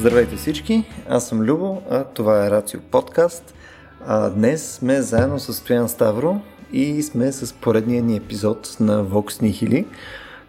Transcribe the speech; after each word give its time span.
Здравейте 0.00 0.36
всички, 0.36 0.84
аз 1.08 1.28
съм 1.28 1.40
Любо, 1.40 1.82
а 1.90 2.04
това 2.04 2.46
е 2.46 2.50
Рацио 2.50 2.80
подкаст. 2.80 3.54
А, 4.06 4.30
днес 4.30 4.72
сме 4.72 5.02
заедно 5.02 5.38
с 5.38 5.54
Стоян 5.54 5.88
Ставро 5.88 6.40
и 6.72 7.02
сме 7.02 7.32
с 7.32 7.54
поредния 7.54 8.02
ни 8.02 8.16
епизод 8.16 8.76
на 8.80 9.04
Vox 9.04 9.42
Nihili, 9.42 9.86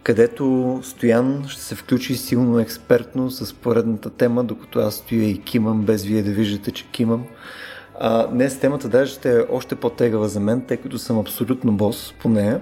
където 0.04 0.80
Стоян 0.84 1.44
ще 1.48 1.62
се 1.62 1.76
включи 1.76 2.16
силно 2.16 2.59
експертно 2.59 3.32
с 3.32 3.54
поредната 3.54 4.09
тема, 4.09 4.44
докато 4.44 4.80
аз 4.80 4.95
стоя 4.95 5.30
и 5.30 5.41
кимам, 5.41 5.81
без 5.81 6.04
вие 6.04 6.23
да 6.23 6.31
виждате, 6.31 6.72
че 6.72 6.88
кимам. 6.91 7.26
А, 7.99 8.27
днес 8.27 8.59
темата 8.59 8.90
даже 8.90 9.13
ще 9.13 9.38
е 9.38 9.44
още 9.52 9.76
по-тегава 9.76 10.30
за 10.30 10.40
мен, 10.40 10.62
тъй 10.62 10.77
като 10.77 10.98
съм 10.99 11.20
абсолютно 11.20 11.72
бос 11.72 12.13
по 12.22 12.30
нея. 12.30 12.62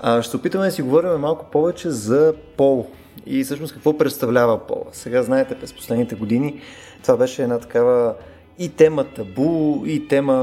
А, 0.00 0.22
ще 0.22 0.36
опитаме 0.36 0.66
да 0.66 0.72
си 0.72 0.82
говорим 0.82 1.20
малко 1.20 1.50
повече 1.50 1.90
за 1.90 2.34
пол 2.56 2.90
и 3.26 3.44
всъщност 3.44 3.74
какво 3.74 3.98
представлява 3.98 4.66
пола. 4.66 4.84
Сега 4.92 5.22
знаете, 5.22 5.54
през 5.54 5.72
последните 5.72 6.14
години 6.14 6.60
това 7.02 7.16
беше 7.16 7.42
една 7.42 7.58
такава 7.58 8.14
и 8.60 8.68
тема 8.68 9.04
табу, 9.04 9.82
и 9.86 10.08
тема, 10.08 10.34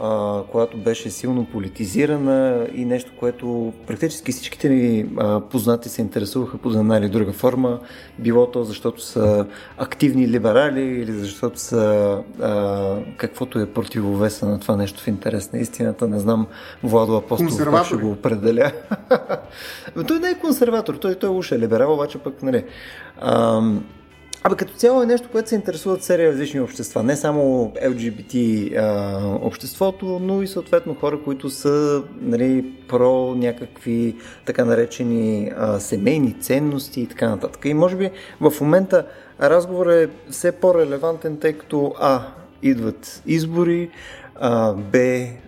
а, 0.00 0.42
която 0.52 0.76
беше 0.76 1.10
силно 1.10 1.44
политизирана 1.44 2.66
и 2.74 2.84
нещо, 2.84 3.12
което 3.18 3.72
практически 3.86 4.32
всичките 4.32 4.68
ни 4.68 5.06
а, 5.18 5.40
познати 5.40 5.88
се 5.88 6.02
интересуваха 6.02 6.58
по 6.58 6.68
една 6.68 6.96
или 6.96 7.08
друга 7.08 7.32
форма. 7.32 7.80
Било 8.18 8.50
то 8.50 8.64
защото 8.64 9.02
са 9.02 9.46
активни 9.78 10.28
либерали 10.28 10.82
или 10.82 11.12
защото 11.12 11.60
са 11.60 12.18
а, 12.40 12.96
каквото 13.16 13.58
е 13.58 13.66
противовеса 13.66 14.46
на 14.46 14.60
това 14.60 14.76
нещо 14.76 15.02
в 15.02 15.08
интерес 15.08 15.52
на 15.52 15.58
истината. 15.58 16.08
Не 16.08 16.18
знам 16.18 16.46
Владо 16.82 17.16
Апостолов 17.16 17.70
как 17.70 17.86
ще 17.86 17.96
го 17.96 18.10
определя. 18.10 18.72
той 20.08 20.18
не 20.18 20.28
е 20.28 20.38
консерватор, 20.38 20.94
той, 20.94 21.14
той 21.14 21.30
уж 21.30 21.52
е 21.52 21.58
либерал, 21.58 21.94
обаче 21.94 22.18
пък, 22.18 22.42
нали... 22.42 22.64
А, 23.20 23.62
Абе, 24.44 24.56
като 24.56 24.74
цяло 24.74 25.02
е 25.02 25.06
нещо, 25.06 25.28
което 25.32 25.48
се 25.48 25.54
интересуват 25.54 26.02
серия 26.02 26.32
различни 26.32 26.60
общества. 26.60 27.02
Не 27.02 27.16
само 27.16 27.72
LGBT 27.84 28.72
а, 28.76 29.20
обществото, 29.42 30.18
но 30.22 30.42
и 30.42 30.46
съответно 30.46 30.94
хора, 30.94 31.22
които 31.24 31.50
са 31.50 32.02
нали, 32.20 32.74
про 32.88 33.34
някакви 33.34 34.16
така 34.46 34.64
наречени 34.64 35.52
а, 35.56 35.80
семейни 35.80 36.40
ценности 36.40 37.00
и 37.00 37.06
така 37.06 37.28
нататък. 37.28 37.64
И 37.64 37.74
може 37.74 37.96
би 37.96 38.10
в 38.40 38.52
момента 38.60 39.06
разговорът 39.40 39.94
е 39.94 40.30
все 40.30 40.52
по-релевантен, 40.52 41.36
тъй 41.36 41.52
като 41.52 41.94
А. 42.00 42.22
Идват 42.62 43.22
избори, 43.26 43.90
а, 44.40 44.72
Б. 44.72 44.98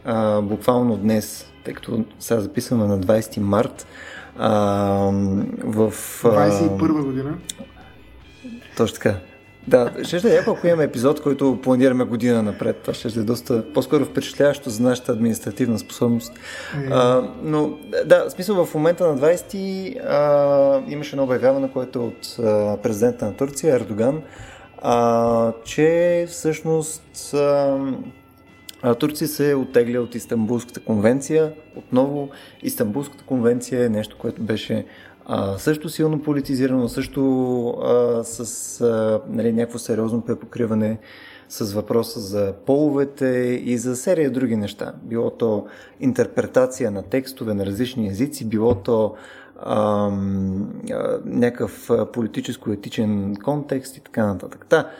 А, 0.04 0.40
буквално 0.40 0.96
днес, 0.96 1.52
тъй 1.64 1.74
като 1.74 2.04
сега 2.18 2.40
записваме 2.40 2.86
на 2.86 3.00
20 3.00 3.38
март, 3.38 3.86
а, 4.38 4.50
в... 5.64 5.92
А, 6.24 6.50
21 6.50 7.04
година. 7.04 7.34
Точно 8.76 8.94
така. 8.94 9.14
Да, 9.68 9.92
ще 10.02 10.18
ще 10.18 10.30
е 10.30 10.34
яко, 10.34 10.50
ако 10.50 10.66
имаме 10.66 10.84
епизод, 10.84 11.22
който 11.22 11.58
планираме 11.62 12.04
година 12.04 12.42
напред. 12.42 12.76
Това 12.76 12.94
ще 12.94 13.08
е 13.08 13.22
доста 13.22 13.72
по-скоро 13.72 14.04
впечатляващо 14.04 14.70
за 14.70 14.82
нашата 14.82 15.12
административна 15.12 15.78
способност. 15.78 16.32
Mm. 16.32 16.88
А, 16.90 17.30
но 17.42 17.70
да, 18.06 18.28
в 18.28 18.30
смисъл 18.30 18.64
в 18.64 18.74
момента 18.74 19.06
на 19.06 19.18
20 19.18 19.98
а, 20.06 20.92
имаше 20.92 21.16
едно 21.16 21.24
обявяване, 21.24 21.70
което 21.72 21.98
е 21.98 22.02
от 22.02 22.38
а, 22.38 22.76
президента 22.82 23.24
на 23.24 23.36
Турция, 23.36 23.74
Ердоган, 23.74 24.22
а, 24.82 25.52
че 25.64 26.26
всъщност 26.28 27.34
а, 27.34 27.78
Турция 28.98 29.28
се 29.28 29.50
е 29.50 29.54
оттегля 29.54 30.00
от 30.00 30.14
Истанбулската 30.14 30.80
конвенция. 30.80 31.52
Отново 31.76 32.28
Истанбулската 32.62 33.24
конвенция 33.24 33.84
е 33.84 33.88
нещо, 33.88 34.16
което 34.18 34.42
беше 34.42 34.86
също 35.58 35.88
силно 35.88 36.22
политизирано, 36.22 36.88
също 36.88 37.68
а, 37.68 38.24
с 38.24 38.80
а, 38.80 39.20
нали, 39.28 39.52
някакво 39.52 39.78
сериозно 39.78 40.20
препокриване 40.20 40.98
с 41.48 41.72
въпроса 41.72 42.20
за 42.20 42.52
половете 42.66 43.26
и 43.64 43.78
за 43.78 43.96
серия 43.96 44.30
други 44.30 44.56
неща. 44.56 44.92
Било 45.02 45.30
то 45.30 45.66
интерпретация 46.00 46.90
на 46.90 47.02
текстове 47.02 47.54
на 47.54 47.66
различни 47.66 48.08
езици, 48.08 48.48
било 48.48 48.74
то 48.74 49.14
а, 49.60 50.10
а, 50.92 51.18
някакъв 51.24 51.90
политическо-етичен 52.12 53.36
контекст 53.44 53.96
и 53.96 54.00
така 54.00 54.26
нататък. 54.26 54.66
Та, 54.68 54.90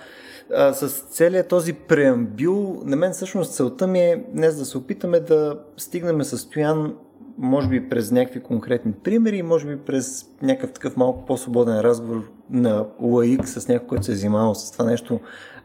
а, 0.54 0.72
с 0.72 0.88
целият 0.88 1.48
този 1.48 1.72
преамбил, 1.72 2.82
на 2.84 2.96
мен 2.96 3.12
всъщност 3.12 3.54
целта 3.54 3.86
ми 3.86 4.00
е 4.00 4.24
днес 4.32 4.58
да 4.58 4.64
се 4.64 4.78
опитаме 4.78 5.20
да 5.20 5.58
стигнем 5.76 6.24
състоян 6.24 6.94
може 7.38 7.68
би 7.68 7.88
през 7.88 8.10
някакви 8.10 8.40
конкретни 8.40 8.92
примери, 8.92 9.42
може 9.42 9.66
би 9.66 9.76
през 9.76 10.26
някакъв 10.42 10.72
такъв 10.72 10.96
малко 10.96 11.26
по-свободен 11.26 11.80
разговор 11.80 12.22
на 12.50 12.86
лаик 13.00 13.48
с 13.48 13.68
някой, 13.68 13.88
който 13.88 14.04
се 14.04 14.12
е 14.12 14.14
занимавал 14.14 14.54
с 14.54 14.72
това 14.72 14.84
нещо 14.84 15.20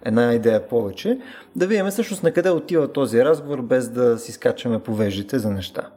една 0.05 0.33
идея 0.33 0.67
повече, 0.67 1.19
да 1.55 1.67
видим 1.67 1.87
всъщност 1.87 2.23
на 2.23 2.31
къде 2.31 2.49
отива 2.49 2.91
този 2.91 3.25
разговор, 3.25 3.61
без 3.61 3.89
да 3.89 4.17
си 4.17 4.31
скачаме 4.31 4.79
по 4.79 4.95
вежите 4.95 5.39
за 5.39 5.49
неща. 5.49 5.89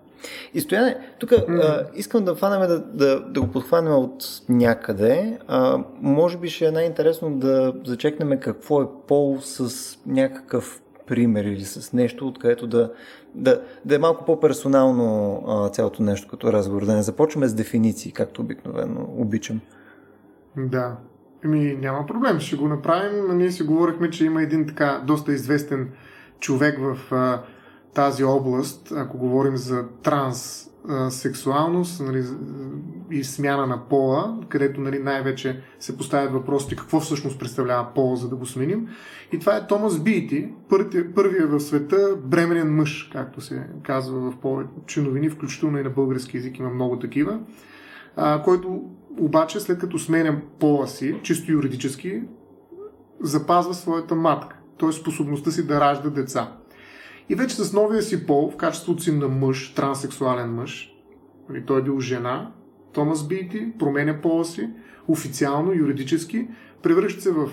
И 0.55 0.61
стояне, 0.61 0.99
тук 1.19 1.31
mm. 1.31 1.87
искам 1.95 2.25
да 2.25 2.35
фанем 2.35 2.69
да, 2.69 2.79
да, 2.79 3.21
да 3.21 3.41
го 3.41 3.47
подхванем 3.47 3.93
от 3.93 4.25
някъде. 4.49 5.39
А, 5.49 5.79
може 6.01 6.39
би 6.39 6.49
ще 6.49 6.67
е 6.67 6.71
най-интересно 6.71 7.31
да 7.31 7.75
зачекнем 7.85 8.41
какво 8.41 8.83
е 8.83 8.87
пол 9.09 9.39
с 9.41 9.73
някакъв 10.07 10.83
пример 11.13 11.45
или 11.45 11.65
с 11.65 11.93
нещо, 11.93 12.29
откъдето 12.29 12.67
да, 12.67 12.93
да, 13.35 13.63
да 13.85 13.95
е 13.95 13.99
малко 13.99 14.25
по-персонално 14.25 15.43
а, 15.49 15.69
цялото 15.69 16.03
нещо 16.03 16.29
като 16.29 16.53
разговор. 16.53 16.85
Да 16.85 16.95
не 16.95 17.03
започваме 17.03 17.49
с 17.49 17.55
дефиниции, 17.55 18.13
както 18.13 18.41
обикновено 18.41 19.09
обичам. 19.17 19.61
Да. 20.57 20.97
Ами 21.45 21.77
няма 21.81 22.07
проблем, 22.07 22.41
ще 22.41 22.57
го 22.57 22.69
направим. 22.69 23.37
Ние 23.37 23.51
си 23.51 23.63
говорихме, 23.63 24.11
че 24.11 24.25
има 24.25 24.43
един 24.43 24.67
така 24.67 25.03
доста 25.07 25.33
известен 25.33 25.91
човек 26.41 26.79
в 26.81 27.15
а, 27.15 27.43
тази 27.95 28.25
област, 28.25 28.93
ако 28.97 29.19
говорим 29.19 29.57
за 29.57 29.85
транс 30.03 30.69
сексуалност 31.11 32.01
нали, 32.01 32.25
и 33.11 33.25
смяна 33.25 33.67
на 33.67 33.89
пола, 33.89 34.39
където 34.49 34.81
нали, 34.81 34.99
най-вече 34.99 35.61
се 35.81 35.97
поставят 35.97 36.33
въпросите 36.33 36.77
какво 36.77 37.01
всъщност 37.01 37.39
представлява 37.39 37.87
пола, 37.95 38.17
за 38.17 38.29
да 38.29 38.37
го 38.37 38.47
сменим. 38.47 38.89
И 39.33 39.39
това 39.39 39.57
е 39.57 39.67
Томас 39.67 40.01
Бийти, 40.01 40.49
първият 41.15 41.51
в 41.51 41.61
света 41.61 42.17
бременен 42.25 42.75
мъж, 42.75 43.11
както 43.13 43.41
се 43.41 43.67
казва 43.83 44.31
в 44.31 44.37
повече 44.37 45.01
новини, 45.01 45.31
включително 45.31 45.79
и 45.79 45.83
на 45.83 45.91
български 45.91 46.37
язик 46.37 46.59
има 46.59 46.71
много 46.71 46.99
такива, 46.99 47.41
а, 48.17 48.43
който 48.43 48.83
обаче 49.21 49.61
след 49.61 49.79
като 49.79 49.99
сменя 49.99 50.41
пола 50.59 50.87
си, 50.87 51.21
чисто 51.23 51.53
юридически, 51.53 52.23
запазва 53.21 53.75
своята 53.75 54.15
матка, 54.15 54.57
т.е. 54.81 54.93
способността 54.93 55.51
си 55.51 55.67
да 55.67 55.81
ражда 55.81 56.11
деца. 56.11 56.53
И 57.29 57.35
вече 57.35 57.57
с 57.57 57.73
новия 57.73 58.03
си 58.03 58.27
пол, 58.27 58.51
в 58.51 58.57
качеството 58.57 59.03
си 59.03 59.13
на 59.13 59.29
мъж, 59.29 59.75
транссексуален 59.75 60.55
мъж, 60.55 60.95
нали, 61.49 61.65
той 61.67 61.81
е 61.81 61.83
бил 61.83 62.01
жена, 62.01 62.53
Томас 62.93 63.29
Бийти 63.29 63.73
променя 63.79 64.21
пола 64.21 64.45
си, 64.45 64.71
официално, 65.09 65.73
юридически, 65.73 66.49
превръща 66.83 67.23
се 67.23 67.33
в 67.33 67.51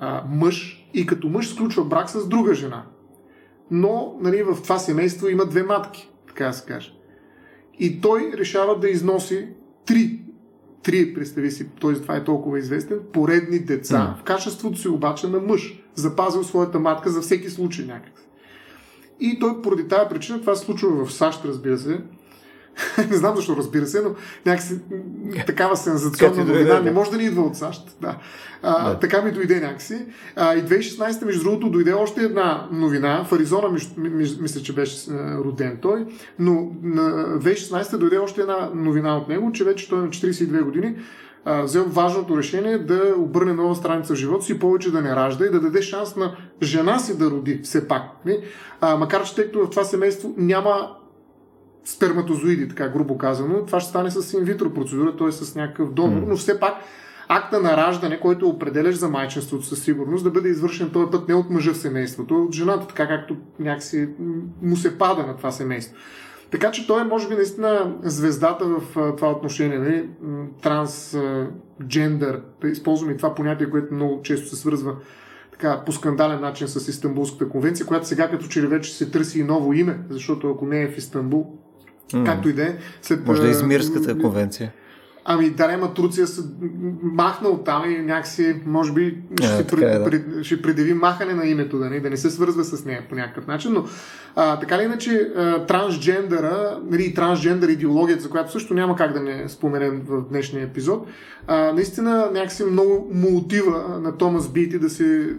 а, 0.00 0.24
мъж 0.28 0.88
и 0.94 1.06
като 1.06 1.28
мъж 1.28 1.48
сключва 1.48 1.84
брак 1.84 2.10
с 2.10 2.28
друга 2.28 2.54
жена. 2.54 2.86
Но 3.70 4.16
нали, 4.20 4.42
в 4.42 4.62
това 4.62 4.78
семейство 4.78 5.28
има 5.28 5.46
две 5.46 5.62
матки, 5.62 6.10
така 6.28 6.46
да 6.46 6.52
се 6.52 6.66
каже. 6.66 6.94
И 7.78 8.00
той 8.00 8.32
решава 8.36 8.78
да 8.78 8.88
износи 8.88 9.48
три, 9.86 10.20
три, 10.82 11.14
представи 11.14 11.50
си, 11.50 11.68
т.е. 11.80 11.92
това 11.92 12.16
е 12.16 12.24
толкова 12.24 12.58
известен, 12.58 13.00
поредни 13.12 13.58
деца, 13.58 14.14
mm. 14.16 14.20
в 14.20 14.24
качеството 14.24 14.78
си 14.78 14.88
обаче 14.88 15.28
на 15.28 15.40
мъж. 15.40 15.82
Запазил 15.94 16.44
своята 16.44 16.80
матка 16.80 17.10
за 17.10 17.20
всеки 17.20 17.50
случай 17.50 17.86
някак. 17.86 18.12
И 19.20 19.38
той 19.38 19.62
поради 19.62 19.88
тази 19.88 20.08
причина, 20.08 20.40
това 20.40 20.54
се 20.54 20.64
случва 20.64 21.04
в 21.04 21.12
САЩ, 21.12 21.44
разбира 21.44 21.78
се, 21.78 22.00
не 23.10 23.16
знам 23.16 23.36
защо, 23.36 23.56
разбира 23.56 23.86
се, 23.86 24.00
но 24.00 24.10
някакси 24.46 24.78
такава 25.46 25.76
сензационна 25.76 26.44
новина 26.44 26.80
не 26.80 26.90
може 26.90 27.10
да 27.10 27.16
ни 27.16 27.24
идва 27.24 27.42
от 27.42 27.56
САЩ. 27.56 27.96
Да. 28.00 28.16
А, 28.62 28.90
да. 28.90 28.98
Така 28.98 29.22
ми 29.22 29.32
дойде 29.32 29.60
някакси. 29.60 30.06
А, 30.36 30.54
и 30.54 30.62
2016, 30.62 31.24
между 31.24 31.42
другото, 31.44 31.70
дойде 31.70 31.92
още 31.92 32.20
една 32.20 32.68
новина. 32.72 33.24
В 33.24 33.32
Аризона, 33.32 33.68
мисля, 34.40 34.62
че 34.62 34.74
беше 34.74 35.10
роден 35.44 35.78
той, 35.82 36.06
но 36.38 36.70
на 36.82 37.02
2016 37.40 37.96
дойде 37.96 38.18
още 38.18 38.40
една 38.40 38.70
новина 38.74 39.16
от 39.16 39.28
него, 39.28 39.52
че 39.52 39.64
вече 39.64 39.88
той 39.88 39.98
е 39.98 40.02
на 40.02 40.08
42 40.08 40.62
години 40.62 40.94
а, 41.44 41.62
взел 41.62 41.84
важното 41.84 42.38
решение 42.38 42.78
да 42.78 43.14
обърне 43.16 43.52
нова 43.52 43.74
страница 43.74 44.14
в 44.14 44.16
живота 44.16 44.44
си, 44.44 44.58
повече 44.58 44.92
да 44.92 45.02
не 45.02 45.16
ражда 45.16 45.46
и 45.46 45.50
да 45.50 45.60
даде 45.60 45.82
шанс 45.82 46.16
на 46.16 46.36
жена 46.62 46.98
си 46.98 47.18
да 47.18 47.30
роди 47.30 47.60
все 47.62 47.88
пак. 47.88 48.02
А, 48.80 48.96
макар, 48.96 49.24
че 49.24 49.34
тъй 49.34 49.44
като 49.44 49.66
в 49.66 49.70
това 49.70 49.84
семейство 49.84 50.34
няма 50.36 50.96
сперматозоиди, 51.84 52.68
така 52.68 52.88
грубо 52.88 53.18
казано, 53.18 53.66
това 53.66 53.80
ще 53.80 53.90
стане 53.90 54.10
с 54.10 54.32
инвитро 54.32 54.70
процедура, 54.70 55.16
т.е. 55.16 55.32
с 55.32 55.54
някакъв 55.54 55.92
донор, 55.92 56.22
но 56.26 56.36
все 56.36 56.60
пак 56.60 56.74
акта 57.28 57.60
на 57.60 57.76
раждане, 57.76 58.20
който 58.20 58.48
определяш 58.48 58.94
за 58.94 59.08
майчинството 59.08 59.66
със 59.66 59.82
сигурност, 59.82 60.24
да 60.24 60.30
бъде 60.30 60.48
извършен 60.48 60.90
този 60.90 61.10
път 61.10 61.28
не 61.28 61.34
от 61.34 61.50
мъжа 61.50 61.72
в 61.72 61.76
семейството, 61.76 62.34
а 62.34 62.38
от 62.38 62.54
жената, 62.54 62.86
така 62.86 63.08
както 63.08 63.36
някакси 63.58 64.08
му 64.62 64.76
се 64.76 64.98
пада 64.98 65.26
на 65.26 65.36
това 65.36 65.50
семейство. 65.50 65.96
Така 66.50 66.70
че 66.70 66.86
той 66.86 67.00
е, 67.00 67.04
може 67.04 67.28
би, 67.28 67.34
наистина 67.34 67.94
звездата 68.02 68.64
в 68.64 68.96
а, 68.96 69.16
това 69.16 69.30
отношение. 69.30 69.78
Нали? 69.78 70.08
Трансджендър. 70.62 72.40
Да 72.60 72.68
използваме 72.68 73.12
и 73.12 73.16
това 73.16 73.34
понятие, 73.34 73.70
което 73.70 73.94
много 73.94 74.22
често 74.22 74.48
се 74.48 74.56
свързва 74.56 74.94
така, 75.60 75.82
по 75.86 75.92
скандален 75.92 76.40
начин 76.40 76.68
с 76.68 76.88
Истанбулската 76.88 77.48
конвенция, 77.48 77.86
която 77.86 78.08
сега 78.08 78.30
като 78.30 78.46
че 78.46 78.62
ли 78.62 78.66
вече 78.66 78.94
се 78.94 79.10
търси 79.10 79.40
и 79.40 79.44
ново 79.44 79.72
име, 79.72 79.98
защото 80.10 80.50
ако 80.50 80.66
не 80.66 80.82
е 80.82 80.88
в 80.88 80.98
Истанбул, 80.98 81.58
mm. 82.12 82.26
както 82.26 82.48
и 82.48 82.52
да 82.52 82.62
е. 82.62 82.76
След, 83.02 83.26
Може 83.26 83.42
да 83.42 83.48
е 83.48 83.50
Измирската 83.50 84.18
конвенция. 84.18 84.72
Ами 85.24 85.50
Дарема 85.50 85.94
Турция 85.94 86.26
се 86.26 86.42
махна 87.02 87.48
от 87.48 87.64
там 87.64 87.90
и 87.90 87.98
някакси, 87.98 88.56
може 88.66 88.92
би, 88.92 89.18
ще, 89.36 89.46
yeah, 89.46 89.70
пред, 89.70 89.82
е, 89.82 89.98
да. 89.98 90.04
пред, 90.04 90.44
ще 90.44 90.62
предяви 90.62 90.94
махане 90.94 91.34
на 91.34 91.46
името, 91.46 91.78
да 91.78 91.90
не, 91.90 92.00
да 92.00 92.10
не 92.10 92.16
се 92.16 92.30
свързва 92.30 92.64
с 92.64 92.84
нея 92.84 93.02
по 93.08 93.14
някакъв 93.14 93.46
начин. 93.46 93.72
Но 93.72 93.84
а, 94.36 94.60
така 94.60 94.78
ли 94.78 94.82
иначе, 94.82 95.30
а, 95.36 95.66
трансджендъра, 95.66 96.78
нали, 96.90 97.14
трансджендър 97.14 97.68
идеологията, 97.68 98.22
за 98.22 98.30
която 98.30 98.52
също 98.52 98.74
няма 98.74 98.96
как 98.96 99.12
да 99.12 99.20
не 99.20 99.48
споменем 99.48 100.02
в 100.06 100.22
днешния 100.28 100.64
епизод, 100.64 101.06
а, 101.46 101.72
наистина 101.72 102.30
някакси 102.32 102.64
много 102.64 103.08
му 103.12 103.38
отива 103.38 103.98
на 104.02 104.16
Томас 104.16 104.48
Бити 104.48 104.78
да 104.78 104.90
се 104.90 105.36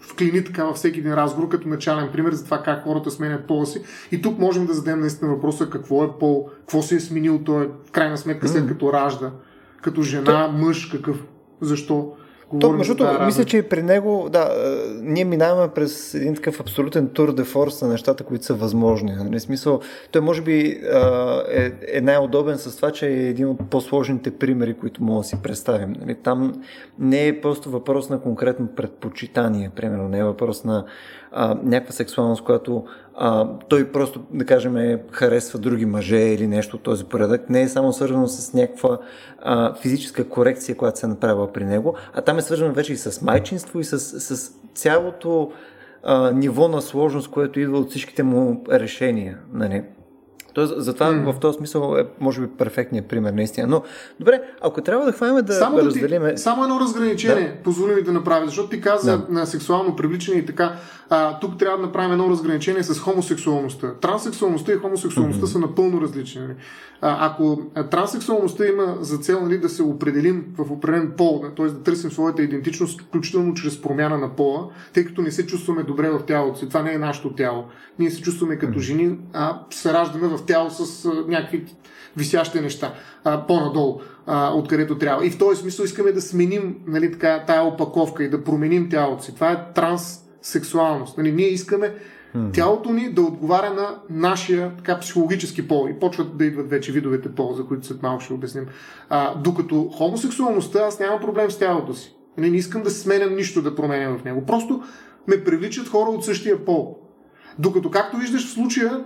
вклини 0.00 0.44
така 0.44 0.64
във 0.64 0.76
всеки 0.76 1.00
един 1.00 1.14
разговор, 1.14 1.48
като 1.48 1.68
начален 1.68 2.08
пример 2.12 2.32
за 2.32 2.44
това 2.44 2.62
как 2.62 2.84
хората 2.84 3.10
сменят 3.10 3.46
пола 3.46 3.66
си. 3.66 3.82
И 4.12 4.22
тук 4.22 4.38
можем 4.38 4.66
да 4.66 4.72
зададем 4.72 5.00
наистина 5.00 5.30
въпроса 5.30 5.70
какво 5.70 6.04
е 6.04 6.18
пол, 6.20 6.48
какво 6.60 6.82
се 6.82 6.94
е 6.94 7.00
сменил 7.00 7.38
той, 7.44 7.70
в 7.86 7.90
крайна 7.90 8.18
сметка 8.18 8.48
след 8.48 8.68
като 8.68 8.92
ражда, 8.92 9.30
като 9.82 10.02
жена, 10.02 10.48
мъж, 10.48 10.86
какъв, 10.86 11.24
защо. 11.60 12.12
То, 12.60 12.72
между 12.72 12.94
другото, 12.94 13.24
мисля, 13.24 13.44
че 13.44 13.62
при 13.62 13.82
него, 13.82 14.28
да, 14.32 14.50
ние 15.02 15.24
минаваме 15.24 15.68
през 15.68 16.14
един 16.14 16.34
такъв 16.34 16.60
абсолютен 16.60 17.08
тур 17.08 17.34
де 17.34 17.44
форс 17.44 17.82
на 17.82 17.88
нещата, 17.88 18.24
които 18.24 18.44
са 18.44 18.54
възможни. 18.54 19.12
Нали? 19.12 19.40
Смисъл, 19.40 19.80
той 20.12 20.22
може 20.22 20.42
би 20.42 20.80
е, 21.50 21.72
е 21.92 22.00
най-удобен 22.00 22.58
с 22.58 22.76
това, 22.76 22.90
че 22.90 23.06
е 23.06 23.28
един 23.28 23.48
от 23.48 23.70
по-сложните 23.70 24.30
примери, 24.30 24.74
които 24.74 25.02
мога 25.02 25.20
да 25.20 25.24
си 25.24 25.36
представим. 25.42 25.94
Нали? 26.00 26.14
Там 26.14 26.62
не 26.98 27.28
е 27.28 27.40
просто 27.40 27.70
въпрос 27.70 28.10
на 28.10 28.20
конкретно 28.20 28.66
предпочитание, 28.66 29.70
примерно, 29.76 30.08
не 30.08 30.18
е 30.18 30.24
въпрос 30.24 30.64
на 30.64 30.84
а, 31.40 31.56
някаква 31.62 31.92
сексуалност, 31.92 32.44
която 32.44 32.84
а, 33.16 33.48
той 33.68 33.92
просто, 33.92 34.20
да 34.30 34.44
кажем, 34.44 34.76
е, 34.76 35.02
харесва 35.10 35.58
други 35.58 35.86
мъже 35.86 36.16
или 36.16 36.46
нещо 36.46 36.76
от 36.76 36.82
този 36.82 37.04
порядък. 37.04 37.50
Не 37.50 37.62
е 37.62 37.68
само 37.68 37.92
свързано 37.92 38.28
с 38.28 38.54
някаква 38.54 38.98
а, 39.42 39.74
физическа 39.74 40.28
корекция, 40.28 40.76
която 40.76 40.98
се 40.98 41.06
е 41.06 41.08
направила 41.08 41.52
при 41.52 41.64
него, 41.64 41.96
а 42.14 42.20
там 42.20 42.38
е 42.38 42.42
свързано 42.42 42.72
вече 42.72 42.92
и 42.92 42.96
с 42.96 43.22
майчинство 43.22 43.80
и 43.80 43.84
с, 43.84 43.98
с 43.98 44.52
цялото 44.74 45.52
а, 46.02 46.30
ниво 46.30 46.68
на 46.68 46.82
сложност, 46.82 47.30
което 47.30 47.60
идва 47.60 47.78
от 47.78 47.90
всичките 47.90 48.22
му 48.22 48.64
решения. 48.70 49.38
Нали? 49.52 49.82
Тоест, 50.52 50.74
затова 50.76 51.06
mm. 51.06 51.32
в 51.32 51.40
този 51.40 51.56
смисъл 51.56 51.96
е, 51.98 52.06
може 52.20 52.40
би, 52.40 52.46
перфектният 52.46 53.06
пример, 53.06 53.32
наистина. 53.32 53.66
Но, 53.66 53.82
добре, 54.20 54.42
ако 54.60 54.80
трябва 54.80 55.04
да 55.04 55.12
хванем 55.12 55.44
да, 55.44 55.52
само 55.52 55.76
да 55.76 55.84
разделиме... 55.84 56.34
Ти, 56.34 56.40
само 56.40 56.62
едно 56.62 56.80
разграничение, 56.80 57.54
да. 57.56 57.62
позволи 57.62 57.94
ми 57.94 58.02
да 58.02 58.12
направя, 58.12 58.46
защото 58.46 58.68
ти 58.68 58.80
каза 58.80 59.18
да. 59.18 59.26
на 59.28 59.46
сексуално 59.46 59.96
привличане 59.96 60.38
и 60.38 60.46
така. 60.46 60.76
А, 61.10 61.38
тук 61.38 61.58
трябва 61.58 61.78
да 61.78 61.86
направим 61.86 62.12
едно 62.12 62.30
разграничение 62.30 62.82
с 62.82 63.00
хомосексуалността. 63.00 63.94
Транссексуалността 63.94 64.72
и 64.72 64.76
хомосексуалността 64.76 65.46
mm-hmm. 65.46 65.52
са 65.52 65.58
напълно 65.58 66.00
различни. 66.00 66.40
Нали? 66.40 66.54
А, 67.00 67.26
ако 67.26 67.62
транссексуалността 67.90 68.66
има 68.66 68.96
за 69.00 69.18
цел 69.18 69.40
нали, 69.42 69.58
да 69.58 69.68
се 69.68 69.82
определим 69.82 70.44
в 70.58 70.72
определен 70.72 71.12
пол, 71.16 71.44
т.е. 71.56 71.66
да 71.66 71.82
търсим 71.82 72.10
своята 72.10 72.42
идентичност, 72.42 73.00
включително 73.00 73.54
чрез 73.54 73.82
промяна 73.82 74.18
на 74.18 74.36
пола, 74.36 74.68
тъй 74.94 75.04
като 75.04 75.22
не 75.22 75.30
се 75.30 75.46
чувстваме 75.46 75.82
добре 75.82 76.10
в 76.10 76.20
тялото 76.26 76.58
си. 76.58 76.68
Това 76.68 76.82
не 76.82 76.92
е 76.92 76.98
нашето 76.98 77.32
тяло. 77.32 77.64
Ние 77.98 78.10
се 78.10 78.22
чувстваме 78.22 78.56
като 78.56 78.78
жени, 78.78 79.18
а 79.32 79.60
се 79.70 79.92
раждаме 79.92 80.28
в 80.28 80.46
тяло 80.48 80.70
с 80.70 81.04
а, 81.04 81.24
някакви 81.28 81.64
висящи 82.16 82.60
неща 82.60 82.94
а, 83.24 83.46
по-надолу, 83.46 84.00
а, 84.26 84.52
откъдето 84.54 84.98
трябва. 84.98 85.26
И 85.26 85.30
в 85.30 85.38
този 85.38 85.60
смисъл 85.60 85.84
искаме 85.84 86.12
да 86.12 86.20
сменим 86.20 86.76
нали, 86.86 87.12
така, 87.12 87.44
тая 87.46 87.62
опаковка 87.62 88.24
и 88.24 88.30
да 88.30 88.44
променим 88.44 88.90
тялото 88.90 89.24
си. 89.24 89.34
Това 89.34 89.52
е 89.52 89.72
транссексуалност. 89.74 91.18
Нали, 91.18 91.32
ние 91.32 91.48
искаме 91.48 91.94
mm-hmm. 92.36 92.54
тялото 92.54 92.92
ни 92.92 93.12
да 93.12 93.22
отговаря 93.22 93.74
на 93.74 93.94
нашия 94.10 94.76
така, 94.76 94.98
психологически 94.98 95.68
пол. 95.68 95.88
И 95.90 96.00
почват 96.00 96.36
да 96.36 96.44
идват 96.44 96.70
вече 96.70 96.92
видовете 96.92 97.34
пол, 97.34 97.52
за 97.52 97.64
които 97.64 97.86
след 97.86 98.02
малко 98.02 98.24
ще 98.24 98.32
обясним. 98.32 98.66
А, 99.08 99.34
докато 99.34 99.88
хомосексуалността, 99.88 100.78
аз 100.78 101.00
нямам 101.00 101.20
проблем 101.20 101.50
с 101.50 101.58
тялото 101.58 101.94
си. 101.94 102.14
Нали, 102.38 102.50
не 102.50 102.56
искам 102.56 102.82
да 102.82 102.90
сменям 102.90 103.34
нищо 103.34 103.62
да 103.62 103.74
променям 103.74 104.18
в 104.18 104.24
него. 104.24 104.46
Просто 104.46 104.82
ме 105.28 105.44
привличат 105.44 105.88
хора 105.88 106.10
от 106.10 106.24
същия 106.24 106.64
пол. 106.64 106.98
Докато, 107.58 107.90
както 107.90 108.16
виждаш 108.16 108.46
в 108.46 108.52
случая, 108.52 109.04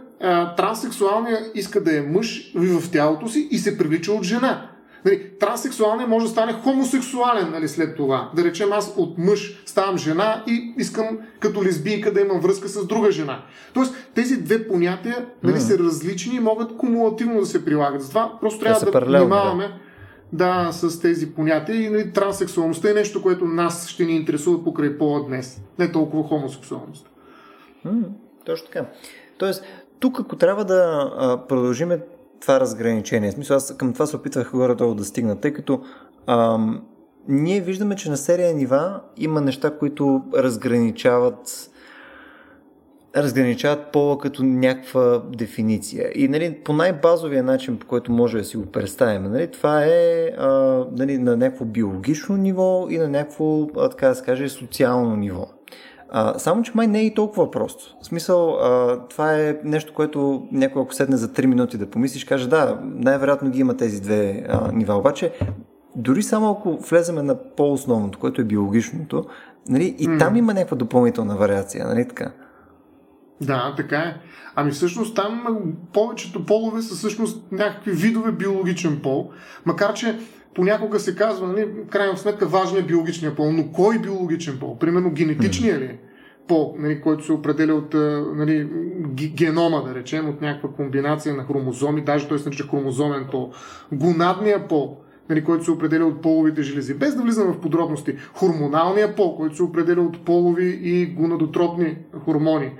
транссексуалният 0.56 1.50
иска 1.54 1.82
да 1.82 1.96
е 1.96 2.00
мъж 2.00 2.52
в 2.54 2.90
тялото 2.90 3.28
си 3.28 3.48
и 3.50 3.58
се 3.58 3.78
привлича 3.78 4.12
от 4.12 4.22
жена. 4.22 4.68
Нали, 5.04 5.30
транссексуалният 5.40 6.10
може 6.10 6.24
да 6.24 6.30
стане 6.30 6.52
хомосексуален 6.52 7.50
нали, 7.50 7.68
след 7.68 7.96
това. 7.96 8.30
Да 8.36 8.44
речем 8.44 8.72
аз 8.72 8.94
от 8.96 9.18
мъж 9.18 9.62
ставам 9.66 9.98
жена 9.98 10.44
и 10.46 10.74
искам 10.78 11.18
като 11.40 11.64
лесбийка 11.64 12.12
да 12.12 12.20
имам 12.20 12.40
връзка 12.40 12.68
с 12.68 12.86
друга 12.86 13.12
жена. 13.12 13.42
Тоест 13.74 13.94
тези 14.14 14.42
две 14.42 14.68
понятия 14.68 15.26
нали, 15.42 15.56
mm. 15.56 15.58
са 15.58 15.78
различни 15.78 16.36
и 16.36 16.40
могат 16.40 16.76
кумулативно 16.76 17.40
да 17.40 17.46
се 17.46 17.64
прилагат. 17.64 18.02
Затова 18.02 18.38
просто 18.40 18.60
трябва 18.60 18.80
да, 18.80 19.00
да 19.00 19.06
внимаваме 19.06 19.68
да. 20.32 20.64
да, 20.64 20.72
с 20.72 21.00
тези 21.00 21.34
понятия 21.34 21.82
и 21.82 21.90
нали, 21.90 22.12
транссексуалността 22.12 22.90
е 22.90 22.94
нещо, 22.94 23.22
което 23.22 23.44
нас 23.44 23.88
ще 23.88 24.04
ни 24.04 24.16
интересува 24.16 24.64
покрай 24.64 24.98
пола 24.98 25.24
днес. 25.26 25.62
Не 25.78 25.92
толкова 25.92 26.28
хомосексуалност. 26.28 27.10
Mm. 27.86 28.04
Точно 28.44 28.66
така. 28.66 28.86
Тоест, 29.38 29.64
тук 30.02 30.20
ако 30.20 30.36
трябва 30.36 30.64
да 30.64 31.12
а, 31.16 31.46
продължиме 31.46 32.00
това 32.40 32.60
разграничение, 32.60 33.30
в 33.30 33.34
смисъл 33.34 33.56
аз 33.56 33.76
към 33.76 33.92
това 33.92 34.06
се 34.06 34.16
опитвах 34.16 34.52
горе-долу 34.52 34.94
да 34.94 35.04
стигна, 35.04 35.40
тъй 35.40 35.52
като 35.52 35.80
ам, 36.26 36.82
ние 37.28 37.60
виждаме, 37.60 37.96
че 37.96 38.10
на 38.10 38.16
серия 38.16 38.54
нива 38.54 39.00
има 39.16 39.40
неща, 39.40 39.78
които 39.78 40.22
разграничават 40.34 41.68
разграничават 43.16 43.92
пола 43.92 44.18
като 44.18 44.42
някаква 44.44 45.22
дефиниция. 45.36 46.10
И 46.14 46.28
нали, 46.28 46.60
по 46.64 46.72
най-базовия 46.72 47.42
начин, 47.42 47.78
по 47.78 47.86
който 47.86 48.12
може 48.12 48.38
да 48.38 48.44
си 48.44 48.56
го 48.56 48.66
представим, 48.66 49.32
нали, 49.32 49.50
това 49.50 49.84
е 49.84 50.30
а, 50.38 50.48
нали, 50.92 51.18
на 51.18 51.36
някакво 51.36 51.64
биологично 51.64 52.36
ниво 52.36 52.86
и 52.90 52.98
на 52.98 53.08
някакво, 53.08 53.62
а, 53.76 53.88
така 53.88 54.08
да 54.08 54.14
се 54.14 54.24
каже, 54.24 54.48
социално 54.48 55.16
ниво. 55.16 55.46
А, 56.14 56.38
само, 56.38 56.62
че 56.62 56.72
май 56.74 56.86
не 56.86 57.00
е 57.00 57.06
и 57.06 57.14
толкова 57.14 57.50
просто. 57.50 57.96
В 58.02 58.06
смисъл, 58.06 58.54
а, 58.54 58.98
това 59.08 59.38
е 59.38 59.56
нещо, 59.64 59.94
което 59.94 60.48
някой 60.52 60.82
ако 60.82 60.94
седне 60.94 61.16
за 61.16 61.28
3 61.28 61.46
минути 61.46 61.78
да 61.78 61.90
помислиш, 61.90 62.24
каже 62.24 62.48
да, 62.48 62.78
най-вероятно 62.82 63.50
ги 63.50 63.60
има 63.60 63.76
тези 63.76 64.02
две 64.02 64.44
а, 64.48 64.72
нива. 64.72 64.94
Обаче, 64.94 65.32
дори 65.96 66.22
само 66.22 66.50
ако 66.50 66.76
влеземе 66.76 67.22
на 67.22 67.54
по-основното, 67.56 68.18
което 68.18 68.40
е 68.40 68.44
биологичното, 68.44 69.24
нали, 69.68 69.96
и 69.98 70.08
mm. 70.08 70.18
там 70.18 70.36
има 70.36 70.54
някаква 70.54 70.76
допълнителна 70.76 71.36
вариация, 71.36 71.86
нали 71.86 72.08
така? 72.08 72.32
Да, 73.40 73.74
така 73.76 73.98
е. 73.98 74.16
Ами 74.54 74.70
всъщност 74.70 75.16
там 75.16 75.62
повечето 75.92 76.46
полове 76.46 76.82
са 76.82 76.94
всъщност 76.94 77.52
някакви 77.52 77.90
видове 77.92 78.32
биологичен 78.32 79.00
пол, 79.02 79.30
макар 79.66 79.94
че 79.94 80.18
понякога 80.54 81.00
се 81.00 81.16
казва, 81.16 81.46
нали, 81.46 81.68
крайна 81.90 82.16
сметка 82.16 82.46
важен 82.46 82.78
е 82.78 82.82
биологичния 82.82 83.36
пол, 83.36 83.52
но 83.52 83.72
кой 83.72 83.98
биологичен 83.98 84.58
пол? 84.60 84.78
Примерно 84.78 85.10
генетичния 85.10 85.80
ли 85.80 85.98
пол, 86.48 86.74
нали, 86.78 87.00
който 87.00 87.24
се 87.24 87.32
определя 87.32 87.74
от 87.74 87.94
нали, 88.36 88.68
генома, 89.14 89.82
да 89.82 89.94
речем, 89.94 90.28
от 90.28 90.40
някаква 90.40 90.68
комбинация 90.68 91.34
на 91.34 91.44
хромозоми, 91.44 92.04
даже 92.04 92.28
той 92.28 92.38
се 92.38 92.48
нарича 92.48 92.68
хромозомен 92.68 93.26
пол. 93.30 93.52
Гонадния 93.92 94.68
пол, 94.68 94.98
нали, 95.28 95.44
който 95.44 95.64
се 95.64 95.70
определя 95.70 96.06
от 96.06 96.22
половите 96.22 96.62
желези. 96.62 96.94
Без 96.94 97.14
да 97.14 97.22
влизам 97.22 97.52
в 97.52 97.60
подробности, 97.60 98.16
хормоналния 98.34 99.16
пол, 99.16 99.36
който 99.36 99.56
се 99.56 99.62
определя 99.62 100.02
от 100.02 100.24
полови 100.24 100.80
и 100.82 101.06
гонадотропни 101.06 101.96
хормони, 102.24 102.70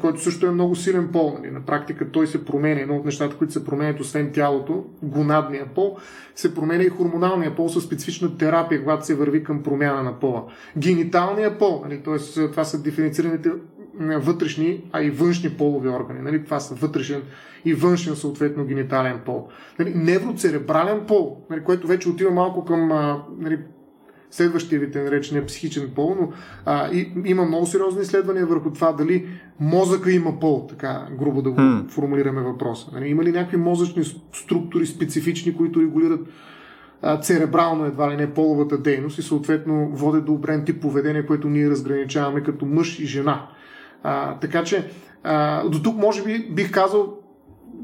който 0.00 0.22
също 0.22 0.46
е 0.46 0.50
много 0.50 0.76
силен 0.76 1.08
пол. 1.12 1.36
Нали. 1.38 1.50
На 1.50 1.60
практика 1.60 2.10
той 2.10 2.26
се 2.26 2.44
променя. 2.44 2.80
Едно 2.80 2.96
от 2.96 3.04
нещата, 3.04 3.36
които 3.36 3.52
се 3.52 3.64
променят, 3.64 4.00
освен 4.00 4.32
тялото, 4.32 4.84
гонадния 5.02 5.66
пол, 5.74 5.96
се 6.34 6.54
променя 6.54 6.84
и 6.84 6.88
хормоналния 6.88 7.56
пол 7.56 7.68
със 7.68 7.84
специфична 7.84 8.38
терапия, 8.38 8.80
когато 8.80 9.06
се 9.06 9.14
върви 9.14 9.44
към 9.44 9.62
промяна 9.62 10.02
на 10.02 10.20
пола. 10.20 10.44
Гениталния 10.78 11.58
пол, 11.58 11.82
нали, 11.84 12.02
т.е. 12.02 12.48
това 12.48 12.64
са 12.64 12.82
диференцираните 12.82 13.50
вътрешни, 14.00 14.84
а 14.92 15.02
и 15.02 15.10
външни 15.10 15.50
полови 15.50 15.88
органи. 15.88 16.20
Нали? 16.20 16.44
Това 16.44 16.60
са 16.60 16.74
вътрешен 16.74 17.22
и 17.64 17.74
външен, 17.74 18.16
съответно, 18.16 18.64
генитален 18.64 19.20
пол. 19.26 19.48
Нали? 19.78 19.92
Невроцеребрален 19.94 21.06
пол, 21.06 21.46
нали? 21.50 21.64
което 21.64 21.86
вече 21.86 22.08
отива 22.08 22.30
малко 22.30 22.64
към 22.64 22.88
нали, 23.38 23.58
следващия 24.30 24.80
вид, 24.80 24.94
наречения 24.94 25.46
психичен 25.46 25.90
пол, 25.94 26.16
но 26.20 26.32
а, 26.66 26.90
и, 26.92 27.12
има 27.24 27.44
много 27.44 27.66
сериозни 27.66 28.02
изследвания 28.02 28.46
върху 28.46 28.70
това 28.70 28.92
дали 28.92 29.26
мозъка 29.60 30.12
има 30.12 30.40
пол, 30.40 30.66
така 30.68 31.06
грубо 31.18 31.42
да 31.42 31.50
го 31.50 31.60
hmm. 31.60 31.88
формулираме 31.88 32.42
въпроса. 32.42 32.90
Нали? 32.92 33.08
Има 33.08 33.24
ли 33.24 33.32
някакви 33.32 33.56
мозъчни 33.56 34.04
структури 34.32 34.86
специфични, 34.86 35.56
които 35.56 35.80
регулират 35.80 36.20
а, 37.02 37.20
церебрално 37.20 37.84
едва 37.84 38.10
ли 38.10 38.16
не 38.16 38.34
половата 38.34 38.78
дейност 38.78 39.18
и 39.18 39.22
съответно 39.22 39.88
водят 39.92 40.24
до 40.24 40.32
обрен 40.32 40.64
тип 40.64 40.82
поведение, 40.82 41.26
което 41.26 41.48
ние 41.48 41.70
разграничаваме 41.70 42.42
като 42.42 42.66
мъж 42.66 42.98
и 42.98 43.06
жена. 43.06 43.48
А, 44.02 44.38
така 44.38 44.64
че 44.64 44.90
а, 45.24 45.68
до 45.68 45.82
тук 45.82 45.96
може 45.96 46.24
би 46.24 46.48
бих 46.50 46.70
казал 46.70 47.17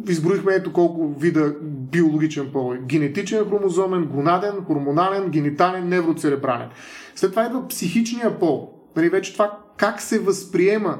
изброихме 0.09 0.55
ето 0.55 0.73
колко 0.73 1.09
вида 1.09 1.55
биологичен 1.63 2.51
пол. 2.53 2.75
Генетичен 2.83 3.45
хромозомен, 3.49 4.05
гонаден, 4.05 4.65
хормонален, 4.67 5.31
генитален, 5.31 5.89
невроцеребрален. 5.89 6.69
След 7.15 7.31
това 7.31 7.47
идва 7.47 7.69
психичния 7.69 8.39
пол. 8.39 8.71
Нали, 8.97 9.09
вече 9.09 9.33
това 9.33 9.59
как 9.77 10.01
се 10.01 10.19
възприема 10.19 10.99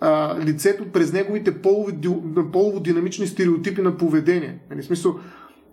а, 0.00 0.40
лицето 0.40 0.84
през 0.92 1.12
неговите 1.12 1.62
полови, 1.62 1.92
полово-динамични 2.52 3.26
стереотипи 3.26 3.82
на 3.82 3.96
поведение. 3.96 4.58
Нали, 4.70 4.82
в 4.82 4.84
смисъл, 4.84 5.16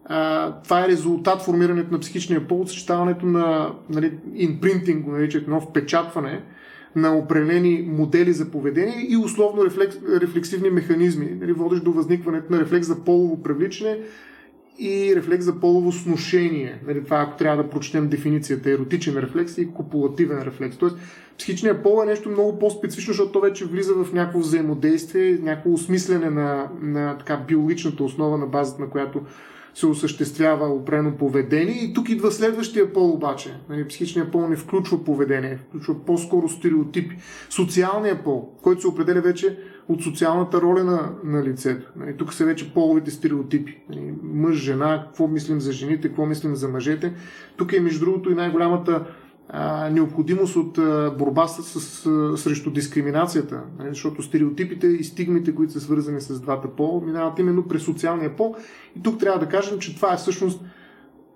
а, 0.06 0.52
това 0.62 0.86
е 0.86 0.88
резултат 0.88 1.42
формирането 1.42 1.92
на 1.92 2.00
психичния 2.00 2.48
пол, 2.48 2.66
съчетаването 2.66 3.26
на 3.26 3.72
нали, 3.90 4.18
импринтинг, 4.36 5.06
го 5.06 5.12
наричат 5.12 5.44
едно 5.44 5.62
впечатване 5.62 6.44
на 6.96 7.18
определени 7.18 7.88
модели 7.88 8.34
за 8.34 8.52
поведение 8.52 9.06
и 9.10 9.18
условно 9.18 9.66
рефлекс, 9.66 9.98
рефлексивни 10.22 10.70
механизми, 10.70 11.38
нали, 11.42 11.54
водещ 11.54 11.84
до 11.84 11.92
възникването 11.92 12.54
на 12.54 12.60
рефлекс 12.60 12.88
за 12.88 13.04
полово 13.04 13.44
привличане 13.44 13.98
и 14.80 15.16
рефлекс 15.16 15.46
за 15.46 15.60
полово 15.60 15.92
сношение. 15.92 16.80
Нали, 16.88 17.04
това 17.04 17.22
ако 17.22 17.38
трябва 17.38 17.64
да 17.64 17.70
прочетем 17.70 18.10
дефиницията 18.10 18.72
еротичен 18.72 19.18
рефлекс 19.18 19.58
и 19.58 19.74
копулативен 19.74 20.42
рефлекс. 20.42 20.78
Тоест, 20.78 20.98
психичният 21.38 21.84
пол 21.84 22.04
е 22.04 22.06
нещо 22.06 22.30
много 22.30 22.60
по-специфично, 22.60 23.14
защото 23.14 23.32
то 23.32 23.40
вече 23.40 23.66
влиза 23.66 23.94
в 23.94 24.14
някакво 24.14 24.40
взаимодействие, 24.40 25.40
някакво 25.42 25.74
осмислене 25.74 26.30
на, 26.30 26.70
на 26.82 27.18
така, 27.18 27.38
биологичната 27.48 28.04
основа, 28.04 28.38
на 28.38 28.46
базата 28.46 28.82
на 28.82 28.90
която 28.90 29.22
се 29.74 29.88
осъществява 29.88 30.66
опрено 30.66 31.18
поведение. 31.18 31.76
И 31.84 31.94
тук 31.94 32.10
идва 32.10 32.32
следващия 32.32 32.94
пол 32.94 33.12
обаче. 33.12 33.60
Нали, 33.70 33.88
психичният 33.88 34.32
пол 34.32 34.48
не 34.48 34.56
включва 34.56 35.04
поведение, 35.04 35.60
включва 35.70 36.06
по-скоро 36.06 36.50
стереотипи. 36.50 37.18
Социалният 37.50 38.24
пол, 38.24 38.50
който 38.62 38.82
се 38.82 38.88
определя 38.88 39.22
вече 39.22 39.58
от 39.88 40.04
социалната 40.04 40.62
роля 40.62 40.84
на, 40.84 41.12
на 41.24 41.44
лицето. 41.44 41.92
Нали, 41.96 42.18
тук 42.18 42.34
са 42.34 42.46
вече 42.46 42.74
половите 42.74 43.12
стереотипи. 43.12 43.78
Нали, 43.90 44.14
мъж, 44.24 44.56
жена, 44.56 45.04
какво 45.08 45.28
мислим 45.28 45.62
за 45.62 45.72
жените, 45.72 46.08
какво 46.08 46.26
мислим 46.26 46.56
за 46.56 46.68
мъжете. 46.68 47.14
Тук 47.58 47.74
е 47.74 47.80
между 47.80 48.06
другото 48.06 48.32
и 48.32 48.36
най-голямата 48.36 49.06
а, 49.54 49.90
необходимост 49.90 50.56
от 50.56 50.78
а, 50.78 51.16
борба 51.18 51.48
с, 51.48 51.80
с, 51.80 52.38
срещу 52.38 52.72
дискриминацията, 52.72 53.62
нали, 53.80 53.90
защото 53.90 54.24
стереотипите 54.24 54.88
и 54.88 55.04
стигмите, 55.04 55.56
които 55.56 55.74
са 55.74 55.80
свързани 55.80 56.22
с 56.22 56.42
двата 56.42 56.68
пола, 56.68 57.02
минават 57.06 57.40
именно 57.40 57.68
през 57.68 57.84
социалния 57.84 58.36
пол. 58.36 58.56
И 58.96 59.04
тук 59.04 59.20
трябва 59.20 59.40
да 59.40 59.50
кажем, 59.50 59.80
че 59.80 59.96
това 59.96 60.14
е 60.14 60.18
всъщност, 60.18 60.62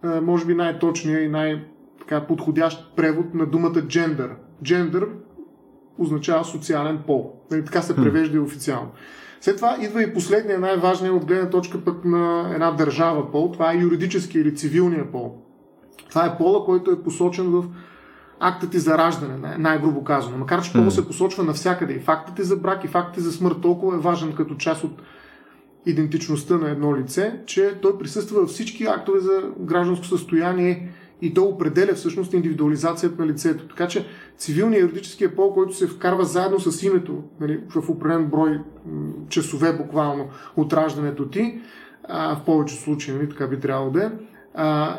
а, 0.04 0.22
може 0.22 0.46
би, 0.46 0.56
най-точният 0.56 1.24
и 1.24 1.28
най-подходящ 1.28 2.96
превод 2.96 3.34
на 3.34 3.46
думата 3.46 3.82
джендър. 3.88 4.32
Джендър 4.64 5.08
означава 5.98 6.46
социален 6.46 7.00
пол. 7.08 7.34
Нали, 7.52 7.66
така 7.66 7.82
се 7.82 7.96
превежда 7.96 8.38
и 8.38 8.40
официално. 8.40 8.92
След 9.42 9.56
това 9.56 9.78
идва 9.82 10.04
и 10.04 10.14
последния, 10.14 10.60
най-важният 10.60 11.16
от 11.16 11.26
гледна 11.26 11.50
точка 11.50 11.84
пък 11.84 12.06
на 12.06 12.52
една 12.54 12.72
държава 12.72 13.32
пол. 13.32 13.52
Това 13.52 13.74
е 13.74 13.78
юридически 13.78 14.40
или 14.40 14.56
цивилния 14.56 15.12
пол. 15.12 15.36
Това 16.10 16.26
е 16.26 16.38
пола, 16.38 16.66
който 16.66 16.92
е 16.92 17.04
посочен 17.04 17.50
в 17.50 17.66
актът 18.40 18.72
ти 18.72 18.80
за 18.80 18.98
раждане, 18.98 19.58
най-грубо 19.58 20.04
казано. 20.04 20.38
Макар, 20.38 20.62
че 20.62 20.72
mm. 20.72 20.90
се 20.90 21.08
посочва 21.08 21.44
навсякъде. 21.44 21.94
И 21.94 22.00
фактите 22.00 22.44
за 22.44 22.56
брак, 22.56 22.84
и 22.84 22.88
фактите 22.88 23.22
за 23.22 23.32
смърт 23.32 23.62
толкова 23.62 23.96
е 23.96 24.00
важен 24.00 24.34
като 24.34 24.56
част 24.56 24.84
от 24.84 25.02
идентичността 25.86 26.58
на 26.58 26.70
едно 26.70 26.98
лице, 26.98 27.42
че 27.46 27.80
той 27.82 27.98
присъства 27.98 28.40
във 28.40 28.50
всички 28.50 28.84
актове 28.84 29.20
за 29.20 29.44
гражданско 29.60 30.06
състояние 30.06 30.90
и 31.22 31.34
то 31.34 31.44
определя 31.44 31.94
всъщност 31.94 32.34
индивидуализацията 32.34 33.22
на 33.22 33.28
лицето. 33.28 33.68
Така 33.68 33.88
че 33.88 34.06
цивилният 34.38 34.82
юридическия 34.82 35.36
пол, 35.36 35.54
който 35.54 35.76
се 35.76 35.88
вкарва 35.88 36.26
заедно 36.26 36.60
с 36.60 36.84
името 36.84 37.24
нали, 37.40 37.60
в 37.70 37.90
определен 37.90 38.26
брой 38.26 38.60
часове 39.30 39.74
буквално 39.74 40.28
от 40.58 40.74
раждането 40.74 41.30
ти, 41.30 41.62
а, 42.10 42.36
в 42.36 42.46
повече 42.46 42.76
случаи, 42.76 43.14
нали, 43.14 43.30
така 43.30 43.48
би 43.48 43.60
трябвало 43.60 43.92
да 43.92 44.04
е, 44.04 44.12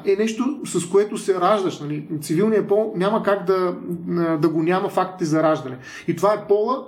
е 0.04 0.16
нещо, 0.16 0.60
с 0.64 0.88
което 0.88 1.18
се 1.18 1.40
раждаш. 1.40 1.80
Нали? 1.80 2.08
Цивилният 2.20 2.68
пол 2.68 2.92
няма 2.96 3.22
как 3.22 3.44
да, 3.44 3.76
да 4.40 4.48
го 4.48 4.62
няма 4.62 4.88
фактите 4.88 5.24
за 5.24 5.42
раждане. 5.42 5.78
И 6.08 6.16
това 6.16 6.34
е 6.34 6.46
пола, 6.48 6.86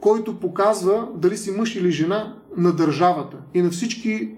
който 0.00 0.40
показва 0.40 1.08
дали 1.14 1.36
си 1.36 1.50
мъж 1.50 1.76
или 1.76 1.90
жена 1.90 2.34
на 2.56 2.72
държавата 2.72 3.36
и 3.54 3.62
на 3.62 3.70
всички 3.70 4.30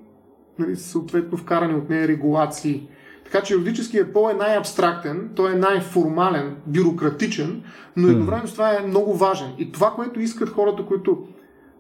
нали, 0.59 0.77
съответно 0.77 1.39
вкарани 1.39 1.75
от 1.75 1.91
нея 1.91 2.09
регулации. 2.09 2.89
Така 3.25 3.43
че 3.43 3.55
юридическият 3.55 4.13
пол 4.13 4.31
е 4.31 4.37
най-абстрактен, 4.37 5.31
той 5.35 5.53
е 5.53 5.59
най-формален, 5.59 6.57
бюрократичен, 6.67 7.63
но 7.97 8.09
едновременно 8.09 8.49
с 8.49 8.53
това 8.53 8.77
е 8.77 8.87
много 8.87 9.15
важен. 9.15 9.49
И 9.59 9.73
това, 9.73 9.91
което 9.91 10.21
искат 10.21 10.49
хората, 10.49 10.87
които 10.87 11.27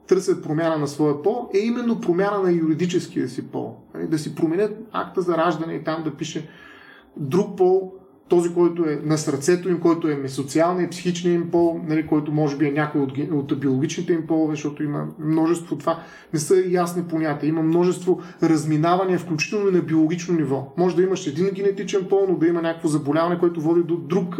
търсят 0.06 0.42
промяна 0.42 0.78
на 0.78 0.88
своя 0.88 1.22
пол, 1.22 1.48
е 1.54 1.58
именно 1.58 2.00
промяна 2.00 2.42
на 2.42 2.52
юридическия 2.52 3.28
си 3.28 3.46
пол. 3.46 3.76
Нали, 3.94 4.06
да 4.06 4.18
си 4.18 4.34
променят 4.34 4.78
акта 4.92 5.20
за 5.20 5.36
раждане 5.36 5.74
и 5.74 5.84
там 5.84 6.02
да 6.02 6.14
пише 6.14 6.48
друг 7.16 7.56
пол, 7.56 7.92
този, 8.28 8.54
който 8.54 8.84
е 8.84 9.00
на 9.04 9.18
сърцето 9.18 9.68
им, 9.68 9.80
който 9.80 10.08
е 10.08 10.28
социалния 10.28 10.84
и 10.84 10.90
психичния 10.90 11.34
им 11.34 11.50
пол, 11.50 11.80
нали, 11.84 12.06
който 12.06 12.32
може 12.32 12.56
би 12.56 12.66
е 12.66 12.72
някой 12.72 13.00
от, 13.00 13.18
от 13.32 13.60
биологичните 13.60 14.12
им 14.12 14.26
полове, 14.26 14.54
защото 14.54 14.82
има 14.82 15.06
множество 15.18 15.78
това. 15.78 16.02
Не 16.32 16.38
са 16.38 16.64
ясни 16.68 17.02
понятия. 17.04 17.48
Има 17.48 17.62
множество 17.62 18.20
разминавания, 18.42 19.18
включително 19.18 19.68
и 19.68 19.72
на 19.72 19.80
биологично 19.80 20.34
ниво. 20.34 20.72
Може 20.76 20.96
да 20.96 21.02
имаш 21.02 21.26
един 21.26 21.50
генетичен 21.54 22.04
пол, 22.04 22.26
но 22.28 22.36
да 22.36 22.46
има 22.46 22.62
някакво 22.62 22.88
заболяване, 22.88 23.38
което 23.38 23.60
води 23.60 23.82
до 23.82 23.96
друг 23.96 24.36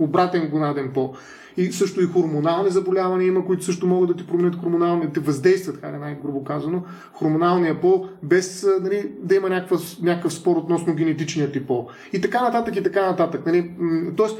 обратен 0.00 0.48
гонаден 0.48 0.90
пол. 0.94 1.14
И 1.56 1.72
също 1.72 2.02
и 2.02 2.06
хормонални 2.06 2.70
заболявания 2.70 3.28
има, 3.28 3.46
които 3.46 3.64
също 3.64 3.86
могат 3.86 4.08
да 4.08 4.16
ти 4.16 4.26
променят 4.26 4.56
хормонално, 4.56 5.02
да 5.02 5.12
те 5.12 5.20
въздействат, 5.20 5.80
така 5.80 5.98
най-грубо 5.98 6.44
казано, 6.44 6.82
хормоналния 7.12 7.80
пол, 7.80 8.06
без 8.22 8.66
нали, 8.82 9.12
да 9.22 9.34
има 9.34 9.48
някакъв, 9.48 10.02
някакъв 10.02 10.32
спор 10.32 10.56
относно 10.56 10.94
генетичния 10.94 11.52
ти 11.52 11.66
пол. 11.66 11.88
И 12.12 12.20
така 12.20 12.42
нататък, 12.42 12.76
и 12.76 12.82
така 12.82 13.06
нататък. 13.06 13.46
Нали. 13.46 13.70
Тоест, 14.16 14.38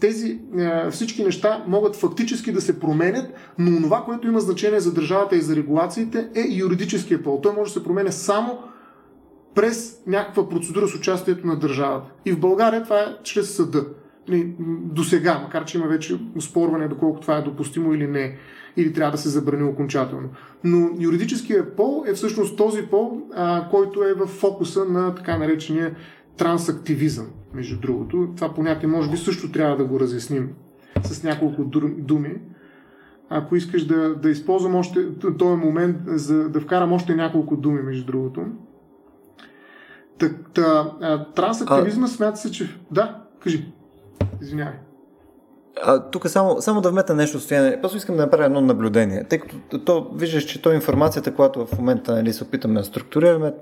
тези 0.00 0.40
всички 0.90 1.24
неща 1.24 1.64
могат 1.68 1.96
фактически 1.96 2.52
да 2.52 2.60
се 2.60 2.80
променят, 2.80 3.26
но 3.58 3.82
това, 3.82 4.02
което 4.04 4.28
има 4.28 4.40
значение 4.40 4.80
за 4.80 4.94
държавата 4.94 5.36
и 5.36 5.40
за 5.40 5.56
регулациите 5.56 6.28
е 6.34 6.44
юридическия 6.50 7.22
пол. 7.22 7.40
Той 7.42 7.52
може 7.52 7.74
да 7.74 7.80
се 7.80 7.84
променя 7.84 8.10
само 8.10 8.58
през 9.54 10.02
някаква 10.06 10.48
процедура 10.48 10.88
с 10.88 10.94
участието 10.94 11.46
на 11.46 11.58
държавата. 11.58 12.10
И 12.24 12.32
в 12.32 12.40
България 12.40 12.82
това 12.82 13.00
е 13.00 13.16
чрез 13.22 13.56
съда 13.56 13.84
до 14.92 15.04
сега, 15.04 15.38
макар 15.38 15.64
че 15.64 15.78
има 15.78 15.86
вече 15.86 16.20
спорване 16.40 16.88
доколко 16.88 17.20
това 17.20 17.36
е 17.36 17.42
допустимо 17.42 17.94
или 17.94 18.06
не, 18.06 18.36
или 18.76 18.92
трябва 18.92 19.12
да 19.12 19.18
се 19.18 19.28
забрани 19.28 19.62
окончателно. 19.62 20.28
Но 20.64 20.90
юридическия 21.00 21.76
пол 21.76 22.04
е 22.06 22.12
всъщност 22.12 22.56
този 22.56 22.82
пол, 22.82 23.22
а, 23.34 23.68
който 23.70 24.04
е 24.04 24.14
в 24.14 24.26
фокуса 24.26 24.84
на 24.84 25.14
така 25.14 25.38
наречения 25.38 25.94
трансактивизъм, 26.36 27.26
между 27.54 27.80
другото. 27.80 28.32
Това 28.36 28.54
понятие 28.54 28.88
може 28.88 29.10
би 29.10 29.16
също 29.16 29.52
трябва 29.52 29.76
да 29.76 29.84
го 29.84 30.00
разясним 30.00 30.50
с 31.02 31.22
няколко 31.22 31.64
думи. 31.98 32.40
Ако 33.28 33.56
искаш 33.56 33.86
да, 33.86 34.14
да 34.14 34.30
използвам 34.30 34.74
още 34.74 35.18
този 35.38 35.56
момент, 35.56 35.96
за 36.06 36.48
да 36.48 36.60
вкарам 36.60 36.92
още 36.92 37.14
няколко 37.14 37.56
думи, 37.56 37.82
между 37.82 38.06
другото. 38.06 38.46
трансактивизма 41.34 42.06
смята 42.06 42.36
се, 42.36 42.50
че... 42.50 42.78
Да, 42.90 43.22
кажи. 43.40 43.72
Извинявай. 44.42 44.74
А, 45.82 46.10
тук 46.10 46.28
само, 46.28 46.62
само 46.62 46.80
да 46.80 46.90
вмета 46.90 47.14
нещо 47.14 47.40
стояне. 47.40 47.80
Просто 47.80 47.96
искам 47.96 48.16
да 48.16 48.22
направя 48.22 48.44
едно 48.44 48.60
наблюдение. 48.60 49.24
Тъй 49.24 49.38
като 49.38 49.78
то, 49.84 50.10
виждаш, 50.14 50.44
че 50.44 50.62
то 50.62 50.72
информацията, 50.72 51.34
която 51.34 51.66
в 51.66 51.78
момента 51.78 52.14
нали, 52.14 52.32
се 52.32 52.44
опитаме 52.44 52.80
да 52.80 52.84
структурираме, 52.84 53.52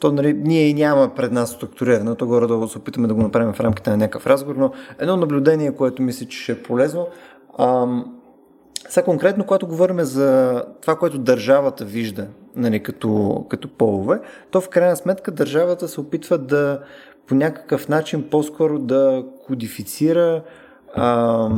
то 0.00 0.12
нали, 0.12 0.32
ние 0.32 0.68
и 0.68 0.74
няма 0.74 1.14
пред 1.14 1.32
нас 1.32 1.50
структуриране, 1.50 2.14
то 2.14 2.26
горе-долу 2.26 2.68
се 2.68 2.78
опитаме 2.78 3.08
да 3.08 3.14
го 3.14 3.22
направим 3.22 3.52
в 3.52 3.60
рамките 3.60 3.90
на 3.90 3.96
някакъв 3.96 4.26
разговор, 4.26 4.56
но 4.56 4.72
едно 4.98 5.16
наблюдение, 5.16 5.76
което 5.76 6.02
мисля, 6.02 6.26
че 6.26 6.38
ще 6.38 6.52
е 6.52 6.62
полезно. 6.62 7.06
Ам, 7.58 8.20
сега 8.88 9.04
конкретно, 9.04 9.46
когато 9.46 9.66
говорим 9.66 10.00
за 10.00 10.62
това, 10.82 10.96
което 10.96 11.18
държавата 11.18 11.84
вижда 11.84 12.26
нали, 12.56 12.82
като, 12.82 13.44
като 13.50 13.68
полове, 13.68 14.20
то 14.50 14.60
в 14.60 14.68
крайна 14.68 14.96
сметка 14.96 15.30
държавата 15.30 15.88
се 15.88 16.00
опитва 16.00 16.38
да 16.38 16.80
по 17.26 17.34
някакъв 17.34 17.88
начин 17.88 18.24
по-скоро 18.30 18.78
да 18.78 19.24
кодифицира 19.46 20.42
а, 20.94 21.48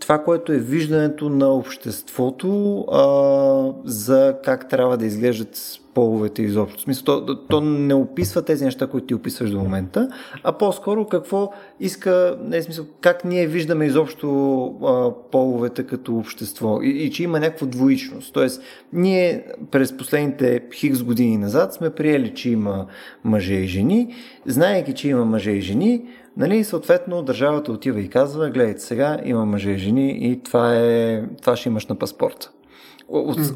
това, 0.00 0.18
което 0.18 0.52
е 0.52 0.58
виждането 0.58 1.28
на 1.28 1.54
обществото 1.54 2.80
а, 2.80 3.72
за 3.84 4.36
как 4.44 4.68
трябва 4.68 4.96
да 4.96 5.06
изглеждат 5.06 5.79
половете 5.94 6.42
изобщо. 6.42 6.78
В 6.78 6.82
смисъл, 6.82 7.26
то, 7.26 7.38
то 7.38 7.60
не 7.60 7.94
описва 7.94 8.42
тези 8.42 8.64
неща, 8.64 8.86
които 8.86 9.06
ти 9.06 9.14
описваш 9.14 9.50
до 9.50 9.58
момента, 9.58 10.08
а 10.42 10.52
по-скоро 10.52 11.06
какво 11.06 11.52
иска, 11.80 12.38
не 12.44 12.56
е 12.56 12.62
смисъл, 12.62 12.84
как 13.00 13.24
ние 13.24 13.46
виждаме 13.46 13.86
изобщо 13.86 14.62
а, 14.64 15.10
половете 15.30 15.82
като 15.82 16.16
общество 16.16 16.78
и, 16.82 16.88
и 16.88 17.10
че 17.10 17.22
има 17.22 17.40
някаква 17.40 17.66
двоичност. 17.66 18.34
Тоест, 18.34 18.62
ние 18.92 19.44
през 19.70 19.96
последните 19.96 20.60
хикс 20.74 21.02
години 21.02 21.38
назад 21.38 21.74
сме 21.74 21.90
приели, 21.90 22.34
че 22.34 22.50
има 22.50 22.86
мъже 23.24 23.54
и 23.54 23.66
жени, 23.66 24.14
знаеки, 24.46 24.94
че 24.94 25.08
има 25.08 25.24
мъже 25.24 25.50
и 25.50 25.60
жени, 25.60 26.02
Нали, 26.36 26.64
съответно, 26.64 27.22
държавата 27.22 27.72
отива 27.72 28.00
и 28.00 28.08
казва, 28.08 28.50
гледайте 28.50 28.80
сега, 28.80 29.18
има 29.24 29.46
мъже 29.46 29.70
и 29.70 29.78
жени 29.78 30.30
и 30.30 30.42
това, 30.42 30.76
е, 30.76 31.22
това 31.42 31.56
ще 31.56 31.68
имаш 31.68 31.86
на 31.86 31.94
паспорта. 31.94 32.50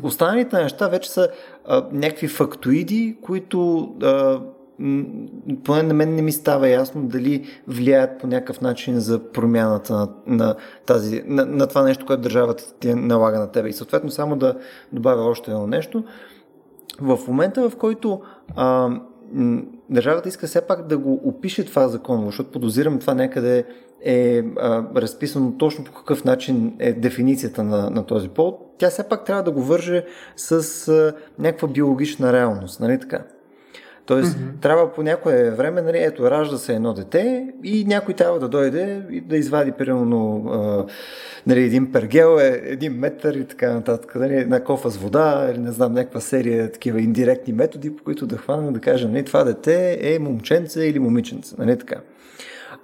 Останалите 0.03 0.63
неща 0.63 0.89
вече 0.89 1.11
са 1.11 1.29
а, 1.65 1.87
някакви 1.93 2.29
фактоиди, 2.29 3.17
които 3.23 3.89
а, 4.03 4.41
поне 5.65 5.83
на 5.83 5.95
мен 5.95 6.15
не 6.15 6.23
ми 6.23 6.33
става 6.33 6.69
ясно 6.69 7.03
дали 7.03 7.47
влияят 7.69 8.21
по 8.21 8.27
някакъв 8.27 8.61
начин 8.61 9.01
за 9.01 9.33
промяната 9.33 9.95
на, 9.95 10.09
на, 10.27 10.55
тази, 10.87 11.23
на, 11.27 11.47
на 11.47 11.67
това 11.67 11.83
нещо, 11.83 12.07
което 12.07 12.23
държавата 12.23 12.75
ти 12.81 12.95
налага 12.95 13.39
на 13.39 13.53
тебе. 13.53 13.69
И 13.69 13.73
съответно 13.73 14.11
само 14.11 14.37
да 14.37 14.55
добавя 14.93 15.23
още 15.23 15.51
едно 15.51 15.67
нещо. 15.67 16.05
В 17.01 17.19
момента, 17.29 17.71
в 17.71 17.77
който 17.77 18.21
а, 18.57 18.91
държавата 19.91 20.29
иска 20.29 20.47
все 20.47 20.61
пак 20.61 20.87
да 20.87 20.99
го 20.99 21.21
опише 21.25 21.65
това 21.65 21.89
законово, 21.89 22.27
защото 22.27 22.51
подозирам 22.51 22.99
това 22.99 23.15
някъде 23.15 23.65
е 24.05 24.43
а, 24.59 24.85
разписано 24.97 25.59
точно 25.59 25.85
по 25.85 25.93
какъв 25.93 26.25
начин 26.25 26.77
е 26.79 26.93
дефиницията 26.93 27.63
на, 27.63 27.91
на 27.91 28.07
този 28.07 28.29
пол, 28.29 28.59
тя 28.79 28.91
все 28.91 29.09
пак 29.09 29.25
трябва 29.25 29.43
да 29.43 29.51
го 29.51 29.63
върже 29.63 30.05
с 30.37 30.89
а, 30.89 31.15
някаква 31.39 31.69
биологична 31.69 32.33
реалност, 32.33 32.81
нали 32.81 33.01
така? 33.01 33.25
Тоест, 34.07 34.37
mm-hmm. 34.37 34.61
трябва 34.61 34.93
по 34.93 35.03
някое 35.03 35.51
време, 35.51 35.83
нали, 35.83 35.99
ето, 35.99 36.31
ражда 36.31 36.59
се 36.59 36.75
едно 36.75 36.93
дете 36.93 37.49
и 37.65 37.85
някой 37.85 38.15
трябва 38.15 38.39
да 38.39 38.49
дойде 38.49 39.03
и 39.11 39.21
да 39.21 39.37
извади, 39.37 39.73
примерно, 39.73 40.47
а, 40.49 40.87
нали, 41.47 41.63
един 41.63 41.93
пергел, 41.93 42.39
е, 42.41 42.61
един 42.65 42.93
метър 42.93 43.35
и 43.35 43.45
така 43.45 43.75
нататък, 43.75 44.15
нали, 44.15 44.35
една 44.35 44.65
кофа 44.65 44.91
с 44.91 44.97
вода 44.97 45.49
или 45.51 45.59
не 45.59 45.73
знам, 45.73 45.93
някаква 45.93 46.21
серия 46.21 46.73
такива 46.73 47.01
индиректни 47.01 47.53
методи, 47.53 47.97
по 47.97 48.05
които 48.05 48.27
да 48.27 48.37
хванем 48.37 48.73
да 48.73 48.81
кажем, 48.81 49.13
нали, 49.13 49.25
това 49.25 49.45
дете 49.45 49.99
е 50.01 50.19
момченце 50.19 50.81
или 50.81 50.99
момиченце, 50.99 51.55
нали 51.59 51.79
така. 51.79 51.97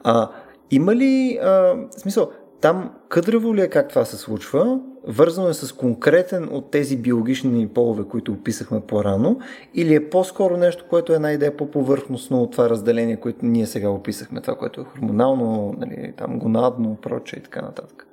А, 0.05 0.31
има 0.71 0.97
ли, 0.97 1.39
а, 1.43 1.75
смисъл, 1.97 2.31
там 2.61 2.91
къдрево 3.09 3.55
ли 3.55 3.61
е 3.61 3.69
как 3.69 3.89
това 3.89 4.05
се 4.05 4.17
случва? 4.17 4.81
Вързано 5.09 5.49
е 5.49 5.55
с 5.55 5.73
конкретен 5.73 6.49
от 6.53 6.71
тези 6.71 6.97
биологични 6.97 7.69
полове, 7.69 8.05
които 8.05 8.33
описахме 8.33 8.81
по-рано, 8.81 9.41
или 9.75 9.95
е 9.95 10.11
по-скоро 10.11 10.57
нещо, 10.57 10.85
което 10.91 11.13
е 11.13 11.17
една 11.17 11.33
идея 11.33 11.57
по-повърхностно 11.57 12.43
от 12.43 12.53
това 12.53 12.71
разделение, 12.71 13.17
което 13.17 13.47
ние 13.47 13.67
сега 13.67 13.89
описахме, 13.89 14.41
това, 14.41 14.55
което 14.55 14.81
е 14.81 14.85
хормонално, 14.85 15.75
нали, 15.79 16.13
там 16.17 16.39
гонадно, 16.39 16.99
проче 17.03 17.37
и 17.37 17.43
така 17.43 17.63
нататък? 17.63 18.07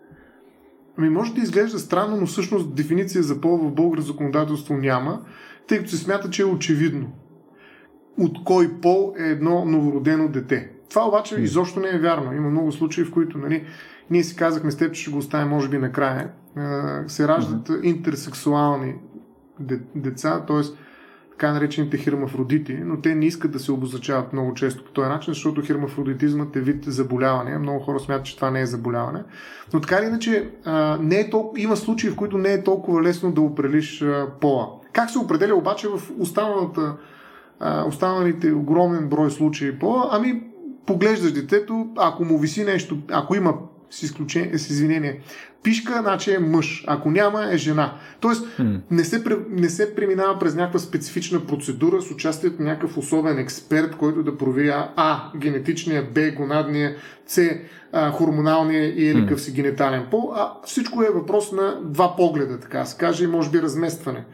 Ами 0.98 1.10
може 1.10 1.34
да 1.34 1.41
изглежда 1.41 1.79
странно, 1.79 2.17
но 2.17 2.25
всъщност 2.25 2.75
дефиниция 2.75 3.24
за 3.24 3.41
пол 3.41 3.58
в 3.58 3.72
българ 3.72 4.00
законодателство 4.00 4.74
няма, 4.74 5.22
тъй 5.67 5.77
като 5.77 5.89
се 5.89 5.98
смята, 5.98 6.29
че 6.29 6.41
е 6.41 6.46
очевидно 6.46 7.08
от 8.20 8.44
кой 8.44 8.82
пол 8.82 9.13
е 9.20 9.24
едно 9.24 9.65
новородено 9.65 10.27
дете. 10.27 10.72
Това 10.89 11.08
обаче 11.08 11.36
изобщо 11.36 11.79
не 11.79 11.89
е 11.89 12.00
вярно. 12.00 12.34
Има 12.34 12.50
много 12.50 12.72
случаи, 12.72 13.03
в 13.03 13.12
които 13.12 13.38
нали, 13.38 13.65
ние 14.10 14.24
си 14.24 14.36
казахме 14.36 14.72
с 14.72 14.77
теб, 14.77 14.94
че 14.94 15.01
ще 15.01 15.12
го 15.12 15.17
оставим 15.17 15.50
може 15.50 15.70
би 15.70 15.77
накрая. 15.77 16.29
Се 17.07 17.27
раждат 17.27 17.67
mm-hmm. 17.67 17.83
интерсексуални 17.83 18.95
деца, 19.95 20.45
т.е. 20.47 20.61
така 21.31 21.53
наречените 21.53 21.97
хермафродити, 21.97 22.73
но 22.85 23.01
те 23.01 23.15
не 23.15 23.25
искат 23.25 23.51
да 23.51 23.59
се 23.59 23.71
обозначават 23.71 24.33
много 24.33 24.53
често 24.53 24.83
по 24.83 24.91
този 24.91 25.09
начин, 25.09 25.33
защото 25.33 25.61
хермафродитизмът 25.61 26.55
е 26.55 26.61
вид 26.61 26.83
заболяване. 26.85 27.57
Много 27.57 27.79
хора 27.79 27.99
смятат, 27.99 28.25
че 28.25 28.35
това 28.35 28.51
не 28.51 28.61
е 28.61 28.65
заболяване. 28.65 29.23
Но 29.73 29.81
така 29.81 29.97
или 29.97 30.05
иначе, 30.05 30.49
не 30.99 31.15
е 31.15 31.29
толкова, 31.29 31.61
има 31.61 31.77
случаи, 31.77 32.09
в 32.09 32.15
които 32.15 32.37
не 32.37 32.53
е 32.53 32.63
толкова 32.63 33.01
лесно 33.01 33.31
да 33.31 33.41
определиш 33.41 34.03
пола. 34.41 34.67
Как 34.93 35.09
се 35.09 35.19
определя 35.19 35.55
обаче 35.55 35.87
в 35.87 36.01
останалата, 36.19 36.97
останалите 37.87 38.53
огромен 38.53 39.09
брой 39.09 39.31
случаи 39.31 39.79
пола? 39.79 40.09
Ами, 40.11 40.43
поглеждаш 40.85 41.33
детето, 41.33 41.87
ако 41.97 42.25
му 42.25 42.37
виси 42.37 42.63
нещо, 42.63 42.97
ако 43.11 43.35
има 43.35 43.53
с, 43.89 44.03
изключение, 44.03 44.58
с 44.58 44.70
извинение, 44.70 45.22
пишка, 45.63 46.00
значи 46.01 46.34
е 46.34 46.39
мъж. 46.39 46.84
Ако 46.88 47.12
няма, 47.12 47.53
е 47.53 47.58
жена. 47.58 47.94
Тоест, 48.20 48.46
mm. 48.60 48.80
не, 48.91 49.04
се, 49.04 49.23
не 49.50 49.69
се 49.69 49.95
преминава 49.95 50.39
през 50.39 50.56
някаква 50.56 50.80
специфична 50.80 51.45
процедура 51.45 52.02
с 52.02 52.12
участието 52.12 52.62
на 52.62 52.69
някакъв 52.69 52.97
особен 52.97 53.39
експерт, 53.39 53.95
който 53.95 54.23
да 54.23 54.38
провери 54.38 54.69
А, 54.95 55.32
генетичния, 55.38 56.08
Б, 56.13 56.32
гонадния, 56.32 56.95
С, 57.28 57.50
а, 57.91 58.12
хормоналния 58.12 58.86
и 58.86 59.10
еликъв 59.10 59.41
си 59.41 59.52
генетален 59.52 60.06
пол, 60.12 60.32
а 60.36 60.52
всичко 60.65 61.04
е 61.04 61.10
въпрос 61.10 61.52
на 61.52 61.80
два 61.84 62.15
погледа, 62.15 62.60
така 62.60 62.86
се 62.86 62.97
каже, 62.97 63.23
и 63.23 63.28
може 63.28 63.50
би 63.50 63.62
разместване. 63.62 64.26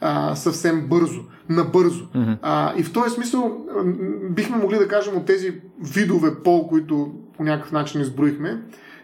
А, 0.00 0.34
съвсем 0.34 0.86
бързо, 0.88 1.20
набързо. 1.48 2.04
Mm-hmm. 2.04 2.38
А, 2.42 2.74
и 2.76 2.82
в 2.82 2.92
този 2.92 3.14
смисъл 3.14 3.66
бихме 4.30 4.56
могли 4.56 4.78
да 4.78 4.88
кажем 4.88 5.16
от 5.16 5.26
тези 5.26 5.54
видове 5.94 6.42
пол, 6.44 6.68
които 6.68 7.12
по 7.36 7.44
някакъв 7.44 7.72
начин 7.72 8.00
изброихме, 8.00 8.62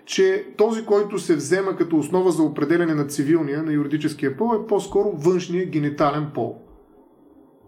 че 0.09 0.47
този, 0.57 0.85
който 0.85 1.19
се 1.19 1.37
взема 1.37 1.77
като 1.77 1.97
основа 1.99 2.31
за 2.31 2.43
определене 2.43 2.95
на 2.95 3.07
цивилния, 3.07 3.63
на 3.63 3.73
юридическия 3.73 4.37
пол, 4.37 4.55
е 4.55 4.67
по-скоро 4.67 5.13
външния 5.13 5.67
генитален 5.67 6.27
пол. 6.35 6.57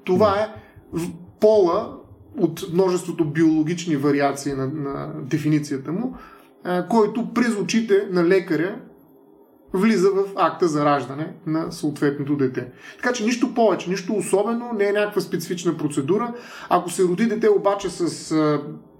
Това 0.04 0.40
е 0.40 0.48
пола 1.40 1.96
от 2.38 2.64
множеството 2.72 3.24
биологични 3.24 3.96
вариации 3.96 4.52
на, 4.52 4.66
на 4.66 5.12
дефиницията 5.22 5.92
му, 5.92 6.14
който 6.90 7.34
през 7.34 7.56
очите 7.56 8.08
на 8.10 8.24
лекаря 8.24 8.80
влиза 9.72 10.10
в 10.10 10.24
акта 10.36 10.68
за 10.68 10.84
раждане 10.84 11.32
на 11.46 11.72
съответното 11.72 12.36
дете. 12.36 12.72
Така 12.96 13.12
че 13.12 13.24
нищо 13.24 13.54
повече, 13.54 13.90
нищо 13.90 14.14
особено, 14.14 14.72
не 14.78 14.84
е 14.84 14.92
някаква 14.92 15.20
специфична 15.20 15.76
процедура. 15.76 16.34
Ако 16.68 16.90
се 16.90 17.04
роди 17.04 17.26
дете 17.26 17.48
обаче 17.48 17.90
с 17.90 18.34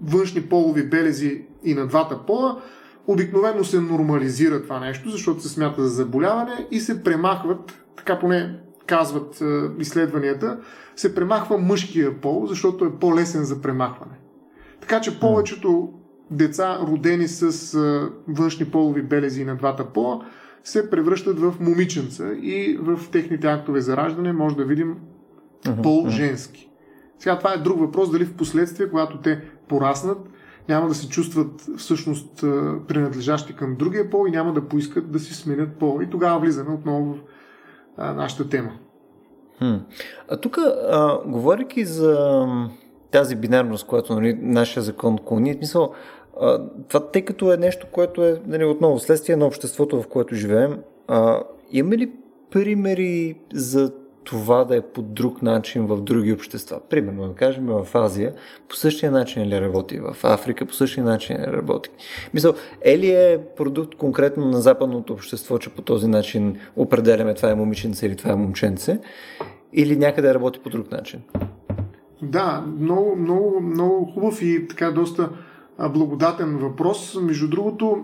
външни 0.01 0.41
полови 0.41 0.89
белези 0.89 1.45
и 1.63 1.73
на 1.73 1.87
двата 1.87 2.25
пола, 2.27 2.61
обикновено 3.07 3.63
се 3.63 3.79
нормализира 3.79 4.63
това 4.63 4.79
нещо, 4.79 5.09
защото 5.09 5.41
се 5.41 5.49
смята 5.49 5.81
за 5.81 5.89
заболяване 5.89 6.67
и 6.71 6.79
се 6.79 7.03
премахват, 7.03 7.83
така 7.97 8.19
поне 8.19 8.59
казват 8.85 9.41
е, 9.41 9.45
изследванията, 9.79 10.59
се 10.95 11.15
премахва 11.15 11.57
мъжкия 11.57 12.21
пол, 12.21 12.45
защото 12.45 12.85
е 12.85 12.99
по-лесен 12.99 13.43
за 13.43 13.61
премахване. 13.61 14.15
Така 14.81 15.01
че 15.01 15.19
повечето 15.19 15.93
деца, 16.31 16.79
родени 16.81 17.27
с 17.27 17.73
е, 17.73 18.09
външни 18.27 18.65
полови 18.65 19.01
белези 19.01 19.45
на 19.45 19.55
двата 19.55 19.85
пола, 19.85 20.25
се 20.63 20.89
превръщат 20.89 21.39
в 21.39 21.53
момиченца 21.59 22.33
и 22.41 22.77
в 22.81 22.99
техните 23.11 23.47
актове 23.47 23.81
за 23.81 23.97
раждане 23.97 24.33
може 24.33 24.55
да 24.55 24.65
видим 24.65 24.95
пол 25.83 26.09
женски. 26.09 26.69
Сега 27.19 27.37
това 27.37 27.53
е 27.53 27.57
друг 27.57 27.79
въпрос, 27.79 28.11
дали 28.11 28.25
в 28.25 28.33
последствие, 28.33 28.89
когато 28.89 29.17
те 29.17 29.41
пораснат, 29.67 30.17
няма 30.69 30.87
да 30.87 30.95
се 30.95 31.09
чувстват 31.09 31.65
всъщност 31.77 32.41
принадлежащи 32.87 33.55
към 33.55 33.75
другия 33.75 34.09
пол 34.09 34.25
и 34.27 34.31
няма 34.31 34.53
да 34.53 34.67
поискат 34.67 35.11
да 35.11 35.19
си 35.19 35.33
сменят 35.33 35.75
пол. 35.75 35.99
И 36.01 36.09
тогава 36.09 36.39
влизаме 36.39 36.73
отново 36.73 37.13
в 37.13 37.17
а, 37.97 38.13
нашата 38.13 38.49
тема. 38.49 38.71
Хм. 39.57 39.75
А 40.29 40.37
тук, 40.37 40.57
говоряки 41.25 41.85
за 41.85 42.45
тази 43.11 43.35
бинарност, 43.35 43.87
която 43.87 44.13
нали, 44.13 44.37
нашия 44.41 44.83
закон 44.83 45.17
клони, 45.25 45.57
мисъл, 45.59 45.93
а, 46.41 46.61
това 46.87 47.11
тъй 47.11 47.21
като 47.21 47.53
е 47.53 47.57
нещо, 47.57 47.87
което 47.91 48.23
е 48.23 48.41
нали, 48.47 48.65
отново 48.65 48.99
следствие 48.99 49.35
на 49.35 49.45
обществото, 49.45 50.01
в 50.01 50.07
което 50.07 50.35
живеем, 50.35 50.77
а, 51.07 51.43
има 51.71 51.97
ли 51.97 52.11
примери 52.51 53.35
за 53.53 53.91
това 54.23 54.63
да 54.63 54.75
е 54.75 54.81
по 54.81 55.01
друг 55.01 55.41
начин 55.41 55.85
в 55.85 56.01
други 56.01 56.33
общества. 56.33 56.79
Примерно, 56.89 57.27
да 57.27 57.33
кажем, 57.33 57.65
в 57.65 57.87
Азия 57.93 58.33
по 58.69 58.75
същия 58.75 59.11
начин 59.11 59.43
ли 59.43 59.61
работи, 59.61 59.99
в 59.99 60.15
Африка 60.23 60.65
по 60.65 60.73
същия 60.73 61.03
начин 61.03 61.37
ли 61.37 61.45
работи. 61.47 61.89
Мисъл, 62.33 62.53
е 62.81 62.97
ли 62.97 63.11
е 63.11 63.39
продукт 63.57 63.95
конкретно 63.95 64.45
на 64.45 64.61
западното 64.61 65.13
общество, 65.13 65.57
че 65.57 65.69
по 65.69 65.81
този 65.81 66.07
начин 66.07 66.57
определяме 66.75 67.33
това 67.33 67.49
е 67.49 67.55
момиченце 67.55 68.05
или 68.05 68.15
това 68.15 68.31
е 68.31 68.35
момченце, 68.35 68.99
или 69.73 69.97
някъде 69.97 70.33
работи 70.33 70.59
по 70.59 70.69
друг 70.69 70.91
начин? 70.91 71.21
Да, 72.21 72.65
много, 72.79 73.15
много, 73.15 73.61
много 73.61 74.05
хубав 74.05 74.41
и 74.41 74.67
така 74.67 74.91
доста 74.91 75.29
благодатен 75.89 76.57
въпрос. 76.57 77.17
Между 77.21 77.49
другото, 77.49 78.03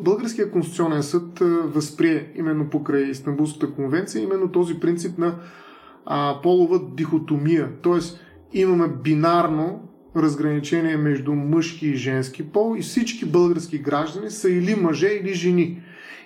Българския 0.00 0.50
конституционен 0.50 1.02
съд 1.02 1.38
възприе 1.64 2.32
именно 2.36 2.70
покрай 2.70 3.02
Истанбулската 3.02 3.72
конвенция 3.72 4.22
именно 4.22 4.52
този 4.52 4.80
принцип 4.80 5.18
на 5.18 5.34
полова 6.42 6.80
дихотомия. 6.96 7.72
Тоест, 7.82 8.20
имаме 8.52 8.88
бинарно 8.88 9.88
разграничение 10.16 10.96
между 10.96 11.34
мъжки 11.34 11.88
и 11.88 11.96
женски 11.96 12.52
пол 12.52 12.74
и 12.78 12.82
всички 12.82 13.24
български 13.24 13.78
граждани 13.78 14.30
са 14.30 14.50
или 14.50 14.74
мъже, 14.74 15.08
или 15.08 15.34
жени. 15.34 15.82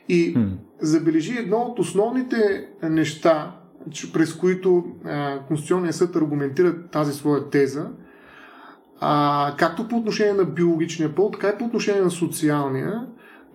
И 0.08 0.36
забележи 0.80 1.38
едно 1.38 1.56
от 1.56 1.78
основните 1.78 2.68
неща, 2.82 3.56
през 4.12 4.34
които 4.34 4.84
Конституционният 5.48 5.96
съд 5.96 6.16
аргументира 6.16 6.86
тази 6.86 7.12
своя 7.12 7.50
теза, 7.50 7.90
а, 9.00 9.54
както 9.58 9.88
по 9.88 9.96
отношение 9.96 10.32
на 10.32 10.44
биологичния 10.44 11.14
пол, 11.14 11.30
така 11.30 11.48
и 11.48 11.58
по 11.58 11.64
отношение 11.64 12.02
на 12.02 12.10
социалния, 12.10 13.06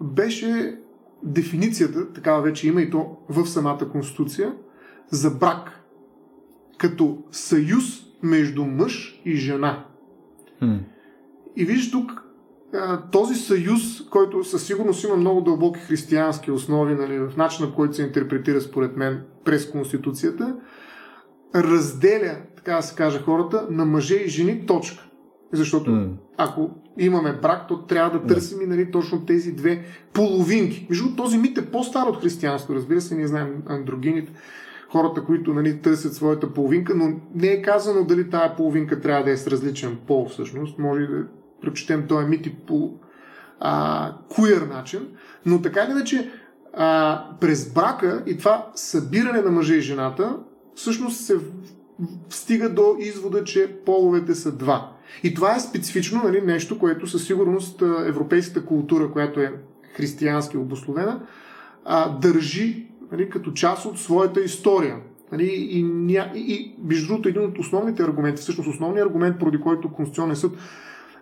беше 0.01 0.79
дефиницията, 1.23 2.13
такава 2.13 2.41
вече 2.41 2.67
има 2.67 2.81
и 2.81 2.89
то 2.89 3.17
в 3.29 3.45
самата 3.45 3.89
Конституция, 3.91 4.53
за 5.09 5.31
брак 5.31 5.81
като 6.77 7.17
съюз 7.31 7.83
между 8.23 8.65
мъж 8.65 9.21
и 9.25 9.35
жена. 9.35 9.85
Hmm. 10.61 10.79
И 11.55 11.65
виж 11.65 11.91
тук 11.91 12.25
този 13.11 13.35
съюз, 13.35 14.09
който 14.09 14.43
със 14.43 14.67
сигурност 14.67 15.03
има 15.03 15.15
много 15.15 15.41
дълбоки 15.41 15.79
християнски 15.79 16.51
основи 16.51 16.95
нали, 16.95 17.19
в 17.19 17.31
начина, 17.37 17.69
по 17.69 17.75
който 17.75 17.95
се 17.95 18.03
интерпретира 18.03 18.61
според 18.61 18.97
мен 18.97 19.23
през 19.43 19.71
Конституцията, 19.71 20.55
разделя, 21.55 22.37
така 22.55 22.75
да 22.75 22.81
се 22.81 22.95
каже, 22.95 23.19
хората 23.19 23.67
на 23.69 23.85
мъже 23.85 24.15
и 24.15 24.29
жени 24.29 24.65
точка. 24.65 25.04
Защото 25.53 25.91
mm. 25.91 26.09
ако 26.37 26.69
имаме 26.97 27.39
брак, 27.41 27.67
то 27.67 27.81
трябва 27.81 28.19
да 28.19 28.27
търсим 28.27 28.61
и 28.61 28.65
нали, 28.65 28.91
точно 28.91 29.25
тези 29.25 29.51
две 29.51 29.85
половинки. 30.13 30.87
Между 30.89 31.15
този 31.15 31.37
мит 31.37 31.57
е 31.57 31.65
по-стар 31.65 32.07
от 32.07 32.21
християнство, 32.21 32.75
разбира 32.75 33.01
се, 33.01 33.15
ние 33.15 33.27
знаем 33.27 33.63
андрогините, 33.65 34.31
хората, 34.89 35.23
които 35.23 35.53
нали, 35.53 35.81
търсят 35.81 36.13
своята 36.13 36.53
половинка, 36.53 36.95
но 36.95 37.13
не 37.35 37.47
е 37.47 37.61
казано 37.61 38.03
дали 38.03 38.29
тая 38.29 38.55
половинка 38.55 39.01
трябва 39.01 39.23
да 39.23 39.31
е 39.31 39.37
с 39.37 39.47
различен 39.47 39.97
пол 40.07 40.27
всъщност. 40.29 40.79
Може 40.79 41.01
да 41.01 41.25
прочетем 41.61 42.07
този 42.07 42.27
мит 42.27 42.45
и 42.45 42.55
по 42.55 42.93
а, 43.59 44.13
куер 44.29 44.61
начин, 44.61 45.07
но 45.45 45.61
така 45.61 45.83
или 45.83 45.91
иначе 45.91 46.31
а, 46.73 47.23
през 47.41 47.73
брака 47.73 48.23
и 48.25 48.37
това 48.37 48.71
събиране 48.75 49.41
на 49.41 49.51
мъже 49.51 49.75
и 49.75 49.81
жената 49.81 50.37
всъщност 50.75 51.25
се 51.25 51.35
стига 52.29 52.69
до 52.69 52.95
извода, 52.99 53.43
че 53.43 53.75
половете 53.85 54.35
са 54.35 54.51
два. 54.51 54.94
И 55.23 55.33
това 55.33 55.55
е 55.55 55.59
специфично 55.59 56.23
нали, 56.23 56.41
нещо, 56.41 56.79
което 56.79 57.07
със 57.07 57.25
сигурност 57.25 57.81
европейската 57.81 58.65
култура, 58.65 59.11
която 59.11 59.39
е 59.39 59.53
християнски 59.93 60.57
обословена, 60.57 61.19
а, 61.85 62.09
държи 62.09 62.87
нали, 63.11 63.29
като 63.29 63.51
част 63.51 63.85
от 63.85 63.99
своята 63.99 64.41
история. 64.41 64.95
Нали, 65.31 65.45
и, 65.45 65.79
и, 65.79 66.19
и 66.35 66.75
между 66.83 67.07
другото, 67.07 67.29
един 67.29 67.45
от 67.45 67.59
основните 67.59 68.03
аргументи, 68.03 68.41
всъщност 68.41 68.69
основният 68.69 69.07
аргумент, 69.07 69.39
поради 69.39 69.59
който 69.59 69.93
Конституционен 69.93 70.35
съд 70.35 70.51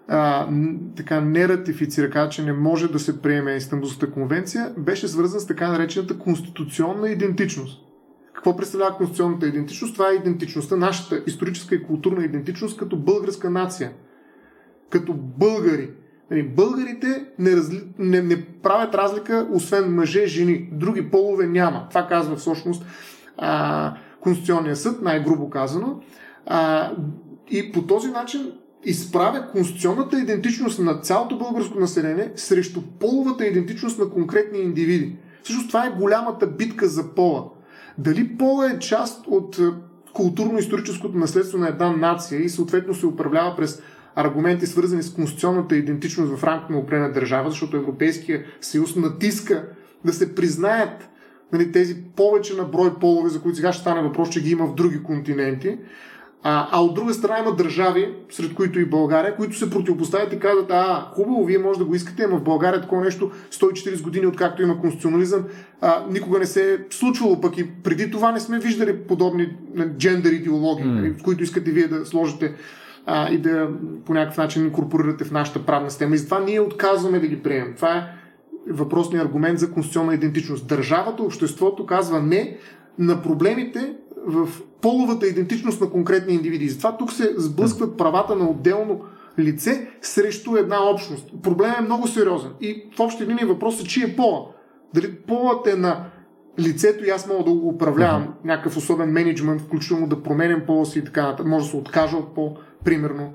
а, 0.08 0.48
така 0.96 1.22
не 1.22 1.48
ратифицира, 1.48 2.10
каза, 2.10 2.30
че 2.30 2.44
не 2.44 2.54
може 2.54 2.92
да 2.92 3.00
се 3.00 3.22
приеме 3.22 3.56
Истанбулската 3.56 4.12
конвенция, 4.12 4.74
беше 4.78 5.08
свързан 5.08 5.40
с 5.40 5.48
така 5.48 5.72
наречената 5.72 6.20
конституционна 6.20 7.10
идентичност. 7.10 7.93
Какво 8.44 8.58
представлява 8.58 8.98
конституционната 8.98 9.48
идентичност? 9.48 9.94
Това 9.94 10.10
е 10.10 10.16
идентичността, 10.16 10.76
нашата 10.76 11.24
историческа 11.28 11.76
и 11.76 11.84
културна 11.84 12.24
идентичност 12.24 12.78
като 12.78 12.98
българска 12.98 13.50
нация. 13.50 13.92
Като 14.90 15.14
българи. 15.14 15.90
Нали, 16.32 16.44
българите 16.44 17.26
не, 17.40 17.56
разли... 17.56 17.84
не, 18.00 18.22
не 18.22 18.46
правят 18.46 18.96
разлика, 18.96 19.48
освен 19.52 19.96
мъже, 19.96 20.28
жени. 20.28 20.70
Други 20.72 21.12
полове 21.12 21.48
няма. 21.48 21.88
Това 21.90 22.08
казва 22.08 22.36
всъщност 22.36 22.86
а, 23.38 23.94
Конституционния 24.22 24.76
съд, 24.76 25.02
най-грубо 25.02 25.50
казано. 25.50 26.00
А, 26.46 26.92
и 27.52 27.72
по 27.72 27.82
този 27.82 28.12
начин 28.12 28.52
изправя 28.86 29.48
конституционната 29.52 30.20
идентичност 30.20 30.80
на 30.80 31.00
цялото 31.00 31.38
българско 31.38 31.80
население 31.80 32.32
срещу 32.36 32.82
половата 33.00 33.46
идентичност 33.46 34.00
на 34.00 34.10
конкретни 34.10 34.60
индивиди. 34.60 35.16
Всъщност 35.44 35.68
това 35.68 35.86
е 35.86 35.96
голямата 36.00 36.48
битка 36.48 36.88
за 36.88 37.16
пола. 37.16 37.53
Дали 37.98 38.38
пола 38.38 38.72
е 38.72 38.80
част 38.80 39.28
от 39.28 39.60
е, 39.60 39.72
културно-историческото 40.14 41.16
наследство 41.16 41.58
на 41.58 41.68
една 41.68 41.92
нация 41.92 42.42
и 42.42 42.50
съответно 42.50 42.94
се 42.94 43.06
управлява 43.06 43.56
през 43.56 43.82
аргументи, 44.16 44.68
свързани 44.68 45.04
с 45.04 45.14
конституционната 45.14 45.76
идентичност 45.76 46.38
в 46.38 46.44
рамките 46.44 46.74
на 46.74 46.80
определена 46.80 47.12
държава, 47.12 47.50
защото 47.50 47.78
Европейския 47.78 48.46
съюз 48.62 48.96
натиска 48.96 49.68
да 50.06 50.14
се 50.14 50.36
признаят 50.36 51.10
нали, 51.54 51.72
тези 51.72 51.96
повече 52.16 52.56
на 52.56 52.64
брой 52.64 53.00
полове, 53.00 53.30
за 53.30 53.42
които 53.42 53.56
сега 53.56 53.74
ще 53.74 53.82
стане 53.82 54.02
въпрос, 54.02 54.30
че 54.30 54.42
ги 54.42 54.52
има 54.52 54.66
в 54.66 54.76
други 54.76 55.04
континенти. 55.04 55.78
А, 56.46 56.68
а 56.72 56.82
от 56.82 56.94
друга 56.94 57.14
страна 57.14 57.40
има 57.40 57.56
държави, 57.56 58.14
сред 58.30 58.54
които 58.54 58.80
и 58.80 58.86
България, 58.86 59.36
които 59.36 59.58
се 59.58 59.70
противопоставят 59.70 60.34
и 60.34 60.40
казват, 60.40 60.72
а, 60.72 61.12
хубаво, 61.16 61.46
вие 61.46 61.58
може 61.58 61.80
да 61.80 61.86
го 61.86 61.96
искате, 61.96 62.28
но 62.28 62.38
в 62.38 62.44
България 62.44 62.82
такова 62.82 63.04
нещо 63.04 63.32
140 63.52 64.02
години, 64.02 64.28
откакто 64.28 64.62
има 64.62 64.82
конституционализъм, 64.82 65.44
а, 65.82 66.04
никога 66.10 66.40
не 66.40 66.46
се 66.46 66.74
е 66.74 66.78
случвало, 66.90 67.42
пък 67.42 67.58
и 67.58 67.72
преди 67.84 68.12
това 68.12 68.32
не 68.32 68.40
сме 68.40 68.60
виждали 68.60 68.98
подобни 68.98 69.58
джендър 69.98 70.32
идеологии, 70.32 70.86
mm. 70.86 71.20
в 71.20 71.24
които 71.24 71.44
искате 71.44 71.72
вие 71.72 71.88
да 71.88 72.06
сложите 72.06 72.56
а, 73.06 73.30
и 73.30 73.38
да 73.38 73.70
по 74.06 74.14
някакъв 74.14 74.38
начин 74.38 74.64
инкорпорирате 74.64 75.24
в 75.24 75.32
нашата 75.32 75.66
правна 75.66 75.90
система. 75.90 76.16
И 76.16 76.18
затова 76.18 76.40
ние 76.40 76.60
отказваме 76.60 77.20
да 77.20 77.28
ги 77.28 77.44
приемем. 77.44 77.74
Това 77.76 77.98
е 77.98 78.04
въпросният 78.70 79.26
аргумент 79.26 79.60
за 79.60 79.72
конституционна 79.72 80.14
идентичност. 80.14 80.68
Държавата, 80.68 81.24
обществото 81.24 81.86
казва 81.86 82.22
не 82.22 82.58
на 83.00 83.22
проблемите 83.22 83.94
в 84.28 84.50
половата 84.82 85.28
идентичност 85.28 85.82
на 85.82 85.90
конкретни 85.90 86.34
индивиди. 86.34 86.70
Затова 86.70 86.98
тук 86.98 87.12
се 87.12 87.34
сблъскват 87.38 87.98
правата 87.98 88.36
на 88.36 88.50
отделно 88.50 89.02
лице 89.40 89.90
срещу 90.02 90.56
една 90.56 90.90
общност. 90.90 91.30
Проблемът 91.44 91.80
е 91.80 91.82
много 91.82 92.08
сериозен. 92.08 92.52
И 92.62 92.84
в 92.96 93.00
общи 93.00 93.26
линии 93.26 93.46
въпросът 93.46 93.86
е, 93.86 93.90
чи 93.90 94.04
е 94.04 94.16
пола. 94.16 94.46
Дали 94.94 95.16
полът 95.16 95.68
е 95.68 95.76
на 95.76 96.06
лицето 96.60 97.06
и 97.06 97.10
аз 97.10 97.28
мога 97.28 97.44
да 97.44 97.52
го 97.52 97.70
управлявам, 97.70 98.24
uh-huh. 98.24 98.46
някакъв 98.46 98.78
особен 98.78 99.12
менеджмент, 99.12 99.62
включително 99.62 100.08
да 100.08 100.24
променям 100.24 100.62
пола 100.68 100.86
си 100.86 101.00
и 101.00 101.04
така 101.04 101.24
нататък. 101.24 101.46
Може 101.46 101.66
да 101.66 101.72
се 101.72 101.78
откажа 101.78 102.18
от 102.18 102.36
пол, 102.36 102.58
примерно, 102.86 103.34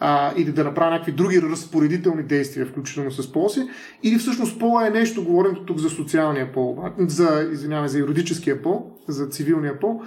а, 0.00 0.32
или 0.36 0.52
да 0.52 0.64
направя 0.64 0.90
някакви 0.90 1.12
други 1.12 1.42
разпоредителни 1.42 2.22
действия, 2.22 2.66
включително 2.66 3.10
с 3.10 3.32
пола 3.32 3.50
си. 3.50 3.68
Или 4.02 4.18
всъщност 4.18 4.58
пола 4.58 4.86
е 4.86 4.90
нещо, 4.90 5.24
говорим 5.24 5.56
тук 5.66 5.78
за 5.78 5.90
социалния 5.90 6.52
пол, 6.52 6.78
за, 6.98 7.48
извиняваме, 7.52 7.88
за 7.88 7.98
юридическия 7.98 8.62
пол, 8.62 8.90
за 9.08 9.26
цивилния 9.26 9.80
пол. 9.80 10.02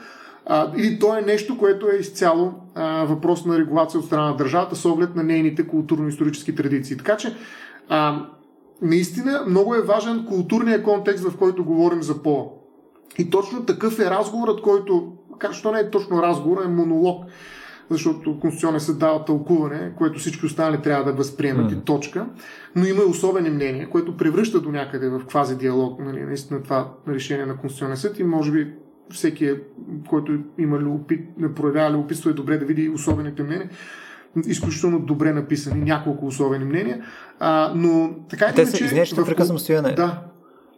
А, 0.45 0.71
или 0.77 0.99
то 0.99 1.17
е 1.17 1.21
нещо, 1.21 1.57
което 1.57 1.87
е 1.89 1.95
изцяло 1.95 2.53
а, 2.75 3.05
въпрос 3.05 3.45
на 3.45 3.59
регулация 3.59 3.99
от 3.99 4.05
страна 4.05 4.25
на 4.25 4.37
държавата 4.37 4.75
с 4.75 4.85
оглед 4.85 5.15
на 5.15 5.23
нейните 5.23 5.67
културно-исторически 5.67 6.55
традиции. 6.55 6.97
Така 6.97 7.17
че, 7.17 7.35
а, 7.89 8.25
наистина, 8.81 9.43
много 9.47 9.75
е 9.75 9.81
важен 9.81 10.25
културният 10.25 10.83
контекст, 10.83 11.23
в 11.23 11.37
който 11.37 11.65
говорим 11.65 12.03
за 12.03 12.23
пола. 12.23 12.45
И 13.17 13.29
точно 13.29 13.65
такъв 13.65 13.99
е 13.99 14.09
разговорът, 14.09 14.61
който, 14.61 15.13
що 15.51 15.71
не 15.71 15.79
е 15.79 15.89
точно 15.89 16.21
разговор, 16.21 16.63
е 16.65 16.67
монолог. 16.67 17.25
Защото 17.89 18.39
Конституционен 18.39 18.79
съд 18.79 18.99
дава 18.99 19.25
тълкуване, 19.25 19.93
което 19.97 20.19
всички 20.19 20.45
останали 20.45 20.81
трябва 20.81 21.03
да 21.03 21.17
възприемат 21.17 21.71
mm. 21.71 21.81
и 21.81 21.85
точка. 21.85 22.25
Но 22.75 22.85
има 22.85 23.01
и 23.01 23.05
особени 23.05 23.49
мнения, 23.49 23.89
което 23.89 24.17
превръща 24.17 24.61
до 24.61 24.71
някъде 24.71 25.09
в 25.09 25.21
квази 25.27 25.57
диалог, 25.57 25.99
нали, 25.99 26.23
наистина 26.23 26.63
това 26.63 26.93
решение 27.07 27.45
на 27.45 27.57
Конституционен 27.57 27.97
съд 27.97 28.19
и 28.19 28.23
може 28.23 28.51
би 28.51 28.73
всеки, 29.09 29.45
е, 29.45 29.61
който 30.09 30.39
има 30.57 30.79
любопит, 30.79 31.21
проявява 31.55 31.91
любопитство, 31.91 32.29
е 32.29 32.33
добре 32.33 32.57
да 32.57 32.65
види 32.65 32.89
особените 32.89 33.43
мнения. 33.43 33.69
Изключително 34.45 34.99
добре 34.99 35.33
написани, 35.33 35.81
няколко 35.81 36.25
особени 36.25 36.65
мнения. 36.65 37.01
А, 37.39 37.71
но 37.75 38.09
така 38.29 38.53
Те 38.55 38.65
са, 38.65 38.83
извиня, 38.83 39.05
ще 39.05 39.23
прекъсвам 39.23 39.59
стояне. 39.59 39.93
Да. 39.93 40.21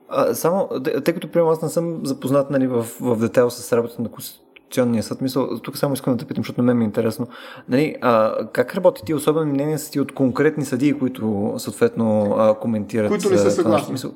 А, 0.09 0.33
само, 0.33 0.69
тъй 0.83 1.13
като 1.13 1.31
приема 1.31 1.51
аз 1.51 1.61
не 1.61 1.69
съм 1.69 1.99
запознат 2.03 2.49
нали, 2.49 2.67
в, 2.67 2.85
в 3.01 3.17
детайл 3.17 3.49
с 3.49 3.73
работата 3.73 4.01
на 4.01 4.09
Конституционния 4.09 5.03
съд, 5.03 5.21
мисъл, 5.21 5.59
тук 5.59 5.77
само 5.77 5.93
искам 5.93 6.13
да 6.13 6.19
те 6.19 6.25
питам, 6.25 6.43
защото 6.43 6.61
на 6.61 6.65
мен 6.65 6.77
ми 6.77 6.83
е 6.83 6.85
интересно. 6.85 7.27
Нали, 7.69 7.95
а, 8.01 8.35
как 8.53 8.75
работи 8.75 9.01
ти 9.05 9.13
особени 9.13 9.51
мнения 9.51 9.79
са 9.79 9.91
ти 9.91 9.99
от 9.99 10.13
конкретни 10.13 10.65
съдии, 10.65 10.93
които 10.93 11.53
съответно 11.57 12.35
а, 12.37 12.59
коментират? 12.59 13.09
Които 13.09 13.29
не 13.29 13.37
са 13.37 13.51
съгласни. 13.51 13.91
Мисъл? 13.91 14.11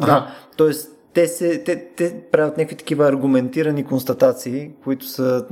Да. 0.00 0.06
Ага, 0.06 0.26
тоест, 0.56 0.99
те, 1.14 1.26
се, 1.28 1.62
те, 1.64 1.86
те 1.96 2.22
правят 2.32 2.56
някакви 2.56 2.76
такива 2.76 3.08
аргументирани 3.08 3.84
констатации, 3.84 4.70
които 4.84 5.06
са 5.06 5.46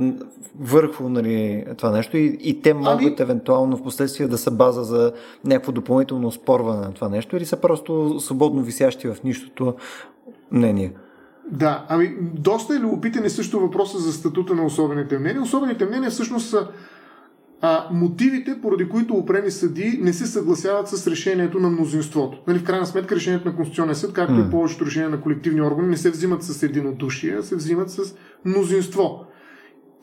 върху 0.59 1.09
нали, 1.09 1.65
това 1.77 1.91
нещо 1.91 2.17
и, 2.17 2.37
и 2.41 2.61
те 2.61 2.69
ами- 2.69 2.79
могат 2.79 3.01
ами... 3.01 3.15
евентуално 3.19 3.77
в 3.77 3.83
последствие 3.83 4.27
да 4.27 4.37
са 4.37 4.51
база 4.51 4.83
за 4.83 5.13
някакво 5.45 5.71
допълнително 5.71 6.31
спорване 6.31 6.81
на 6.81 6.93
това 6.93 7.09
нещо 7.09 7.37
или 7.37 7.45
са 7.45 7.57
просто 7.57 8.19
свободно 8.19 8.61
висящи 8.61 9.07
в 9.07 9.17
нищото 9.23 9.75
мнение. 10.51 10.93
Да, 11.51 11.85
ами 11.89 12.15
доста 12.21 12.75
е 12.75 12.79
любопитен 12.79 13.25
и 13.25 13.29
също 13.29 13.59
въпроса 13.59 13.97
за 13.97 14.13
статута 14.13 14.55
на 14.55 14.65
особените 14.65 15.19
мнения. 15.19 15.41
Особените 15.41 15.85
мнения 15.85 16.11
всъщност 16.11 16.49
са 16.49 16.67
а, 17.61 17.87
мотивите, 17.91 18.61
поради 18.61 18.89
които 18.89 19.13
опрени 19.13 19.51
съди 19.51 19.99
не 20.01 20.13
се 20.13 20.25
съгласяват 20.25 20.87
с 20.87 21.07
решението 21.07 21.59
на 21.59 21.69
мнозинството. 21.69 22.41
Нали, 22.47 22.59
в 22.59 22.63
крайна 22.63 22.85
сметка 22.85 23.15
решението 23.15 23.47
на 23.47 23.55
Конституционния 23.55 23.95
съд, 23.95 24.13
както 24.13 24.33
mm. 24.33 24.47
и 24.47 24.51
повечето 24.51 24.85
решения 24.85 25.09
на 25.09 25.21
колективни 25.21 25.61
органи, 25.61 25.87
не 25.87 25.97
се 25.97 26.11
взимат 26.11 26.43
с 26.43 26.63
единодушие, 26.63 27.35
а 27.35 27.43
се 27.43 27.55
взимат 27.55 27.89
с 27.91 28.15
мнозинство. 28.45 29.25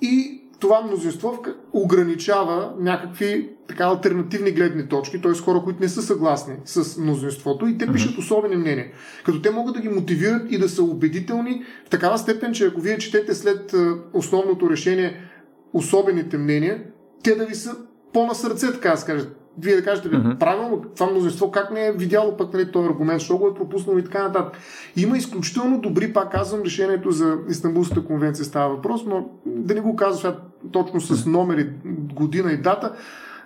И 0.02 0.42
това 0.60 0.82
мнозинство 0.82 1.42
ограничава 1.72 2.74
някакви 2.78 3.50
така 3.68 3.84
альтернативни 3.84 4.50
гледни 4.50 4.88
точки, 4.88 5.20
т.е. 5.20 5.32
хора, 5.32 5.60
които 5.64 5.80
не 5.80 5.88
са 5.88 6.02
съгласни 6.02 6.54
с 6.64 6.98
мнозинството 6.98 7.66
и 7.66 7.78
те 7.78 7.92
пишат 7.92 8.18
особени 8.18 8.56
мнения. 8.56 8.86
Като 9.24 9.42
те 9.42 9.50
могат 9.50 9.74
да 9.74 9.80
ги 9.80 9.88
мотивират 9.88 10.52
и 10.52 10.58
да 10.58 10.68
са 10.68 10.82
убедителни 10.82 11.62
в 11.86 11.90
такава 11.90 12.18
степен, 12.18 12.52
че 12.52 12.66
ако 12.66 12.80
вие 12.80 12.98
четете 12.98 13.34
след 13.34 13.74
основното 14.12 14.70
решение 14.70 15.20
особените 15.72 16.38
мнения, 16.38 16.82
те 17.22 17.35
да 17.35 17.46
ви 17.46 17.55
са 17.55 17.76
по-на 18.12 18.35
сърце, 18.35 18.72
така 18.72 18.90
да 18.90 18.96
се 18.96 19.07
каже. 19.07 19.24
Вие 19.59 19.76
да 19.76 19.85
кажете, 19.85 20.09
uh-huh. 20.09 20.38
правилно, 20.38 20.85
това 20.96 21.11
мнозинство 21.11 21.50
как 21.50 21.70
не 21.70 21.87
е 21.87 21.92
видяло 21.92 22.37
пък 22.37 22.55
нали, 22.55 22.72
този 22.72 22.88
аргумент, 22.88 23.20
защо 23.20 23.38
го 23.38 23.48
е 23.48 23.55
пропуснало 23.55 23.98
и 23.98 24.05
така 24.05 24.22
нататък. 24.22 24.61
Има 24.96 25.16
изключително 25.16 25.81
добри, 25.81 26.12
пак 26.12 26.33
казвам, 26.33 26.62
решението 26.62 27.11
за 27.11 27.37
Истанбулската 27.48 28.05
конвенция 28.05 28.44
става 28.44 28.74
въпрос, 28.74 29.05
но 29.07 29.29
да 29.46 29.74
не 29.74 29.81
го 29.81 29.96
казвам 29.96 30.16
сега 30.16 30.37
точно 30.72 31.00
с 31.00 31.26
номери, 31.26 31.70
година 32.14 32.52
и 32.52 32.57
дата. 32.57 32.92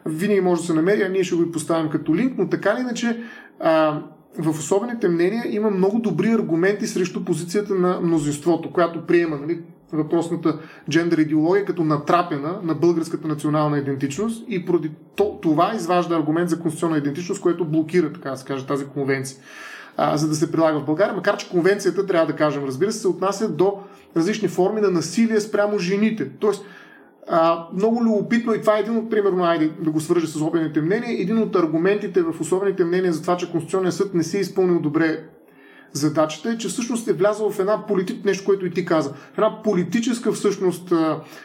винаги 0.06 0.40
може 0.40 0.61
да 0.61 0.66
се 0.66 0.74
намери, 0.74 1.02
а 1.02 1.09
ние 1.09 1.24
ще 1.24 1.37
го 1.37 1.52
поставим 1.52 1.90
като 1.90 2.14
линк, 2.14 2.35
но 2.38 2.48
така 2.48 2.70
или 2.70 2.80
иначе 2.80 3.22
а, 3.61 4.02
в 4.38 4.50
особените 4.50 5.09
мнения 5.09 5.54
има 5.54 5.70
много 5.70 5.98
добри 5.98 6.28
аргументи 6.28 6.87
срещу 6.87 7.24
позицията 7.24 7.74
на 7.74 8.00
мнозинството, 8.00 8.72
която 8.72 9.06
приема 9.06 9.37
нали, 9.37 9.61
въпросната 9.92 10.59
джендър 10.90 11.18
идеология 11.18 11.64
като 11.64 11.85
натрапена 11.85 12.61
на 12.62 12.74
българската 12.74 13.29
национална 13.29 13.79
идентичност 13.79 14.44
и 14.48 14.66
поради 14.66 14.90
това 15.42 15.72
изважда 15.74 16.16
аргумент 16.16 16.50
за 16.50 16.61
конституционна 16.61 16.98
идентичност, 16.98 17.40
което 17.40 17.64
блокира, 17.64 18.12
така 18.12 18.31
да 18.31 18.37
се 18.37 18.44
каже, 18.44 18.66
тази 18.66 18.87
конвенция 18.87 19.38
за 20.14 20.29
да 20.29 20.35
се 20.35 20.53
прилага 20.53 20.79
в 20.79 20.85
България, 20.85 21.14
макар 21.14 21.37
че 21.37 21.50
конвенцията, 21.50 22.07
трябва 22.07 22.26
да 22.26 22.37
кажем, 22.37 22.64
разбира 22.64 22.92
се, 22.92 22.98
се 22.98 23.09
отнася 23.09 23.48
до 23.48 23.79
различни 24.16 24.48
форми 24.48 24.81
на 24.81 24.90
насилие 24.90 25.40
спрямо 25.40 25.79
жените. 25.79 26.31
Тоест, 26.38 26.64
много 27.74 28.05
любопитно 28.05 28.55
и 28.55 28.61
това 28.61 28.76
е 28.76 28.81
един 28.81 28.96
от, 28.96 29.11
примерно, 29.11 29.44
айде 29.44 29.70
да 29.81 29.90
го 29.90 30.00
свържа 30.00 30.26
с 30.26 30.37
особените 30.37 30.81
мнения, 30.81 31.22
един 31.22 31.38
от 31.38 31.57
аргументите 31.57 32.22
в 32.22 32.40
особените 32.40 32.85
мнения 32.85 33.12
за 33.12 33.22
това, 33.22 33.37
че 33.37 33.50
Конституционният 33.50 33.94
съд 33.94 34.14
не 34.14 34.22
се 34.22 34.38
е 34.38 34.40
изпълнил 34.40 34.81
добре 34.81 35.24
задачата 35.92 36.50
е, 36.50 36.59
че 36.59 36.68
всъщност 36.68 37.09
е 37.09 37.12
влязъл 37.12 37.50
в 37.50 37.59
една 37.59 37.87
политика, 37.87 38.20
нещо, 38.24 38.44
което 38.44 38.66
и 38.66 38.70
ти 38.70 38.85
каза, 38.85 39.11
в 39.11 39.38
една 39.38 39.62
политическа 39.62 40.33
всъщност 40.33 40.92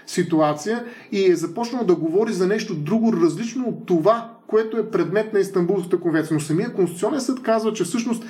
ситуация 0.08 0.84
и 1.12 1.32
е 1.32 1.36
започнал 1.36 1.84
да 1.84 1.96
говори 1.96 2.34
за 2.34 2.48
нещо 2.48 2.76
друго, 2.76 3.14
различно 3.14 3.68
от 3.68 3.86
това, 3.86 4.32
което 4.48 4.78
е 4.78 4.92
предмет 4.92 5.34
на 5.34 5.40
Истанбулската 5.40 6.00
конвенция. 6.00 6.34
Но 6.34 6.40
самия 6.40 6.74
Конституционен 6.74 7.22
съд 7.22 7.44
казва, 7.44 7.74
че 7.74 7.84
всъщност 7.84 8.24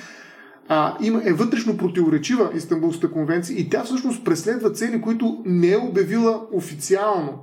а, 0.68 0.96
има, 1.02 1.22
е 1.24 1.32
вътрешно 1.32 1.76
противоречива 1.76 2.50
Истанбулската 2.54 3.12
конвенция 3.12 3.58
и 3.58 3.70
тя 3.70 3.84
всъщност 3.84 4.24
преследва 4.24 4.70
цели, 4.70 5.00
които 5.00 5.42
не 5.44 5.72
е 5.72 5.76
обявила 5.76 6.46
официално. 6.52 7.38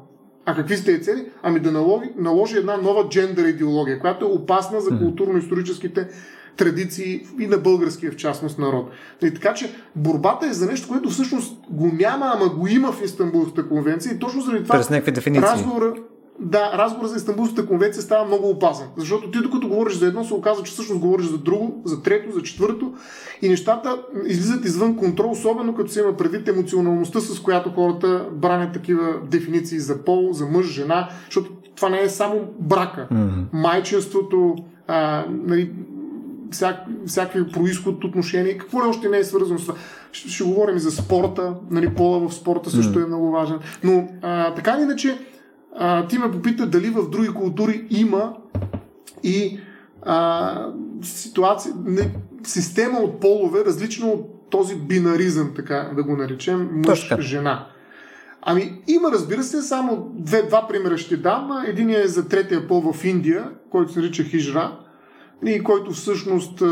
А 0.46 0.56
какви 0.56 0.78
сте 0.78 1.02
цели? 1.02 1.26
Ами 1.44 1.60
да 1.60 1.72
наложи, 1.72 2.10
наложи 2.18 2.58
една 2.58 2.78
нова 2.78 3.10
джендър 3.10 3.46
идеология, 3.46 4.00
която 4.00 4.26
е 4.26 4.28
опасна 4.28 4.82
за 4.82 4.90
културно-историческите 4.90 6.08
традиции 6.58 7.28
и 7.40 7.48
на 7.48 7.58
българския 7.58 8.12
в 8.12 8.16
частност 8.16 8.60
народ. 8.60 8.90
И 9.24 9.34
така 9.34 9.54
че 9.54 9.76
борбата 9.96 10.46
е 10.48 10.54
за 10.54 10.66
нещо, 10.66 10.88
което 10.88 11.10
всъщност 11.10 11.58
го 11.70 11.92
няма, 11.94 12.32
ама 12.36 12.50
го 12.50 12.68
има 12.68 12.92
в 12.92 13.04
Истанбулската 13.04 13.70
конвенция 13.70 14.14
и 14.14 14.20
точно 14.20 14.42
заради 14.42 14.64
това 14.64 14.76
разговора, 15.42 15.94
да, 16.40 16.72
разговор 16.78 17.08
за 17.08 17.16
Истанбулската 17.16 17.66
конвенция 17.66 18.04
става 18.04 18.26
много 18.26 18.50
опасен. 18.50 18.88
Защото 18.98 19.32
ти 19.32 19.40
докато 19.40 19.68
говориш 19.68 19.94
за 19.94 20.08
едно, 20.08 20.24
се 20.24 20.34
оказва, 20.34 20.64
че 20.64 20.72
всъщност 20.72 21.02
говориш 21.02 21.26
за 21.26 21.38
друго, 21.38 21.82
за 21.86 22.02
трето, 22.02 22.32
за 22.32 22.42
четвърто 22.42 22.94
и 23.42 23.50
нещата 23.50 24.04
излизат 24.28 24.66
извън 24.66 24.98
контрол, 24.98 25.32
особено 25.32 25.76
като 25.76 25.92
се 25.92 26.00
има 26.00 26.18
предвид 26.18 26.48
емоционалността, 26.48 27.20
с 27.20 27.40
която 27.40 27.70
хората 27.70 28.26
бранят 28.34 28.74
такива 28.74 29.14
дефиниции 29.32 29.80
за 29.80 30.04
пол, 30.04 30.30
за 30.32 30.46
мъж, 30.46 30.66
жена, 30.66 31.10
защото 31.26 31.52
това 31.76 31.90
не 31.90 32.02
е 32.02 32.10
само 32.10 32.42
брака. 32.60 33.08
Mm-hmm. 33.12 33.44
Майчинството, 33.54 34.56
а, 34.88 35.26
нали, 35.30 35.72
всяк, 36.54 36.78
всякакви 37.06 37.52
происход, 37.52 38.04
отношения, 38.04 38.58
какво 38.58 38.84
ли 38.84 38.88
още 38.88 39.10
не 39.10 39.18
е 39.18 39.24
свързано 39.24 39.60
с 39.60 39.66
това. 39.66 39.76
Ще, 40.12 40.30
ще 40.30 40.44
говорим 40.44 40.78
и 40.78 40.80
за 40.80 40.92
спорта, 40.92 41.54
нали, 41.72 41.90
пола 41.90 42.28
в 42.30 42.34
спорта 42.34 42.70
също 42.70 43.00
mm. 43.00 43.04
е 43.04 43.08
много 43.08 43.32
важен. 43.32 43.60
Но 43.84 44.08
а, 44.22 44.54
така 44.54 44.72
или 44.72 44.82
иначе, 44.82 45.18
а, 45.76 46.08
ти 46.08 46.18
ме 46.18 46.32
попита 46.32 46.66
дали 46.66 46.90
в 46.90 47.10
други 47.10 47.30
култури 47.30 47.88
има 47.90 48.34
и 49.24 49.60
а, 50.02 50.68
ситуация, 51.02 51.74
не, 51.86 52.12
система 52.44 53.00
от 53.00 53.20
полове, 53.20 53.66
различна 53.66 54.08
от 54.08 54.50
този 54.50 54.76
бинаризъм, 54.76 55.52
така 55.56 55.92
да 55.96 56.04
го 56.04 56.16
наречем, 56.16 56.70
мъж-жена. 56.88 57.68
Ами 58.42 58.82
има, 58.88 59.12
разбира 59.12 59.44
се, 59.44 59.62
само 59.62 60.12
две, 60.14 60.44
два 60.44 60.68
примера 60.68 60.98
ще 60.98 61.18
дам. 61.18 61.64
Единият 61.68 62.06
е 62.06 62.08
за 62.08 62.28
третия 62.28 62.68
пол 62.68 62.94
в 62.94 63.06
Индия, 63.06 63.50
който 63.70 63.94
се 63.94 64.00
нарича 64.00 64.24
хижра 64.24 64.83
и 65.46 65.64
който 65.64 65.92
всъщност 65.92 66.64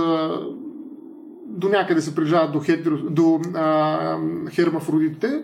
до 1.45 1.69
някъде 1.69 2.01
се 2.01 2.15
приближава 2.15 2.51
до, 2.51 2.59
хетеро, 2.59 2.97
до 2.97 3.39
а, 3.53 4.17
хермафродитите 4.49 5.43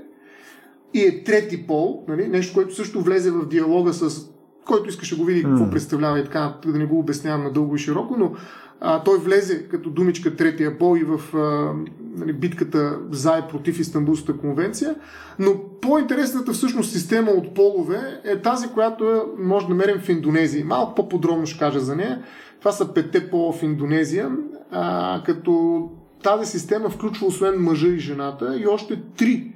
и 0.94 1.02
е 1.02 1.24
трети 1.24 1.68
пол, 1.68 2.06
нали? 2.08 2.28
нещо, 2.28 2.54
което 2.54 2.76
също 2.76 3.02
влезе 3.02 3.32
в 3.32 3.48
диалога 3.48 3.94
с 3.94 4.32
който 4.68 4.90
искаше 4.90 5.18
го 5.18 5.26
види 5.26 5.44
какво 5.44 5.64
mm. 5.64 5.72
представлява 5.72 6.20
и 6.20 6.24
така, 6.24 6.58
да 6.66 6.80
не 6.80 6.86
го 6.86 7.00
обяснявам 7.00 7.44
надълго 7.44 7.76
и 7.76 7.80
широко, 7.80 8.16
но 8.20 8.34
а, 8.80 9.04
той 9.04 9.18
влезе 9.18 9.68
като 9.68 9.90
думичка 9.90 10.36
третия 10.36 10.78
пол 10.78 10.98
и 10.98 11.04
в 11.04 11.36
а, 11.38 11.74
нали, 12.18 12.34
битката 12.34 13.00
за 13.12 13.38
и 13.38 13.50
против 13.50 13.80
Истанбулската 13.80 14.40
конвенция. 14.40 14.96
Но 15.40 15.54
по-интересната 15.82 16.52
всъщност 16.54 16.92
система 16.92 17.32
от 17.32 17.54
полове 17.54 18.22
е 18.24 18.42
тази, 18.42 18.68
която 18.68 19.10
е, 19.10 19.22
може 19.40 19.66
да 19.66 19.70
намерим 19.70 20.00
в 20.00 20.10
Индонезия. 20.10 20.66
Малко 20.66 20.96
по-подробно 20.96 21.46
ще 21.46 21.60
кажа 21.60 21.80
за 21.80 21.96
нея. 21.96 22.22
Това 22.60 22.72
са 22.72 22.94
петте 22.94 23.30
пола 23.30 23.54
в 23.54 23.64
Индонезия, 23.64 24.32
а, 24.72 25.22
като 25.26 25.84
тази 26.24 26.52
система 26.52 26.90
включва 26.90 27.28
освен 27.28 27.64
мъжа 27.64 27.88
и 27.88 28.00
жената 28.00 28.60
и 28.60 28.68
още 28.68 29.02
три 29.18 29.52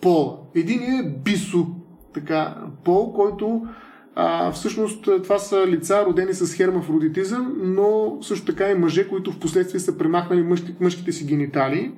пола. 0.00 0.36
Един 0.54 0.82
е 0.82 1.14
бисо, 1.24 1.66
така, 2.14 2.56
пол, 2.84 3.12
който 3.12 3.66
а, 4.14 4.52
всъщност 4.52 5.08
това 5.22 5.38
са 5.38 5.66
лица 5.66 6.04
родени 6.06 6.34
с 6.34 6.54
хермафродитизъм, 6.54 7.56
но 7.62 8.18
също 8.22 8.46
така 8.46 8.70
и 8.70 8.74
мъже, 8.74 9.08
които 9.08 9.32
в 9.32 9.38
последствие 9.38 9.80
са 9.80 9.98
премахнали 9.98 10.42
мъжки, 10.42 10.74
мъжките 10.80 11.12
си 11.12 11.26
гениталии. 11.26 11.90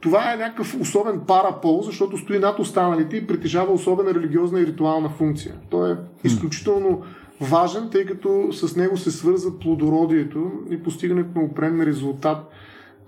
Това 0.00 0.32
е 0.32 0.36
някакъв 0.36 0.80
особен 0.80 1.20
парапол, 1.26 1.82
защото 1.82 2.18
стои 2.18 2.38
над 2.38 2.58
останалите 2.58 3.16
и 3.16 3.26
притежава 3.26 3.72
особена 3.72 4.14
религиозна 4.14 4.60
и 4.60 4.66
ритуална 4.66 5.08
функция. 5.08 5.54
Той 5.70 5.92
е 5.92 5.96
изключително 6.24 7.02
важен, 7.40 7.88
тъй 7.92 8.06
като 8.06 8.48
с 8.52 8.76
него 8.76 8.96
се 8.96 9.10
свързва 9.10 9.58
плодородието 9.58 10.50
и 10.70 10.82
постигането 10.82 11.38
на 11.38 11.44
определен 11.44 11.82
резултат 11.82 12.38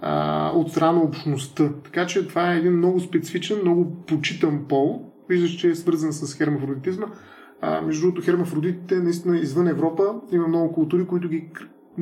а, 0.01 0.51
от 0.55 0.70
страна 0.70 0.92
на 0.92 1.01
общността. 1.01 1.68
Така 1.85 2.07
че 2.07 2.29
това 2.29 2.53
е 2.53 2.57
един 2.57 2.77
много 2.77 3.01
специфичен, 3.01 3.59
много 3.61 3.97
почитан 4.07 4.64
пол. 4.68 5.12
Виждаш, 5.29 5.51
че 5.51 5.68
е 5.68 5.75
свързан 5.75 6.12
с 6.12 6.38
хермафродитизма. 6.38 7.07
А, 7.66 7.81
между 7.81 8.03
другото, 8.03 8.22
хермафродитите 8.22 8.94
наистина 9.00 9.38
извън 9.38 9.68
Европа 9.68 10.14
има 10.33 10.48
много 10.48 10.72
култури, 10.72 11.07
които 11.07 11.29
ги 11.29 11.48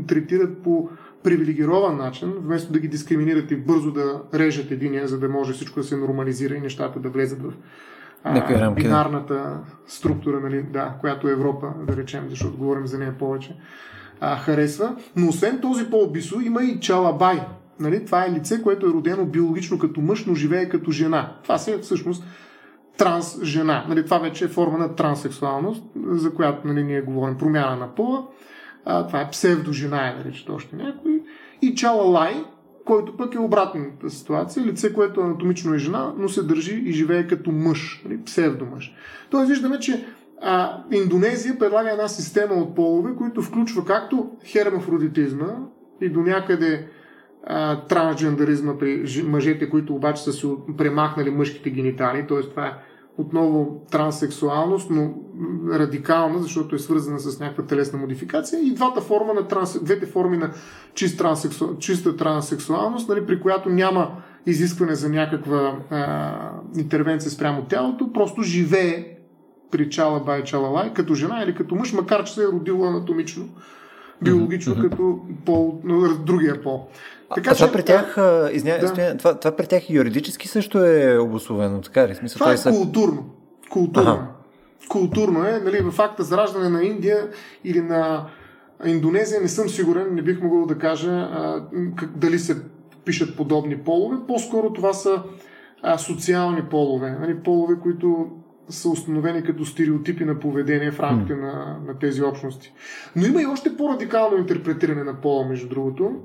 третират 0.07 0.63
по 0.63 0.89
привилегирован 1.23 1.97
начин, 1.97 2.33
вместо 2.39 2.73
да 2.73 2.79
ги 2.79 2.89
дискриминират 2.89 3.51
и 3.51 3.57
бързо 3.57 3.93
да 3.93 4.23
режат 4.35 4.71
единия, 4.71 5.09
за 5.09 5.19
да 5.19 5.29
може 5.29 5.53
всичко 5.53 5.81
да 5.81 5.87
се 5.87 5.97
нормализира 5.97 6.55
и 6.55 6.61
нещата 6.61 7.01
да 7.01 7.09
влезат 7.09 7.43
в 7.43 7.53
а, 8.25 8.71
бинарната 8.71 9.59
структура, 9.87 10.41
нали, 10.41 10.63
да, 10.63 10.95
която 11.01 11.29
Европа, 11.29 11.73
да 11.87 11.97
речем, 11.97 12.27
защото 12.29 12.57
говорим 12.57 12.87
за 12.87 12.99
нея 12.99 13.19
повече, 13.19 13.57
а, 14.21 14.37
харесва. 14.37 14.97
Но 15.17 15.29
освен 15.29 15.61
този 15.61 15.91
по-бисо 15.91 16.41
има 16.41 16.65
и 16.65 16.81
чалабай. 16.81 17.41
Нали? 17.81 18.05
Това 18.05 18.27
е 18.27 18.33
лице, 18.33 18.63
което 18.63 18.87
е 18.87 18.93
родено 18.93 19.27
биологично 19.27 19.79
като 19.79 20.01
мъж, 20.01 20.25
но 20.27 20.35
живее 20.35 20.69
като 20.69 20.91
жена. 20.91 21.37
Това 21.43 21.59
се 21.59 21.79
всъщност 21.79 22.25
транс 22.99 23.43
жена. 23.43 23.85
Нали? 23.89 24.05
Това 24.05 24.19
вече 24.19 24.45
е 24.45 24.49
форма 24.49 24.79
на 24.79 24.95
транссексуалност, 24.95 25.85
за 26.07 26.35
която 26.35 26.67
нали, 26.69 26.83
ние 26.83 27.01
говорим 27.01 27.39
промяна 27.39 27.77
на 27.77 27.95
пола. 27.95 28.27
А, 28.85 29.07
това 29.07 29.21
е 29.21 29.31
псевдожена, 29.31 30.09
е 30.09 30.15
наричат 30.15 30.49
още 30.49 30.77
някой. 30.77 31.23
И 31.63 31.75
чалалай, 31.75 32.45
който 32.85 33.17
пък 33.17 33.35
е 33.35 33.39
обратната 33.39 34.11
ситуация. 34.11 34.67
Лице, 34.67 34.93
което 34.93 35.21
анатомично 35.21 35.75
е 35.75 35.79
жена, 35.79 36.13
но 36.19 36.29
се 36.29 36.43
държи 36.43 36.75
и 36.75 36.93
живее 36.93 37.27
като 37.27 37.53
мъж, 37.53 38.03
нали, 38.05 38.25
псевдомъж. 38.25 38.95
Тоест 39.31 39.49
виждаме, 39.49 39.79
че 39.79 40.07
а, 40.43 40.83
Индонезия 40.93 41.59
предлага 41.59 41.91
една 41.91 42.09
система 42.09 42.55
от 42.55 42.75
полове, 42.75 43.17
които 43.17 43.43
включва 43.43 43.85
както 43.85 44.31
хермафродитизма 44.45 45.57
и 46.01 46.09
до 46.09 46.21
някъде 46.21 46.89
трансджендаризма 47.89 48.79
при 48.79 49.23
мъжете, 49.25 49.71
които 49.71 49.95
обаче 49.95 50.23
са 50.23 50.33
си 50.33 50.47
премахнали 50.79 51.31
мъжките 51.31 51.71
генитали, 51.71 52.27
т.е. 52.27 52.41
това 52.41 52.67
е 52.67 52.73
отново 53.19 53.87
транссексуалност, 53.91 54.91
но 54.91 55.15
радикална, 55.73 56.39
защото 56.39 56.75
е 56.75 56.79
свързана 56.79 57.19
с 57.19 57.41
някаква 57.41 57.65
телесна 57.65 57.99
модификация 57.99 58.61
и 58.63 58.75
двата 58.75 59.01
форма 59.01 59.35
на 59.35 59.49
транс, 59.49 59.85
двете 59.85 60.07
форми 60.07 60.37
на 60.37 60.51
чист 60.95 61.19
транссексу, 61.19 61.77
чиста 61.79 62.17
транссексуалност, 62.17 63.09
нали, 63.09 63.27
при 63.27 63.41
която 63.41 63.69
няма 63.69 64.11
изискване 64.47 64.95
за 64.95 65.09
някаква 65.09 65.79
а, 65.91 66.35
интервенция 66.77 67.31
спрямо 67.31 67.63
тялото, 67.63 68.13
просто 68.13 68.43
живее 68.43 69.17
при 69.71 69.91
чала 69.91 70.21
бай 70.21 70.45
чалалай 70.45 70.93
като 70.95 71.15
жена 71.15 71.43
или 71.43 71.55
като 71.55 71.75
мъж, 71.75 71.93
макар 71.93 72.25
че 72.25 72.35
се 72.35 72.43
е 72.43 72.47
родила 72.47 72.89
анатомично, 72.89 73.49
биологично 74.23 74.75
mm-hmm. 74.75 74.91
като 74.91 75.19
пол, 75.47 75.81
другия 76.27 76.63
пол. 76.63 76.87
Така, 77.35 77.51
а 77.51 77.55
че, 77.55 77.63
това 77.65 77.73
при 77.73 77.83
тях, 77.83 78.15
да, 78.17 78.51
изня... 78.53 78.79
да. 78.81 79.17
това, 79.17 79.35
това 79.39 79.57
при 79.57 79.67
тях 79.67 79.91
юридически 79.91 80.49
също 80.49 80.85
е 80.85 81.19
обословено, 81.19 81.81
така 81.81 82.09
ли? 82.09 82.15
Смисъл, 82.15 82.39
това 82.39 82.53
е 82.53 82.57
са... 82.57 82.71
културно. 82.71 83.25
Културно. 83.71 84.11
Ага. 84.11 84.27
Културно 84.89 85.45
е, 85.45 85.61
нали, 85.65 85.81
в 85.81 85.91
факта 85.91 86.23
за 86.23 86.37
раждане 86.37 86.69
на 86.69 86.85
Индия 86.85 87.29
или 87.65 87.81
на 87.81 88.27
Индонезия 88.85 89.41
не 89.41 89.49
съм 89.49 89.69
сигурен, 89.69 90.15
не 90.15 90.23
бих 90.23 90.41
могъл 90.41 90.67
да 90.67 90.79
кажа 90.79 91.11
а, 91.11 91.65
как, 91.97 92.19
дали 92.19 92.39
се 92.39 92.57
пишат 93.05 93.37
подобни 93.37 93.79
полове. 93.79 94.17
По-скоро 94.29 94.73
това 94.73 94.93
са 94.93 95.23
а, 95.83 95.99
социални 95.99 96.63
полове. 96.63 97.17
Нали, 97.21 97.43
полове, 97.43 97.75
които 97.83 98.27
са 98.69 98.89
установени 98.89 99.43
като 99.43 99.65
стереотипи 99.65 100.25
на 100.25 100.39
поведение 100.39 100.91
в 100.91 101.01
рамките 101.01 101.33
mm. 101.33 101.41
на, 101.41 101.79
на 101.87 101.99
тези 101.99 102.23
общности. 102.23 102.73
Но 103.17 103.27
има 103.27 103.43
и 103.43 103.47
още 103.47 103.77
по-радикално 103.77 104.39
интерпретиране 104.39 105.05
на 105.05 105.21
пола, 105.21 105.49
между 105.49 105.69
другото. 105.69 106.17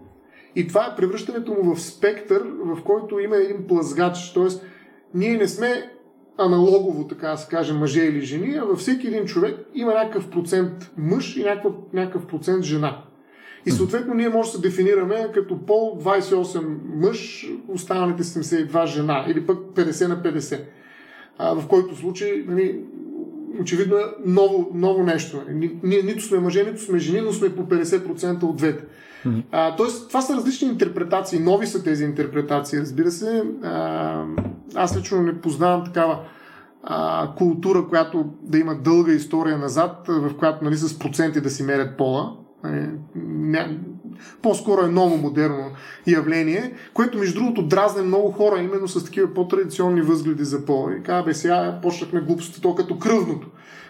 И 0.56 0.67
това 0.67 0.86
е 0.86 0.95
превръщането 0.95 1.54
му 1.54 1.76
в 1.76 1.82
спектър, 1.82 2.43
в 2.65 2.84
който 2.84 3.19
има 3.19 3.36
един 3.36 3.67
плъзгач. 3.67 4.32
Тоест, 4.34 4.65
ние 5.13 5.38
не 5.38 5.47
сме 5.47 5.91
аналогово, 6.38 7.08
така 7.08 7.30
да 7.30 7.38
се 7.38 7.50
каже, 7.50 7.73
мъже 7.73 8.04
или 8.04 8.21
жени, 8.21 8.58
а 8.58 8.63
във 8.63 8.80
всеки 8.80 9.08
един 9.08 9.26
човек 9.26 9.56
има 9.73 9.93
някакъв 9.93 10.30
процент 10.30 10.91
мъж 10.97 11.38
и 11.38 11.43
някакъв, 11.43 11.73
някакъв 11.93 12.28
процент 12.28 12.63
жена. 12.63 13.04
И 13.65 13.71
съответно 13.71 14.13
ние 14.13 14.30
може 14.30 14.50
да 14.50 14.56
се 14.56 14.62
дефинираме 14.62 15.28
като 15.34 15.65
пол 15.65 16.00
28 16.04 16.78
мъж, 16.95 17.50
останалите 17.67 18.23
72 18.23 18.86
жена 18.86 19.26
или 19.28 19.45
пък 19.45 19.58
50 19.58 20.08
на 20.08 20.23
50. 20.23 20.62
А, 21.38 21.54
в 21.56 21.67
който 21.67 21.95
случай, 21.95 22.43
нали, 22.47 22.80
очевидно 23.62 23.97
е 23.97 24.04
ново, 24.26 24.71
ново 24.73 25.04
нещо. 25.04 25.41
Ние 25.84 26.02
нито 26.04 26.23
сме 26.23 26.39
мъже, 26.39 26.63
нито 26.63 26.82
сме 26.82 27.00
жени, 27.00 27.21
но 27.21 27.34
сме 27.34 27.56
по 27.56 27.62
50% 27.63 28.43
от 28.43 28.56
двете. 28.56 28.84
Mm-hmm. 29.26 29.43
А, 29.52 29.76
тоест, 29.76 30.08
това 30.08 30.21
са 30.21 30.36
различни 30.36 30.67
интерпретации. 30.67 31.39
Нови 31.39 31.67
са 31.67 31.84
тези 31.84 32.04
интерпретации, 32.04 32.80
разбира 32.80 33.12
се. 33.12 33.43
А, 33.63 34.26
аз 34.76 34.97
лично 34.97 35.23
не 35.23 35.41
познавам 35.41 35.86
такава 35.86 36.19
а, 36.84 37.32
култура, 37.38 37.88
която 37.88 38.26
да 38.43 38.58
има 38.58 38.76
дълга 38.76 39.12
история 39.12 39.58
назад, 39.58 40.06
в 40.08 40.38
която 40.38 40.63
нали, 40.63 40.76
с 40.76 41.00
проценти 41.00 41.41
да 41.41 41.50
си 41.50 41.63
мерят 41.63 41.97
пола. 41.97 42.34
Нали, 42.63 42.89
ня... 43.26 43.78
По-скоро 44.41 44.82
е 44.82 44.88
ново 44.88 45.17
модерно 45.17 45.71
явление, 46.08 46.73
което 46.93 47.17
между 47.17 47.39
другото 47.39 47.67
дразне 47.67 48.01
много 48.01 48.32
хора 48.32 48.60
именно 48.60 48.88
с 48.88 49.06
такива 49.06 49.34
по-традиционни 49.34 50.01
възгледи 50.01 50.43
за 50.43 50.65
пола. 50.65 50.95
И 50.95 51.03
казва, 51.03 51.23
бе, 51.23 51.34
сега 51.34 51.80
почнахме 51.82 52.21
глупостта 52.21 52.62
то 52.62 52.75
като 52.75 52.99
кръвното. 52.99 53.47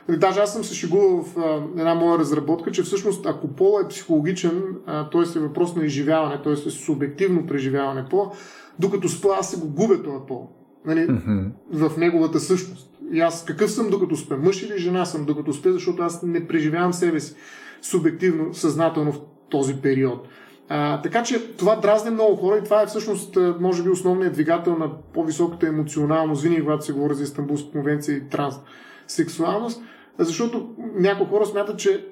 Нали, 0.09 0.19
даже 0.19 0.39
аз 0.39 0.53
съм 0.53 0.63
се 0.63 0.75
шегувал 0.75 1.23
в 1.23 1.37
а, 1.37 1.79
една 1.79 1.95
моя 1.95 2.19
разработка, 2.19 2.71
че 2.71 2.83
всъщност 2.83 3.25
ако 3.25 3.47
пола 3.47 3.81
е 3.81 3.87
психологичен, 3.87 4.63
т.е. 4.85 5.37
е 5.39 5.41
въпрос 5.41 5.75
на 5.75 5.85
изживяване, 5.85 6.41
т.е. 6.43 6.53
е 6.53 6.55
субективно 6.55 7.47
преживяване 7.47 8.05
пола, 8.09 8.31
докато 8.79 9.09
спа 9.09 9.29
аз 9.39 9.51
се 9.51 9.59
го 9.59 9.67
губя 9.67 10.03
този 10.03 10.25
пол 10.27 10.49
нали, 10.87 10.99
mm-hmm. 10.99 11.51
в 11.71 11.97
неговата 11.97 12.39
същност. 12.39 12.89
И 13.11 13.19
аз 13.19 13.45
какъв 13.45 13.71
съм 13.71 13.89
докато 13.89 14.15
спя? 14.15 14.37
Мъж 14.37 14.63
или 14.63 14.77
жена 14.77 15.05
съм 15.05 15.25
докато 15.25 15.53
спя, 15.53 15.73
защото 15.73 16.03
аз 16.03 16.23
не 16.23 16.47
преживявам 16.47 16.93
себе 16.93 17.19
си 17.19 17.35
субективно, 17.81 18.53
съзнателно 18.53 19.11
в 19.11 19.19
този 19.49 19.75
период. 19.75 20.27
А, 20.69 21.01
така 21.01 21.23
че 21.23 21.47
това 21.57 21.75
дразне 21.75 22.12
много 22.12 22.36
хора 22.36 22.57
и 22.57 22.63
това 22.63 22.81
е 22.81 22.88
всъщност, 22.88 23.38
може 23.60 23.83
би, 23.83 23.89
основният 23.89 24.33
двигател 24.33 24.77
на 24.77 24.89
по-високата 25.13 25.67
емоционалност, 25.67 26.41
винаги 26.41 26.62
когато 26.62 26.86
се 26.86 26.93
говори 26.93 27.13
за 27.13 27.23
Истанбулска 27.23 27.71
конвенция 27.71 28.17
и 28.17 28.29
транссексуалност 28.29 29.81
защото 30.19 30.69
някои 30.95 31.27
хора 31.27 31.45
смятат, 31.45 31.79
че 31.79 32.05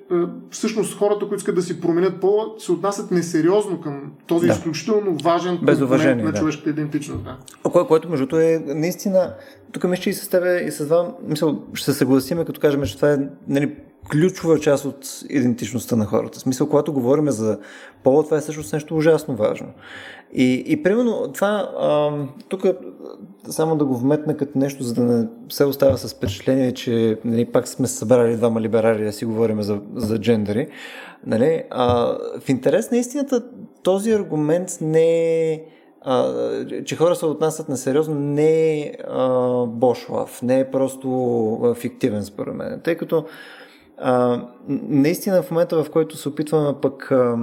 всъщност 0.49 0.97
хората, 0.97 1.19
които 1.19 1.35
искат 1.35 1.55
да 1.55 1.61
си 1.61 1.81
променят 1.81 2.21
пола, 2.21 2.45
се 2.57 2.71
отнасят 2.71 3.11
несериозно 3.11 3.81
към 3.81 4.11
този 4.27 4.47
да. 4.47 4.53
изключително 4.53 5.17
важен 5.23 5.57
компонент 5.57 6.23
на 6.23 6.31
да. 6.31 6.39
човешката 6.39 6.69
идентичност. 6.69 7.23
Да. 7.23 7.37
Кое, 7.69 7.87
което 7.87 8.09
между 8.09 8.37
е 8.37 8.63
наистина, 8.65 9.33
тук 9.71 9.83
мисля 9.83 10.09
и 10.09 10.13
с 10.13 10.29
тебе 10.29 10.63
и 10.67 10.71
с 10.71 10.85
вас, 10.85 11.07
мисъл, 11.23 11.63
ще 11.73 11.85
се 11.85 11.97
съгласиме, 11.97 12.45
като 12.45 12.61
кажем, 12.61 12.83
че 12.83 12.95
това 12.95 13.13
е 13.13 13.17
нали, 13.47 13.75
ключова 14.11 14.59
част 14.59 14.85
от 14.85 15.23
идентичността 15.29 15.95
на 15.95 16.05
хората. 16.05 16.39
В 16.39 16.41
смисъл, 16.41 16.69
когато 16.69 16.93
говорим 16.93 17.29
за 17.29 17.59
пола, 18.03 18.23
това 18.23 18.37
е 18.37 18.39
всъщност 18.39 18.73
нещо 18.73 18.95
ужасно 18.95 19.35
важно. 19.35 19.67
И, 20.33 20.63
и 20.67 20.83
примерно 20.83 21.31
това, 21.33 21.71
а, 21.79 22.11
тук 22.49 22.63
само 23.49 23.75
да 23.75 23.85
го 23.85 23.97
вметна 23.97 24.37
като 24.37 24.59
нещо, 24.59 24.83
за 24.83 24.93
да 24.93 25.03
не 25.03 25.27
се 25.49 25.65
остава 25.65 25.97
с 25.97 26.15
впечатление, 26.15 26.73
че 26.73 27.19
нали, 27.25 27.45
пак 27.45 27.67
сме 27.67 27.87
събрали 27.87 28.35
двама 28.35 28.61
либерали 28.61 29.03
да 29.03 29.13
си 29.13 29.25
говорим 29.25 29.61
за, 29.61 29.81
за 29.95 30.19
джендери. 30.19 30.67
Нали? 31.25 31.63
А, 31.69 32.17
в 32.39 32.49
интерес 32.49 32.91
на 32.91 32.97
истината 32.97 33.43
този 33.83 34.11
аргумент 34.11 34.77
не 34.81 35.51
е 35.51 35.63
а, 36.01 36.33
че 36.85 36.95
хора 36.95 37.15
се 37.15 37.25
отнасят 37.25 37.69
на 37.69 37.77
сериозно, 37.77 38.15
не 38.15 38.79
е 38.79 38.93
бошлав, 39.67 40.41
не 40.41 40.59
е 40.59 40.71
просто 40.71 41.75
фиктивен 41.79 42.23
според 42.23 42.55
мен. 42.55 42.81
Тъй 42.83 42.95
като 42.95 43.25
наистина 44.69 45.43
в 45.43 45.51
момента, 45.51 45.83
в 45.83 45.89
който 45.91 46.17
се 46.17 46.29
опитваме 46.29 46.73
пък 46.81 47.11
а, 47.11 47.37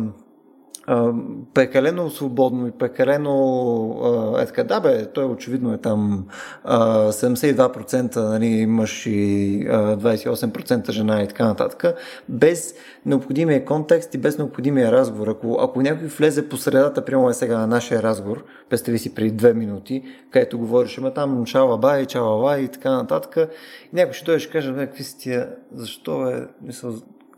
прекалено 1.54 2.10
свободно 2.10 2.66
и 2.66 2.70
прекалено 2.70 4.38
е 4.40 4.46
така, 4.46 4.64
да 4.64 4.80
бе, 4.80 5.06
той 5.06 5.24
очевидно 5.24 5.72
е 5.72 5.78
там 5.78 6.26
а, 6.64 7.12
72% 7.12 8.16
нали, 8.16 8.66
мъж 8.66 9.06
и 9.06 9.66
а, 9.70 9.96
28% 9.96 10.90
жена 10.90 11.22
и 11.22 11.28
така 11.28 11.44
нататък, 11.44 11.94
без 12.28 12.74
необходимия 13.06 13.64
контекст 13.64 14.14
и 14.14 14.18
без 14.18 14.38
необходимия 14.38 14.92
разговор. 14.92 15.28
Ако, 15.28 15.58
ако 15.60 15.82
някой 15.82 16.08
влезе 16.08 16.48
по 16.48 16.56
средата, 16.56 17.04
прямо 17.04 17.30
е 17.30 17.34
сега 17.34 17.58
на 17.58 17.66
нашия 17.66 18.02
разговор, 18.02 18.44
представи 18.70 18.98
си 18.98 19.14
преди 19.14 19.30
две 19.30 19.54
минути, 19.54 20.02
където 20.30 20.58
говориш, 20.58 20.98
ама 20.98 21.14
там 21.14 21.44
чала 21.44 21.78
бай, 21.78 22.06
чала 22.06 22.42
бай 22.42 22.60
и 22.60 22.68
така 22.68 22.90
нататък, 22.90 23.50
и 23.92 23.96
някой 23.96 24.12
ще 24.12 24.24
дойде 24.24 24.40
ще 24.40 24.52
каже, 24.52 24.74
какви 24.74 25.04
си 25.04 25.18
тия, 25.18 25.48
защо 25.74 26.28
е, 26.28 26.46
мисъл, 26.62 26.94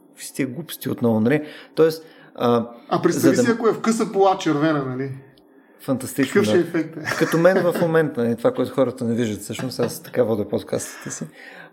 какви 0.09 0.25
си 0.25 0.35
тия 0.35 0.49
глупости 0.49 0.91
отново, 0.91 1.21
нали? 1.21 1.47
Тоест, 1.75 2.05
а, 2.35 2.69
а 2.89 3.03
представи 3.03 3.37
си, 3.37 3.47
да... 3.47 3.53
ако 3.53 3.69
е 3.69 3.73
в 3.73 3.81
къса 3.81 4.13
пола 4.13 4.39
червена, 4.39 4.85
нали? 4.85 5.11
Фантастично. 5.81 6.33
Какъв 6.33 6.47
ще 6.47 6.57
е 6.59 6.61
ефект? 6.61 6.95
Като 7.19 7.39
мен 7.39 7.63
в 7.63 7.81
момента, 7.81 8.25
нали, 8.25 8.37
това, 8.37 8.55
което 8.55 8.73
хората 8.73 9.05
не 9.05 9.15
виждат, 9.15 9.41
всъщност 9.41 9.81
аз 9.81 10.03
така 10.03 10.23
вода 10.23 10.49
подкастите 10.49 11.11
си. 11.11 11.25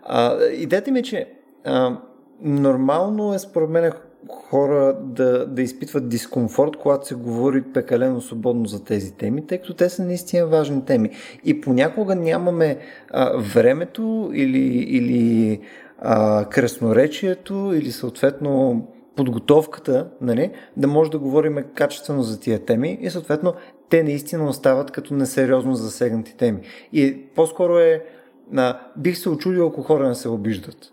А, 0.02 0.44
идеята 0.44 0.90
ми 0.90 0.98
е, 0.98 1.02
че 1.02 1.28
а, 1.64 1.98
нормално 2.42 3.34
е 3.34 3.38
според 3.38 3.70
мен 3.70 3.92
хора 4.28 4.96
да, 5.02 5.46
да 5.46 5.62
изпитват 5.62 6.08
дискомфорт, 6.08 6.76
когато 6.76 7.06
се 7.06 7.14
говори 7.14 7.62
прекалено 7.62 8.20
свободно 8.20 8.66
за 8.66 8.84
тези 8.84 9.12
теми, 9.14 9.46
тъй 9.46 9.58
като 9.58 9.74
те 9.74 9.88
са 9.88 10.04
наистина 10.04 10.46
важни 10.46 10.84
теми. 10.84 11.10
И 11.44 11.60
понякога 11.60 12.14
нямаме 12.14 12.78
а, 13.10 13.30
времето 13.36 14.30
или, 14.34 14.66
или 14.68 15.60
а, 15.98 16.44
красноречието 16.44 17.72
или 17.74 17.92
съответно 17.92 18.82
подготовката, 19.16 20.08
нали, 20.20 20.50
да 20.76 20.88
може 20.88 21.10
да 21.10 21.18
говорим 21.18 21.58
качествено 21.74 22.22
за 22.22 22.40
тия 22.40 22.64
теми 22.64 22.98
и 23.00 23.10
съответно 23.10 23.54
те 23.88 24.02
наистина 24.02 24.48
остават 24.48 24.90
като 24.90 25.14
несериозно 25.14 25.74
засегнати 25.74 26.36
теми. 26.36 26.60
И 26.92 27.26
по-скоро 27.34 27.78
е, 27.78 28.04
на, 28.50 28.80
бих 28.96 29.18
се 29.18 29.28
очудил, 29.28 29.66
ако 29.66 29.82
хора 29.82 30.08
не 30.08 30.14
се 30.14 30.28
обиждат. 30.28 30.92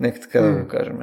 Нека 0.00 0.20
така 0.20 0.38
mm. 0.38 0.54
да 0.54 0.62
го 0.62 0.68
кажем. 0.68 0.98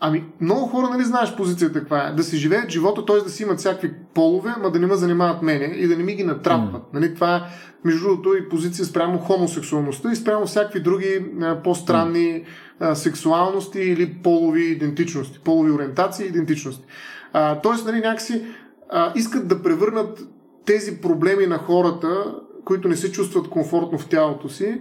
Ами, 0.00 0.24
много 0.40 0.66
хора, 0.66 0.88
нали 0.88 1.04
знаеш 1.04 1.36
позицията 1.36 1.80
каква 1.80 2.08
е? 2.08 2.12
Да 2.12 2.22
си 2.22 2.36
живеят 2.36 2.70
живота, 2.70 3.04
т.е. 3.04 3.16
да 3.16 3.30
си 3.30 3.42
имат 3.42 3.58
всякакви 3.58 3.94
полове, 4.14 4.54
ма 4.62 4.70
да 4.70 4.78
не 4.78 4.86
ме 4.86 4.94
занимават 4.94 5.42
мене 5.42 5.64
и 5.64 5.88
да 5.88 5.96
не 5.96 6.02
ми 6.02 6.14
ги 6.14 6.24
натрапват. 6.24 6.82
Mm. 6.82 6.94
Нали, 6.94 7.14
това 7.14 7.36
е, 7.36 7.40
между 7.84 8.04
другото, 8.04 8.34
и 8.34 8.48
позиция 8.48 8.84
спрямо 8.84 9.18
хомосексуалността 9.18 10.12
и 10.12 10.16
спрямо 10.16 10.46
всякакви 10.46 10.80
други 10.80 11.24
а, 11.42 11.62
по-странни 11.62 12.20
mm 12.20 12.44
а, 12.80 12.94
сексуалности 12.94 13.80
или 13.80 14.14
полови 14.22 14.64
идентичности, 14.64 15.40
полови 15.44 15.70
ориентации 15.70 16.26
и 16.26 16.28
идентичности. 16.28 16.84
А, 17.32 17.60
тоест, 17.60 17.86
нали, 17.86 17.96
някакси 17.96 18.42
а, 18.90 19.12
искат 19.16 19.48
да 19.48 19.62
превърнат 19.62 20.28
тези 20.64 21.00
проблеми 21.00 21.46
на 21.46 21.58
хората, 21.58 22.34
които 22.64 22.88
не 22.88 22.96
се 22.96 23.12
чувстват 23.12 23.48
комфортно 23.48 23.98
в 23.98 24.08
тялото 24.08 24.48
си, 24.48 24.80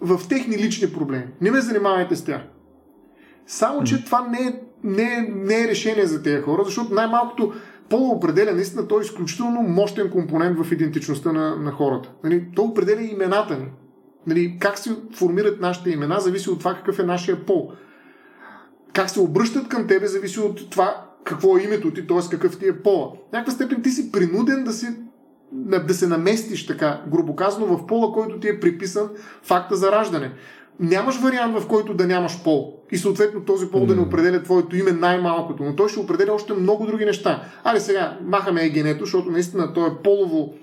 в 0.00 0.28
техни 0.28 0.58
лични 0.58 0.92
проблеми. 0.92 1.26
Не 1.40 1.50
ме 1.50 1.60
занимавайте 1.60 2.16
с 2.16 2.24
тях. 2.24 2.40
Само, 3.46 3.84
че 3.84 4.04
това 4.04 4.28
не 4.28 4.38
е, 4.38 4.60
не, 4.84 5.02
е, 5.02 5.32
не 5.34 5.60
е 5.60 5.68
решение 5.68 6.06
за 6.06 6.22
тези 6.22 6.42
хора, 6.42 6.62
защото 6.64 6.94
най-малкото 6.94 7.52
пола 7.88 8.08
определя 8.08 8.52
наистина 8.52 8.88
той 8.88 9.00
е 9.00 9.04
изключително 9.04 9.62
мощен 9.62 10.10
компонент 10.10 10.58
в 10.58 10.72
идентичността 10.72 11.32
на, 11.32 11.56
на 11.56 11.70
хората. 11.70 12.12
Нали, 12.24 12.44
то 12.54 12.62
определя 12.62 13.02
имената 13.02 13.58
ни. 13.58 13.66
Нали, 14.26 14.56
как 14.60 14.78
се 14.78 14.96
формират 15.14 15.60
нашите 15.60 15.90
имена, 15.90 16.20
зависи 16.20 16.50
от 16.50 16.58
това 16.58 16.74
какъв 16.74 16.98
е 16.98 17.02
нашия 17.02 17.46
пол. 17.46 17.72
Как 18.92 19.10
се 19.10 19.20
обръщат 19.20 19.68
към 19.68 19.86
тебе, 19.86 20.06
зависи 20.06 20.40
от 20.40 20.70
това 20.70 21.04
какво 21.24 21.58
е 21.58 21.62
името 21.62 21.90
ти, 21.90 22.06
т.е. 22.06 22.18
какъв 22.30 22.58
ти 22.58 22.68
е 22.68 22.82
пола. 22.82 23.12
В 23.28 23.32
някаква 23.32 23.52
степен 23.52 23.82
ти 23.82 23.90
си 23.90 24.12
принуден 24.12 24.64
да, 24.64 24.72
си, 24.72 24.86
да 25.86 25.94
се 25.94 26.06
наместиш 26.06 26.66
така, 26.66 27.02
грубо 27.08 27.36
казано, 27.36 27.66
в 27.66 27.86
пола, 27.86 28.12
който 28.12 28.40
ти 28.40 28.48
е 28.48 28.60
приписан 28.60 29.10
факта 29.42 29.76
за 29.76 29.92
раждане. 29.92 30.32
Нямаш 30.80 31.20
вариант, 31.20 31.58
в 31.58 31.68
който 31.68 31.94
да 31.94 32.06
нямаш 32.06 32.42
пол. 32.44 32.74
И 32.92 32.98
съответно 32.98 33.40
този 33.40 33.70
пол 33.70 33.80
mm. 33.80 33.86
да 33.86 33.96
не 33.96 34.00
определя 34.00 34.42
твоето 34.42 34.76
име 34.76 34.92
най-малкото, 34.92 35.62
но 35.62 35.76
той 35.76 35.88
ще 35.88 36.00
определя 36.00 36.32
още 36.32 36.52
много 36.52 36.86
други 36.86 37.04
неща. 37.04 37.42
Али 37.64 37.80
сега 37.80 38.18
махаме 38.24 38.64
егенето, 38.64 39.04
защото 39.04 39.30
наистина 39.30 39.72
то 39.72 39.86
е 39.86 40.02
полово 40.04 40.54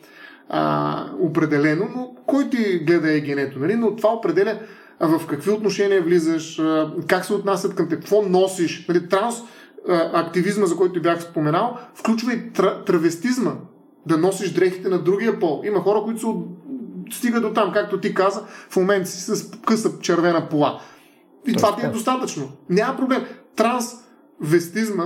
а, 0.50 1.06
определено, 1.20 1.88
но 1.96 2.16
кой 2.26 2.50
ти 2.50 2.80
гледа 2.80 3.12
егенето, 3.12 3.60
нали? 3.60 3.76
но 3.76 3.96
това 3.96 4.14
определя 4.14 4.60
в 5.00 5.28
какви 5.28 5.52
отношения 5.52 6.02
влизаш, 6.02 6.62
как 7.08 7.26
се 7.26 7.34
отнасят 7.34 7.76
към 7.76 7.90
те, 7.90 7.96
какво 7.96 8.22
носиш. 8.22 8.86
Нали? 8.90 9.10
Транс 9.10 9.36
активизма, 10.14 10.66
за 10.66 10.76
който 10.76 11.02
бях 11.02 11.22
споменал, 11.22 11.78
включва 11.94 12.34
и 12.34 12.54
тра, 12.54 12.84
травестизма, 12.86 13.52
да 14.06 14.18
носиш 14.18 14.52
дрехите 14.54 14.90
на 14.90 15.00
другия 15.00 15.40
пол. 15.40 15.62
Има 15.66 15.80
хора, 15.80 16.02
които 16.02 16.20
са 16.20 16.28
стига 17.18 17.42
до 17.42 17.54
там, 17.54 17.72
както 17.74 18.00
ти 18.00 18.14
каза, 18.14 18.44
в 18.70 18.76
момента 18.76 19.10
си 19.10 19.22
с 19.22 19.52
къса 19.66 20.00
червена 20.02 20.50
пола. 20.50 20.82
И 21.48 21.54
Точно. 21.54 21.68
това 21.68 21.80
ти 21.80 21.86
е 21.86 21.90
достатъчно. 21.90 22.50
Няма 22.70 22.98
проблем. 22.98 23.26
Транс 23.56 24.05
вестизма 24.42 25.06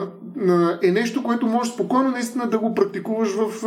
е 0.82 0.92
нещо, 0.92 1.24
което 1.24 1.48
можеш 1.48 1.74
спокойно 1.74 2.12
наистина 2.12 2.50
да 2.50 2.60
го 2.60 2.76
практикуваш 2.76 3.30
в 3.30 3.66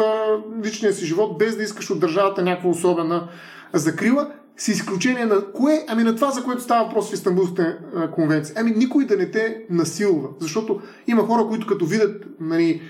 личния 0.65 0.93
си 0.93 1.07
живот, 1.07 1.39
без 1.39 1.57
да 1.57 1.63
искаш 1.63 1.91
от 1.91 2.01
държавата 2.01 2.43
някаква 2.43 2.71
особена 2.71 3.29
закрила, 3.73 4.31
с 4.57 4.69
изключение 4.69 5.27
на 5.27 5.53
кое? 5.53 5.85
Ами 5.89 6.03
на 6.03 6.15
това, 6.15 6.31
за 6.31 6.45
което 6.45 6.63
става 6.63 6.85
въпрос 6.85 7.11
в 7.11 7.15
Истанбулската 7.15 7.79
конвенция. 8.15 8.57
Ами 8.59 8.71
никой 8.71 9.07
да 9.07 9.17
не 9.17 9.31
те 9.31 9.65
насилва, 9.71 10.29
защото 10.39 10.81
има 11.07 11.23
хора, 11.23 11.47
които 11.49 11.67
като 11.67 11.87
видят 11.87 12.25
нали, 12.41 12.83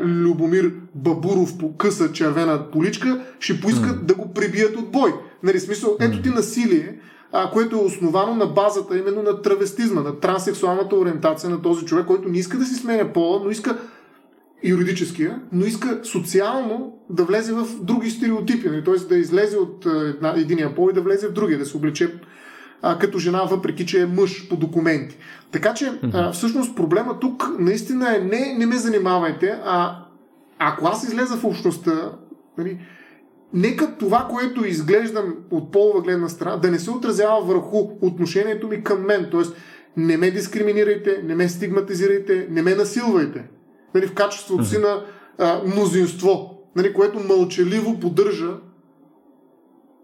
Любомир 0.00 0.72
Бабуров 0.94 1.58
по 1.58 1.76
къса 1.76 2.12
червена 2.12 2.70
поличка, 2.70 3.24
ще 3.40 3.60
поискат 3.60 3.96
mm. 3.96 4.04
да 4.04 4.14
го 4.14 4.32
прибият 4.32 4.76
от 4.76 4.90
бой. 4.90 5.14
Нали, 5.42 5.60
смисъл, 5.60 5.96
ето 6.00 6.22
ти 6.22 6.28
насилие, 6.28 6.98
а, 7.36 7.50
което 7.50 7.76
е 7.76 7.78
основано 7.78 8.34
на 8.34 8.46
базата 8.46 8.98
именно 8.98 9.22
на 9.22 9.42
травестизма, 9.42 10.00
на 10.00 10.20
транссексуалната 10.20 10.96
ориентация 10.96 11.50
на 11.50 11.62
този 11.62 11.84
човек, 11.84 12.06
който 12.06 12.28
не 12.28 12.38
иска 12.38 12.58
да 12.58 12.64
си 12.64 12.74
сменя 12.74 13.12
пола, 13.12 13.40
но 13.44 13.50
иска 13.50 13.78
юридическия, 14.64 15.40
но 15.52 15.64
иска 15.64 16.00
социално 16.02 16.98
да 17.10 17.24
влезе 17.24 17.52
в 17.52 17.66
други 17.80 18.10
стереотипи, 18.10 18.68
нали? 18.68 18.84
т.е. 18.84 18.94
да 18.94 19.16
излезе 19.16 19.58
от 19.58 19.86
една, 19.86 20.34
единия 20.36 20.74
пол 20.74 20.88
и 20.90 20.94
да 20.94 21.00
влезе 21.00 21.28
в 21.28 21.32
другия, 21.32 21.58
да 21.58 21.66
се 21.66 21.76
облече 21.76 22.14
а, 22.82 22.98
като 22.98 23.18
жена, 23.18 23.44
въпреки 23.44 23.86
че 23.86 24.00
е 24.02 24.06
мъж 24.06 24.48
по 24.48 24.56
документи. 24.56 25.16
Така 25.52 25.74
че, 25.74 25.92
а, 26.12 26.32
всъщност, 26.32 26.76
проблема 26.76 27.20
тук 27.20 27.50
наистина 27.58 28.16
е 28.16 28.18
не, 28.18 28.54
не 28.58 28.66
ме 28.66 28.76
занимавайте, 28.76 29.58
а 29.64 29.98
ако 30.58 30.86
аз 30.86 31.04
излеза 31.04 31.36
в 31.36 31.44
общността, 31.44 32.12
нали, 32.58 32.78
нека 33.54 33.96
това, 33.98 34.28
което 34.30 34.66
изглеждам 34.66 35.36
от 35.50 35.72
полова 35.72 36.00
гледна 36.00 36.28
страна, 36.28 36.56
да 36.56 36.70
не 36.70 36.78
се 36.78 36.90
отразява 36.90 37.40
върху 37.44 37.78
отношението 38.00 38.68
ми 38.68 38.84
към 38.84 39.06
мен. 39.06 39.28
Тоест, 39.30 39.56
не 39.96 40.16
ме 40.16 40.30
дискриминирайте, 40.30 41.20
не 41.24 41.34
ме 41.34 41.48
стигматизирайте, 41.48 42.46
не 42.50 42.62
ме 42.62 42.74
насилвайте. 42.74 43.48
Нали, 43.94 44.06
в 44.06 44.14
качеството 44.14 44.64
си 44.64 44.78
на 44.78 45.04
а, 45.38 45.60
мнозинство, 45.66 46.62
нали, 46.76 46.94
което 46.94 47.20
мълчаливо 47.20 48.00
поддържа 48.00 48.50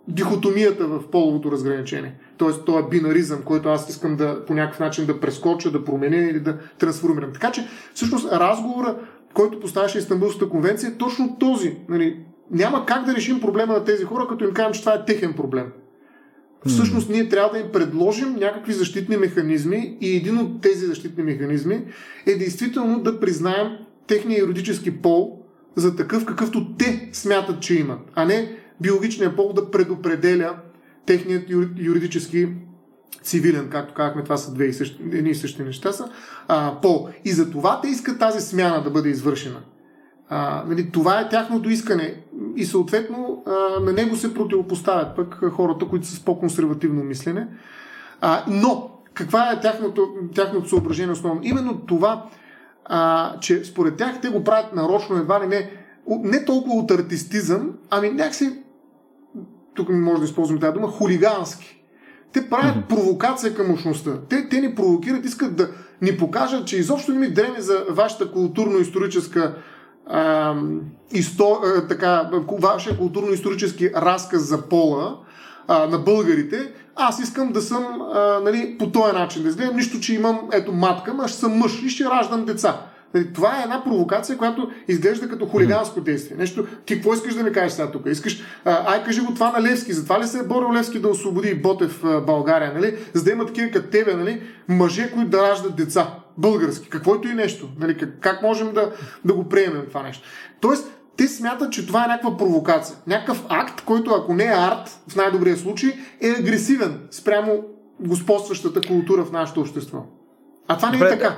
дихотомията 0.09 0.87
в 0.87 1.11
половото 1.11 1.53
разграничение. 1.53 2.15
Тоест, 2.37 2.65
този 2.65 2.87
бинаризъм, 2.91 3.43
който 3.43 3.69
аз 3.69 3.91
искам 3.91 4.17
да 4.17 4.45
по 4.45 4.55
някакъв 4.55 4.81
начин 4.81 5.07
да 5.07 5.21
прескоча, 5.21 5.71
да 5.71 5.85
променя 5.85 6.17
или 6.17 6.41
да 6.41 6.59
трансформирам. 6.79 7.33
Така 7.33 7.53
че, 7.53 7.69
всъщност, 7.95 8.33
разговора, 8.33 8.97
който 9.35 9.61
поставяше 9.61 9.99
Истанбулската 9.99 10.51
конвенция, 10.51 10.91
е 10.91 10.97
точно 10.99 11.37
този. 11.41 11.77
Нали, 11.89 12.25
няма 12.51 12.87
как 12.87 13.05
да 13.05 13.15
решим 13.15 13.41
проблема 13.41 13.73
на 13.73 13.85
тези 13.85 14.05
хора, 14.05 14.27
като 14.29 14.45
им 14.45 14.53
кажем, 14.53 14.73
че 14.73 14.81
това 14.81 14.95
е 14.95 15.05
техен 15.05 15.33
проблем. 15.33 15.67
Всъщност 16.67 17.11
ние 17.11 17.29
трябва 17.29 17.53
да 17.53 17.59
им 17.59 17.73
предложим 17.73 18.35
някакви 18.35 18.73
защитни 18.73 19.17
механизми 19.17 19.99
и 20.01 20.17
един 20.17 20.39
от 20.39 20.61
тези 20.61 20.87
защитни 20.87 21.23
механизми 21.23 21.85
е 22.27 22.35
действително 22.35 23.03
да 23.03 23.21
признаем 23.21 23.69
техния 24.07 24.41
юридически 24.41 25.03
пол 25.03 25.43
за 25.77 25.97
такъв, 25.97 26.25
какъвто 26.25 26.75
те 26.79 27.09
смятат, 27.13 27.61
че 27.61 27.75
имат, 27.75 28.01
а 28.15 28.25
не 28.25 28.57
биологичният 28.81 29.37
пол 29.37 29.53
да 29.53 29.71
предопределя 29.71 30.57
техният 31.07 31.51
юридически 31.79 32.49
цивилен, 33.23 33.69
както 33.71 33.95
казахме, 33.95 34.25
това 34.25 34.37
са 34.37 34.55
две 34.55 34.65
и 34.65 34.73
същи, 34.73 35.03
едни 35.13 35.31
и 35.31 35.35
същи 35.35 35.63
неща 35.63 35.93
са, 35.93 36.11
а, 36.49 36.81
пол. 36.81 37.09
И 37.25 37.33
за 37.33 37.51
това 37.51 37.81
те 37.81 37.89
искат 37.89 38.19
тази 38.19 38.41
смяна 38.41 38.83
да 38.83 38.91
бъде 38.91 39.09
извършена. 39.09 39.61
А, 40.33 40.65
нали, 40.69 40.91
това 40.91 41.21
е 41.21 41.29
тяхното 41.29 41.71
искане 41.71 42.15
и 42.57 42.65
съответно 42.65 43.43
а, 43.47 43.81
на 43.81 43.93
него 43.93 44.17
се 44.17 44.35
противопоставят 44.35 45.17
пък 45.17 45.51
хората, 45.53 45.87
които 45.89 46.07
са 46.07 46.17
с 46.17 46.25
по-консервативно 46.25 47.05
мислене. 47.05 47.49
А, 48.21 48.45
но, 48.49 48.91
каква 49.15 49.53
е 49.53 49.61
тяхното, 49.61 50.09
тяхното 50.35 50.69
съображение 50.69 51.13
основно? 51.13 51.41
Именно 51.45 51.81
това, 51.87 52.27
а, 52.85 53.35
че 53.41 53.65
според 53.65 53.97
тях 53.97 54.21
те 54.21 54.29
го 54.29 54.45
правят 54.45 54.75
нарочно, 54.75 55.17
едва 55.17 55.41
ли 55.41 55.47
не, 55.47 55.71
не 56.09 56.45
толкова 56.45 56.75
от 56.75 56.91
артистизъм, 56.91 57.71
ами 57.91 58.11
някакси, 58.11 58.53
тук 59.75 59.89
може 59.89 60.19
да 60.19 60.25
използвам 60.25 60.61
тази 60.61 60.73
дума, 60.73 60.89
хулигански. 60.89 61.85
Те 62.33 62.51
правят 62.51 62.89
провокация 62.89 63.55
към 63.55 63.69
мощността. 63.69 64.11
Те, 64.29 64.49
те 64.49 64.61
ни 64.61 64.75
провокират, 64.75 65.25
искат 65.25 65.57
да 65.57 65.71
ни 66.03 66.17
покажат, 66.17 66.67
че 66.67 66.77
изобщо 66.77 67.13
не 67.13 67.19
ми 67.19 67.31
дреме 67.31 67.61
за 67.61 67.85
вашата 67.91 68.33
културно-историческа 68.33 69.55
исто, 71.13 71.61
а, 71.65 71.87
така, 71.87 72.31
вашия 72.59 72.99
културно-исторически 72.99 73.93
разказ 73.95 74.43
за 74.43 74.63
пола 74.63 75.19
а, 75.69 75.87
на 75.87 75.99
българите, 75.99 76.73
аз 76.97 77.21
искам 77.21 77.53
да 77.53 77.63
съм 77.63 77.85
а, 78.15 78.41
нали, 78.45 78.77
по 78.79 78.91
този 78.91 79.13
начин 79.13 79.43
да 79.43 79.49
изгледам, 79.49 79.77
нищо, 79.77 80.01
че 80.01 80.15
имам 80.15 80.41
ето 80.53 80.73
матка, 80.73 81.15
а 81.23 81.29
ще 81.29 81.39
съм 81.39 81.53
мъж 81.53 81.83
и 81.83 81.89
ще 81.89 82.05
раждам 82.05 82.45
деца. 82.45 82.81
Нали, 83.15 83.33
това 83.33 83.59
е 83.59 83.63
една 83.63 83.85
провокация, 83.85 84.39
която 84.39 84.71
изглежда 84.89 85.29
като 85.29 85.47
хулиганско 85.47 86.01
действие. 86.01 86.37
Нещо, 86.37 86.67
ти 86.87 86.95
какво 86.95 87.15
искаш 87.15 87.35
да 87.35 87.43
ми 87.43 87.53
кажеш 87.53 87.73
сега 87.73 87.91
тук? 87.91 88.03
Искаш, 88.07 88.43
а, 88.65 88.93
ай 88.93 89.05
кажи 89.05 89.21
го 89.21 89.35
това 89.35 89.53
на 89.53 89.63
Левски. 89.63 89.93
Затова 89.93 90.21
ли 90.21 90.27
се 90.27 90.39
е 90.39 90.43
борил 90.43 90.73
Левски 90.73 90.99
да 90.99 91.09
освободи 91.09 91.55
Ботев 91.55 92.01
в 92.03 92.21
България, 92.21 92.73
нали? 92.75 92.97
За 93.15 93.25
да 93.25 93.31
има 93.31 93.47
такива 93.47 93.71
като 93.71 93.91
тебе, 93.91 94.15
нали? 94.15 94.43
Мъже, 94.69 95.11
които 95.13 95.31
да 95.31 95.43
раждат 95.43 95.77
деца. 95.77 96.15
Български. 96.41 96.89
Каквото 96.89 97.29
и 97.29 97.35
нещо. 97.35 97.69
Нали? 97.79 97.97
Как, 97.97 98.21
как 98.21 98.43
можем 98.43 98.73
да, 98.73 98.93
да 99.25 99.35
го 99.35 99.49
приемем 99.49 99.85
това 99.89 100.03
нещо? 100.03 100.29
Тоест, 100.61 100.91
те 101.17 101.29
смятат, 101.29 101.73
че 101.73 101.87
това 101.87 102.05
е 102.05 102.09
някаква 102.09 102.37
провокация. 102.37 102.97
Някакъв 103.07 103.45
акт, 103.49 103.85
който 103.85 104.11
ако 104.11 104.35
не 104.35 104.45
е 104.45 104.55
арт, 104.55 105.01
в 105.09 105.17
най-добрия 105.17 105.57
случай, 105.57 105.91
е 106.21 106.29
агресивен 106.29 107.01
спрямо 107.11 107.65
господстващата 108.01 108.81
култура 108.89 109.25
в 109.25 109.33
нашето 109.33 109.61
общество. 109.61 109.99
А 110.69 110.77
това 110.77 110.91
не 110.91 110.97
е 110.97 111.09
така. 111.09 111.37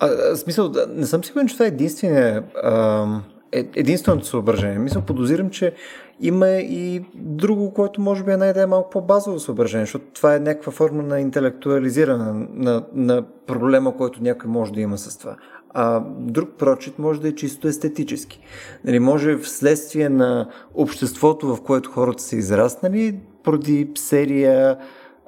А, 0.00 0.36
смисъл, 0.36 0.72
не 0.88 1.06
съм 1.06 1.24
сигурен, 1.24 1.48
че 1.48 1.54
това 1.54 1.64
е 1.64 1.68
единствения, 1.68 2.42
а, 2.62 3.06
е, 3.52 3.68
единственото 3.74 4.26
съображение. 4.26 4.78
Мисля, 4.78 5.00
подозирам, 5.00 5.50
че 5.50 5.74
има 6.22 6.48
и 6.50 7.04
друго, 7.14 7.74
което 7.74 8.00
може 8.00 8.24
би 8.24 8.30
е 8.30 8.36
най-да 8.36 8.62
е 8.62 8.66
малко 8.66 8.90
по-базово 8.90 9.40
съображение, 9.40 9.86
защото 9.86 10.04
това 10.14 10.34
е 10.34 10.40
някаква 10.40 10.72
форма 10.72 11.02
на 11.02 11.20
интелектуализиране 11.20 12.46
на, 12.54 12.84
на, 12.94 13.24
проблема, 13.46 13.96
който 13.96 14.22
някой 14.22 14.50
може 14.50 14.72
да 14.72 14.80
има 14.80 14.98
с 14.98 15.18
това. 15.18 15.36
А 15.74 16.02
друг 16.18 16.50
прочит 16.58 16.98
може 16.98 17.20
да 17.20 17.28
е 17.28 17.34
чисто 17.34 17.68
естетически. 17.68 18.40
Нали, 18.84 18.98
може 18.98 19.36
вследствие 19.36 20.08
на 20.08 20.48
обществото, 20.74 21.56
в 21.56 21.62
което 21.62 21.90
хората 21.90 22.22
са 22.22 22.36
израснали, 22.36 23.20
поради 23.42 23.90
серия 23.94 24.78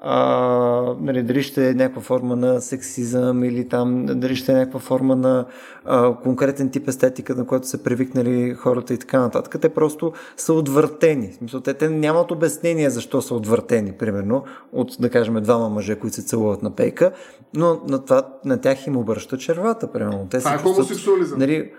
а, 0.07 0.95
нали, 1.01 1.23
дали 1.23 1.43
ще 1.43 1.69
е 1.69 1.75
някаква 1.75 2.03
форма 2.03 2.37
на 2.37 2.61
сексизъм 2.61 3.45
или 3.45 3.69
там 3.69 4.07
дали 4.07 4.37
ще 4.37 4.53
е 4.53 4.55
някаква 4.55 4.81
форма 4.81 5.17
на 5.17 5.47
а, 5.85 6.15
конкретен 6.15 6.71
тип 6.71 6.89
естетика, 6.89 7.35
на 7.35 7.47
която 7.47 7.69
са 7.69 7.83
привикнали 7.83 8.55
хората 8.55 8.95
и 8.95 8.99
така 8.99 9.21
нататък. 9.21 9.61
Те 9.61 9.69
просто 9.69 10.13
са 10.37 10.53
отвъртени. 10.53 11.29
В 11.29 11.35
смисъл, 11.35 11.61
те, 11.61 11.75
те 11.75 11.89
нямат 11.89 12.31
обяснение 12.31 12.91
защо 12.91 13.23
са 13.23 13.35
отвъртени, 13.35 13.93
примерно, 13.93 14.45
от, 14.73 14.97
да 15.01 15.11
кажем, 15.11 15.35
двама 15.35 15.69
мъже, 15.69 15.95
които 15.95 16.17
се 16.17 16.23
целуват 16.23 16.63
на 16.63 16.71
пейка, 16.71 17.13
но 17.55 17.81
на, 17.89 18.05
това, 18.05 18.23
на 18.45 18.61
тях 18.61 18.87
им 18.87 18.97
обръща 18.97 19.39
червата, 19.39 19.93
примерно. 19.93 20.27
Те 20.31 20.39
това 20.39 20.55
е 20.55 20.59
хомосексуализъм. 20.59 21.39
Нали, 21.39 21.71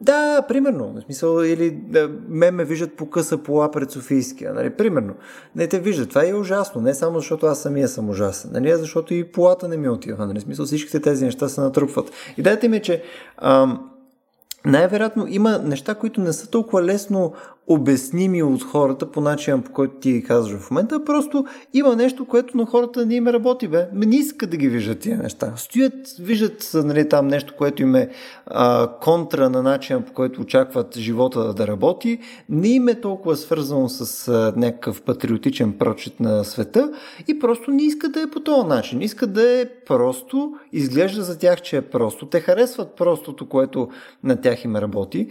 да, 0.00 0.42
примерно. 0.48 0.92
В 0.92 1.02
смисъл, 1.02 1.42
или 1.42 1.70
да, 1.70 2.10
ме 2.28 2.50
ме 2.50 2.64
виждат 2.64 2.96
по 2.96 3.10
къса 3.10 3.38
пола 3.38 3.70
пред 3.70 3.90
Софийския. 3.90 4.54
Нали? 4.54 4.70
Примерно. 4.70 5.14
Не 5.56 5.66
те 5.66 5.78
виждат. 5.78 6.08
Това 6.08 6.24
е 6.28 6.34
ужасно. 6.34 6.80
Не 6.80 6.94
само 6.94 7.18
защото 7.18 7.46
аз 7.46 7.62
самия 7.62 7.88
съм 7.88 8.10
ужасен, 8.10 8.50
нали? 8.54 8.70
а 8.70 8.76
защото 8.78 9.14
и 9.14 9.24
полата 9.24 9.68
не 9.68 9.76
ми 9.76 9.88
отива. 9.88 10.26
Нали? 10.26 10.38
В 10.38 10.42
смисъл, 10.42 10.66
всичките 10.66 11.00
тези 11.00 11.24
неща 11.24 11.48
се 11.48 11.60
натрупват. 11.60 12.10
Идеята 12.36 12.68
ми 12.68 12.76
е, 12.76 12.82
че 12.82 13.02
ам, 13.38 13.90
най-вероятно 14.64 15.26
има 15.28 15.58
неща, 15.58 15.94
които 15.94 16.20
не 16.20 16.32
са 16.32 16.50
толкова 16.50 16.82
лесно 16.82 17.32
обясними 17.68 18.42
от 18.42 18.62
хората 18.62 19.10
по 19.10 19.20
начин, 19.20 19.62
по 19.62 19.72
който 19.72 19.94
ти 19.94 20.22
казваш 20.22 20.60
в 20.60 20.70
момента, 20.70 21.04
просто 21.04 21.44
има 21.74 21.96
нещо, 21.96 22.24
което 22.24 22.56
на 22.56 22.66
хората 22.66 23.06
не 23.06 23.14
им 23.14 23.28
работи, 23.28 23.68
бе. 23.68 23.88
Не 23.92 24.16
искат 24.16 24.50
да 24.50 24.56
ги 24.56 24.68
виждат 24.68 24.98
тия 24.98 25.18
неща. 25.18 25.52
Стоят, 25.56 25.94
виждат 26.18 26.70
нали, 26.74 27.08
там 27.08 27.28
нещо, 27.28 27.54
което 27.58 27.82
им 27.82 27.94
е 27.94 28.08
а, 28.46 28.90
контра 29.00 29.50
на 29.50 29.62
начин, 29.62 30.02
по 30.02 30.12
който 30.12 30.40
очакват 30.40 30.98
живота 30.98 31.54
да 31.54 31.66
работи, 31.66 32.18
не 32.48 32.68
им 32.68 32.88
е 32.88 33.00
толкова 33.00 33.36
свързано 33.36 33.88
с 33.88 34.28
а, 34.28 34.52
някакъв 34.56 35.02
патриотичен 35.02 35.72
прочит 35.72 36.20
на 36.20 36.44
света 36.44 36.92
и 37.28 37.38
просто 37.38 37.70
не 37.70 37.82
искат 37.82 38.12
да 38.12 38.20
е 38.22 38.30
по 38.30 38.40
този 38.40 38.68
начин. 38.68 39.02
Искат 39.02 39.32
да 39.32 39.60
е 39.60 39.64
просто, 39.86 40.52
изглежда 40.72 41.22
за 41.22 41.38
тях, 41.38 41.62
че 41.62 41.76
е 41.76 41.82
просто. 41.82 42.26
Те 42.26 42.40
харесват 42.40 42.96
простото, 42.96 43.48
което 43.48 43.88
на 44.24 44.40
тях 44.40 44.64
им 44.64 44.76
работи. 44.76 45.28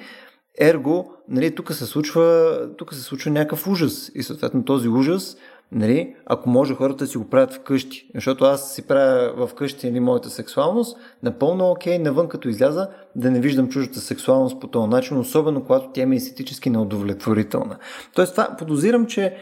Ерго, 0.59 1.13
нали, 1.29 1.55
тук 1.55 1.73
се 1.73 1.85
случва, 1.85 2.57
тук 2.77 2.93
се 2.93 3.01
случва 3.01 3.31
някакъв 3.31 3.67
ужас 3.67 4.11
и 4.15 4.23
съответно 4.23 4.65
този 4.65 4.89
ужас 4.89 5.37
Нали, 5.71 6.15
ако 6.25 6.49
може 6.49 6.75
хората 6.75 7.03
да 7.03 7.07
си 7.07 7.17
го 7.17 7.29
правят 7.29 7.53
вкъщи. 7.53 8.11
Защото 8.15 8.45
аз 8.45 8.73
си 8.73 8.87
правя 8.87 9.47
вкъщи 9.47 9.89
нали, 9.89 9.99
моята 9.99 10.29
сексуалност, 10.29 10.97
напълно 11.23 11.71
окей, 11.71 11.99
навън 11.99 12.27
като 12.27 12.49
изляза, 12.49 12.89
да 13.15 13.31
не 13.31 13.39
виждам 13.39 13.69
чуждата 13.69 13.99
сексуалност 13.99 14.59
по 14.59 14.67
този 14.67 14.89
начин, 14.89 15.17
особено 15.17 15.63
когато 15.63 15.89
тя 15.93 16.05
ми 16.05 16.15
е 16.15 16.17
естетически 16.17 16.69
неудовлетворителна. 16.69 17.77
Тоест 18.15 18.31
това 18.31 18.55
подозирам, 18.57 19.05
че 19.05 19.35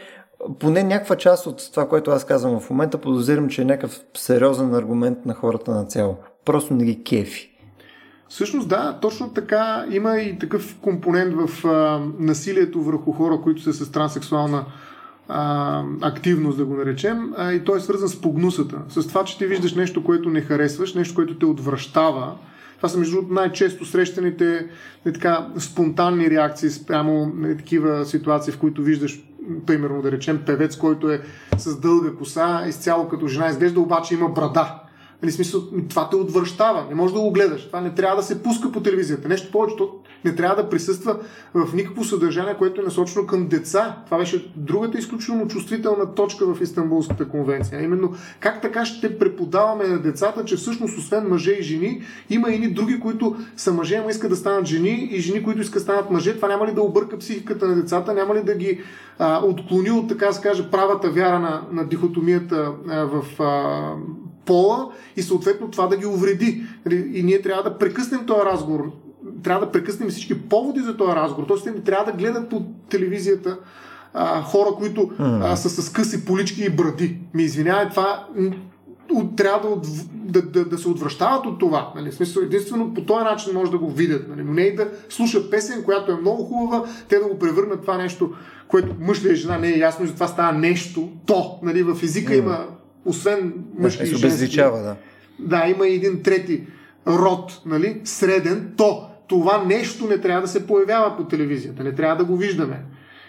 поне 0.58 0.82
някаква 0.82 1.16
част 1.16 1.46
от 1.46 1.70
това, 1.70 1.88
което 1.88 2.10
аз 2.10 2.24
казвам 2.24 2.60
в 2.60 2.70
момента, 2.70 2.98
подозирам, 2.98 3.48
че 3.48 3.62
е 3.62 3.64
някакъв 3.64 4.00
сериозен 4.14 4.74
аргумент 4.74 5.26
на 5.26 5.34
хората 5.34 5.70
на 5.70 5.84
цяло. 5.84 6.16
Просто 6.44 6.74
не 6.74 6.84
ги 6.84 7.04
кефи. 7.04 7.53
Всъщност 8.28 8.68
да, 8.68 8.98
точно 9.02 9.28
така 9.28 9.86
има 9.90 10.16
и 10.16 10.38
такъв 10.38 10.76
компонент 10.80 11.34
в 11.34 11.66
а, 11.66 12.00
насилието 12.18 12.82
върху 12.82 13.12
хора, 13.12 13.40
които 13.42 13.62
са 13.62 13.72
с 13.72 13.90
транссексуална 13.90 14.64
а, 15.28 15.82
активност, 16.00 16.58
да 16.58 16.64
го 16.64 16.74
наречем, 16.74 17.34
а, 17.36 17.52
и 17.52 17.64
той 17.64 17.78
е 17.78 17.80
свързан 17.80 18.08
с 18.08 18.20
погнусата. 18.20 18.78
С 18.88 19.08
това, 19.08 19.24
че 19.24 19.38
ти 19.38 19.46
виждаш 19.46 19.74
нещо, 19.74 20.04
което 20.04 20.30
не 20.30 20.40
харесваш, 20.40 20.94
нещо, 20.94 21.14
което 21.14 21.38
те 21.38 21.46
отвръщава. 21.46 22.34
Това 22.76 22.88
са 22.88 22.98
между 22.98 23.22
най-често 23.30 23.84
срещаните 23.84 24.66
не, 25.06 25.12
така, 25.12 25.48
спонтанни 25.58 26.30
реакции 26.30 26.70
спрямо 26.70 27.32
не, 27.36 27.56
такива 27.56 28.04
ситуации, 28.04 28.52
в 28.52 28.58
които 28.58 28.82
виждаш 28.82 29.24
примерно 29.66 30.02
да 30.02 30.12
речем 30.12 30.40
певец, 30.46 30.76
който 30.76 31.10
е 31.10 31.20
с 31.56 31.80
дълга 31.80 32.10
коса, 32.10 32.64
изцяло 32.68 33.08
като 33.08 33.26
жена 33.26 33.48
изглежда, 33.48 33.80
обаче 33.80 34.14
има 34.14 34.28
брада. 34.28 34.83
Нали, 35.22 35.32
смисъл, 35.32 35.62
това 35.88 36.10
те 36.10 36.16
отвръщава. 36.16 36.86
Не 36.88 36.94
можеш 36.94 37.14
да 37.14 37.20
го 37.20 37.32
гледаш. 37.32 37.66
Това 37.66 37.80
не 37.80 37.94
трябва 37.94 38.16
да 38.16 38.22
се 38.22 38.42
пуска 38.42 38.72
по 38.72 38.80
телевизията. 38.80 39.28
Нещо 39.28 39.52
повече, 39.52 39.76
то 39.76 39.90
не 40.24 40.34
трябва 40.34 40.62
да 40.62 40.68
присъства 40.68 41.18
в 41.54 41.74
никакво 41.74 42.04
съдържание, 42.04 42.54
което 42.58 42.80
е 42.80 42.84
насочено 42.84 43.26
към 43.26 43.48
деца. 43.48 43.96
Това 44.04 44.18
беше 44.18 44.52
другата 44.56 44.98
изключително 44.98 45.48
чувствителна 45.48 46.14
точка 46.14 46.54
в 46.54 46.60
Истанбулската 46.60 47.28
конвенция. 47.28 47.82
Именно 47.82 48.12
как 48.40 48.62
така 48.62 48.84
ще 48.84 49.18
преподаваме 49.18 49.88
на 49.88 49.98
децата, 49.98 50.44
че 50.44 50.56
всъщност 50.56 50.98
освен 50.98 51.28
мъже 51.28 51.52
и 51.52 51.62
жени, 51.62 52.02
има 52.30 52.50
и 52.50 52.74
други, 52.74 53.00
които 53.00 53.36
са 53.56 53.72
мъже, 53.72 53.96
ама 53.96 54.10
искат 54.10 54.30
да 54.30 54.36
станат 54.36 54.66
жени 54.66 55.08
и 55.12 55.20
жени, 55.20 55.42
които 55.42 55.60
искат 55.60 55.74
да 55.74 55.80
станат 55.80 56.10
мъже. 56.10 56.36
Това 56.36 56.48
няма 56.48 56.66
ли 56.66 56.72
да 56.72 56.82
обърка 56.82 57.18
психиката 57.18 57.68
на 57.68 57.74
децата, 57.74 58.14
няма 58.14 58.34
ли 58.34 58.42
да 58.42 58.54
ги 58.54 58.80
а, 59.18 59.44
отклони 59.44 59.90
от, 59.90 60.08
така 60.08 60.26
да 60.26 60.32
се 60.32 60.42
каже, 60.42 60.70
правата 60.70 61.10
вяра 61.10 61.38
на, 61.38 61.62
на 61.72 61.88
дихотомията 61.88 62.72
а, 62.88 63.04
в 63.04 63.40
а, 63.40 63.92
пола 64.46 64.90
и 65.16 65.22
съответно 65.22 65.70
това 65.70 65.86
да 65.86 65.96
ги 65.96 66.06
увреди. 66.06 66.62
Нали, 66.86 67.10
и 67.14 67.22
ние 67.22 67.42
трябва 67.42 67.62
да 67.62 67.78
прекъснем 67.78 68.26
този 68.26 68.44
разговор. 68.44 68.92
Трябва 69.42 69.66
да 69.66 69.72
прекъснем 69.72 70.08
всички 70.08 70.40
поводи 70.40 70.80
за 70.80 70.96
този 70.96 71.12
разговор. 71.12 71.46
Тоест, 71.48 71.66
не 71.66 71.80
трябва 71.80 72.12
да 72.12 72.18
гледат 72.18 72.50
по 72.50 72.64
телевизията 72.88 73.58
а, 74.14 74.42
хора, 74.42 74.68
които 74.78 75.10
а, 75.18 75.56
са 75.56 75.82
с 75.82 75.92
къси 75.92 76.24
полички 76.24 76.64
и 76.64 76.70
бради. 76.70 77.18
Ми 77.34 77.42
извинявай, 77.42 77.90
това 77.90 78.26
трябва 79.36 79.68
да, 79.68 79.88
да, 80.12 80.42
да, 80.42 80.64
да 80.64 80.78
се 80.78 80.88
отвръщават 80.88 81.46
от 81.46 81.58
това. 81.58 81.92
Нали? 81.96 82.10
В 82.10 82.14
смисъл, 82.14 82.42
единствено 82.42 82.94
по 82.94 83.00
този 83.00 83.24
начин 83.24 83.54
може 83.54 83.70
да 83.70 83.78
го 83.78 83.90
видят. 83.90 84.28
Нали? 84.28 84.42
Но 84.42 84.52
не 84.52 84.62
и 84.62 84.74
да 84.74 84.88
слушат 85.08 85.50
песен, 85.50 85.84
която 85.84 86.12
е 86.12 86.16
много 86.16 86.44
хубава, 86.44 86.84
те 87.08 87.18
да 87.18 87.24
го 87.24 87.38
превърнат 87.38 87.80
това 87.80 87.96
нещо, 87.96 88.32
което 88.68 88.94
мъж 89.00 89.24
ли 89.24 89.32
е 89.32 89.34
жена, 89.34 89.58
не 89.58 89.68
е 89.68 89.78
ясно 89.78 90.04
и 90.04 90.08
затова 90.08 90.28
става 90.28 90.52
нещо, 90.52 91.08
то. 91.26 91.58
Нали? 91.62 91.82
В 91.82 92.02
езика 92.02 92.32
mm. 92.32 92.38
има 92.38 92.66
освен 93.04 93.52
мъжки 93.78 94.04
да, 94.04 94.10
и 94.10 94.14
женски. 94.14 94.56
да. 94.56 94.96
Да, 95.38 95.66
има 95.68 95.86
и 95.86 95.94
един 95.94 96.22
трети 96.22 96.66
род, 97.06 97.62
нали, 97.66 98.00
среден, 98.04 98.74
то 98.76 99.10
това 99.28 99.64
нещо 99.64 100.06
не 100.06 100.18
трябва 100.18 100.42
да 100.42 100.48
се 100.48 100.66
появява 100.66 101.16
по 101.16 101.24
телевизията, 101.24 101.84
не 101.84 101.94
трябва 101.94 102.16
да 102.16 102.24
го 102.24 102.36
виждаме. 102.36 102.84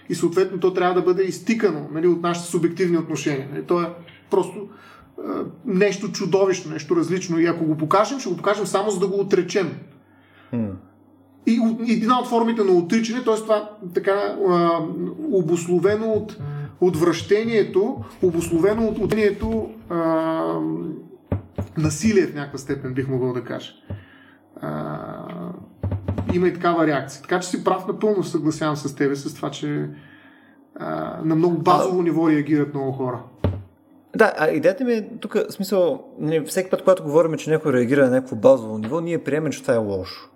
И 0.10 0.16
съответно 0.16 0.60
то 0.60 0.74
трябва 0.74 0.96
да 0.96 1.02
бъде 1.02 1.24
изтикано 1.24 1.88
нали, 1.92 2.08
от 2.08 2.22
нашите 2.22 2.48
субективни 2.48 2.98
отношения. 2.98 3.48
Нали, 3.52 3.64
то 3.64 3.82
е 3.82 3.90
просто 4.30 4.58
е, 4.60 5.22
нещо 5.66 6.12
чудовищно, 6.12 6.72
нещо 6.72 6.96
различно. 6.96 7.40
И 7.40 7.46
ако 7.46 7.66
го 7.66 7.78
покажем, 7.78 8.20
ще 8.20 8.30
го 8.30 8.38
покажем 8.38 8.66
само 8.66 8.92
за 8.92 9.00
да 9.00 9.08
го 9.08 9.20
отречем. 9.20 9.72
Mm. 10.54 10.72
И, 11.48 11.62
и 11.86 11.94
една 11.94 12.20
от 12.20 12.28
формите 12.28 12.64
на 12.64 12.72
отричане, 12.72 13.24
т.е. 13.24 13.36
това 13.36 13.70
така 13.94 14.12
е, 14.12 14.36
обословено 15.32 16.08
от 16.08 16.38
отвращението, 16.82 18.04
обословено 18.22 18.88
от 18.88 19.00
отвращението 19.00 19.70
насилие 21.78 22.28
в 22.28 22.36
някаква 22.36 22.58
степен, 22.58 22.94
бих 22.94 23.08
могъл 23.08 23.34
да 23.34 23.44
кажа. 23.44 23.72
А, 24.62 25.52
има 26.34 26.48
и 26.48 26.54
такава 26.54 26.88
реакция. 26.88 27.22
Така 27.22 27.40
че 27.40 27.48
си 27.48 27.64
прав 27.64 27.88
напълно 27.88 28.24
съгласявам 28.24 28.76
с 28.76 28.96
тебе 28.96 29.16
с 29.16 29.36
това, 29.36 29.52
че 29.52 29.90
а, 30.76 31.20
на 31.26 31.36
много 31.36 31.58
базово 31.58 32.02
ниво 32.02 32.30
реагират 32.30 32.74
много 32.74 32.92
хора. 32.92 33.20
Да, 34.16 34.34
а 34.38 34.50
идеята 34.50 34.84
ми 34.84 34.94
е 34.94 35.10
тук, 35.22 35.38
смисъл, 35.50 36.04
всеки 36.48 36.70
път, 36.70 36.80
когато 36.82 37.04
говорим, 37.04 37.38
че 37.38 37.50
някой 37.50 37.74
реагира 37.74 38.06
на 38.06 38.12
някакво 38.12 38.36
базово 38.36 38.78
ниво, 38.78 39.02
ние 39.02 39.24
приемем, 39.24 39.52
че 39.52 39.62
това 39.62 39.74
е 39.74 39.78
лошо. 39.78 40.30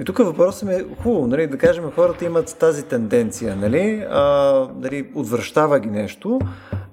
И 0.00 0.04
тук 0.04 0.18
въпросът 0.18 0.68
ми 0.68 0.74
е 0.74 0.84
хубаво, 1.02 1.26
нали, 1.26 1.46
да 1.46 1.58
кажем, 1.58 1.90
хората 1.90 2.24
имат 2.24 2.56
тази 2.58 2.84
тенденция, 2.84 3.56
нали, 3.56 4.06
а, 4.10 4.68
нали, 4.80 5.10
отвръщава 5.14 5.80
ги 5.80 5.90
нещо. 5.90 6.40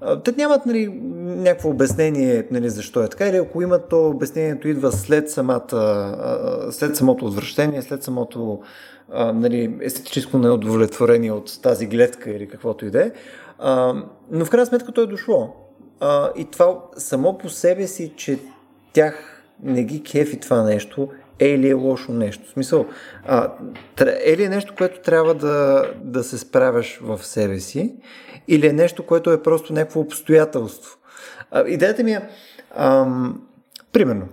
А, 0.01 0.19
те 0.19 0.33
нямат 0.37 0.65
нали, 0.65 0.87
някакво 1.17 1.69
обяснение 1.69 2.47
нали, 2.51 2.69
защо 2.69 3.03
е 3.03 3.09
така, 3.09 3.27
или 3.27 3.37
ако 3.37 3.61
имат, 3.61 3.89
то 3.89 4.07
обяснението 4.07 4.67
идва 4.67 4.91
след, 4.91 5.29
самата, 5.29 6.67
след 6.71 6.95
самото 6.95 7.25
отвращение, 7.25 7.81
след 7.81 8.03
самото 8.03 8.59
а, 9.11 9.33
нали, 9.33 9.77
естетическо 9.81 10.37
неудовлетворение 10.37 11.31
от 11.31 11.61
тази 11.61 11.87
гледка 11.87 12.31
или 12.31 12.47
каквото 12.47 12.85
и 12.85 12.91
да 12.91 13.01
е. 13.05 13.11
Но 14.31 14.45
в 14.45 14.49
крайна 14.49 14.65
сметка 14.65 14.91
то 14.91 15.01
е 15.01 15.07
дошло. 15.07 15.55
А, 15.99 16.29
и 16.37 16.45
това 16.45 16.79
само 16.97 17.37
по 17.37 17.49
себе 17.49 17.87
си, 17.87 18.13
че 18.15 18.39
тях 18.93 19.43
не 19.63 19.83
ги 19.83 20.03
кефи 20.03 20.39
това 20.39 20.63
нещо, 20.63 21.09
е 21.41 21.57
ли 21.57 21.69
е 21.69 21.73
лошо 21.73 22.11
нещо. 22.11 22.45
В 22.47 22.51
смисъл, 22.51 22.85
а, 23.27 23.51
е 24.25 24.37
ли 24.37 24.43
е 24.43 24.49
нещо, 24.49 24.73
което 24.77 25.01
трябва 25.01 25.33
да, 25.33 25.85
да 25.95 26.23
се 26.23 26.37
справяш 26.37 26.99
в 27.01 27.25
себе 27.25 27.59
си, 27.59 27.95
или 28.47 28.67
е 28.67 28.73
нещо, 28.73 29.05
което 29.05 29.31
е 29.31 29.43
просто 29.43 29.73
някакво 29.73 29.99
обстоятелство. 29.99 30.97
А, 31.51 31.67
идеята 31.67 32.03
ми 32.03 32.11
е, 32.11 32.29
ам, 32.75 33.47
примерно, 33.91 34.27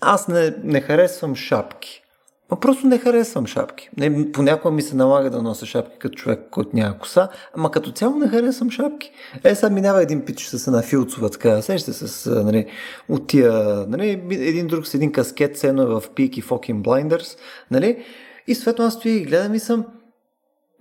аз 0.00 0.28
не, 0.28 0.54
не 0.64 0.80
харесвам 0.80 1.34
шапки. 1.34 2.02
Ма 2.50 2.60
просто 2.60 2.86
не 2.86 2.98
харесвам 2.98 3.46
шапки. 3.46 3.90
Не, 3.96 4.32
понякога 4.32 4.74
ми 4.74 4.82
се 4.82 4.96
налага 4.96 5.30
да 5.30 5.42
нося 5.42 5.66
шапки 5.66 5.98
като 5.98 6.14
човек, 6.14 6.40
който 6.50 6.70
няма 6.72 6.98
коса, 6.98 7.28
ама 7.54 7.70
като 7.70 7.92
цяло 7.92 8.16
не 8.16 8.28
харесвам 8.28 8.70
шапки. 8.70 9.10
Е, 9.44 9.54
сега 9.54 9.70
минава 9.70 10.02
един 10.02 10.24
пич 10.24 10.44
с 10.46 10.66
една 10.66 10.82
филцова, 10.82 11.30
така, 11.30 11.62
сеща 11.62 11.92
с, 11.92 12.30
нали, 12.44 12.66
от 13.08 13.26
тия, 13.26 13.52
нали, 13.88 14.22
един 14.30 14.66
друг 14.66 14.86
с 14.86 14.94
един 14.94 15.12
каскет, 15.12 15.58
цено 15.58 15.82
е 15.82 15.86
в 15.86 16.02
Peaky 16.14 16.44
Fucking 16.44 16.82
Blinders, 16.82 17.38
нали, 17.70 18.04
и 18.46 18.54
съответно 18.54 18.84
аз 18.84 18.94
стоя 18.94 19.16
и 19.16 19.24
гледам 19.24 19.54
и 19.54 19.58
съм, 19.58 19.86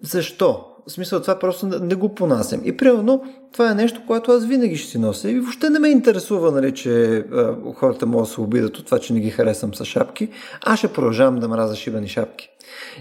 защо? 0.03 0.65
В 0.87 0.91
смисъл, 0.91 1.21
това 1.21 1.39
просто 1.39 1.65
не 1.65 1.95
го 1.95 2.15
понасям. 2.15 2.61
И 2.63 2.77
примерно, 2.77 3.23
това 3.51 3.71
е 3.71 3.75
нещо, 3.75 4.01
което 4.07 4.31
аз 4.31 4.45
винаги 4.45 4.75
ще 4.75 4.91
си 4.91 4.99
нося. 4.99 5.31
И 5.31 5.39
въобще 5.39 5.69
не 5.69 5.79
ме 5.79 5.89
интересува, 5.89 6.51
нали, 6.51 6.73
че 6.73 7.17
а, 7.17 7.55
хората 7.75 8.05
могат 8.05 8.27
да 8.27 8.33
се 8.33 8.41
обидат 8.41 8.77
от 8.77 8.85
това, 8.85 8.99
че 8.99 9.13
не 9.13 9.19
ги 9.19 9.29
харесвам 9.29 9.75
с 9.75 9.85
шапки. 9.85 10.29
Аз 10.65 10.79
ще 10.79 10.93
продължавам 10.93 11.39
да 11.39 11.47
мразя 11.47 11.75
шибани 11.75 12.07
шапки. 12.07 12.49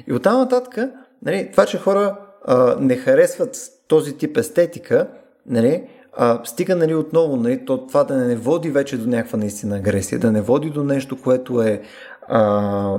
И 0.07 0.13
оттам 0.13 0.39
нататък, 0.39 0.79
нали, 1.23 1.49
това, 1.53 1.67
че 1.67 1.79
хора 1.79 2.17
а, 2.45 2.77
не 2.81 2.97
харесват 2.97 3.57
този 3.89 4.17
тип 4.17 4.37
естетика, 4.37 5.07
нали, 5.47 5.83
а, 6.17 6.41
стига 6.45 6.77
нали, 6.77 6.95
отново 6.95 7.37
нали, 7.37 7.65
то, 7.65 7.87
това 7.87 8.05
да 8.05 8.17
не 8.17 8.37
води 8.37 8.71
вече 8.71 8.99
до 8.99 9.09
някаква 9.09 9.39
наистина 9.39 9.77
агресия, 9.77 10.19
да 10.19 10.33
не 10.33 10.41
води 10.41 10.71
до 10.71 10.85
нещо, 10.85 11.23
което 11.23 11.63
е 11.63 11.83
а, 12.29 12.43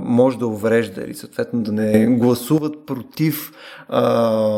може 0.02 0.38
да 0.38 0.48
уврежда 0.48 1.02
или 1.02 1.14
съответно 1.14 1.62
да 1.62 1.72
не 1.72 2.08
гласуват 2.08 2.86
против 2.86 3.52
а, 3.90 4.02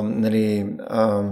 нали, 0.03 0.75
а, 0.89 1.23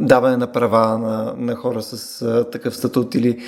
даване 0.00 0.36
на 0.36 0.52
права 0.52 0.98
на, 0.98 1.34
на 1.36 1.54
хора 1.54 1.82
с 1.82 2.22
а, 2.22 2.50
такъв 2.50 2.76
статут 2.76 3.14
или 3.14 3.42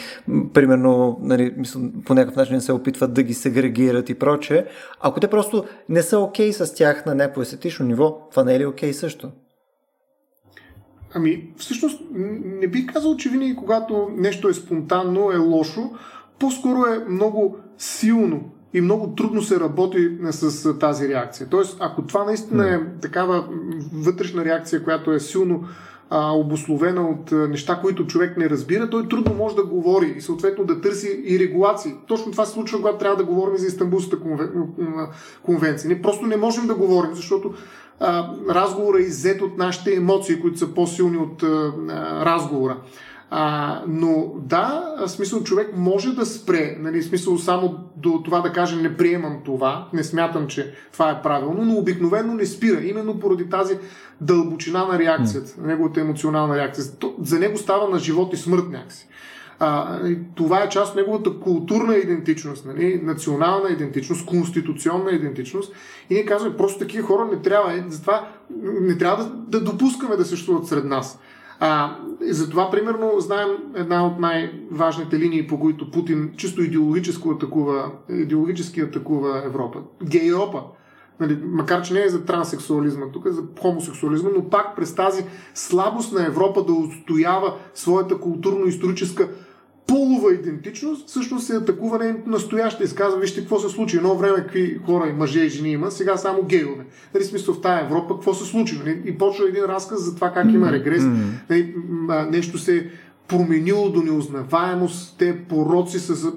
примерно 0.54 1.18
нали, 1.22 1.54
мисля, 1.56 1.80
по 2.06 2.14
някакъв 2.14 2.36
начин 2.36 2.60
се 2.60 2.72
опитват 2.72 3.14
да 3.14 3.22
ги 3.22 3.34
сегрегират 3.34 4.10
и 4.10 4.14
прочее. 4.14 4.66
Ако 5.00 5.20
те 5.20 5.28
просто 5.28 5.64
не 5.88 6.02
са 6.02 6.18
окей 6.18 6.50
okay 6.50 6.64
с 6.64 6.74
тях 6.74 7.06
на 7.06 7.14
някакво 7.14 7.42
естетично 7.42 7.86
ниво, 7.86 8.28
това 8.30 8.44
не 8.44 8.54
е 8.54 8.58
ли 8.58 8.66
окей 8.66 8.90
okay 8.90 8.92
също? 8.92 9.30
Ами, 11.14 11.52
всъщност, 11.56 12.02
не 12.44 12.68
бих 12.68 12.92
казал, 12.92 13.16
че 13.16 13.28
винаги, 13.28 13.56
когато 13.56 14.08
нещо 14.16 14.48
е 14.48 14.54
спонтанно, 14.54 15.32
е 15.32 15.36
лошо. 15.36 15.90
По-скоро 16.38 16.84
е 16.86 17.04
много 17.08 17.56
силно 17.82 18.50
и 18.74 18.80
много 18.80 19.14
трудно 19.14 19.42
се 19.42 19.60
работи 19.60 20.10
с 20.30 20.78
тази 20.78 21.08
реакция. 21.08 21.46
Тоест, 21.50 21.76
ако 21.80 22.02
това 22.02 22.24
наистина 22.24 22.74
е 22.74 22.80
такава 23.00 23.44
вътрешна 23.92 24.44
реакция, 24.44 24.84
която 24.84 25.12
е 25.12 25.20
силно 25.20 25.64
а, 26.10 26.32
обословена 26.32 27.08
от 27.08 27.32
а, 27.32 27.48
неща, 27.48 27.78
които 27.82 28.06
човек 28.06 28.36
не 28.36 28.50
разбира, 28.50 28.90
той 28.90 29.08
трудно 29.08 29.34
може 29.34 29.56
да 29.56 29.64
говори 29.64 30.14
и 30.16 30.20
съответно 30.20 30.64
да 30.64 30.80
търси 30.80 31.22
и 31.24 31.38
регулации. 31.38 31.92
Точно 32.08 32.32
това 32.32 32.44
се 32.44 32.52
случва, 32.52 32.78
когато 32.78 32.98
трябва 32.98 33.16
да 33.16 33.24
говорим 33.24 33.56
за 33.56 33.66
Истанбулската 33.66 34.22
конвенция. 35.42 35.88
Ние 35.88 36.02
просто 36.02 36.26
не 36.26 36.36
можем 36.36 36.66
да 36.66 36.74
говорим, 36.74 37.14
защото 37.14 37.54
а, 38.00 38.30
разговора 38.48 38.98
е 38.98 39.02
иззет 39.02 39.42
от 39.42 39.58
нашите 39.58 39.94
емоции, 39.94 40.40
които 40.40 40.58
са 40.58 40.74
по-силни 40.74 41.16
от 41.16 41.42
а, 41.42 41.72
разговора. 42.24 42.76
А, 43.34 43.82
но 43.88 44.32
да, 44.36 44.94
смисъл 45.06 45.42
човек 45.42 45.70
може 45.76 46.14
да 46.14 46.26
спре, 46.26 46.76
нали, 46.80 47.02
смисъл 47.02 47.38
само 47.38 47.78
до 47.96 48.22
това 48.24 48.40
да 48.40 48.52
каже 48.52 48.76
не 48.76 48.96
приемам 48.96 49.38
това, 49.44 49.88
не 49.92 50.04
смятам, 50.04 50.46
че 50.46 50.74
това 50.92 51.10
е 51.10 51.22
правилно, 51.22 51.64
но 51.64 51.78
обикновено 51.78 52.34
не 52.34 52.46
спира, 52.46 52.84
именно 52.84 53.20
поради 53.20 53.50
тази 53.50 53.78
дълбочина 54.20 54.84
на 54.84 54.98
реакцията, 54.98 55.50
mm. 55.50 55.66
неговата 55.66 56.00
емоционална 56.00 56.56
реакция. 56.56 56.84
За 57.22 57.38
него 57.38 57.58
става 57.58 57.88
на 57.88 57.98
живот 57.98 58.34
и 58.34 58.36
смърт 58.36 58.64
някакси. 58.70 59.08
А, 59.58 60.00
това 60.34 60.62
е 60.62 60.68
част 60.68 60.90
от 60.90 60.96
неговата 60.96 61.40
културна 61.40 61.96
идентичност, 61.96 62.66
нали? 62.66 63.00
национална 63.02 63.68
идентичност, 63.70 64.26
конституционна 64.26 65.10
идентичност. 65.10 65.72
И 66.10 66.14
ние 66.14 66.24
казваме, 66.24 66.56
просто 66.56 66.78
такива 66.78 67.06
хора 67.06 67.28
не 67.32 67.42
трябва, 67.42 67.84
затова 67.88 68.28
не 68.62 68.98
трябва 68.98 69.24
да, 69.24 69.60
да 69.60 69.64
допускаме 69.72 70.16
да 70.16 70.24
съществуват 70.24 70.66
сред 70.66 70.84
нас. 70.84 71.18
А, 71.64 71.96
затова, 72.20 72.70
примерно, 72.70 73.12
знаем 73.18 73.48
една 73.74 74.06
от 74.06 74.18
най-важните 74.18 75.18
линии, 75.18 75.46
по 75.46 75.60
които 75.60 75.90
Путин 75.90 76.30
чисто 76.36 76.62
идеологически 76.62 77.28
атакува, 77.28 77.92
идеологически 78.10 78.80
атакува 78.80 79.42
Европа. 79.46 79.78
Гейропа. 80.04 80.62
Нали, 81.20 81.38
макар, 81.44 81.82
че 81.82 81.94
не 81.94 82.02
е 82.02 82.08
за 82.08 82.24
транссексуализма, 82.24 83.06
тук 83.12 83.26
е 83.26 83.30
за 83.30 83.42
хомосексуализма, 83.60 84.30
но 84.36 84.50
пак 84.50 84.76
през 84.76 84.94
тази 84.94 85.24
слабост 85.54 86.12
на 86.12 86.26
Европа 86.26 86.64
да 86.64 86.72
устоява 86.72 87.54
своята 87.74 88.14
културно-историческа 88.14 89.28
полова 89.92 90.32
идентичност, 90.32 91.08
всъщност 91.08 91.46
се 91.46 91.56
атакува 91.56 91.98
нейното 91.98 92.30
настояще 92.30 92.84
и 92.84 92.86
се 92.86 92.94
казва, 92.94 93.20
вижте 93.20 93.40
какво 93.40 93.58
се 93.58 93.68
случи. 93.68 93.96
Едно 93.96 94.14
време 94.14 94.36
какви 94.36 94.80
хора 94.86 95.08
и 95.08 95.12
мъже 95.12 95.40
и 95.40 95.48
жени 95.48 95.70
има, 95.70 95.90
сега 95.90 96.16
само 96.16 96.42
гейове. 96.42 96.84
Нали, 97.14 97.24
смисъл 97.24 97.54
в 97.54 97.60
тая 97.60 97.84
Европа, 97.84 98.14
какво 98.14 98.34
се 98.34 98.44
случи? 98.44 98.78
Нали? 98.78 99.02
И 99.04 99.18
почва 99.18 99.48
един 99.48 99.64
разказ 99.64 100.04
за 100.04 100.14
това 100.14 100.30
как 100.30 100.52
има 100.52 100.72
регрес. 100.72 101.02
Нали, 101.50 101.74
нещо 102.30 102.58
се 102.58 102.90
променило 103.28 103.88
до 103.88 104.02
неузнаваемост, 104.02 105.18
те 105.18 105.38
пороци 105.48 105.98
са, 105.98 106.16
са, 106.16 106.32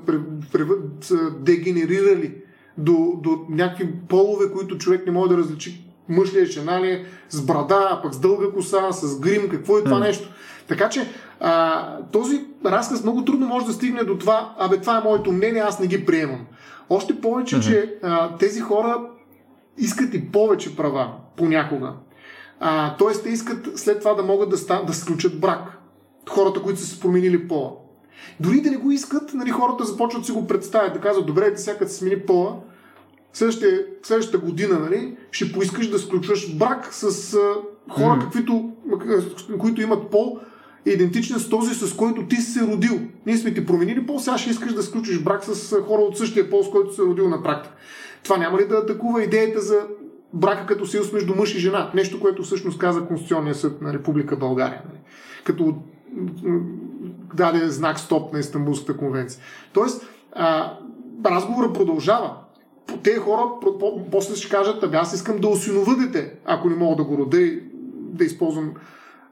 са 1.01 1.31
дегенерирали 1.39 2.33
до, 2.77 3.13
до 3.23 3.45
някакви 3.49 3.89
полове, 4.09 4.45
които 4.51 4.77
човек 4.77 5.05
не 5.05 5.11
може 5.11 5.29
да 5.29 5.37
различи 5.37 5.85
мъж 6.09 6.33
ли 6.33 6.39
е, 6.39 6.45
жена 6.45 6.81
ли 6.81 6.87
е, 6.87 7.05
с 7.29 7.41
брада, 7.41 7.87
а 7.91 8.01
пък 8.01 8.13
с 8.13 8.19
дълга 8.19 8.51
коса, 8.51 8.91
с 8.91 9.19
грим, 9.19 9.49
какво 9.49 9.77
е 9.77 9.83
това 9.83 9.99
нещо. 9.99 10.29
Така 10.67 10.89
че 10.89 11.07
а, 11.39 11.97
този 12.11 12.45
разказ 12.65 13.03
много 13.03 13.25
трудно 13.25 13.47
може 13.47 13.65
да 13.65 13.73
стигне 13.73 14.03
до 14.03 14.17
това, 14.17 14.55
абе 14.59 14.77
това 14.77 14.97
е 14.97 15.03
моето 15.03 15.31
мнение, 15.31 15.61
аз 15.61 15.79
не 15.79 15.87
ги 15.87 16.05
приемам. 16.05 16.45
Още 16.89 17.21
повече, 17.21 17.55
mm-hmm. 17.55 17.69
че 17.69 17.95
а, 18.03 18.37
тези 18.37 18.61
хора 18.61 19.01
искат 19.77 20.13
и 20.13 20.31
повече 20.31 20.75
права 20.75 21.11
понякога. 21.37 21.93
А, 22.59 22.95
тоест, 22.97 23.23
те 23.23 23.29
искат 23.29 23.79
след 23.79 23.99
това 23.99 24.13
да 24.13 24.23
могат 24.23 24.49
да, 24.49 24.57
ста, 24.57 24.83
да 24.87 24.93
сключат 24.93 25.39
брак. 25.39 25.77
Хората, 26.29 26.61
които 26.61 26.79
са 26.79 26.85
се 26.85 26.99
променили 26.99 27.47
пола. 27.47 27.71
Дори 28.39 28.61
да 28.61 28.71
не 28.71 28.77
го 28.77 28.91
искат, 28.91 29.33
нали, 29.33 29.49
хората 29.49 29.83
започват 29.83 30.21
да 30.21 30.25
си 30.25 30.31
го 30.31 30.47
представят, 30.47 30.93
да 30.93 30.99
казват, 30.99 31.25
добре, 31.25 31.53
ти 31.53 31.61
сега 31.61 31.87
се 31.87 31.93
смени 31.93 32.19
пола, 32.19 32.55
следващата, 33.33 33.85
следващата 34.03 34.37
година 34.37 34.79
нали, 34.79 35.17
ще 35.31 35.51
поискаш 35.51 35.89
да 35.89 35.99
сключваш 35.99 36.55
брак 36.55 36.93
с 36.93 37.33
а, 37.33 37.39
хора, 37.93 38.19
mm. 38.19 38.21
каквито, 38.21 38.71
които 39.59 39.81
имат 39.81 40.09
пол, 40.09 40.39
идентичен 40.85 41.39
с 41.39 41.49
този, 41.49 41.73
с 41.73 41.95
който 41.95 42.27
ти 42.27 42.35
си 42.35 42.51
се 42.51 42.61
родил. 42.61 42.99
Ние 43.25 43.37
сме 43.37 43.53
ти 43.53 43.65
променили 43.65 44.05
пол, 44.05 44.19
сега 44.19 44.37
ще 44.37 44.49
искаш 44.49 44.73
да 44.73 44.83
сключиш 44.83 45.19
брак 45.19 45.43
с 45.43 45.81
хора 45.81 46.01
от 46.01 46.17
същия 46.17 46.49
пол, 46.49 46.63
с 46.63 46.69
който 46.69 46.95
се 46.95 47.01
родил 47.01 47.29
на 47.29 47.43
практика. 47.43 47.75
Това 48.23 48.37
няма 48.37 48.57
ли 48.57 48.67
да 48.67 48.75
атакува 48.75 49.23
идеята 49.23 49.61
за 49.61 49.87
брака 50.33 50.65
като 50.65 50.85
съюз 50.85 51.11
между 51.11 51.35
мъж 51.35 51.55
и 51.55 51.59
жена? 51.59 51.91
Нещо, 51.95 52.19
което 52.19 52.43
всъщност 52.43 52.77
каза 52.77 53.01
Конституционния 53.01 53.55
съд 53.55 53.81
на 53.81 53.93
Република 53.93 54.35
България. 54.35 54.81
Нали? 54.85 54.99
Като 55.43 55.75
даде 57.33 57.69
знак 57.69 57.99
стоп 57.99 58.33
на 58.33 58.39
Истанбулската 58.39 58.97
конвенция. 58.97 59.41
Тоест, 59.73 60.07
а, 60.33 60.77
разговорът 61.25 61.73
продължава. 61.73 62.35
Те 63.03 63.15
хора 63.15 63.41
после 64.11 64.35
ще 64.35 64.49
кажат, 64.49 64.93
аз 64.93 65.13
искам 65.13 65.37
да 65.37 65.47
осиновя 65.47 65.95
дете, 65.95 66.33
ако 66.45 66.69
не 66.69 66.75
мога 66.75 66.95
да 66.95 67.03
го 67.03 67.17
рода 67.17 67.41
и 67.41 67.63
да 67.97 68.25
използвам 68.25 68.73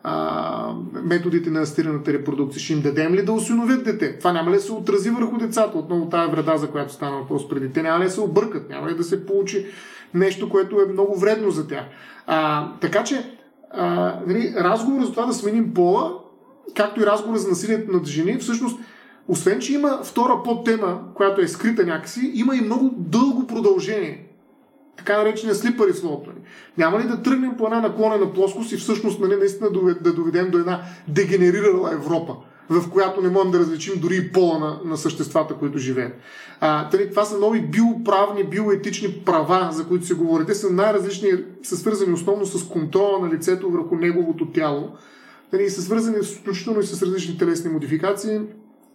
а, 0.03 0.73
методите 1.03 1.49
на 1.49 1.61
асистираната 1.61 2.13
репродукция. 2.13 2.61
Ще 2.61 2.73
им 2.73 2.81
дадем 2.81 3.13
ли 3.13 3.25
да 3.25 3.31
осиновят 3.31 3.83
дете? 3.83 4.17
Това 4.17 4.33
няма 4.33 4.51
ли 4.51 4.55
да 4.55 4.61
се 4.61 4.71
отрази 4.71 5.09
върху 5.09 5.37
децата? 5.37 5.77
Отново 5.77 6.09
тази 6.09 6.31
вреда, 6.31 6.57
за 6.57 6.67
която 6.67 6.93
стана 6.93 7.17
въпрос 7.17 7.49
преди. 7.49 7.73
Те 7.73 7.83
няма 7.83 7.99
ли 7.99 8.03
да 8.03 8.11
се 8.11 8.21
объркат? 8.21 8.69
Няма 8.69 8.89
ли 8.89 8.95
да 8.95 9.03
се 9.03 9.25
получи 9.25 9.65
нещо, 10.13 10.49
което 10.49 10.81
е 10.81 10.91
много 10.91 11.19
вредно 11.19 11.51
за 11.51 11.67
тях? 11.67 11.83
А, 12.27 12.69
така 12.81 13.03
че, 13.03 13.37
а, 13.71 14.15
нали, 14.27 14.53
разговор 14.57 15.03
за 15.03 15.11
това 15.11 15.25
да 15.25 15.33
сменим 15.33 15.73
пола, 15.73 16.13
както 16.75 17.01
и 17.01 17.05
разговор 17.05 17.37
за 17.37 17.49
насилието 17.49 17.91
над 17.91 18.05
жени, 18.05 18.37
всъщност 18.37 18.79
освен, 19.27 19.59
че 19.59 19.73
има 19.73 19.99
втора 20.03 20.43
подтема, 20.43 20.99
която 21.13 21.41
е 21.41 21.47
скрита 21.47 21.85
някакси, 21.85 22.31
има 22.33 22.55
и 22.55 22.61
много 22.61 22.93
дълго 22.97 23.47
продължение 23.47 24.32
така 24.97 25.17
наречения 25.17 25.55
слипари 25.55 25.93
слот. 25.93 26.27
Нали. 26.27 26.37
Няма 26.77 26.99
ли 26.99 27.07
да 27.07 27.21
тръгнем 27.21 27.57
по 27.57 27.65
една 27.65 27.81
наклонена 27.81 28.33
плоскост 28.33 28.71
и 28.71 28.77
всъщност 28.77 29.19
нали, 29.19 29.35
наистина 29.35 29.69
да 30.01 30.13
доведем 30.13 30.51
до 30.51 30.57
една 30.57 30.81
дегенерирала 31.07 31.93
Европа, 31.93 32.35
в 32.69 32.89
която 32.89 33.21
не 33.21 33.29
можем 33.29 33.51
да 33.51 33.59
различим 33.59 33.99
дори 33.99 34.15
и 34.15 34.31
пола 34.31 34.59
на, 34.59 34.79
на 34.85 34.97
съществата, 34.97 35.53
които 35.53 35.77
живеят. 35.77 36.13
А, 36.59 36.89
тъй, 36.89 37.09
това 37.09 37.25
са 37.25 37.39
нови 37.39 37.61
биоправни, 37.61 38.43
биоетични 38.43 39.21
права, 39.25 39.69
за 39.71 39.87
които 39.87 40.05
се 40.05 40.13
говори. 40.13 40.45
Те 40.45 40.55
са 40.55 40.69
най-различни, 40.69 41.29
са 41.63 41.77
свързани 41.77 42.13
основно 42.13 42.45
с 42.45 42.69
контрола 42.69 43.19
на 43.19 43.33
лицето 43.33 43.69
върху 43.69 43.95
неговото 43.95 44.51
тяло. 44.51 44.89
Нали, 45.53 45.69
са 45.69 45.81
свързани 45.81 46.17
включително 46.23 46.79
и 46.79 46.83
с 46.83 47.01
различни 47.03 47.37
телесни 47.37 47.71
модификации, 47.71 48.39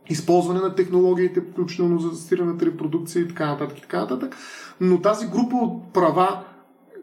използване 0.09 0.61
на 0.61 0.75
технологиите, 0.75 1.41
включително 1.41 1.99
за 1.99 2.09
асистираната 2.09 2.67
репродукция 2.67 3.23
и 3.23 3.29
така 3.29 3.47
нататък. 3.47 3.79
И 3.79 3.81
така 3.81 4.01
нататък 4.01 4.37
но 4.81 5.01
тази 5.01 5.27
група 5.27 5.57
от 5.57 5.93
права, 5.93 6.45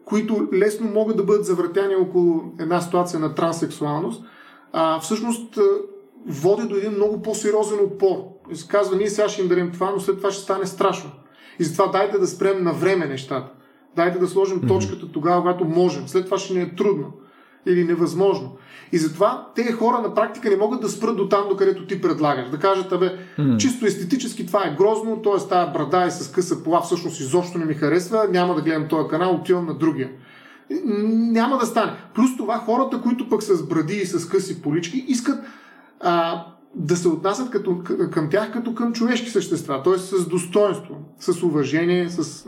които 0.04 0.48
лесно 0.52 0.90
могат 0.90 1.16
да 1.16 1.24
бъдат 1.24 1.46
завъртяни 1.46 1.96
около 1.96 2.42
една 2.60 2.80
ситуация 2.80 3.20
на 3.20 3.34
транссексуалност, 3.34 4.24
а, 4.72 5.00
всъщност 5.00 5.58
води 6.26 6.68
до 6.68 6.76
един 6.76 6.92
много 6.92 7.22
по-сериозен 7.22 7.78
отпор. 7.80 8.16
И 8.50 8.56
се 8.56 8.68
казва, 8.68 8.96
ние 8.96 9.10
сега 9.10 9.28
ще 9.28 9.42
им 9.42 9.48
дадем 9.48 9.72
това, 9.72 9.90
но 9.90 10.00
след 10.00 10.16
това 10.16 10.30
ще 10.30 10.42
стане 10.42 10.66
страшно. 10.66 11.10
И 11.58 11.64
затова 11.64 11.86
дайте 11.86 12.18
да 12.18 12.26
спрем 12.26 12.64
на 12.64 12.72
време 12.72 13.06
нещата. 13.06 13.52
Дайте 13.96 14.18
да 14.18 14.28
сложим 14.28 14.66
точката 14.68 15.12
тогава, 15.12 15.40
когато 15.40 15.64
можем. 15.64 16.08
След 16.08 16.24
това 16.24 16.38
ще 16.38 16.54
ни 16.54 16.60
е 16.60 16.74
трудно 16.74 17.12
или 17.66 17.84
невъзможно. 17.84 18.56
И 18.92 18.98
затова 18.98 19.46
тези 19.54 19.72
хора 19.72 20.02
на 20.02 20.14
практика 20.14 20.50
не 20.50 20.56
могат 20.56 20.80
да 20.80 20.88
спрат 20.88 21.16
до 21.16 21.28
там, 21.28 21.44
докъдето 21.48 21.86
ти 21.86 22.00
предлагаш. 22.00 22.50
Да 22.50 22.58
кажат, 22.58 22.92
абе, 22.92 23.12
mm. 23.38 23.56
чисто 23.56 23.86
естетически 23.86 24.46
това 24.46 24.66
е 24.66 24.74
грозно, 24.78 25.22
т.е. 25.22 25.48
тази 25.48 25.72
брада 25.72 26.06
и 26.06 26.10
с 26.10 26.32
къса 26.32 26.64
пола 26.64 26.80
всъщност 26.80 27.20
изобщо 27.20 27.58
не 27.58 27.64
ми 27.64 27.74
харесва, 27.74 28.28
няма 28.30 28.54
да 28.54 28.62
гледам 28.62 28.88
този 28.88 29.08
канал, 29.08 29.34
отивам 29.34 29.66
на 29.66 29.74
другия. 29.74 30.10
Няма 31.32 31.58
да 31.58 31.66
стане. 31.66 31.92
Плюс 32.14 32.36
това 32.36 32.58
хората, 32.58 33.00
които 33.00 33.28
пък 33.28 33.42
с 33.42 33.66
бради 33.68 33.94
и 33.94 34.06
с 34.06 34.28
къси 34.28 34.62
полички, 34.62 35.04
искат 35.08 35.38
а, 36.00 36.44
да 36.74 36.96
се 36.96 37.08
отнасят 37.08 37.50
като, 37.50 37.78
към 38.12 38.30
тях 38.30 38.52
като 38.52 38.74
към 38.74 38.92
човешки 38.92 39.30
същества, 39.30 39.82
т.е. 39.82 39.98
с 39.98 40.28
достоинство, 40.28 40.94
с 41.18 41.42
уважение, 41.42 42.08
с 42.08 42.46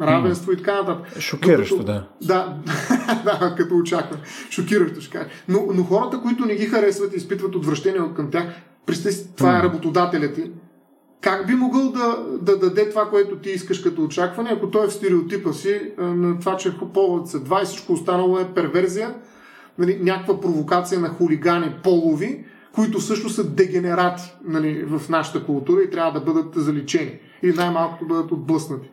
равенство 0.00 0.52
mm. 0.52 0.54
и 0.54 0.56
така 0.56 0.74
нататък. 0.74 1.20
Шокиращо, 1.20 1.84
да. 1.84 2.08
Да, 2.22 2.56
да, 3.24 3.54
като 3.56 3.76
очаквам. 3.76 4.20
Шокиращо 4.50 5.00
ще 5.00 5.18
кажа. 5.18 5.28
Но, 5.48 5.66
но 5.74 5.84
хората, 5.84 6.20
които 6.20 6.46
не 6.46 6.54
ги 6.54 6.66
харесват 6.66 7.12
и 7.12 7.16
изпитват 7.16 7.54
отвращение 7.54 8.00
към 8.16 8.30
тях, 8.30 8.44
представи 8.86 9.16
това 9.36 9.58
е 9.58 9.62
работодателят 9.62 10.34
ти, 10.34 10.50
как 11.20 11.46
би 11.46 11.54
могъл 11.54 11.92
да, 11.92 12.16
да 12.42 12.58
даде 12.58 12.90
това, 12.90 13.10
което 13.10 13.36
ти 13.36 13.50
искаш 13.50 13.78
като 13.78 14.02
очакване, 14.02 14.50
ако 14.52 14.70
той 14.70 14.84
е 14.84 14.88
в 14.88 14.92
стереотипа 14.92 15.52
си 15.52 15.80
на 15.98 16.38
това, 16.38 16.56
че 16.56 16.78
поводът 16.94 17.28
са 17.28 17.40
два 17.40 17.62
и 17.62 17.64
всичко 17.64 17.92
останало 17.92 18.38
е 18.38 18.54
перверзия, 18.54 19.14
нали, 19.78 19.98
някаква 20.02 20.40
провокация 20.40 21.00
на 21.00 21.08
хулигани 21.08 21.74
полови, 21.82 22.44
които 22.74 23.00
също 23.00 23.28
са 23.28 23.50
дегенерати 23.50 24.34
нали, 24.44 24.84
в 24.84 25.08
нашата 25.08 25.44
култура 25.44 25.82
и 25.82 25.90
трябва 25.90 26.20
да 26.20 26.20
бъдат 26.20 26.54
заличени. 26.54 27.18
Или 27.42 27.54
най-малкото 27.56 28.06
бъдат 28.06 28.32
отблъснати. 28.32 28.90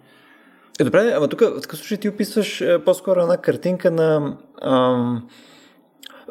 Е, 0.82 0.84
добре, 0.84 1.14
ама 1.16 1.28
тук 1.28 1.40
в 1.40 1.62
такъв 1.62 1.80
случай 1.80 1.98
ти 1.98 2.10
описваш 2.10 2.62
е, 2.62 2.80
по-скоро 2.86 3.20
една 3.20 3.38
картинка 3.38 3.92
на... 3.92 4.38
Ам, 4.62 5.28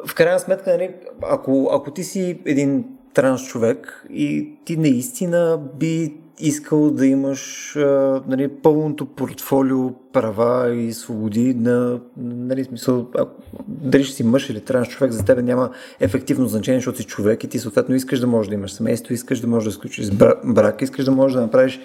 в 0.07 0.15
крайна 0.15 0.39
сметка, 0.39 0.71
нали, 0.71 0.89
ако, 1.21 1.69
ако 1.73 1.91
ти 1.91 2.03
си 2.03 2.41
един 2.45 2.85
транс 3.13 3.47
човек 3.47 4.05
и 4.09 4.53
ти 4.65 4.77
наистина 4.77 5.59
би 5.79 6.13
искал 6.39 6.91
да 6.91 7.05
имаш 7.05 7.75
а, 7.75 8.21
нали, 8.27 8.47
пълното 8.47 9.05
портфолио 9.05 9.91
права 10.13 10.73
и 10.75 10.93
свободи 10.93 11.53
на 11.53 11.99
нали, 12.17 12.63
смисъл, 12.63 13.07
а, 13.17 13.25
дали 13.67 14.03
ще 14.03 14.15
си 14.15 14.23
мъж 14.23 14.49
или 14.49 14.61
транс 14.61 14.87
човек, 14.87 15.11
за 15.11 15.25
тебе 15.25 15.41
няма 15.41 15.69
ефективно 15.99 16.47
значение, 16.47 16.79
защото 16.79 16.97
си 16.97 17.03
човек 17.03 17.43
и 17.43 17.47
ти 17.47 17.59
съответно 17.59 17.95
искаш 17.95 18.19
да 18.19 18.27
можеш 18.27 18.49
да 18.49 18.55
имаш 18.55 18.71
семейство, 18.71 19.13
искаш 19.13 19.39
да 19.39 19.47
можеш 19.47 19.65
да 19.65 19.71
сключиш 19.71 20.11
брак, 20.45 20.81
искаш 20.81 21.05
да 21.05 21.11
можеш 21.11 21.35
да 21.35 21.41
направиш 21.41 21.79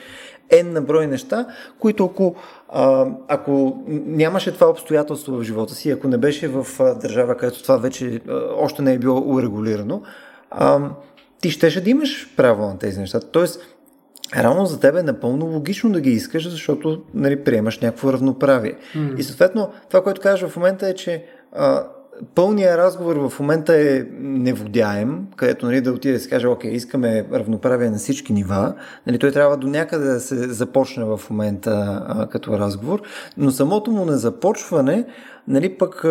N 0.51 0.73
на 0.73 0.83
брой 0.83 1.07
неща, 1.07 1.47
които 1.79 2.05
ако, 2.05 2.35
а, 2.69 3.07
ако 3.29 3.83
нямаше 3.89 4.55
това 4.55 4.71
обстоятелство 4.71 5.37
в 5.37 5.43
живота 5.43 5.75
си, 5.75 5.91
ако 5.91 6.09
не 6.09 6.19
беше 6.19 6.49
в 6.49 6.67
а, 6.81 6.95
държава, 6.95 7.37
където 7.37 7.63
това 7.63 7.77
вече 7.77 8.21
а, 8.29 8.41
още 8.57 8.83
не 8.83 8.93
е 8.93 8.99
било 8.99 9.35
урегулирано, 9.35 10.03
а, 10.51 10.81
ти 11.41 11.51
щеше 11.51 11.81
да 11.81 11.91
имаш 11.91 12.35
право 12.37 12.67
на 12.67 12.79
тези 12.79 13.01
неща. 13.01 13.21
Тоест, 13.21 13.61
Рано 14.37 14.67
за 14.67 14.81
теб 14.81 14.97
е 14.97 15.03
напълно 15.03 15.47
логично 15.47 15.93
да 15.93 16.01
ги 16.01 16.11
искаш, 16.11 16.51
защото 16.51 17.03
нали, 17.15 17.45
приемаш 17.45 17.79
някакво 17.79 18.13
равноправие. 18.13 18.75
Mm. 18.97 19.17
И 19.17 19.23
съответно, 19.23 19.73
това, 19.89 20.03
което 20.03 20.21
кажа 20.21 20.49
в 20.49 20.57
момента 20.57 20.89
е, 20.89 20.95
че 20.95 21.25
а, 21.53 21.85
пълният 22.35 22.79
разговор 22.79 23.17
в 23.17 23.41
момента 23.41 23.77
е 23.77 24.05
неводяем, 24.21 25.27
където 25.37 25.67
нали, 25.67 25.81
да 25.81 25.93
отиде 25.93 26.15
да 26.15 26.21
се 26.21 26.29
каже, 26.29 26.47
окей, 26.47 26.71
искаме 26.71 27.27
равноправие 27.33 27.91
на 27.91 27.99
всички 27.99 28.33
нива. 28.33 28.75
Нали, 29.07 29.19
той 29.19 29.33
трябва 29.33 29.57
до 29.57 29.67
някъде 29.67 30.05
да 30.05 30.21
се 30.21 30.37
започне 30.37 31.05
в 31.05 31.21
момента 31.31 32.03
а, 32.09 32.27
като 32.27 32.59
разговор, 32.59 33.03
но 33.37 33.51
самото 33.51 33.91
му 33.91 34.05
незапочване 34.05 35.05
нали, 35.49 35.79
пък 35.79 36.05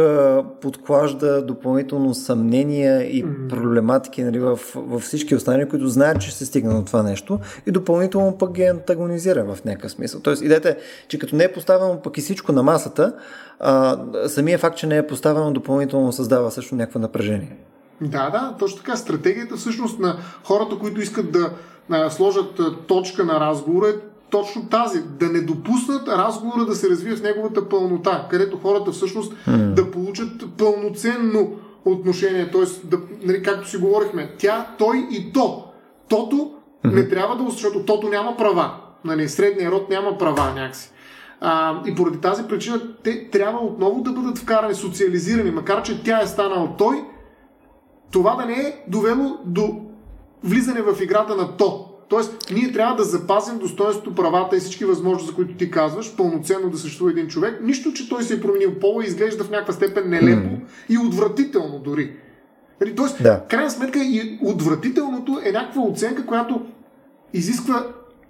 подклажда 0.62 1.42
допълнително 1.42 2.14
съмнения 2.14 3.02
и 3.02 3.26
проблематики 3.50 4.24
нали, 4.24 4.40
в, 4.40 4.60
в 4.76 5.00
всички 5.00 5.36
останали, 5.36 5.70
които 5.70 5.88
знаят, 5.88 6.22
че 6.22 6.30
ще 6.30 6.38
се 6.38 6.46
стигне 6.46 6.74
до 6.74 6.86
това 6.86 7.04
нещо 7.04 7.40
и 7.68 7.72
допълнително 7.72 8.38
пък 8.38 8.52
ги 8.52 8.64
антагонизира 8.64 9.44
в 9.44 9.66
някакъв 9.66 9.92
смисъл. 9.92 10.22
Тоест, 10.22 10.42
идете, 10.42 10.78
че 11.08 11.20
като 11.20 11.36
не 11.36 11.44
е 11.44 11.54
поставено 11.54 12.02
пък 12.02 12.18
и 12.18 12.22
всичко 12.22 12.52
на 12.52 12.64
масата, 12.64 13.14
а, 13.60 14.00
самия 14.28 14.58
факт, 14.58 14.78
че 14.78 14.88
не 14.88 14.98
е 14.98 15.08
поставено 15.08 15.54
допълнително 15.54 16.12
създава 16.12 16.52
също 16.52 16.76
някакво 16.76 17.00
напрежение. 17.00 17.58
Да, 18.02 18.30
да, 18.30 18.56
точно 18.60 18.78
така. 18.78 18.96
Стратегията 18.96 19.56
всъщност 19.56 20.00
на 20.00 20.18
хората, 20.44 20.76
които 20.80 21.02
искат 21.02 21.32
да 21.32 21.50
сложат 22.10 22.62
точка 22.88 23.26
на 23.26 23.40
разговора 23.40 23.88
е 23.90 24.15
точно 24.30 24.70
тази. 24.70 25.04
Да 25.04 25.30
не 25.30 25.42
допуснат 25.42 26.08
разговора 26.08 26.66
да 26.66 26.76
се 26.76 26.90
развие 26.90 27.16
в 27.16 27.24
неговата 27.24 27.70
пълнота, 27.70 28.28
където 28.30 28.58
хората 28.58 28.92
всъщност 28.92 29.34
mm. 29.48 29.74
да 29.74 29.92
получат 29.92 30.58
пълноценно 30.58 31.52
отношение. 31.86 32.52
Т.е. 32.52 32.88
Да, 32.88 32.98
нали, 33.24 33.44
както 33.44 33.70
си 33.70 33.78
говорихме, 33.78 34.36
тя, 34.38 34.68
той 34.78 35.08
и 35.12 35.34
то. 35.34 35.66
Тото 36.08 36.36
mm-hmm. 36.36 36.94
не 36.94 37.10
трябва 37.10 37.36
да, 37.36 37.50
защото 37.50 37.86
тото 37.86 38.10
няма 38.10 38.38
права. 38.38 38.72
Нали, 39.06 39.30
средният 39.30 39.74
род 39.74 39.90
няма 39.90 40.18
права 40.18 40.54
някакси. 40.56 40.92
А, 41.42 41.82
и 41.86 41.96
поради 41.96 42.18
тази 42.18 42.44
причина 42.44 42.82
те 43.04 43.30
трябва 43.30 43.60
отново 43.60 44.02
да 44.02 44.12
бъдат 44.12 44.38
вкарани, 44.38 44.76
социализирани, 44.76 45.52
макар 45.52 45.84
че 45.84 46.04
тя 46.04 46.22
е 46.22 46.28
станал 46.28 46.76
той, 46.78 47.04
това 48.12 48.36
да 48.36 48.46
не 48.46 48.54
е 48.54 48.84
довело 48.88 49.38
до 49.46 49.82
влизане 50.44 50.82
в 50.82 51.02
играта 51.02 51.36
на 51.36 51.58
то. 51.58 51.85
Тоест, 52.08 52.52
ние 52.52 52.72
трябва 52.72 52.96
да 52.96 53.04
запазим 53.04 53.58
достоинството, 53.58 54.16
правата 54.16 54.58
и 54.58 54.60
всички 54.60 54.86
възможности, 54.86 55.30
за 55.30 55.36
които 55.36 55.54
ти 55.54 55.72
казваш, 55.72 56.16
пълноценно 56.16 56.70
да 56.70 56.78
съществува 56.78 57.12
един 57.12 57.28
човек. 57.28 57.60
Нищо, 57.64 57.94
че 57.94 58.10
той 58.10 58.24
се 58.24 58.34
е 58.34 58.42
променил 58.42 58.80
пола 58.80 59.04
и 59.04 59.08
изглежда 59.08 59.44
в 59.44 59.50
някаква 59.50 59.74
степен 59.74 60.10
нелепо 60.10 60.50
mm. 60.50 60.60
и 60.90 60.98
отвратително 60.98 61.80
дори. 61.80 62.12
Нали, 62.82 62.96
тоест, 62.96 63.24
да. 63.24 63.44
крайна 63.50 63.72
сметка 63.72 64.00
и 64.00 64.40
отвратителното 64.42 65.40
е 65.46 65.52
някаква 65.52 65.82
оценка, 65.82 66.26
която 66.26 66.66
изисква 67.34 67.88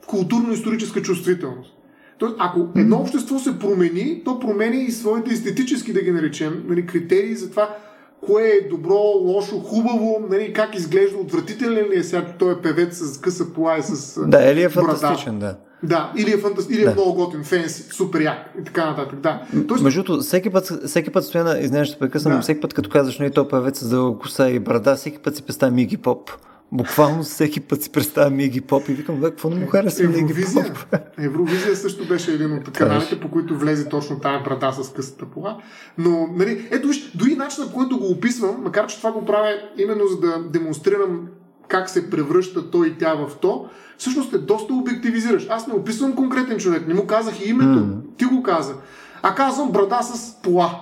културно-историческа 0.07 1.01
чувствителност. 1.01 1.77
Тоест, 2.17 2.35
ако 2.39 2.67
едно 2.75 2.97
общество 2.97 3.39
се 3.39 3.59
промени, 3.59 4.21
то 4.25 4.39
промени 4.39 4.83
и 4.83 4.91
своите 4.91 5.33
естетически, 5.33 5.93
да 5.93 6.01
ги 6.01 6.11
наречем, 6.11 6.63
нали, 6.67 6.85
критерии 6.85 7.35
за 7.35 7.49
това 7.51 7.77
кое 8.25 8.43
е 8.43 8.69
добро, 8.69 9.01
лошо, 9.15 9.59
хубаво, 9.59 10.27
нали, 10.29 10.53
как 10.53 10.75
изглежда, 10.75 11.17
отвратителен 11.17 11.89
ли 11.89 11.99
е 11.99 12.03
сега 12.03 12.25
той 12.39 12.53
е 12.53 12.61
певец 12.61 12.97
с 12.97 13.21
къса 13.21 13.53
пола 13.53 13.77
и 13.77 13.81
с 13.81 14.21
Да, 14.27 14.51
или 14.51 14.63
е 14.63 14.69
фантастичен, 14.69 15.39
да. 15.39 15.55
Да, 15.83 16.13
или 16.17 16.31
е, 16.31 16.37
фантаст... 16.37 16.69
или 16.69 16.81
е 16.81 16.85
да. 16.85 16.91
много 16.91 17.13
готин, 17.13 17.43
фенси, 17.43 17.83
супер 17.83 18.21
як 18.21 18.37
и 18.61 18.63
така 18.63 18.85
нататък. 18.85 19.19
Да. 19.19 19.41
Тоест... 19.67 19.83
Между 19.83 20.03
другото, 20.03 20.23
всеки 20.23 20.49
път, 20.49 20.71
всеки 20.85 21.11
път 21.11 21.25
стоя, 21.25 21.59
извинявай, 21.59 21.85
ще 21.85 21.99
прекъсвам, 21.99 22.33
да. 22.33 22.41
всеки 22.41 22.61
път 22.61 22.73
като 22.73 22.89
казваш, 22.89 23.19
нали, 23.19 23.31
той 23.31 23.47
певец 23.47 23.79
с 23.79 23.89
дълга 23.89 24.19
коса 24.19 24.49
и 24.49 24.59
брада, 24.59 24.95
всеки 24.95 25.19
път 25.19 25.35
си 25.35 25.43
представя 25.43 25.71
Миги 25.71 25.97
Поп. 25.97 26.29
Буквално 26.75 27.23
всеки 27.23 27.59
път 27.59 27.83
си 27.83 27.89
представям 27.89 28.35
Миги 28.35 28.61
Поп 28.61 28.89
и 28.89 28.93
викам, 28.93 29.15
бе, 29.15 29.29
какво 29.29 29.49
не 29.49 29.55
му 29.55 29.67
харесва 29.67 30.07
Миги 30.07 30.45
Поп? 30.53 30.95
Евровизия 31.17 31.75
също 31.75 32.07
беше 32.07 32.33
един 32.33 32.53
от 32.53 32.71
каналите, 32.71 33.19
по 33.19 33.31
които 33.31 33.57
влезе 33.57 33.89
точно 33.89 34.19
тази 34.19 34.43
брада 34.43 34.71
с 34.71 34.93
късата 34.93 35.25
пола. 35.25 35.61
Но, 35.97 36.27
нали, 36.35 36.67
ето 36.71 36.87
виж, 36.87 37.11
дори 37.15 37.35
начинът, 37.35 37.69
по 37.69 37.75
който 37.75 37.99
го 37.99 38.05
описвам, 38.05 38.55
макар 38.63 38.87
че 38.87 38.97
това 38.97 39.11
го 39.11 39.25
правя 39.25 39.53
именно 39.77 40.07
за 40.07 40.19
да 40.19 40.43
демонстрирам 40.49 41.27
как 41.67 41.89
се 41.89 42.09
превръща 42.09 42.71
той 42.71 42.87
и 42.87 42.97
тя 42.97 43.13
в 43.13 43.31
то, 43.41 43.69
всъщност 43.97 44.33
е 44.33 44.37
доста 44.37 44.73
обективизираш. 44.73 45.47
Аз 45.49 45.67
не 45.67 45.73
описвам 45.73 46.15
конкретен 46.15 46.57
човек, 46.57 46.87
не 46.87 46.93
му 46.93 47.07
казах 47.07 47.45
и 47.45 47.49
името, 47.49 47.79
mm. 47.79 48.17
ти 48.17 48.25
го 48.25 48.43
каза. 48.43 48.75
А 49.21 49.35
казвам 49.35 49.71
брада 49.71 49.99
с 50.03 50.41
пола. 50.41 50.79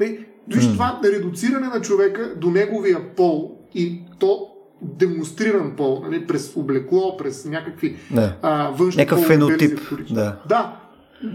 Нали, 0.00 0.26
виж 0.48 0.64
mm. 0.64 0.72
това 0.72 1.00
редуциране 1.04 1.66
на 1.66 1.80
човека 1.80 2.34
до 2.36 2.50
неговия 2.50 3.14
пол 3.16 3.58
и 3.74 4.02
то 4.18 4.50
демонстриран 4.82 5.72
пол, 5.76 6.02
нали, 6.04 6.26
през 6.26 6.56
облекло, 6.56 7.16
през 7.16 7.44
някакви 7.44 7.96
да. 8.10 8.36
а, 8.42 8.70
външни 8.70 9.02
Някакъв 9.02 9.26
фенотип. 9.26 9.80
Да. 10.10 10.36
да. 10.48 10.76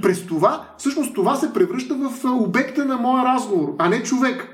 През 0.02 0.26
това, 0.26 0.66
всъщност 0.78 1.16
това 1.16 1.36
се 1.36 1.54
превръща 1.54 1.96
в 1.96 2.26
обекта 2.26 2.86
на 2.86 2.98
моя 2.98 3.26
разговор, 3.26 3.76
а 3.78 3.90
не 3.90 4.04
човек. 4.04 4.48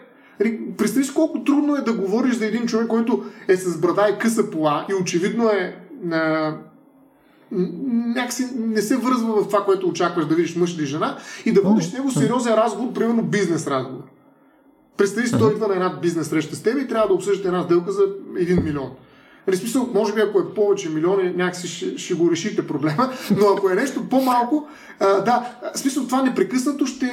Представи 0.77 1.05
си 1.05 1.13
колко 1.13 1.43
трудно 1.43 1.75
е 1.75 1.81
да 1.81 1.93
говориш 1.93 2.35
за 2.35 2.45
един 2.45 2.65
човек, 2.65 2.87
който 2.87 3.23
е 3.47 3.55
с 3.55 3.77
брада 3.77 4.07
и 4.09 4.19
къса 4.19 4.49
пола 4.49 4.85
и 4.89 4.93
очевидно 4.93 5.49
е 5.49 5.75
на 6.03 6.53
някакси 8.15 8.47
не 8.55 8.81
се 8.81 8.97
връзва 8.97 9.41
в 9.41 9.47
това, 9.47 9.65
което 9.65 9.87
очакваш 9.87 10.25
да 10.25 10.35
видиш 10.35 10.55
мъж 10.55 10.77
или 10.77 10.85
жена 10.85 11.17
и 11.45 11.53
да 11.53 11.61
водиш 11.61 11.85
с 11.85 11.93
него 11.93 12.11
сериозен 12.11 12.53
разговор, 12.53 12.93
примерно 12.93 13.23
бизнес 13.23 13.67
разговор. 13.67 14.03
Представи 15.01 15.27
си, 15.27 15.35
той 15.39 15.51
идва 15.51 15.67
на 15.67 15.73
една 15.73 15.89
бизнес 16.01 16.27
среща 16.27 16.55
с 16.55 16.63
теб 16.63 16.77
и 16.77 16.87
трябва 16.87 17.07
да 17.07 17.13
обсъждате 17.13 17.47
една 17.47 17.63
сделка 17.63 17.91
за 17.91 18.01
1 18.01 18.63
милион. 18.63 18.89
Нали, 19.47 19.57
смисъл, 19.57 19.89
може 19.93 20.13
би 20.13 20.21
ако 20.21 20.39
е 20.39 20.53
повече 20.53 20.89
милиони, 20.89 21.33
някакси 21.35 21.67
ще, 21.67 21.97
ще 21.97 22.13
го 22.13 22.31
решите 22.31 22.67
проблема, 22.67 23.09
но 23.37 23.45
ако 23.57 23.69
е 23.69 23.75
нещо 23.75 24.09
по-малко, 24.09 24.67
а, 24.99 25.21
да, 25.21 25.55
смисъл 25.75 26.05
това 26.05 26.23
непрекъснато 26.23 26.85
ще 26.85 27.11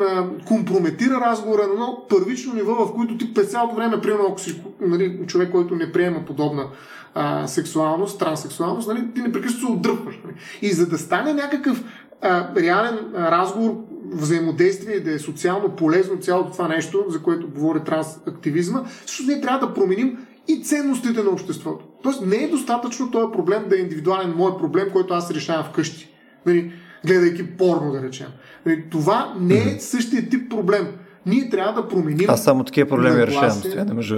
а, 0.00 0.26
компрометира 0.46 1.20
разговора 1.20 1.66
на 1.66 1.72
едно 1.72 2.06
първично 2.08 2.54
ниво, 2.54 2.74
в 2.74 2.94
което 2.94 3.18
ти 3.18 3.34
през 3.34 3.46
цялото 3.46 3.76
време, 3.76 4.00
примерно 4.00 4.26
ако 4.28 4.40
си 4.40 4.62
нали, 4.80 5.20
човек, 5.26 5.50
който 5.50 5.74
не 5.74 5.92
приема 5.92 6.24
подобна 6.24 6.66
а, 7.14 7.46
сексуалност, 7.46 8.18
транссексуалност, 8.18 8.88
нали, 8.88 9.14
ти 9.14 9.20
непрекъснато 9.20 9.66
се 9.66 9.72
отдръпваш. 9.72 10.20
Нали. 10.24 10.34
И 10.62 10.72
за 10.72 10.86
да 10.86 10.98
стане 10.98 11.34
някакъв 11.34 11.84
а, 12.22 12.48
реален 12.56 12.98
разговор, 13.14 13.74
взаимодействие 14.12 15.00
да 15.00 15.14
е 15.14 15.18
социално 15.18 15.68
полезно 15.68 16.16
цялото 16.16 16.52
това 16.52 16.68
нещо, 16.68 17.04
за 17.08 17.22
което 17.22 17.48
говори 17.48 17.80
трансактивизма, 17.84 18.82
защото 19.06 19.30
ние 19.30 19.40
трябва 19.40 19.66
да 19.66 19.74
променим 19.74 20.18
и 20.48 20.62
ценностите 20.62 21.22
на 21.22 21.30
обществото. 21.30 21.84
Тоест 22.02 22.26
не 22.26 22.36
е 22.36 22.48
достатъчно 22.48 23.10
този 23.10 23.32
проблем 23.32 23.64
да 23.68 23.76
е 23.76 23.80
индивидуален 23.80 24.34
мой 24.36 24.58
проблем, 24.58 24.88
който 24.92 25.14
аз 25.14 25.30
решавам 25.30 25.64
вкъщи. 25.64 26.08
Нали, 26.46 26.72
гледайки 27.06 27.56
порно, 27.56 27.92
да 27.92 28.02
речем. 28.02 28.26
Нали, 28.66 28.84
това 28.90 29.34
не 29.40 29.58
е 29.58 29.80
същия 29.80 30.28
тип 30.28 30.50
проблем. 30.50 30.88
Ние 31.26 31.50
трябва 31.50 31.82
да 31.82 31.88
променим. 31.88 32.30
Аз 32.30 32.44
само 32.44 32.64
такива 32.64 32.88
проблеми 32.88 33.26
решавам. 33.26 33.62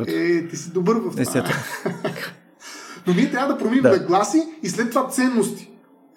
Е, 0.09 0.49
ти 0.49 0.57
си 0.57 0.73
добър 0.73 0.97
в 0.97 1.25
това. 1.25 1.45
Но 3.07 3.15
ние 3.15 3.31
трябва 3.31 3.53
да 3.53 3.59
променим 3.59 3.83
да. 3.83 3.91
нагласи 3.91 4.43
и 4.63 4.69
след 4.69 4.91
това 4.91 5.09
ценности. 5.09 5.71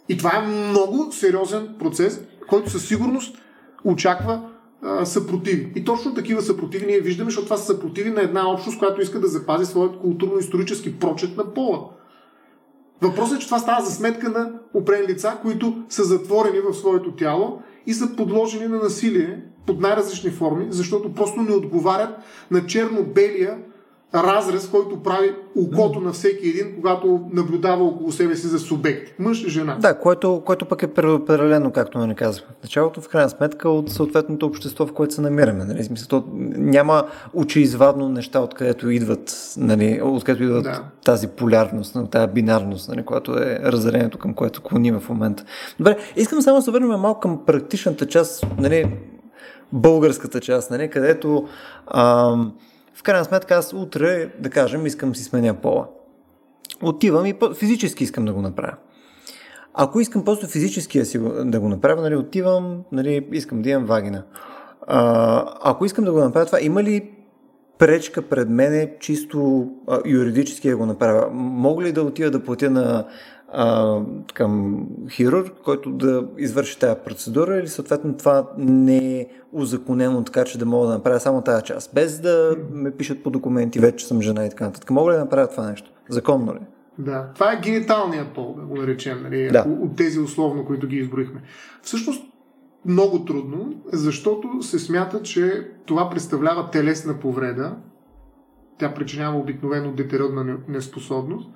И 0.09 0.17
това 0.17 0.31
е 0.37 0.47
много 0.47 1.11
сериозен 1.11 1.75
процес, 1.79 2.21
който 2.47 2.69
със 2.69 2.87
сигурност 2.87 3.37
очаква 3.83 4.41
съпротиви. 5.03 5.71
И 5.75 5.83
точно 5.85 6.13
такива 6.13 6.41
съпротиви 6.41 6.85
ние 6.85 6.99
виждаме, 6.99 7.29
защото 7.29 7.45
това 7.45 7.57
са 7.57 7.65
съпротиви 7.65 8.09
на 8.09 8.21
една 8.21 8.51
общност, 8.51 8.79
която 8.79 9.01
иска 9.01 9.19
да 9.19 9.27
запази 9.27 9.65
своят 9.65 9.95
културно-исторически 9.95 10.99
прочет 10.99 11.37
на 11.37 11.53
пола. 11.53 11.89
Въпросът 13.01 13.37
е, 13.37 13.39
че 13.39 13.47
това 13.47 13.59
става 13.59 13.85
за 13.85 13.91
сметка 13.91 14.29
на 14.29 14.51
определени 14.73 15.13
лица, 15.13 15.37
които 15.41 15.83
са 15.89 16.03
затворени 16.03 16.59
в 16.59 16.73
своето 16.73 17.11
тяло 17.11 17.61
и 17.87 17.93
са 17.93 18.15
подложени 18.15 18.67
на 18.67 18.77
насилие 18.77 19.41
под 19.65 19.81
най-различни 19.81 20.29
форми, 20.29 20.67
защото 20.69 21.13
просто 21.13 21.41
не 21.41 21.55
отговарят 21.55 22.09
на 22.51 22.65
черно-белия 22.65 23.57
разрез, 24.15 24.67
който 24.67 25.03
прави 25.03 25.35
окото 25.55 25.99
на 25.99 26.11
всеки 26.11 26.47
един, 26.49 26.75
когато 26.75 27.21
наблюдава 27.31 27.83
около 27.83 28.11
себе 28.11 28.35
си 28.35 28.47
за 28.47 28.59
субекти. 28.59 29.13
Мъж 29.19 29.43
и 29.43 29.49
жена. 29.49 29.77
Да, 29.81 29.99
което, 29.99 30.41
което 30.45 30.65
пък 30.65 30.83
е 30.83 30.93
предопределено, 30.93 31.71
както 31.71 32.07
не 32.07 32.15
казахме 32.15 32.55
в 32.59 32.63
началото, 32.63 33.01
в 33.01 33.09
крайна 33.09 33.29
сметка 33.29 33.69
от 33.69 33.91
съответното 33.91 34.45
общество, 34.45 34.85
в 34.85 34.93
което 34.93 35.13
се 35.13 35.21
намираме. 35.21 35.65
Нали? 35.65 35.83
Смисъл, 35.83 36.07
то 36.07 36.27
няма 36.57 37.03
очеизвадно 37.33 38.09
неща, 38.09 38.39
откъдето 38.39 38.89
идват, 38.89 39.53
нали, 39.57 40.01
откъдето 40.03 40.43
идват 40.43 40.63
да. 40.63 40.83
тази 41.05 41.27
полярност, 41.27 41.97
тази 42.11 42.27
бинарност, 42.27 42.89
нали, 42.89 43.05
която 43.05 43.31
е 43.37 43.59
разделението, 43.63 44.17
към 44.17 44.33
което 44.33 44.61
клониме 44.61 44.99
в 44.99 45.09
момента. 45.09 45.43
Добре, 45.77 45.97
искам 46.15 46.41
само 46.41 46.57
да 46.57 46.61
се 46.61 46.71
върнем 46.71 46.99
малко 46.99 47.19
към 47.19 47.45
практичната 47.45 48.07
част, 48.07 48.45
нали, 48.57 48.97
българската 49.71 50.39
част, 50.39 50.71
нали, 50.71 50.89
където 50.89 51.47
ам, 51.87 52.53
в 52.95 53.03
крайна 53.03 53.25
сметка 53.25 53.55
аз 53.55 53.73
утре, 53.73 54.29
да 54.39 54.49
кажем, 54.49 54.85
искам 54.85 55.15
си 55.15 55.23
сменя 55.23 55.53
пола. 55.53 55.87
Отивам 56.81 57.25
и 57.25 57.35
физически 57.59 58.03
искам 58.03 58.25
да 58.25 58.33
го 58.33 58.41
направя. 58.41 58.75
Ако 59.73 59.99
искам 59.99 60.25
просто 60.25 60.47
физически 60.47 60.99
да, 60.99 61.05
си, 61.05 61.19
да 61.45 61.59
го 61.59 61.69
направя, 61.69 62.01
нали, 62.01 62.15
отивам, 62.15 62.83
нали, 62.91 63.27
искам 63.31 63.61
да 63.61 63.69
имам 63.69 63.85
вагина. 63.85 64.23
А, 64.87 65.45
ако 65.61 65.85
искам 65.85 66.05
да 66.05 66.11
го 66.11 66.19
направя 66.19 66.45
това, 66.45 66.61
има 66.61 66.83
ли 66.83 67.11
пречка 67.77 68.21
пред 68.21 68.49
мене 68.49 68.93
чисто 68.99 69.67
а, 69.87 69.99
юридически 70.05 70.69
да 70.69 70.77
го 70.77 70.85
направя? 70.85 71.29
Мога 71.33 71.83
ли 71.83 71.91
да 71.91 72.03
отида 72.03 72.31
да 72.31 72.43
платя 72.43 72.69
на 72.69 73.07
а, 73.53 73.99
към 74.33 74.83
хирург, 75.09 75.53
който 75.63 75.91
да 75.91 76.27
извърши 76.37 76.79
тази 76.79 76.99
процедура 77.05 77.59
или 77.59 77.67
съответно 77.67 78.17
това 78.17 78.49
не 78.57 79.19
е 79.19 79.27
узаконено 79.51 80.23
така, 80.23 80.43
че 80.43 80.57
да 80.57 80.65
мога 80.65 80.87
да 80.87 80.93
направя 80.93 81.19
само 81.19 81.41
тази 81.41 81.63
част, 81.63 81.93
без 81.93 82.19
да 82.19 82.57
ме 82.71 82.91
пишат 82.91 83.23
по 83.23 83.29
документи, 83.29 83.79
вече 83.79 84.07
съм 84.07 84.21
жена 84.21 84.45
и 84.45 84.49
така 84.49 84.65
нататък. 84.65 84.89
Мога 84.89 85.11
ли 85.11 85.15
да 85.15 85.21
направя 85.21 85.47
това 85.47 85.69
нещо? 85.69 85.91
Законно 86.09 86.53
ли? 86.53 86.59
Да, 86.97 87.31
това 87.35 87.53
е 87.53 87.59
гениталният 87.63 88.33
пол, 88.33 88.55
да 88.59 88.65
го 88.65 88.75
наречем, 88.75 89.23
нали, 89.23 89.49
да. 89.51 89.65
от 89.81 89.95
тези 89.95 90.19
условно, 90.19 90.65
които 90.65 90.87
ги 90.87 90.95
изброихме. 90.95 91.41
Всъщност, 91.81 92.23
много 92.85 93.25
трудно, 93.25 93.73
защото 93.93 94.61
се 94.61 94.79
смята, 94.79 95.21
че 95.21 95.67
това 95.85 96.09
представлява 96.09 96.69
телесна 96.71 97.19
повреда. 97.19 97.75
Тя 98.77 98.93
причинява 98.93 99.37
обикновено 99.37 99.91
детеродна 99.91 100.57
неспособност 100.67 101.49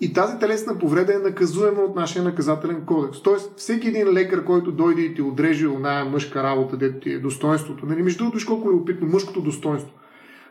и 0.00 0.12
тази 0.12 0.38
телесна 0.38 0.78
повреда 0.78 1.14
е 1.14 1.18
наказуема 1.18 1.82
от 1.82 1.96
нашия 1.96 2.24
наказателен 2.24 2.84
кодекс. 2.86 3.22
Тоест, 3.22 3.52
всеки 3.56 3.88
един 3.88 4.12
лекар, 4.12 4.44
който 4.44 4.72
дойде 4.72 5.02
и 5.02 5.14
ти 5.14 5.22
отреже 5.22 5.68
оная 5.68 6.04
мъжка 6.04 6.42
работа, 6.42 6.76
дето 6.76 7.00
ти 7.00 7.12
е 7.12 7.18
достоинството, 7.18 7.86
нали, 7.86 8.02
между 8.02 8.24
другото, 8.24 8.46
колко 8.46 8.70
е 8.70 8.74
опитно 8.74 9.06
мъжкото 9.06 9.40
достоинство. 9.40 9.92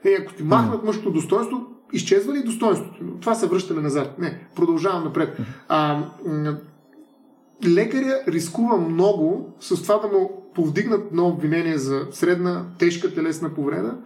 Е, 0.05 0.17
ако 0.21 0.33
ти 0.33 0.43
махнат 0.43 0.83
мъжкото 0.83 1.11
достоинство, 1.11 1.67
изчезва 1.93 2.33
ли 2.33 2.43
достоинството? 2.43 3.03
Това 3.21 3.35
се 3.35 3.47
връщаме 3.47 3.81
назад. 3.81 4.19
Не, 4.19 4.47
продължавам 4.55 5.03
напред. 5.03 5.37
А, 5.67 6.03
лекаря 7.67 8.19
рискува 8.27 8.77
много 8.77 9.55
с 9.59 9.83
това 9.83 9.97
да 9.97 10.07
му 10.07 10.51
повдигнат 10.55 11.11
на 11.11 11.27
обвинение 11.27 11.77
за 11.77 12.07
средна, 12.11 12.65
тежка 12.79 13.13
телесна 13.13 13.49
повреда, 13.49 13.97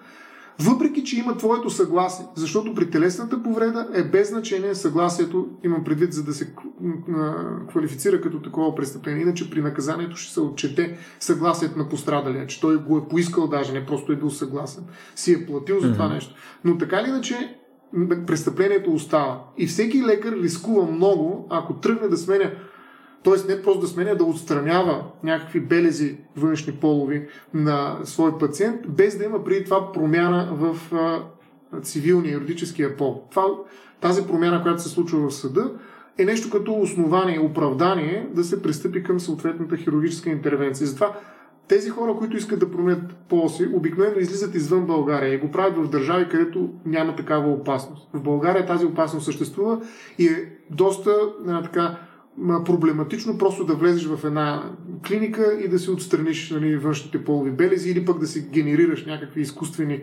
въпреки, 0.59 1.03
че 1.03 1.19
има 1.19 1.37
твоето 1.37 1.69
съгласие. 1.69 2.25
Защото 2.35 2.73
при 2.73 2.89
телесната 2.89 3.43
повреда 3.43 3.87
е 3.93 4.03
без 4.03 4.29
значение 4.29 4.75
съгласието, 4.75 5.47
имам 5.63 5.83
предвид, 5.83 6.13
за 6.13 6.23
да 6.23 6.33
се 6.33 6.53
квалифицира 7.69 8.21
като 8.21 8.41
такова 8.41 8.75
престъпление. 8.75 9.21
Иначе 9.21 9.49
при 9.49 9.61
наказанието 9.61 10.15
ще 10.15 10.33
се 10.33 10.41
отчете 10.41 10.97
съгласието 11.19 11.77
на 11.77 11.89
пострадалия, 11.89 12.47
че 12.47 12.61
той 12.61 12.77
го 12.77 12.97
е 12.97 13.07
поискал 13.07 13.47
даже, 13.47 13.73
не 13.73 13.85
просто 13.85 14.11
е 14.11 14.15
бил 14.15 14.29
съгласен. 14.29 14.83
Си 15.15 15.33
е 15.33 15.45
платил 15.45 15.79
за 15.79 15.93
това 15.93 16.05
mm-hmm. 16.05 16.13
нещо. 16.13 16.35
Но 16.63 16.77
така 16.77 16.99
или 16.99 17.09
иначе, 17.09 17.59
престъплението 18.27 18.93
остава. 18.93 19.43
И 19.57 19.67
всеки 19.67 20.03
лекар 20.03 20.33
рискува 20.33 20.91
много, 20.91 21.47
ако 21.49 21.73
тръгне 21.73 22.07
да 22.07 22.17
сменя 22.17 22.51
т.е. 23.25 23.53
не 23.53 23.61
просто 23.61 23.81
да 23.81 23.87
сменя, 23.87 24.15
да 24.15 24.23
отстранява 24.23 25.03
някакви 25.23 25.59
белези 25.59 26.17
външни 26.37 26.73
полови 26.73 27.27
на 27.53 27.99
свой 28.03 28.37
пациент, 28.37 28.81
без 28.87 29.17
да 29.17 29.25
има 29.25 29.43
преди 29.43 29.63
това 29.63 29.91
промяна 29.91 30.49
в 30.51 30.77
цивилния, 31.81 32.33
юридическия 32.33 32.97
пол. 32.97 33.23
Това, 33.29 33.45
тази 34.01 34.27
промяна, 34.27 34.61
която 34.61 34.81
се 34.81 34.89
случва 34.89 35.29
в 35.29 35.33
съда, 35.33 35.71
е 36.17 36.25
нещо 36.25 36.49
като 36.49 36.73
основание, 36.73 37.39
оправдание 37.39 38.29
да 38.33 38.43
се 38.43 38.61
пристъпи 38.61 39.03
към 39.03 39.19
съответната 39.19 39.77
хирургическа 39.77 40.29
интервенция. 40.29 40.87
Затова 40.87 41.15
тези 41.67 41.89
хора, 41.89 42.15
които 42.17 42.37
искат 42.37 42.59
да 42.59 42.71
променят 42.71 43.15
пола 43.29 43.49
си, 43.49 43.69
обикновено 43.73 44.19
излизат 44.19 44.55
извън 44.55 44.85
България 44.85 45.33
и 45.33 45.37
го 45.37 45.51
правят 45.51 45.77
в 45.77 45.89
държави, 45.89 46.29
където 46.29 46.69
няма 46.85 47.15
такава 47.15 47.51
опасност. 47.51 48.09
В 48.13 48.21
България 48.21 48.65
тази 48.65 48.85
опасност 48.85 49.25
съществува 49.25 49.81
и 50.19 50.27
е 50.27 50.51
доста 50.69 51.11
а, 51.47 51.63
така 51.63 51.97
проблематично 52.65 53.37
просто 53.37 53.63
да 53.63 53.75
влезеш 53.75 54.07
в 54.07 54.25
една 54.25 54.71
клиника 55.07 55.53
и 55.65 55.67
да 55.67 55.79
си 55.79 55.91
отстраниш 55.91 56.51
нали, 56.51 56.77
външните 56.77 57.23
полови 57.23 57.51
белези 57.51 57.89
или 57.89 58.05
пък 58.05 58.19
да 58.19 58.27
си 58.27 58.47
генерираш 58.51 59.05
някакви 59.05 59.41
изкуствени 59.41 60.01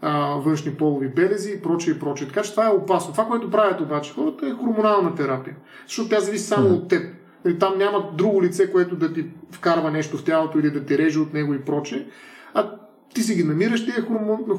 а, 0.00 0.34
външни 0.34 0.74
полови 0.74 1.08
белези 1.08 1.52
и 1.52 1.62
прочее 1.62 1.94
и 1.94 1.98
прочее. 1.98 2.28
Така 2.28 2.42
че 2.42 2.50
това 2.50 2.66
е 2.66 2.74
опасно. 2.74 3.12
Това, 3.12 3.24
което 3.24 3.50
правят 3.50 3.80
обаче 3.80 4.12
хората 4.12 4.46
е 4.46 4.52
хормонална 4.52 5.14
терапия. 5.14 5.56
Защото 5.86 6.08
тя 6.08 6.20
зависи 6.20 6.44
само 6.44 6.68
от 6.68 6.88
теб. 6.88 7.14
Нали, 7.44 7.58
там 7.58 7.78
няма 7.78 8.12
друго 8.18 8.42
лице, 8.42 8.72
което 8.72 8.96
да 8.96 9.12
ти 9.12 9.26
вкарва 9.50 9.90
нещо 9.90 10.16
в 10.16 10.24
тялото 10.24 10.58
или 10.58 10.70
да 10.70 10.86
те 10.86 10.98
реже 10.98 11.18
от 11.18 11.34
него 11.34 11.54
и 11.54 11.60
прочее. 11.60 12.06
А 12.54 12.70
ти 13.14 13.22
си 13.22 13.34
ги 13.34 13.44
намираш 13.44 13.84
тия 13.84 14.06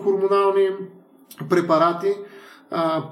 хормонални 0.03 0.69
препарати, 1.49 2.07
а, 2.71 3.03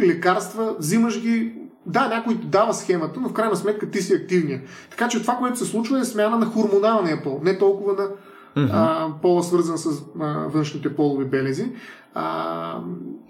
лекарства, 0.00 0.76
взимаш 0.78 1.22
ги, 1.22 1.52
да, 1.86 2.08
някой 2.08 2.34
дава 2.34 2.74
схемата, 2.74 3.20
но 3.20 3.28
в 3.28 3.32
крайна 3.32 3.56
сметка 3.56 3.90
ти 3.90 4.02
си 4.02 4.14
активния. 4.14 4.62
Така 4.90 5.08
че 5.08 5.22
това, 5.22 5.34
което 5.34 5.58
се 5.58 5.64
случва 5.64 5.98
е 5.98 6.04
смяна 6.04 6.38
на 6.38 6.46
хормоналния 6.46 7.22
пол, 7.22 7.40
не 7.42 7.58
толкова 7.58 7.92
на 7.92 8.08
mm-hmm. 8.56 8.70
а, 8.72 9.12
пола 9.22 9.42
свързан 9.42 9.78
с 9.78 10.02
а, 10.20 10.46
външните 10.48 10.96
полови 10.96 11.24
белези. 11.24 11.72
А, 12.14 12.80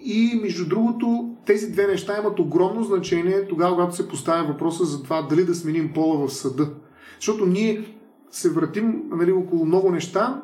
и 0.01 0.41
между 0.43 0.69
другото, 0.69 1.31
тези 1.47 1.73
две 1.73 1.87
неща 1.87 2.19
имат 2.19 2.39
огромно 2.39 2.85
значение 2.85 3.49
тогава, 3.49 3.75
когато 3.75 3.97
се 3.97 4.09
поставя 4.09 4.45
въпроса 4.45 4.85
за 4.85 5.03
това 5.03 5.23
дали 5.23 5.45
да 5.45 5.55
сменим 5.55 5.93
пола 5.93 6.27
в 6.27 6.33
съда. 6.33 6.71
Защото 7.19 7.47
ние 7.47 7.85
се 8.31 8.51
вратим 8.51 9.03
нали, 9.11 9.33
около 9.33 9.65
много 9.65 9.91
неща, 9.91 10.43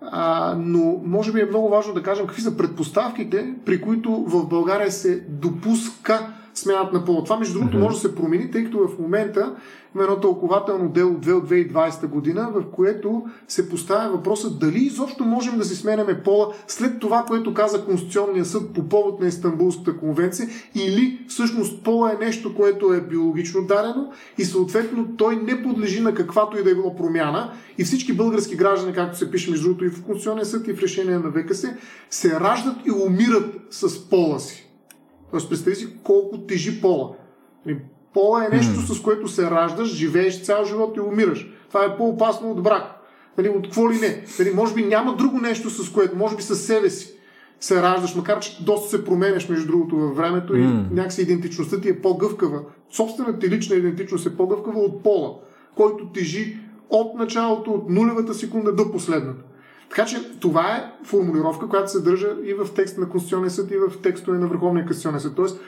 а, 0.00 0.54
но 0.58 1.00
може 1.04 1.32
би 1.32 1.40
е 1.40 1.46
много 1.46 1.68
важно 1.68 1.94
да 1.94 2.02
кажем 2.02 2.26
какви 2.26 2.42
са 2.42 2.56
предпоставките, 2.56 3.54
при 3.66 3.80
които 3.80 4.24
в 4.26 4.48
България 4.48 4.92
се 4.92 5.24
допуска 5.28 6.34
смяната 6.54 6.98
на 6.98 7.04
пола. 7.04 7.24
Това, 7.24 7.38
между 7.38 7.58
другото, 7.58 7.78
може 7.78 7.94
да 7.94 8.00
се 8.00 8.14
промени, 8.14 8.50
тъй 8.50 8.64
като 8.64 8.88
в 8.88 8.98
момента 8.98 9.54
има 9.94 10.04
едно 10.04 10.20
тълкователно 10.20 10.88
дело 10.88 11.10
2 11.10 11.32
от 11.32 11.48
2020 11.48 12.06
година, 12.06 12.50
в 12.54 12.64
което 12.70 13.22
се 13.48 13.68
поставя 13.68 14.16
въпроса 14.16 14.50
дали 14.50 14.78
изобщо 14.78 15.24
можем 15.24 15.58
да 15.58 15.64
си 15.64 15.76
сменяме 15.76 16.22
пола 16.22 16.52
след 16.66 17.00
това, 17.00 17.24
което 17.28 17.54
каза 17.54 17.84
Конституционния 17.84 18.44
съд 18.44 18.74
по 18.74 18.88
повод 18.88 19.20
на 19.20 19.26
Истанбулската 19.26 19.96
конвенция, 19.96 20.48
или 20.74 21.24
всъщност 21.28 21.84
пола 21.84 22.12
е 22.12 22.24
нещо, 22.24 22.54
което 22.54 22.92
е 22.92 23.00
биологично 23.00 23.66
дадено 23.66 24.12
и 24.38 24.44
съответно 24.44 25.16
той 25.16 25.36
не 25.36 25.62
подлежи 25.62 26.00
на 26.00 26.14
каквато 26.14 26.58
и 26.58 26.62
да 26.62 26.70
е 26.70 26.74
било 26.74 26.96
промяна 26.96 27.52
и 27.78 27.84
всички 27.84 28.12
български 28.12 28.56
граждани, 28.56 28.94
както 28.94 29.18
се 29.18 29.30
пише 29.30 29.50
между 29.50 29.64
другото 29.64 29.84
и 29.84 29.88
в 29.88 30.02
Конституционния 30.02 30.46
съд 30.46 30.68
и 30.68 30.72
в 30.72 30.82
решение 30.82 31.18
на 31.18 31.32
ВКС, 31.32 31.64
се 32.10 32.40
раждат 32.40 32.76
и 32.86 32.90
умират 32.90 33.54
с 33.70 34.10
пола 34.10 34.40
си. 34.40 34.63
Тоест, 35.34 35.48
представи 35.48 35.76
си 35.76 35.88
колко 36.02 36.38
тежи 36.38 36.80
пола. 36.80 37.10
Нали, 37.66 37.78
пола 38.12 38.44
е 38.44 38.56
нещо, 38.56 38.72
mm. 38.72 38.92
с 38.92 39.02
което 39.02 39.28
се 39.28 39.50
раждаш, 39.50 39.88
живееш 39.88 40.42
цял 40.42 40.64
живот 40.64 40.96
и 40.96 41.00
умираш. 41.00 41.48
Това 41.68 41.84
е 41.84 41.96
по-опасно 41.96 42.50
от 42.50 42.62
брак. 42.62 42.82
Нали, 43.38 43.48
от 43.48 43.64
какво 43.64 43.90
ли 43.90 43.98
не? 43.98 44.24
Нали, 44.38 44.50
може 44.54 44.74
би 44.74 44.84
няма 44.84 45.16
друго 45.16 45.40
нещо, 45.40 45.70
с 45.70 45.92
което, 45.92 46.16
може 46.16 46.36
би 46.36 46.42
със 46.42 46.66
себе 46.66 46.90
си 46.90 47.14
се 47.60 47.82
раждаш, 47.82 48.14
макар 48.14 48.40
че 48.40 48.64
доста 48.64 48.90
се 48.90 49.04
променяш 49.04 49.48
между 49.48 49.66
другото 49.66 49.96
във 49.96 50.16
времето 50.16 50.52
mm. 50.52 50.90
и 50.90 50.94
някакси 50.94 51.22
идентичността 51.22 51.80
ти 51.80 51.88
е 51.88 52.00
по-гъвкава. 52.00 52.60
Собствената 52.90 53.38
ти 53.38 53.50
лична 53.50 53.76
идентичност 53.76 54.26
е 54.26 54.36
по-гъвкава 54.36 54.80
от 54.80 55.02
пола, 55.02 55.34
който 55.76 56.06
тежи 56.06 56.56
от 56.90 57.14
началото, 57.14 57.70
от 57.70 57.90
нулевата 57.90 58.34
секунда 58.34 58.74
до 58.74 58.92
последната. 58.92 59.42
Така 59.90 60.04
че 60.04 60.38
това 60.40 60.76
е 60.76 60.92
формулировка, 61.04 61.68
която 61.68 61.90
се 61.90 62.00
държа 62.00 62.28
и 62.44 62.54
в 62.54 62.74
текста 62.74 63.00
на 63.00 63.08
Конституционния 63.08 63.50
съд, 63.50 63.70
и 63.70 63.76
в 63.76 64.02
текстове 64.02 64.38
на 64.38 64.46
Върховния 64.46 64.86
Конституционен 64.86 65.20
съд. 65.20 65.34
Тоест, 65.36 65.60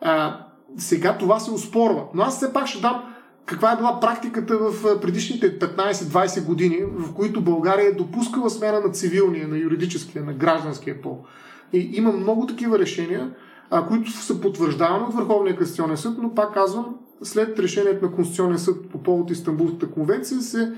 а, 0.00 0.40
сега 0.76 1.18
това 1.18 1.40
се 1.40 1.50
успорва. 1.50 2.04
Но 2.14 2.22
аз 2.22 2.36
все 2.36 2.52
пак 2.52 2.66
ще 2.66 2.80
дам 2.80 3.02
каква 3.48 3.72
е 3.72 3.76
била 3.76 4.00
практиката 4.00 4.58
в 4.58 5.00
предишните 5.00 5.58
15-20 5.58 6.44
години, 6.44 6.78
в 6.96 7.14
които 7.14 7.40
България 7.40 7.88
е 7.88 7.92
допускала 7.92 8.50
смяна 8.50 8.80
на 8.80 8.90
цивилния, 8.90 9.48
на 9.48 9.58
юридическия, 9.58 10.24
на 10.24 10.32
гражданския 10.32 11.02
пол. 11.02 11.24
И 11.72 11.90
има 11.92 12.12
много 12.12 12.46
такива 12.46 12.78
решения, 12.78 13.30
а, 13.70 13.86
които 13.86 14.10
са 14.10 14.40
потвърждавани 14.40 15.04
от 15.04 15.14
Върховния 15.14 15.56
Конституционен 15.56 15.96
съд, 15.96 16.18
но 16.22 16.34
пак 16.34 16.54
казвам, 16.54 16.94
след 17.22 17.58
решението 17.58 18.04
на 18.04 18.12
Конституционния 18.12 18.58
съд 18.58 18.88
по 18.88 19.02
повод 19.02 19.30
Истанбулската 19.30 19.90
конвенция 19.90 20.40
се 20.40 20.72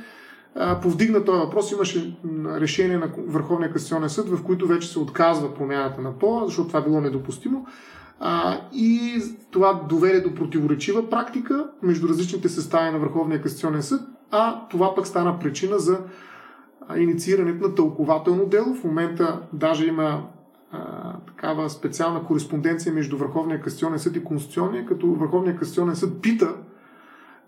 повдигна 0.82 1.24
този 1.24 1.38
въпрос. 1.38 1.72
Имаше 1.72 2.16
решение 2.46 2.98
на 2.98 3.10
Върховния 3.26 3.72
касационен 3.72 4.10
съд, 4.10 4.28
в 4.28 4.42
които 4.42 4.66
вече 4.66 4.88
се 4.88 4.98
отказва 4.98 5.54
промяната 5.54 6.02
на 6.02 6.18
пола, 6.18 6.46
защото 6.46 6.68
това 6.68 6.80
било 6.80 7.00
недопустимо. 7.00 7.66
А, 8.20 8.60
и 8.72 9.22
това 9.50 9.72
доведе 9.88 10.20
до 10.20 10.34
противоречива 10.34 11.10
практика 11.10 11.70
между 11.82 12.08
различните 12.08 12.48
състави 12.48 12.90
на 12.90 12.98
Върховния 12.98 13.42
касационен 13.42 13.82
съд, 13.82 14.00
а 14.30 14.68
това 14.68 14.94
пък 14.94 15.06
стана 15.06 15.38
причина 15.38 15.78
за 15.78 15.98
инициирането 16.96 17.68
на 17.68 17.74
тълкователно 17.74 18.46
дело. 18.46 18.74
В 18.74 18.84
момента 18.84 19.40
даже 19.52 19.86
има 19.86 20.22
а, 20.72 21.12
такава 21.26 21.70
специална 21.70 22.24
кореспонденция 22.24 22.92
между 22.92 23.16
Върховния 23.16 23.60
касационен 23.60 23.98
съд 23.98 24.16
и 24.16 24.24
Конституционния, 24.24 24.86
като 24.86 25.06
Върховния 25.06 25.56
касационен 25.56 25.96
съд 25.96 26.22
пита 26.22 26.54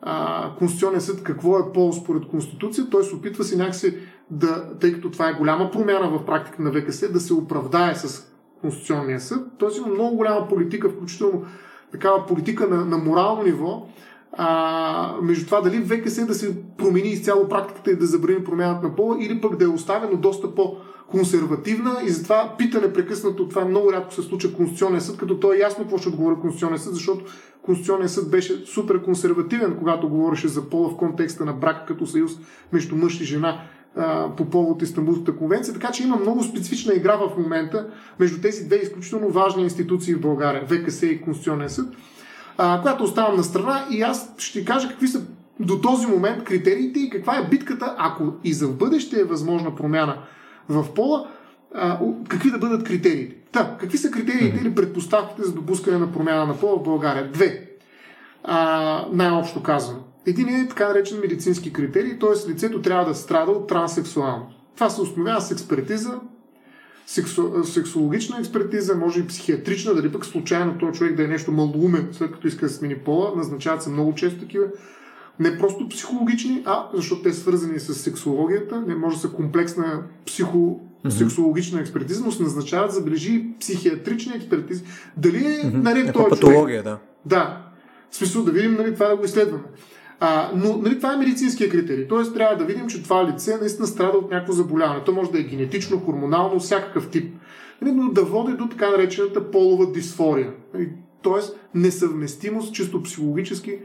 а, 0.03 0.51
Конституционен 0.59 1.01
съд 1.01 1.23
какво 1.23 1.59
е 1.59 1.73
пол 1.75 1.93
според 1.93 2.27
Конституция, 2.27 2.91
той 2.91 3.05
се 3.05 3.15
опитва 3.15 3.45
си 3.45 3.57
някакси 3.57 3.97
да, 4.31 4.79
тъй 4.81 4.93
като 4.93 5.11
това 5.11 5.29
е 5.29 5.35
голяма 5.35 5.71
промяна 5.71 6.11
в 6.11 6.25
практика 6.25 6.63
на 6.63 6.73
ВКС, 6.73 7.13
да 7.13 7.21
се 7.21 7.35
оправдае 7.35 7.95
с 7.95 8.33
Конституционния 8.61 9.21
съд. 9.21 9.47
Тоест 9.59 9.79
има 9.79 9.87
много 9.87 10.17
голяма 10.17 10.49
политика, 10.49 10.89
включително 10.89 11.45
такава 11.93 12.27
политика 12.27 12.69
на, 12.69 12.85
на 12.85 12.99
морално 12.99 13.43
ниво, 13.43 13.87
а, 14.33 15.17
между 15.23 15.45
това 15.47 15.61
дали 15.61 15.85
ВКС 15.85 16.27
да 16.27 16.35
се 16.35 16.63
промени 16.77 17.09
изцяло 17.09 17.49
практиката 17.49 17.91
и 17.91 17.97
да 17.97 18.07
забрани 18.07 18.45
промяната 18.45 18.87
на 18.87 18.97
пола, 18.97 19.17
или 19.21 19.41
пък 19.41 19.57
да 19.57 19.65
е 19.65 19.69
оставено 19.69 20.17
доста 20.17 20.55
по- 20.55 20.77
консервативна 21.13 22.01
и 22.07 22.09
затова 22.09 22.55
пита 22.59 22.81
непрекъснато, 22.81 23.49
това 23.49 23.65
много 23.65 23.93
рядко 23.93 24.15
се 24.15 24.23
случва 24.23 24.53
Конституционния 24.53 25.01
съд, 25.01 25.17
като 25.17 25.41
той 25.41 25.57
е 25.57 25.61
ясно 25.61 25.85
какво 25.85 25.99
ще 25.99 26.09
отговори 26.09 26.37
Конституционния 26.41 26.79
съд, 26.79 26.95
защото 26.95 27.25
Конституционния 27.63 28.09
съд 28.09 28.31
беше 28.31 28.67
супер 28.67 29.03
консервативен, 29.03 29.77
когато 29.79 30.09
говореше 30.09 30.49
за 30.49 30.71
пола 30.71 30.89
в 30.89 30.97
контекста 30.97 31.45
на 31.45 31.53
брак 31.53 31.89
като 31.89 32.07
съюз 32.07 32.33
между 32.73 32.97
мъж 32.97 33.21
и 33.21 33.25
жена 33.25 33.61
по 34.37 34.45
повод 34.45 34.83
Истанбулската 34.83 35.37
конвенция, 35.37 35.75
така 35.75 35.91
че 35.91 36.03
има 36.03 36.17
много 36.17 36.43
специфична 36.43 36.95
игра 36.95 37.17
в 37.17 37.39
момента 37.39 37.87
между 38.19 38.41
тези 38.41 38.67
две 38.67 38.77
изключително 38.77 39.29
важни 39.29 39.63
институции 39.63 40.15
в 40.15 40.21
България, 40.21 40.67
ВКС 40.67 41.03
и 41.03 41.21
Конституционен 41.21 41.71
съд, 41.71 41.87
а, 42.59 42.83
която 42.83 43.05
оставам 43.05 43.37
на 43.37 43.45
страна. 43.45 43.87
И 43.91 44.03
аз 44.03 44.35
ще 44.39 44.65
кажа 44.65 44.89
какви 44.89 45.09
са 45.09 45.23
до 45.61 45.81
този 45.81 46.07
момент 46.07 46.45
критериите 46.45 47.01
и 47.01 47.11
каква 47.11 47.39
е 47.39 47.49
битката, 47.51 47.95
ако 47.99 48.33
и 48.45 48.53
за 48.53 48.67
в 48.69 48.77
бъдеще 48.77 49.21
е 49.21 49.25
възможна 49.25 49.75
промяна 49.75 50.19
в 50.73 50.95
пола, 50.95 51.29
а, 51.75 51.99
какви 52.29 52.51
да 52.51 52.59
бъдат 52.59 52.85
критериите. 52.85 53.37
Та, 53.53 53.77
какви 53.81 53.99
са 53.99 54.11
критериите 54.11 54.61
или 54.61 54.75
предпоставките 54.75 55.43
за 55.43 55.53
допускане 55.53 55.99
на 55.99 56.13
промяна 56.13 56.47
на 56.47 56.57
пола 56.59 56.79
в 56.79 56.83
България? 56.83 57.31
Две. 57.33 57.69
А, 58.45 59.07
най-общо 59.13 59.63
казано. 59.63 59.99
Един 60.27 60.49
е 60.49 60.69
така 60.69 60.89
наречен 60.89 61.21
медицински 61.21 61.73
критерий, 61.73 62.19
т.е. 62.19 62.51
лицето 62.51 62.83
трябва 62.83 63.05
да 63.05 63.15
страда 63.15 63.53
от 63.53 63.67
транссексуалност. 63.67 64.57
Това 64.75 64.91
се 64.91 65.01
установява 65.01 65.41
с 65.41 65.51
експертиза, 65.51 66.21
сексу, 67.07 67.65
сексологична 67.65 68.39
експертиза, 68.39 68.97
може 68.97 69.21
и 69.21 69.27
психиатрична, 69.27 69.95
дали 69.95 70.13
пък 70.13 70.27
случайно 70.27 70.79
този 70.79 70.99
човек 70.99 71.17
да 71.17 71.25
е 71.25 71.27
нещо 71.27 71.53
малоумен, 71.53 72.09
след 72.13 72.33
като 72.33 72.47
иска 72.47 72.67
да 72.67 72.73
смени 72.73 72.99
пола, 72.99 73.33
назначават 73.37 73.83
се 73.83 73.91
много 73.91 74.15
често 74.15 74.41
такива. 74.41 74.67
Не 75.41 75.59
просто 75.59 75.89
психологични, 75.89 76.63
а 76.65 76.89
защото 76.95 77.23
те 77.23 77.33
са 77.33 77.41
свързани 77.41 77.79
с 77.79 77.95
сексологията, 77.95 78.81
не 78.81 78.95
може 78.95 79.17
да 79.17 79.23
са 79.23 79.29
комплексна 79.29 80.03
психо, 80.27 80.81
сексологична 81.09 81.81
експертиза, 81.81 82.25
но 82.25 82.33
се 82.33 82.43
назначават, 82.43 82.93
забележи, 82.93 83.47
психиатрична 83.61 84.37
експертиза. 84.37 84.85
Дали 85.17 85.45
е 85.45 85.71
наред 85.71 86.13
този 86.13 86.31
патология, 86.31 86.83
да. 86.83 86.99
Да. 87.27 87.67
В 88.11 88.17
смисъл 88.17 88.45
да 88.45 88.53
видим 88.53 88.75
нали, 88.75 88.95
това 88.95 89.09
да 89.09 89.17
го 89.17 89.25
изследваме. 89.25 89.65
А, 90.21 90.51
но 90.55 90.77
нали, 90.77 90.97
това 90.97 91.15
е 91.15 91.17
медицинския 91.17 91.71
критерий. 91.71 92.09
Тоест 92.09 92.35
трябва 92.35 92.57
да 92.57 92.65
видим, 92.65 92.87
че 92.87 93.03
това 93.03 93.27
лице 93.27 93.57
наистина 93.57 93.87
страда 93.87 94.19
от 94.19 94.31
някакво 94.31 94.53
заболяване. 94.53 95.05
То 95.05 95.13
може 95.13 95.31
да 95.31 95.41
е 95.41 95.43
генетично, 95.43 96.01
хормонално, 96.01 96.61
всякакъв 96.61 97.09
тип. 97.09 97.35
Нали, 97.83 97.93
но 97.93 98.13
да 98.13 98.25
води 98.25 98.53
до 98.53 98.69
така 98.69 98.91
наречената 98.91 99.51
полова 99.51 99.93
дисфория. 99.93 100.53
Нали, 100.75 100.89
тоест 101.23 101.61
несъвместимост 101.75 102.75
чисто 102.75 103.03
психологически 103.03 103.79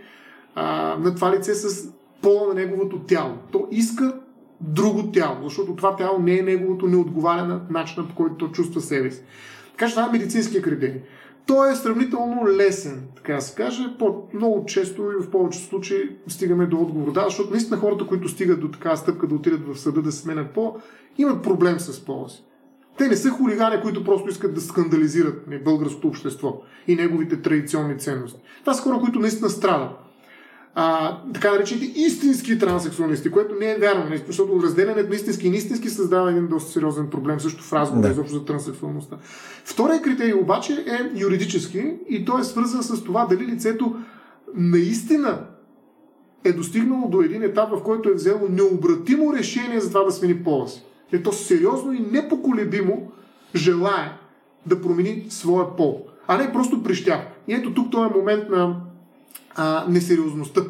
а, 0.60 0.98
на 1.00 1.16
това 1.16 1.32
лице 1.32 1.54
с 1.54 1.90
пола 2.22 2.48
на 2.48 2.54
неговото 2.54 3.00
тяло. 3.00 3.34
То 3.52 3.68
иска 3.72 4.14
друго 4.62 5.12
тяло, 5.12 5.44
защото 5.44 5.76
това 5.76 5.96
тяло 5.96 6.20
не 6.20 6.38
е 6.38 6.42
неговото, 6.42 6.88
не 6.88 6.98
отговаря 6.98 7.44
на 7.44 7.62
начина 7.70 8.08
по 8.08 8.16
който 8.16 8.36
то 8.36 8.48
чувства 8.48 8.82
себе 8.82 9.12
си. 9.12 9.24
Така 9.72 9.88
че 9.88 9.96
това 9.96 10.08
е 10.08 10.12
медицинския 10.12 10.62
критерий. 10.62 11.02
Той 11.46 11.72
е 11.72 11.76
сравнително 11.76 12.48
лесен, 12.48 13.08
така 13.16 13.34
да 13.34 13.42
се 13.42 13.56
каже. 13.56 13.84
По- 14.00 14.24
много 14.34 14.66
често 14.66 15.02
и 15.02 15.24
в 15.24 15.32
повечето 15.32 15.66
случаи 15.66 16.18
стигаме 16.28 16.66
до 16.66 16.78
отговор. 16.78 17.12
Да, 17.12 17.24
защото 17.24 17.52
наистина 17.52 17.78
хората, 17.78 18.08
които 18.08 18.28
стигат 18.28 18.60
до 18.60 18.72
такава 18.72 18.98
стъпка 18.98 19.28
да 19.28 19.36
отидат 19.36 19.68
в 19.68 19.80
съда 19.80 20.02
да 20.02 20.12
се 20.12 20.20
сменят 20.20 20.54
по, 20.54 20.76
имат 21.18 21.44
проблем 21.44 21.80
с 21.80 22.06
пола 22.06 22.30
си. 22.30 22.44
Те 22.98 23.08
не 23.08 23.16
са 23.16 23.30
хулигани, 23.30 23.82
които 23.82 24.04
просто 24.04 24.30
искат 24.30 24.54
да 24.54 24.62
скандализират 24.62 25.48
не, 25.48 25.60
българското 25.60 26.08
общество 26.08 26.62
и 26.88 26.96
неговите 26.96 27.42
традиционни 27.42 28.00
ценности. 28.00 28.40
Това 28.62 28.74
са 28.74 28.82
хора, 28.82 29.00
които 29.00 29.20
наистина 29.20 29.50
страдат 29.50 30.07
а, 30.80 31.18
така 31.34 31.52
наречените 31.52 32.00
истински 32.00 32.60
транссексуалисти, 32.60 33.32
което 33.32 33.56
не 33.56 33.72
е 33.72 33.78
вярно, 33.78 34.18
защото 34.28 34.64
разделянето 34.64 35.10
на 35.10 35.16
истински 35.16 35.48
и 35.48 35.50
неистински 35.50 35.90
създава 35.90 36.32
един 36.32 36.48
доста 36.48 36.72
сериозен 36.72 37.10
проблем 37.10 37.40
също 37.40 37.64
в 37.64 37.74
разговора 37.74 38.14
да. 38.14 38.24
за 38.28 38.46
транссексуалността. 38.46 39.18
Втория 39.66 40.02
критерий 40.02 40.34
обаче 40.34 40.74
е 40.74 41.20
юридически 41.20 41.94
и 42.10 42.26
той 42.26 42.42
е 42.42 42.44
свързан 42.44 42.84
с 42.84 43.04
това 43.04 43.26
дали 43.26 43.46
лицето 43.46 43.96
наистина 44.56 45.46
е 46.44 46.54
достигнало 46.54 47.08
до 47.08 47.22
един 47.22 47.44
етап, 47.44 47.70
в 47.70 47.84
който 47.84 48.10
е 48.10 48.14
взело 48.14 48.48
необратимо 48.50 49.34
решение 49.34 49.80
за 49.80 49.88
това 49.88 50.04
да 50.04 50.12
смени 50.12 50.44
пола 50.44 50.68
си. 50.68 50.84
И 51.14 51.24
то 51.24 51.32
сериозно 51.32 51.94
и 51.94 52.00
непоколебимо 52.12 53.12
желая 53.56 54.18
да 54.66 54.82
промени 54.82 55.26
своя 55.30 55.76
пол, 55.76 56.06
а 56.28 56.38
не 56.38 56.52
просто 56.52 56.84
прищява. 56.84 57.24
И 57.48 57.54
ето 57.54 57.74
тук 57.74 57.92
този 57.92 58.10
е 58.14 58.18
момент 58.18 58.50
на 58.50 58.76
а, 59.56 59.86
несериозността, 59.90 60.62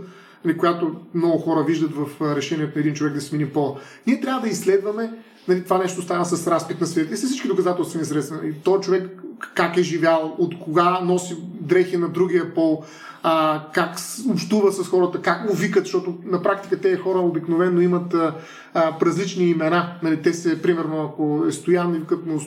нали, 0.46 0.58
която 0.58 0.96
много 1.14 1.38
хора 1.38 1.64
виждат 1.64 1.92
в 1.96 2.36
решението 2.36 2.72
на 2.76 2.82
един 2.82 2.94
човек 2.94 3.14
да 3.14 3.22
смени 3.22 3.46
пола. 3.46 3.80
Ние 4.08 4.22
трябва 4.22 4.42
да 4.42 4.48
изследваме 4.48 5.14
нали, 5.48 5.64
това 5.64 5.78
нещо 5.78 6.02
стана 6.02 6.26
с 6.26 6.48
разпит 6.48 6.82
на 6.82 6.88
света 6.88 7.14
и 7.14 7.18
с 7.18 7.28
всички 7.28 7.48
доказателствени 7.48 8.06
средства. 8.06 8.48
И 8.48 8.54
то 8.54 8.80
човек 8.80 9.24
как 9.56 9.78
е 9.78 9.84
живял, 9.84 10.36
от 10.38 10.60
кога 10.60 11.00
носи 11.04 11.38
дрехи 11.62 11.98
на 11.98 12.10
другия 12.10 12.54
пол, 12.54 12.84
а, 13.24 13.64
как 13.74 13.96
общува 14.30 14.72
с 14.72 14.88
хората, 14.88 15.22
как 15.22 15.50
му 15.50 15.56
викат, 15.56 15.84
защото 15.84 16.16
на 16.26 16.44
практика 16.44 16.82
тези 16.82 16.96
хора 16.96 17.20
обикновено 17.20 17.82
имат 17.82 18.14
а, 18.14 18.36
а, 18.74 18.98
различни 19.02 19.50
имена. 19.50 19.94
Нали, 20.04 20.22
те 20.22 20.34
се, 20.34 20.62
примерно, 20.62 21.04
ако 21.04 21.46
е 21.48 21.52
стоян, 21.52 21.94
викат 21.94 22.26
му 22.26 22.42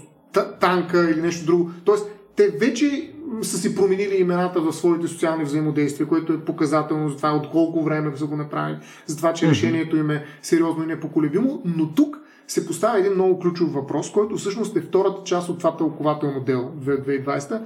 танка 0.61 1.11
или 1.11 1.23
нещо 1.23 1.47
друго. 1.47 1.71
Тоест, 1.85 2.07
те 2.37 2.49
вече 2.49 3.13
са 3.45 3.59
си 3.59 3.75
променили 3.75 4.17
имената 4.17 4.61
в 4.61 4.73
своите 4.73 5.09
социални 5.09 5.45
взаимодействия, 5.45 6.09
което 6.09 6.33
е 6.33 6.45
показателно 6.45 7.09
за 7.09 7.17
това 7.17 7.33
от 7.33 7.51
колко 7.51 7.85
време 7.85 8.17
са 8.17 8.27
го 8.27 8.37
направили, 8.37 8.79
за 9.07 9.17
това, 9.17 9.33
че 9.33 9.49
решението 9.49 9.97
им 9.97 10.11
е 10.11 10.25
сериозно 10.43 10.85
и 10.85 10.87
непоколебимо. 10.87 11.63
Но 11.65 11.95
тук 11.95 12.21
се 12.49 12.67
поставя 12.67 12.99
един 12.99 13.15
много 13.15 13.39
ключов 13.39 13.73
въпрос, 13.73 14.13
който 14.13 14.37
всъщност 14.37 14.77
е 14.77 14.81
втората 14.81 15.23
част 15.25 15.49
от 15.49 15.59
това 15.59 15.77
тълкователно 15.77 16.41
дело 16.41 16.73
2020. 16.85 17.61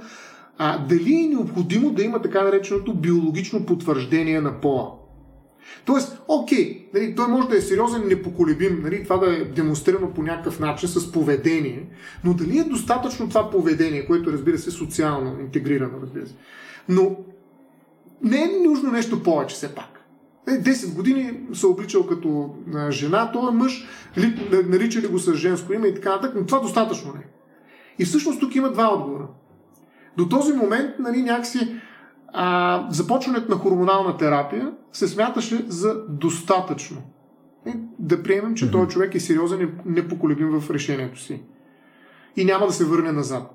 А 0.57 0.85
дали 0.85 1.15
е 1.15 1.27
необходимо 1.27 1.89
да 1.89 2.03
има 2.03 2.21
така 2.21 2.43
нареченото 2.43 2.93
биологично 2.93 3.65
потвърждение 3.65 4.41
на 4.41 4.61
пола? 4.61 4.91
Тоест, 5.85 6.21
окей, 6.27 6.87
нали, 6.93 7.15
той 7.15 7.27
може 7.27 7.47
да 7.47 7.57
е 7.57 7.61
сериозен, 7.61 8.07
непоколебим, 8.07 8.81
нали, 8.83 9.03
това 9.03 9.17
да 9.17 9.35
е 9.35 9.45
демонстрирано 9.45 10.13
по 10.13 10.23
някакъв 10.23 10.59
начин 10.59 10.89
с 10.89 11.11
поведение, 11.11 11.89
но 12.23 12.33
дали 12.33 12.59
е 12.59 12.63
достатъчно 12.63 13.29
това 13.29 13.49
поведение, 13.49 14.05
което 14.05 14.31
разбира 14.31 14.57
се 14.57 14.71
социално 14.71 15.39
интегрирано, 15.39 15.97
разбира 16.01 16.27
се. 16.27 16.35
Но 16.89 17.17
не 18.23 18.43
е 18.43 18.67
нужно 18.67 18.91
нещо 18.91 19.23
повече 19.23 19.55
все 19.55 19.75
пак. 19.75 19.95
10 20.47 20.89
е, 20.89 20.95
години 20.95 21.39
се 21.53 21.67
обличал 21.67 22.07
като 22.07 22.55
жена, 22.89 23.31
той 23.31 23.49
е 23.49 23.55
мъж, 23.55 23.87
нарича 24.65 25.01
ли 25.01 25.07
го 25.07 25.19
с 25.19 25.33
женско 25.33 25.73
име 25.73 25.87
и 25.87 25.95
така 25.95 26.09
нататък, 26.09 26.35
но 26.35 26.45
това 26.45 26.59
достатъчно 26.59 27.13
не. 27.13 27.25
И 27.99 28.05
всъщност 28.05 28.39
тук 28.39 28.55
има 28.55 28.71
два 28.71 28.93
отговора. 28.93 29.27
До 30.17 30.29
този 30.29 30.53
момент 30.53 30.89
нали, 30.99 31.21
някакси 31.21 31.75
а, 32.37 32.87
започването 32.89 33.51
на 33.51 33.57
хормонална 33.57 34.17
терапия 34.17 34.71
се 34.91 35.07
смяташе 35.07 35.65
за 35.67 35.95
достатъчно. 36.09 37.01
И 37.67 37.71
да 37.99 38.23
приемем, 38.23 38.55
че 38.55 38.65
mm-hmm. 38.65 38.71
този 38.71 38.89
човек 38.89 39.15
е 39.15 39.19
сериозен 39.19 39.61
и 39.61 39.67
непоколебим 39.85 40.59
в 40.59 40.71
решението 40.71 41.19
си. 41.19 41.41
И 42.35 42.45
няма 42.45 42.67
да 42.67 42.73
се 42.73 42.85
върне 42.85 43.11
назад. 43.11 43.51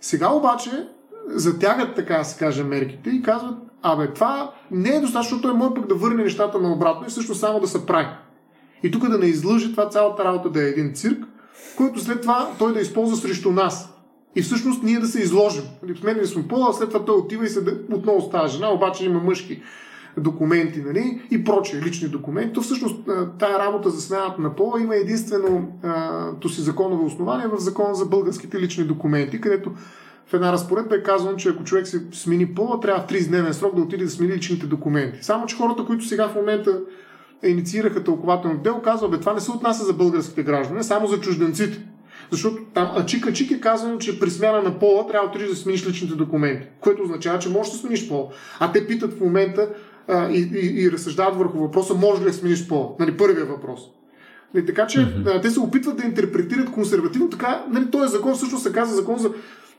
Сега 0.00 0.28
обаче 0.28 0.88
затягат, 1.28 1.96
така 1.96 2.18
да 2.18 2.24
се 2.24 2.38
каже, 2.38 2.64
мерките 2.64 3.10
и 3.10 3.22
казват, 3.22 3.58
абе, 3.82 4.12
това 4.12 4.52
не 4.70 4.88
е 4.88 5.00
достатъчно, 5.00 5.42
той 5.42 5.54
може 5.54 5.74
пък 5.74 5.86
да 5.86 5.94
върне 5.94 6.22
нещата 6.22 6.58
наобратно 6.58 7.06
и 7.06 7.10
също 7.10 7.34
само 7.34 7.60
да 7.60 7.68
се 7.68 7.86
прави. 7.86 8.08
И 8.82 8.90
тук 8.90 9.08
да 9.08 9.18
не 9.18 9.26
излъжи 9.26 9.70
това 9.70 9.88
цялата 9.88 10.24
работа 10.24 10.50
да 10.50 10.62
е 10.64 10.68
един 10.68 10.94
цирк, 10.94 11.24
който 11.76 12.00
след 12.00 12.20
това 12.20 12.50
той 12.58 12.72
да 12.72 12.80
използва 12.80 13.16
срещу 13.16 13.52
нас. 13.52 13.99
И 14.36 14.42
всъщност 14.42 14.82
ние 14.82 14.98
да 14.98 15.06
се 15.06 15.20
изложим. 15.22 15.64
Сменили 16.00 16.26
сме 16.26 16.48
пола, 16.48 16.72
след 16.72 16.88
това 16.88 17.04
той 17.04 17.16
отива 17.16 17.44
и 17.44 17.48
се 17.48 17.60
отново 17.92 18.20
става 18.20 18.48
жена, 18.48 18.72
обаче 18.72 19.04
има 19.04 19.20
мъжки 19.20 19.62
документи 20.16 20.82
нали, 20.82 21.22
и 21.30 21.44
прочие 21.44 21.80
лични 21.80 22.08
документи, 22.08 22.52
то 22.52 22.62
всъщност 22.62 22.96
тая 23.38 23.58
работа 23.58 23.90
за 23.90 24.00
смяната 24.00 24.42
на 24.42 24.56
пола 24.56 24.80
има 24.80 24.96
единствено 24.96 25.68
то 26.40 26.48
си 26.48 26.60
законово 26.60 27.06
основание 27.06 27.46
в 27.46 27.58
закона 27.58 27.94
за 27.94 28.06
българските 28.06 28.60
лични 28.60 28.84
документи, 28.84 29.40
където 29.40 29.72
в 30.26 30.34
една 30.34 30.52
разпоредба 30.52 30.96
е 30.96 31.02
казано, 31.02 31.36
че 31.36 31.48
ако 31.48 31.64
човек 31.64 31.86
се 31.86 32.02
смени 32.12 32.54
пола, 32.54 32.80
трябва 32.80 33.02
в 33.02 33.06
30-дневен 33.06 33.52
срок 33.52 33.74
да 33.74 33.82
отиде 33.82 34.04
да 34.04 34.10
смени 34.10 34.32
личните 34.32 34.66
документи. 34.66 35.18
Само, 35.24 35.46
че 35.46 35.56
хората, 35.56 35.84
които 35.84 36.04
сега 36.04 36.28
в 36.28 36.34
момента 36.34 36.80
инициираха 37.42 38.04
тълкователно 38.04 38.58
дело, 38.58 38.82
казва, 38.82 39.08
бе, 39.08 39.20
това 39.20 39.34
не 39.34 39.40
се 39.40 39.50
отнася 39.50 39.84
за 39.84 39.92
българските 39.92 40.42
граждани, 40.42 40.84
само 40.84 41.06
за 41.06 41.20
чужденците. 41.20 41.86
Защото 42.30 42.62
там 42.74 42.90
ачик 42.96 43.26
ачик 43.26 43.50
е 43.50 43.60
казано, 43.60 43.98
че 43.98 44.20
при 44.20 44.30
смяна 44.30 44.62
на 44.62 44.78
пола 44.78 45.06
трябва 45.06 45.28
да 45.28 45.30
отидеш 45.30 45.48
да 45.48 45.56
смениш 45.56 45.86
личните 45.86 46.14
документи, 46.14 46.66
което 46.80 47.02
означава, 47.02 47.38
че 47.38 47.48
можеш 47.48 47.72
да 47.72 47.78
смениш 47.78 48.08
пола. 48.08 48.28
А 48.60 48.72
те 48.72 48.86
питат 48.86 49.14
в 49.14 49.20
момента 49.20 49.68
а, 50.08 50.30
и, 50.30 50.50
и, 50.54 50.82
и 50.82 50.92
разсъждават 50.92 51.36
върху 51.36 51.58
въпроса, 51.58 51.94
може 51.94 52.20
ли 52.20 52.24
да 52.24 52.32
смениш 52.32 52.68
пола? 52.68 52.88
Нали, 52.98 53.16
първият 53.16 53.48
въпрос. 53.48 53.80
Нали, 54.54 54.66
така 54.66 54.86
че 54.86 54.98
mm-hmm. 54.98 55.42
те 55.42 55.50
се 55.50 55.60
опитват 55.60 55.96
да 55.96 56.06
интерпретират 56.06 56.70
консервативно. 56.70 57.30
Така, 57.30 57.64
нали, 57.70 57.90
този 57.90 58.12
закон 58.12 58.34
всъщност 58.34 58.62
се 58.62 58.72
казва 58.72 58.96
закон 58.96 59.18
за 59.18 59.30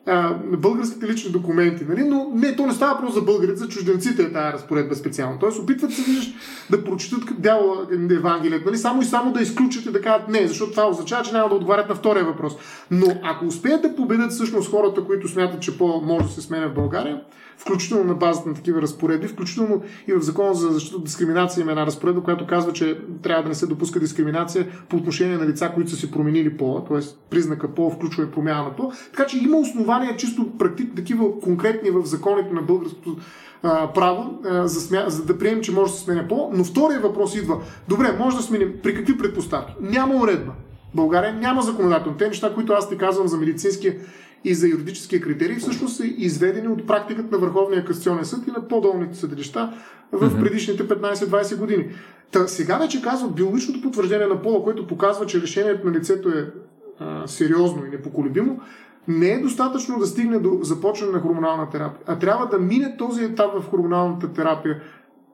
а, 0.07 0.33
българските 0.57 1.07
лични 1.07 1.31
документи. 1.31 1.85
Нали? 1.89 2.03
Но 2.03 2.31
не, 2.35 2.55
то 2.55 2.67
не 2.67 2.73
става 2.73 2.99
просто 2.99 3.19
за 3.19 3.25
българите, 3.25 3.59
за 3.59 3.67
чужденците 3.67 4.23
е 4.23 4.33
тази 4.33 4.53
разпоредба 4.53 4.95
специално. 4.95 5.39
Тоест 5.39 5.59
опитват 5.59 5.93
се 5.93 6.01
виждаш, 6.01 6.33
да 6.69 6.83
прочитат 6.83 7.23
дяла 7.37 7.87
Евангелието, 8.11 8.65
нали? 8.65 8.77
само 8.77 9.01
и 9.01 9.05
само 9.05 9.33
да 9.33 9.41
изключат 9.41 9.85
и 9.85 9.91
да 9.91 10.01
кажат 10.01 10.27
не, 10.27 10.47
защото 10.47 10.71
това 10.71 10.87
означава, 10.87 11.23
че 11.23 11.33
няма 11.33 11.49
да 11.49 11.55
отговарят 11.55 11.89
на 11.89 11.95
втория 11.95 12.25
въпрос. 12.25 12.53
Но 12.91 13.05
ако 13.23 13.45
успеят 13.45 13.81
да 13.81 13.95
победят 13.95 14.31
всъщност 14.31 14.71
хората, 14.71 15.03
които 15.03 15.27
смятат, 15.27 15.61
че 15.61 15.77
по 15.77 16.01
може 16.05 16.25
да 16.25 16.31
се 16.31 16.41
сменя 16.41 16.69
в 16.69 16.73
България, 16.73 17.21
включително 17.61 18.03
на 18.03 18.13
базата 18.13 18.49
на 18.49 18.55
такива 18.55 18.81
разпоредби, 18.81 19.27
включително 19.27 19.81
и 20.07 20.13
в 20.13 20.21
Закона 20.21 20.53
за 20.53 20.69
защита 20.69 20.97
от 20.97 21.03
дискриминация 21.03 21.61
има 21.61 21.71
една 21.71 21.85
разпоредба, 21.85 22.23
която 22.23 22.47
казва, 22.47 22.73
че 22.73 22.99
трябва 23.23 23.43
да 23.43 23.49
не 23.49 23.55
се 23.55 23.67
допуска 23.67 23.99
дискриминация 23.99 24.67
по 24.89 24.97
отношение 24.97 25.37
на 25.37 25.47
лица, 25.47 25.71
които 25.73 25.89
са 25.89 25.95
си 25.95 26.11
променили 26.11 26.57
пола, 26.57 26.85
т.е. 26.85 26.99
признака 27.29 27.75
пол 27.75 27.89
включва 27.89 28.23
и 28.23 28.31
промяна 28.31 28.63
на. 28.63 28.91
Така 29.11 29.25
че 29.25 29.37
има 29.37 29.57
основания 29.57 30.17
чисто 30.17 30.57
практик, 30.57 30.95
такива 30.95 31.39
конкретни 31.39 31.89
в 31.89 32.05
законите 32.05 32.53
на 32.53 32.61
българското 32.61 33.17
а, 33.63 33.93
право, 33.93 34.39
а, 34.45 34.67
за, 34.67 34.81
смя... 34.81 35.03
за 35.07 35.25
да 35.25 35.37
приемем, 35.37 35.61
че 35.61 35.71
може 35.71 35.91
да 35.91 35.97
се 35.97 36.03
сменя 36.03 36.27
пол. 36.27 36.51
Но 36.53 36.63
втория 36.63 36.99
въпрос 36.99 37.35
идва. 37.35 37.57
Добре, 37.87 38.15
може 38.19 38.37
да 38.37 38.43
сменим. 38.43 38.73
При 38.83 38.95
какви 38.95 39.17
предпоставки? 39.17 39.73
Няма 39.81 40.15
уредба. 40.15 40.51
България 40.95 41.33
няма 41.33 41.61
законодателно. 41.61 42.17
Те 42.17 42.27
неща, 42.27 42.53
които 42.53 42.73
аз 42.73 42.89
ти 42.89 42.97
казвам 42.97 43.27
за 43.27 43.37
медицинския 43.37 43.95
и 44.43 44.53
за 44.53 44.67
юридическия 44.67 45.21
критерий, 45.21 45.55
всъщност 45.55 45.95
са 45.95 46.05
изведени 46.05 46.67
от 46.67 46.87
практиката 46.87 47.27
на 47.31 47.37
Върховния 47.37 47.85
касационен 47.85 48.25
съд 48.25 48.47
и 48.47 48.51
на 48.51 48.67
по-долните 48.67 49.17
съдилища 49.17 49.73
в 50.11 50.39
предишните 50.39 50.87
15-20 50.87 51.57
години. 51.57 51.89
Та, 52.31 52.47
сега 52.47 52.77
вече 52.77 53.01
казват 53.01 53.35
биологичното 53.35 53.81
потвърждение 53.81 54.27
на 54.27 54.41
пола, 54.41 54.63
което 54.63 54.87
показва, 54.87 55.25
че 55.25 55.41
решението 55.41 55.87
на 55.87 55.93
лицето 55.93 56.29
е 56.29 56.51
а, 56.99 57.27
сериозно 57.27 57.85
и 57.85 57.89
непоколебимо, 57.89 58.59
не 59.07 59.27
е 59.27 59.41
достатъчно 59.41 59.99
да 59.99 60.07
стигне 60.07 60.39
до 60.39 60.59
започване 60.61 61.13
на 61.13 61.19
хормонална 61.19 61.69
терапия, 61.69 62.01
а 62.07 62.19
трябва 62.19 62.47
да 62.47 62.59
мине 62.59 62.97
този 62.97 63.23
етап 63.23 63.51
в 63.53 63.69
хормоналната 63.69 64.33
терапия, 64.33 64.81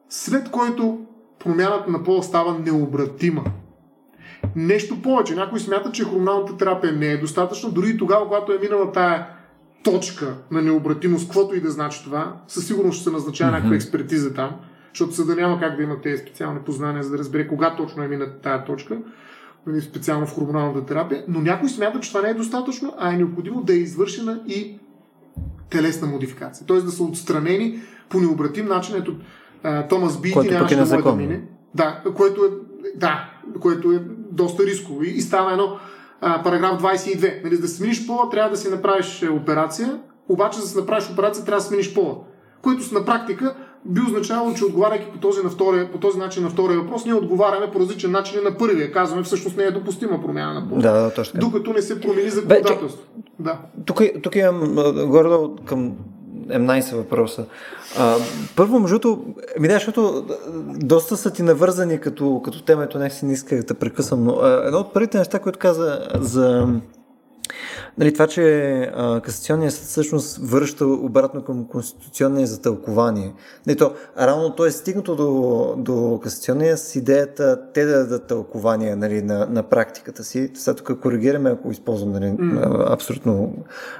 след 0.10 0.51
който 0.51 0.99
промяната 1.39 1.91
на 1.91 2.03
пола 2.03 2.24
става 2.24 2.60
необратима. 2.60 3.43
Нещо 4.58 5.01
повече. 5.01 5.36
Някой 5.36 5.60
смята, 5.60 5.91
че 5.91 6.03
хормоналната 6.03 6.58
терапия 6.58 6.93
не 6.93 7.08
е 7.08 7.18
достатъчно, 7.18 7.72
дори 7.72 7.89
и 7.89 7.97
тогава, 7.97 8.26
когато 8.26 8.51
е 8.51 8.60
минала 8.62 8.91
тая 8.91 9.28
точка 9.84 10.38
на 10.51 10.62
необратимост, 10.62 11.26
каквото 11.26 11.55
и 11.55 11.62
да 11.62 11.72
значи 11.72 12.03
това, 12.03 12.34
със 12.47 12.68
сигурност 12.68 12.95
ще 12.95 13.03
се 13.03 13.12
назначава 13.12 13.51
mm-hmm. 13.51 13.53
някаква 13.53 13.76
експертиза 13.76 14.34
там, 14.34 14.51
защото 14.93 15.14
съда 15.14 15.36
няма 15.36 15.60
как 15.60 15.76
да 15.76 15.84
има 15.84 16.01
тези 16.01 16.22
специални 16.22 16.60
познания, 16.60 17.03
за 17.03 17.12
да 17.12 17.18
разбере 17.18 17.47
кога 17.47 17.76
точно 17.76 18.03
е 18.03 18.08
мината 18.08 18.41
тая 18.41 18.66
точка, 18.66 18.97
нали, 19.68 19.82
специално 19.82 20.28
в 20.28 20.34
хормоналната 20.34 20.86
терапия, 20.86 21.24
но 21.28 21.39
някой 21.39 21.70
смята, 21.70 21.99
че 21.99 22.10
това 22.10 22.22
не 22.22 22.30
е 22.30 22.34
достатъчно, 22.34 22.93
а 22.97 23.14
е 23.14 23.18
необходимо 23.18 23.62
да 23.62 23.74
е 23.74 23.78
извършена 23.78 24.39
и 24.47 24.80
телесна 25.70 26.08
модификация. 26.08 26.68
Т.е. 26.68 26.78
да 26.78 26.91
са 26.91 27.03
отстранени 27.03 27.80
по 28.10 28.20
необратим 28.20 28.66
начин. 28.66 28.95
Ето, 28.95 29.16
Томас 29.89 30.22
нямаше 30.22 30.76
е 30.76 30.78
да, 30.78 31.01
да 31.01 31.16
мине. 31.16 31.41
Да, 31.76 32.03
което 32.16 32.45
е, 32.45 32.47
да, 32.95 33.30
което 33.60 33.91
е 33.91 34.01
доста 34.38 34.63
рисково. 34.63 35.03
И, 35.03 35.07
и 35.07 35.21
става 35.21 35.51
едно 35.51 35.77
а, 36.21 36.43
параграф 36.43 36.81
22. 36.81 37.43
Нали, 37.43 37.55
за 37.55 37.61
да 37.61 37.67
смениш 37.67 38.07
пола, 38.07 38.29
трябва 38.29 38.49
да 38.49 38.57
си 38.57 38.69
направиш 38.69 39.21
е, 39.21 39.29
операция, 39.29 39.99
обаче 40.29 40.57
за 40.57 40.63
да 40.63 40.69
си 40.69 40.77
направиш 40.77 41.09
операция, 41.09 41.45
трябва 41.45 41.59
да 41.59 41.65
смениш 41.65 41.93
пола. 41.93 42.15
Което 42.61 42.93
на 42.93 43.05
практика 43.05 43.55
би 43.85 44.01
означавало, 44.01 44.53
че 44.53 44.65
отговаряйки 44.65 45.11
по 45.13 45.17
този, 45.17 45.43
на 45.43 45.49
втория, 45.49 45.91
по 45.91 45.97
този 45.97 46.19
начин 46.19 46.43
на 46.43 46.49
втория 46.49 46.79
въпрос, 46.79 47.05
ние 47.05 47.13
отговаряме 47.13 47.71
по 47.71 47.79
различен 47.79 48.11
начин 48.11 48.39
на 48.43 48.57
първия. 48.57 48.91
Казваме, 48.91 49.23
всъщност 49.23 49.57
не 49.57 49.63
е 49.63 49.71
допустима 49.71 50.21
промяна 50.21 50.53
на 50.53 50.69
пола. 50.69 50.81
Да, 50.81 50.91
да, 50.91 51.13
точно. 51.13 51.39
Докато 51.39 51.73
не 51.73 51.81
се 51.81 52.01
промени 52.01 52.29
законодателство. 52.29 53.03
Да. 53.39 53.57
Тук, 53.85 54.01
тук 54.23 54.35
имам 54.35 54.75
горе 55.07 55.29
към 55.65 55.95
М19 56.48 56.95
въпроса. 56.95 57.45
А, 58.00 58.16
първо, 58.56 58.80
между 58.80 59.18
ми 59.60 59.68
да, 59.68 59.74
защото 59.74 60.26
доста 60.76 61.18
са 61.18 61.32
ти 61.32 61.43
навързани 61.43 62.00
като, 62.00 62.41
като 62.45 62.64
темето, 62.64 63.00
не 63.00 63.10
си 63.10 63.26
не 63.26 63.34
исках 63.34 63.64
да 63.64 63.74
прекъсвам, 63.74 64.24
но 64.24 64.45
едно 64.45 64.78
от 64.78 64.93
първите 64.93 65.18
неща, 65.18 65.39
които 65.39 65.60
каза 65.60 66.08
за 66.20 66.68
Нали, 67.98 68.14
това, 68.14 68.28
че 68.28 68.80
а, 68.95 69.22
касационният 69.22 69.74
съд 69.74 69.84
всъщност 69.84 70.39
връща 70.41 70.86
обратно 70.86 71.43
към 71.43 71.68
конституционния 71.68 72.48
за 72.48 72.62
тълкование. 72.62 73.34
Не, 73.68 73.76
то, 73.76 73.93
равно 74.20 74.56
то 74.56 74.66
е 74.66 74.72
стигнато 74.72 75.16
до, 75.16 75.74
до 75.78 76.20
касационния 76.24 76.78
с 76.78 76.95
идеята 76.95 77.62
те 77.74 77.86
да 77.86 77.98
дадат 77.98 78.28
тълкование 78.28 78.95
нали, 78.95 79.22
на, 79.22 79.48
на 79.50 79.64
практиката 79.64 80.24
си. 80.24 80.52
Сега 80.54 80.76
тук 80.76 81.00
коригираме, 81.00 81.50
ако 81.50 81.72
използвам 81.72 82.12
нали, 82.12 82.26
mm. 82.26 82.93
абсолютно 82.93 83.54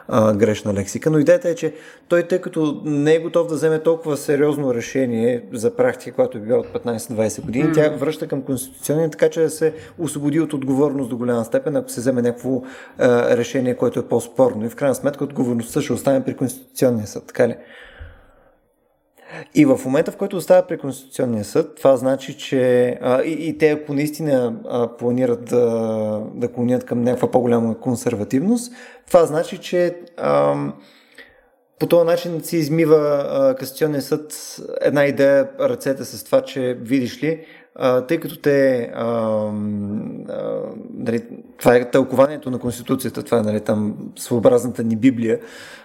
а, 0.08 0.34
грешна 0.34 0.74
лексика, 0.74 1.10
но 1.10 1.20
идеята 1.20 1.50
е, 1.50 1.56
че 1.56 1.74
той, 2.08 2.24
тъй 2.24 2.42
като 2.42 2.82
не 2.86 3.14
е 3.14 3.20
готов 3.20 3.48
да 3.48 3.56
вземе 3.56 3.80
толкова 3.80 4.18
сериозно 4.18 4.74
решение 4.74 5.44
за 5.54 5.76
практика, 5.76 6.16
която 6.16 6.38
е 6.38 6.42
била 6.42 6.60
от 6.60 6.68
15-20 6.68 7.42
години, 7.42 7.70
mm. 7.70 7.74
тя 7.74 7.90
връща 7.90 8.28
към 8.28 8.42
конституционния, 8.42 9.10
така 9.10 9.30
че 9.30 9.42
да 9.42 9.50
се 9.50 9.74
освободи 10.00 10.40
от 10.40 10.54
отговорност 10.54 11.10
до 11.10 11.18
голяма 11.18 11.46
степен, 11.46 11.76
ако 11.76 11.90
се 11.90 12.00
вземе 12.00 12.22
някакво 12.22 12.62
а, 12.98 13.37
решение, 13.38 13.78
което 13.78 14.00
е 14.00 14.08
по-спорно. 14.08 14.66
И 14.66 14.70
в 14.70 14.76
крайна 14.76 14.96
сметка 14.96 15.24
отговорността 15.24 15.82
ще 15.82 15.94
остане 15.94 16.24
при 16.24 16.36
Конституционния 16.36 17.08
съд, 17.08 17.28
така 17.28 17.48
ли? 17.48 17.56
И 19.56 19.66
в 19.66 19.80
момента, 19.86 20.12
в 20.12 20.18
който 20.18 20.38
остава 20.38 20.68
при 20.68 20.78
Конституционния 20.78 21.46
съд, 21.46 21.76
това 21.76 21.98
значи, 21.98 22.38
че 22.38 22.90
а, 23.02 23.22
и, 23.24 23.50
и 23.50 23.58
те, 23.58 23.70
ако 23.70 23.94
наистина 23.94 24.56
а, 24.70 24.98
планират 24.98 25.46
да, 25.46 26.22
да 26.34 26.52
клонят 26.52 26.86
към 26.86 27.02
някаква 27.02 27.32
по-голяма 27.32 27.80
консервативност, 27.80 28.74
това 29.08 29.26
значи, 29.26 29.58
че 29.58 29.96
а, 30.18 30.56
по 31.80 31.88
този 31.88 32.06
начин 32.06 32.44
си 32.44 32.58
измива 32.58 33.26
а, 33.30 33.56
Касационния 33.56 34.02
съд 34.02 34.56
една 34.82 35.06
идея 35.06 35.50
ръцете 35.60 36.06
с 36.06 36.24
това, 36.24 36.42
че 36.42 36.78
видиш 36.82 37.24
ли, 37.24 37.46
тъй 38.08 38.20
като 38.20 38.38
те 38.40 38.92
нали, 40.98 41.24
това 41.60 41.76
е 41.76 41.92
тълкованието 41.92 42.52
на 42.52 42.60
Конституцията, 42.60 43.24
това 43.24 43.40
е 43.40 43.42
нали, 43.42 43.60
там 43.60 43.96
своеобразната 44.16 44.84
ни 44.84 44.96
Библия, 44.96 45.40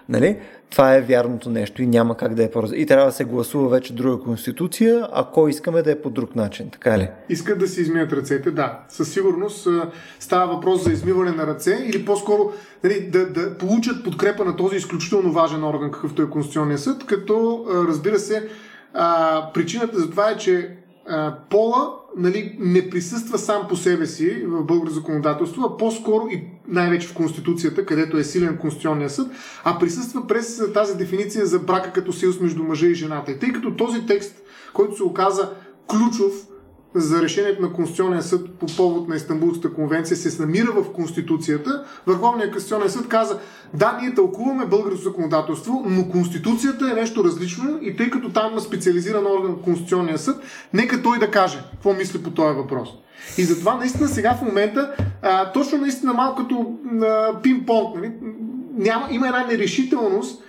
нали, 0.08 0.36
това 0.70 0.94
е 0.94 1.00
вярното 1.00 1.50
нещо 1.50 1.82
и 1.82 1.86
няма 1.86 2.16
как 2.16 2.34
да 2.34 2.44
е 2.44 2.50
по 2.50 2.62
И 2.74 2.86
трябва 2.86 3.06
да 3.06 3.12
се 3.12 3.24
гласува 3.24 3.68
вече 3.68 3.92
друга 3.92 4.24
конституция, 4.24 5.08
ако 5.12 5.48
искаме 5.48 5.82
да 5.82 5.90
е 5.90 6.00
по 6.00 6.10
друг 6.10 6.36
начин, 6.36 6.70
така 6.70 6.98
ли? 6.98 7.08
Искат 7.28 7.58
да 7.58 7.68
си 7.68 7.80
измият 7.80 8.12
ръцете, 8.12 8.50
да. 8.50 8.80
Със 8.88 9.12
сигурност 9.12 9.68
става 10.20 10.54
въпрос 10.54 10.84
за 10.84 10.92
измиване 10.92 11.30
на 11.30 11.46
ръце 11.46 11.78
или 11.84 12.04
по-скоро 12.04 12.52
нали, 12.84 13.00
да, 13.00 13.26
да 13.26 13.58
получат 13.58 14.04
подкрепа 14.04 14.44
на 14.44 14.56
този 14.56 14.76
изключително 14.76 15.32
важен 15.32 15.64
орган, 15.64 15.90
какъвто 15.90 16.22
е 16.22 16.30
Конституционния 16.30 16.78
съд, 16.78 17.06
като 17.06 17.66
разбира 17.88 18.18
се, 18.18 18.48
а, 18.94 19.50
причината 19.54 19.98
за 19.98 20.10
това 20.10 20.30
е, 20.30 20.36
че 20.36 20.76
пола 21.50 21.94
нали, 22.16 22.56
не 22.58 22.90
присъства 22.90 23.38
сам 23.38 23.68
по 23.68 23.76
себе 23.76 24.06
си 24.06 24.44
в 24.46 24.64
българско 24.64 24.94
законодателство, 24.94 25.62
а 25.62 25.76
по-скоро 25.76 26.28
и 26.30 26.42
най-вече 26.68 27.08
в 27.08 27.14
Конституцията, 27.14 27.86
където 27.86 28.16
е 28.16 28.24
силен 28.24 28.58
Конституционния 28.58 29.10
съд, 29.10 29.30
а 29.64 29.78
присъства 29.78 30.26
през 30.26 30.72
тази 30.74 30.96
дефиниция 30.96 31.46
за 31.46 31.58
брака 31.58 31.92
като 31.92 32.12
съюз 32.12 32.40
между 32.40 32.64
мъжа 32.64 32.86
и 32.86 32.94
жената. 32.94 33.32
И 33.32 33.38
тъй 33.38 33.52
като 33.52 33.76
този 33.76 34.06
текст, 34.06 34.42
който 34.72 34.96
се 34.96 35.02
оказа 35.02 35.50
ключов 35.88 36.32
за 36.94 37.22
решението 37.22 37.62
на 37.62 37.72
Конституционния 37.72 38.22
съд 38.22 38.50
по 38.50 38.66
повод 38.66 39.08
на 39.08 39.16
Истанбулската 39.16 39.74
конвенция 39.74 40.16
се 40.16 40.42
намира 40.42 40.72
в 40.72 40.92
Конституцията, 40.92 41.84
Върховният 42.06 42.52
Конституционен 42.52 42.90
съд 42.90 43.08
каза, 43.08 43.38
да, 43.74 43.98
ние 44.00 44.14
тълкуваме 44.14 44.66
българското 44.66 45.04
законодателство, 45.04 45.84
но 45.88 46.08
Конституцията 46.08 46.90
е 46.90 47.00
нещо 47.00 47.24
различно 47.24 47.78
и 47.82 47.96
тъй 47.96 48.10
като 48.10 48.32
там 48.32 48.52
има 48.52 48.60
специализиран 48.60 49.26
орган 49.26 49.62
Конституционния 49.64 50.18
съд, 50.18 50.42
нека 50.72 51.02
той 51.02 51.18
да 51.18 51.30
каже 51.30 51.64
какво 51.70 51.92
мисли 51.92 52.22
по 52.22 52.30
този 52.30 52.56
въпрос. 52.56 52.88
И 53.38 53.44
затова 53.44 53.74
наистина 53.74 54.08
сега 54.08 54.34
в 54.34 54.42
момента, 54.42 54.94
а, 55.22 55.52
точно 55.52 55.78
наистина 55.78 56.12
малко 56.12 56.42
като 56.42 56.54
пинг-понг, 57.42 57.96
нали, 57.96 58.12
няма, 58.76 59.08
има 59.10 59.26
една 59.26 59.46
нерешителност 59.46 60.42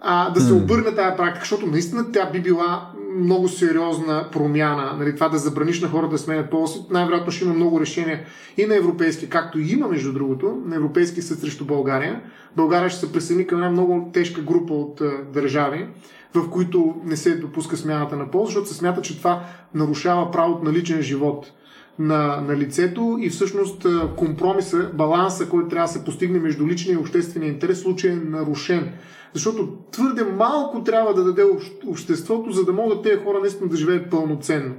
а, 0.00 0.30
да 0.30 0.40
се 0.40 0.52
обърне 0.52 0.94
тая 0.94 1.16
практика, 1.16 1.40
защото 1.40 1.66
наистина 1.66 2.12
тя 2.12 2.30
би 2.30 2.40
била 2.40 2.90
много 3.16 3.48
сериозна 3.48 4.28
промяна, 4.32 4.96
нали, 4.98 5.14
това 5.14 5.28
да 5.28 5.38
забраниш 5.38 5.80
на 5.80 5.88
хората 5.88 6.10
да 6.10 6.18
сменят 6.18 6.50
пол 6.50 6.66
най-вероятно 6.90 7.32
ще 7.32 7.44
има 7.44 7.54
много 7.54 7.80
решения 7.80 8.24
и 8.56 8.66
на 8.66 8.76
европейски, 8.76 9.28
както 9.28 9.58
и 9.58 9.72
има 9.72 9.88
между 9.88 10.12
другото, 10.12 10.62
на 10.66 10.76
европейски 10.76 11.22
съд 11.22 11.40
срещу 11.40 11.64
България. 11.64 12.22
България 12.56 12.90
ще 12.90 13.00
се 13.00 13.12
присъедини 13.12 13.46
към 13.46 13.58
една 13.58 13.70
много 13.70 14.10
тежка 14.12 14.40
група 14.40 14.74
от 14.74 15.00
а, 15.00 15.10
държави, 15.32 15.86
в 16.34 16.50
които 16.50 16.94
не 17.04 17.16
се 17.16 17.36
допуска 17.36 17.76
смяната 17.76 18.16
на 18.16 18.30
пол, 18.30 18.44
защото 18.44 18.68
се 18.68 18.74
смята, 18.74 19.02
че 19.02 19.18
това 19.18 19.44
нарушава 19.74 20.30
правото 20.30 20.64
на 20.64 20.72
личен 20.72 21.02
живот 21.02 21.52
на, 21.98 22.40
на 22.40 22.56
лицето 22.56 23.18
и 23.20 23.30
всъщност 23.30 23.86
компромиса, 24.16 24.90
баланса, 24.94 25.48
който 25.48 25.68
трябва 25.68 25.86
да 25.86 25.92
се 25.92 26.04
постигне 26.04 26.38
между 26.38 26.66
личния 26.66 26.94
и 26.94 26.98
обществения 26.98 27.52
интерес, 27.52 27.78
в 27.78 27.82
случай 27.82 28.10
е 28.10 28.14
нарушен. 28.14 28.92
Защото 29.34 29.68
твърде 29.90 30.24
малко 30.24 30.84
трябва 30.84 31.14
да 31.14 31.24
даде 31.24 31.44
обществото, 31.86 32.52
за 32.52 32.64
да 32.64 32.72
могат 32.72 33.02
тези 33.02 33.16
хора 33.24 33.40
наистина 33.40 33.70
да 33.70 33.76
живеят 33.76 34.10
пълноценно. 34.10 34.74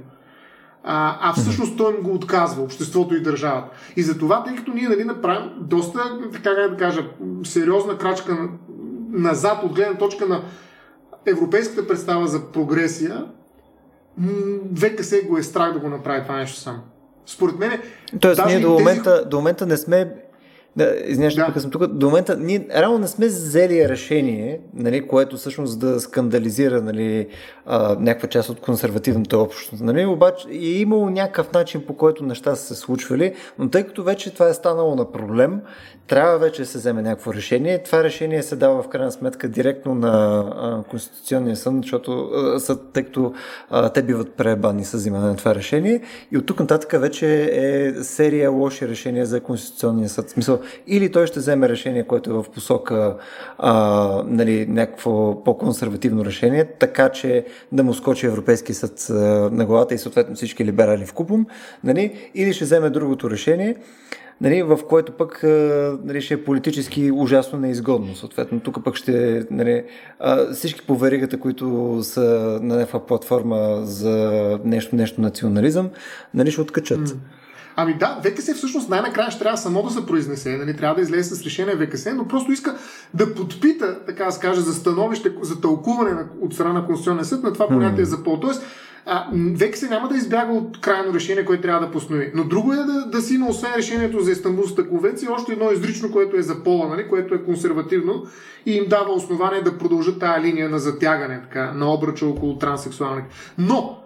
А, 0.84 1.18
а 1.20 1.32
всъщност 1.32 1.76
той 1.76 1.94
им 1.94 2.02
го 2.02 2.14
отказва, 2.14 2.62
обществото 2.62 3.14
и 3.14 3.22
държавата. 3.22 3.70
И 3.96 4.02
за 4.02 4.18
това, 4.18 4.44
тъй 4.44 4.56
като 4.56 4.72
ние 4.72 4.88
нали, 4.88 5.04
направим 5.04 5.50
доста, 5.60 6.18
така 6.32 6.50
да 6.50 6.76
кажа, 6.76 7.04
сериозна 7.44 7.98
крачка 7.98 8.48
назад 9.10 9.62
от 9.62 9.74
гледна 9.74 9.98
точка 9.98 10.26
на 10.26 10.42
европейската 11.26 11.86
представа 11.86 12.26
за 12.26 12.52
прогресия, 12.52 13.26
ВКС 14.76 15.14
го 15.28 15.38
е 15.38 15.42
страх 15.42 15.72
да 15.72 15.78
го 15.78 15.88
направи 15.88 16.22
това 16.22 16.36
нещо 16.36 16.60
сам. 16.60 16.80
Според 17.26 17.58
мен. 17.58 17.80
Тоест, 18.20 18.40
ние 18.46 18.60
до 18.60 18.70
момента, 18.70 19.16
тези... 19.16 19.28
до 19.28 19.36
момента 19.36 19.66
не 19.66 19.76
сме 19.76 20.14
да, 20.80 20.96
извинявай, 21.06 21.54
да. 21.54 21.60
съм 21.60 21.70
тук. 21.70 21.86
До 21.86 22.06
момента 22.06 22.36
ние 22.36 22.66
реално 22.76 22.98
не 22.98 23.06
сме 23.06 23.26
взели 23.26 23.88
решение, 23.88 24.60
нали, 24.74 25.06
което 25.06 25.36
всъщност 25.36 25.80
да 25.80 26.00
скандализира 26.00 26.82
нали, 26.82 27.26
а, 27.66 27.96
някаква 28.00 28.28
част 28.28 28.48
от 28.48 28.60
консервативната 28.60 29.38
общност. 29.38 29.82
Нали, 29.84 30.06
обаче 30.06 30.48
е 30.50 30.56
имало 30.56 31.10
някакъв 31.10 31.52
начин 31.52 31.84
по 31.86 31.96
който 31.96 32.24
неща 32.24 32.56
са 32.56 32.74
се 32.74 32.80
случвали, 32.80 33.34
но 33.58 33.70
тъй 33.70 33.84
като 33.84 34.04
вече 34.04 34.34
това 34.34 34.48
е 34.48 34.54
станало 34.54 34.94
на 34.94 35.12
проблем, 35.12 35.60
трябва 36.06 36.38
вече 36.38 36.62
да 36.62 36.68
се 36.68 36.78
вземе 36.78 37.02
някакво 37.02 37.34
решение. 37.34 37.82
Това 37.82 38.04
решение 38.04 38.42
се 38.42 38.56
дава 38.56 38.82
в 38.82 38.88
крайна 38.88 39.12
сметка 39.12 39.48
директно 39.48 39.94
на 39.94 40.44
а, 40.56 40.82
Конституционния 40.90 41.56
съд, 41.56 41.74
защото, 41.82 42.30
а, 42.34 42.60
съд, 42.60 42.80
тъй 42.92 43.02
като 43.02 43.32
а, 43.70 43.88
те 43.88 44.02
биват 44.02 44.32
пребани 44.32 44.84
с 44.84 44.92
взимане 44.92 45.26
на 45.26 45.36
това 45.36 45.54
решение. 45.54 46.00
И 46.32 46.38
от 46.38 46.46
тук 46.46 46.60
нататък 46.60 47.00
вече 47.00 47.50
е 47.52 47.94
серия 48.04 48.50
лоши 48.50 48.88
решения 48.88 49.26
за 49.26 49.40
Конституционния 49.40 50.08
съд. 50.08 50.28
В 50.28 50.30
смисъл, 50.30 50.60
или 50.86 51.12
той 51.12 51.26
ще 51.26 51.38
вземе 51.38 51.68
решение, 51.68 52.06
което 52.06 52.30
е 52.30 52.32
в 52.32 52.44
посока 52.54 53.16
а, 53.58 54.22
нали, 54.26 54.66
някакво 54.66 55.44
по-консервативно 55.44 56.24
решение, 56.24 56.64
така 56.64 57.08
че 57.08 57.44
да 57.72 57.84
му 57.84 57.94
скочи 57.94 58.26
Европейски 58.26 58.74
съд 58.74 59.06
на 59.52 59.66
главата 59.66 59.94
и 59.94 59.98
съответно 59.98 60.34
всички 60.34 60.64
либерали 60.64 61.06
в 61.06 61.12
купум, 61.12 61.46
нали, 61.84 62.30
или 62.34 62.52
ще 62.52 62.64
вземе 62.64 62.90
другото 62.90 63.30
решение, 63.30 63.76
нали, 64.40 64.62
в 64.62 64.78
което 64.88 65.12
пък 65.12 65.40
нали, 66.04 66.20
ще 66.20 66.34
е 66.34 66.44
политически 66.44 67.10
ужасно 67.10 67.58
неизгодно. 67.58 68.14
Съответно, 68.14 68.60
тук 68.60 68.84
пък 68.84 68.96
ще 68.96 69.46
нали, 69.50 69.84
всички 70.52 70.86
по 70.86 70.96
веригата, 70.96 71.40
които 71.40 71.98
са 72.02 72.58
на 72.62 72.76
някаква 72.76 73.06
платформа 73.06 73.80
за 73.82 74.58
нещо, 74.64 74.96
нещо 74.96 75.20
национализъм, 75.20 75.90
нали, 76.34 76.50
ще 76.50 76.60
откачат. 76.60 77.08
Mm. 77.08 77.16
Ами 77.76 77.94
да, 77.94 78.20
ВКС 78.24 78.54
всъщност 78.54 78.88
най-накрая 78.88 79.30
ще 79.30 79.42
трябва 79.42 79.58
само 79.58 79.82
да 79.82 79.90
се 79.90 80.06
произнесе, 80.06 80.56
нали, 80.56 80.76
трябва 80.76 80.94
да 80.94 81.00
излезе 81.00 81.34
с 81.34 81.42
решение 81.42 81.76
ВКС, 81.76 82.06
но 82.14 82.28
просто 82.28 82.52
иска 82.52 82.76
да 83.14 83.34
подпита, 83.34 83.98
така 84.06 84.24
да 84.24 84.32
се 84.32 84.40
каже, 84.40 84.60
за 84.60 84.74
становище, 84.74 85.32
за 85.42 85.60
тълкуване 85.60 86.10
на, 86.10 86.26
от 86.40 86.54
страна 86.54 86.72
на 86.72 86.86
Конституционния 86.86 87.24
съд 87.24 87.42
на 87.42 87.52
това 87.52 87.68
понятие 87.68 88.04
за 88.04 88.24
пол. 88.24 88.38
Тоест, 88.40 88.62
а, 89.06 89.26
ВКС 89.60 89.82
няма 89.82 90.08
да 90.08 90.16
избяга 90.16 90.52
от 90.52 90.80
крайно 90.80 91.14
решение, 91.14 91.44
което 91.44 91.62
трябва 91.62 91.86
да 91.86 91.92
постанови. 91.92 92.32
Но 92.34 92.44
друго 92.44 92.72
е 92.72 92.76
да, 92.76 93.06
да 93.06 93.20
си 93.20 93.34
има, 93.34 93.48
освен 93.48 93.70
решението 93.76 94.20
за 94.20 94.30
Истанбулската 94.30 94.88
конвенция, 94.88 95.32
още 95.32 95.52
едно 95.52 95.70
изрично, 95.70 96.12
което 96.12 96.36
е 96.36 96.42
за 96.42 96.62
пола, 96.62 96.88
нали, 96.88 97.08
което 97.08 97.34
е 97.34 97.42
консервативно 97.42 98.26
и 98.66 98.72
им 98.72 98.84
дава 98.88 99.12
основание 99.12 99.62
да 99.62 99.78
продължат 99.78 100.18
тая 100.18 100.42
линия 100.42 100.68
на 100.68 100.78
затягане, 100.78 101.42
така, 101.42 101.72
на 101.72 101.92
обръча 101.92 102.26
около 102.26 102.58
транссексуалните. 102.58 103.28
Но, 103.58 103.99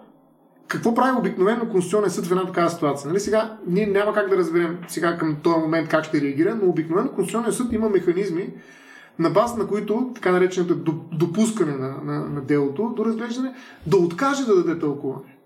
какво 0.67 0.95
прави 0.95 1.17
обикновено 1.17 1.69
Конституционен 1.69 2.09
съд 2.09 2.25
в 2.25 2.31
една 2.31 2.45
такава 2.45 2.69
ситуация? 2.69 3.07
Нали, 3.07 3.19
сега, 3.19 3.57
ние 3.67 3.87
няма 3.87 4.13
как 4.13 4.29
да 4.29 4.37
разберем 4.37 4.77
сега 4.87 5.17
към 5.17 5.35
този 5.43 5.59
момент 5.59 5.89
как 5.89 6.05
ще 6.05 6.21
реагира, 6.21 6.55
но 6.55 6.69
обикновено 6.69 7.09
Конституционен 7.09 7.53
съд 7.53 7.73
има 7.73 7.89
механизми, 7.89 8.53
на 9.19 9.29
база 9.29 9.57
на 9.57 9.67
които 9.67 10.11
така 10.15 10.31
нареченото 10.31 10.75
допускане 11.11 11.71
на, 11.71 11.95
на, 12.03 12.19
на 12.29 12.41
делото 12.41 12.93
до 12.95 13.05
разглеждане, 13.05 13.53
да 13.87 13.97
откаже 13.97 14.45
да 14.45 14.55
даде 14.55 14.79
тълкуване. 14.79 15.37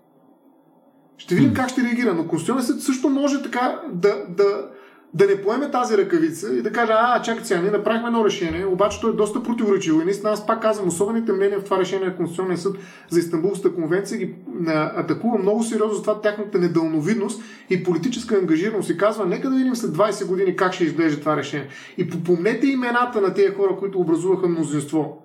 Ще 1.18 1.34
видим 1.34 1.54
как 1.54 1.68
ще 1.68 1.82
реагира, 1.82 2.14
но 2.14 2.28
Конституционен 2.28 2.64
съд 2.64 2.82
също 2.82 3.08
може 3.08 3.42
така 3.42 3.80
да, 3.92 4.24
да, 4.28 4.68
да 5.14 5.26
не 5.26 5.42
поеме 5.42 5.70
тази 5.70 5.98
ръкавица 5.98 6.54
и 6.54 6.62
да 6.62 6.72
каже, 6.72 6.92
а, 6.92 7.22
чакай 7.22 7.44
сега, 7.44 7.60
ние 7.60 7.70
направихме 7.70 8.06
едно 8.06 8.24
решение, 8.24 8.66
обаче 8.66 9.00
то 9.00 9.08
е 9.08 9.12
доста 9.12 9.42
противоречиво 9.42 10.00
и 10.00 10.04
наистина 10.04 10.30
аз 10.30 10.46
пак 10.46 10.62
казвам, 10.62 10.88
особените 10.88 11.32
мнения 11.32 11.60
в 11.60 11.64
това 11.64 11.78
решение 11.78 12.06
на 12.06 12.16
Конституционния 12.16 12.58
съд 12.58 12.76
за 13.08 13.18
Истанбулската 13.18 13.74
конвенция 13.74 14.18
ги 14.18 14.34
атакува 14.68 15.38
много 15.38 15.62
сериозно 15.62 16.00
това 16.00 16.20
тяхната 16.20 16.58
недълновидност 16.58 17.42
и 17.70 17.84
политическа 17.84 18.36
ангажираност 18.36 18.90
и 18.90 18.96
казва, 18.96 19.26
нека 19.26 19.50
да 19.50 19.56
видим 19.56 19.76
след 19.76 19.90
20 19.90 20.26
години 20.26 20.56
как 20.56 20.72
ще 20.72 20.84
изглежда 20.84 21.20
това 21.20 21.36
решение. 21.36 21.68
И 21.98 22.10
попомнете 22.10 22.66
имената 22.66 23.20
на 23.20 23.34
тези 23.34 23.54
хора, 23.54 23.76
които 23.78 24.00
образуваха 24.00 24.48
мнозинство. 24.48 25.22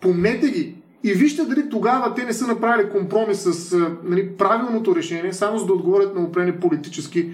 Помнете 0.00 0.50
ги, 0.50 0.82
и 1.04 1.12
вижте 1.12 1.44
дали 1.44 1.68
тогава 1.70 2.14
те 2.14 2.24
не 2.24 2.32
са 2.32 2.46
направили 2.46 2.90
компромис 2.90 3.38
с 3.38 3.78
нали, 4.04 4.28
правилното 4.36 4.96
решение, 4.96 5.32
само 5.32 5.58
за 5.58 5.66
да 5.66 5.72
отговорят 5.72 6.14
на 6.14 6.24
опрени 6.24 6.52
политически 6.52 7.30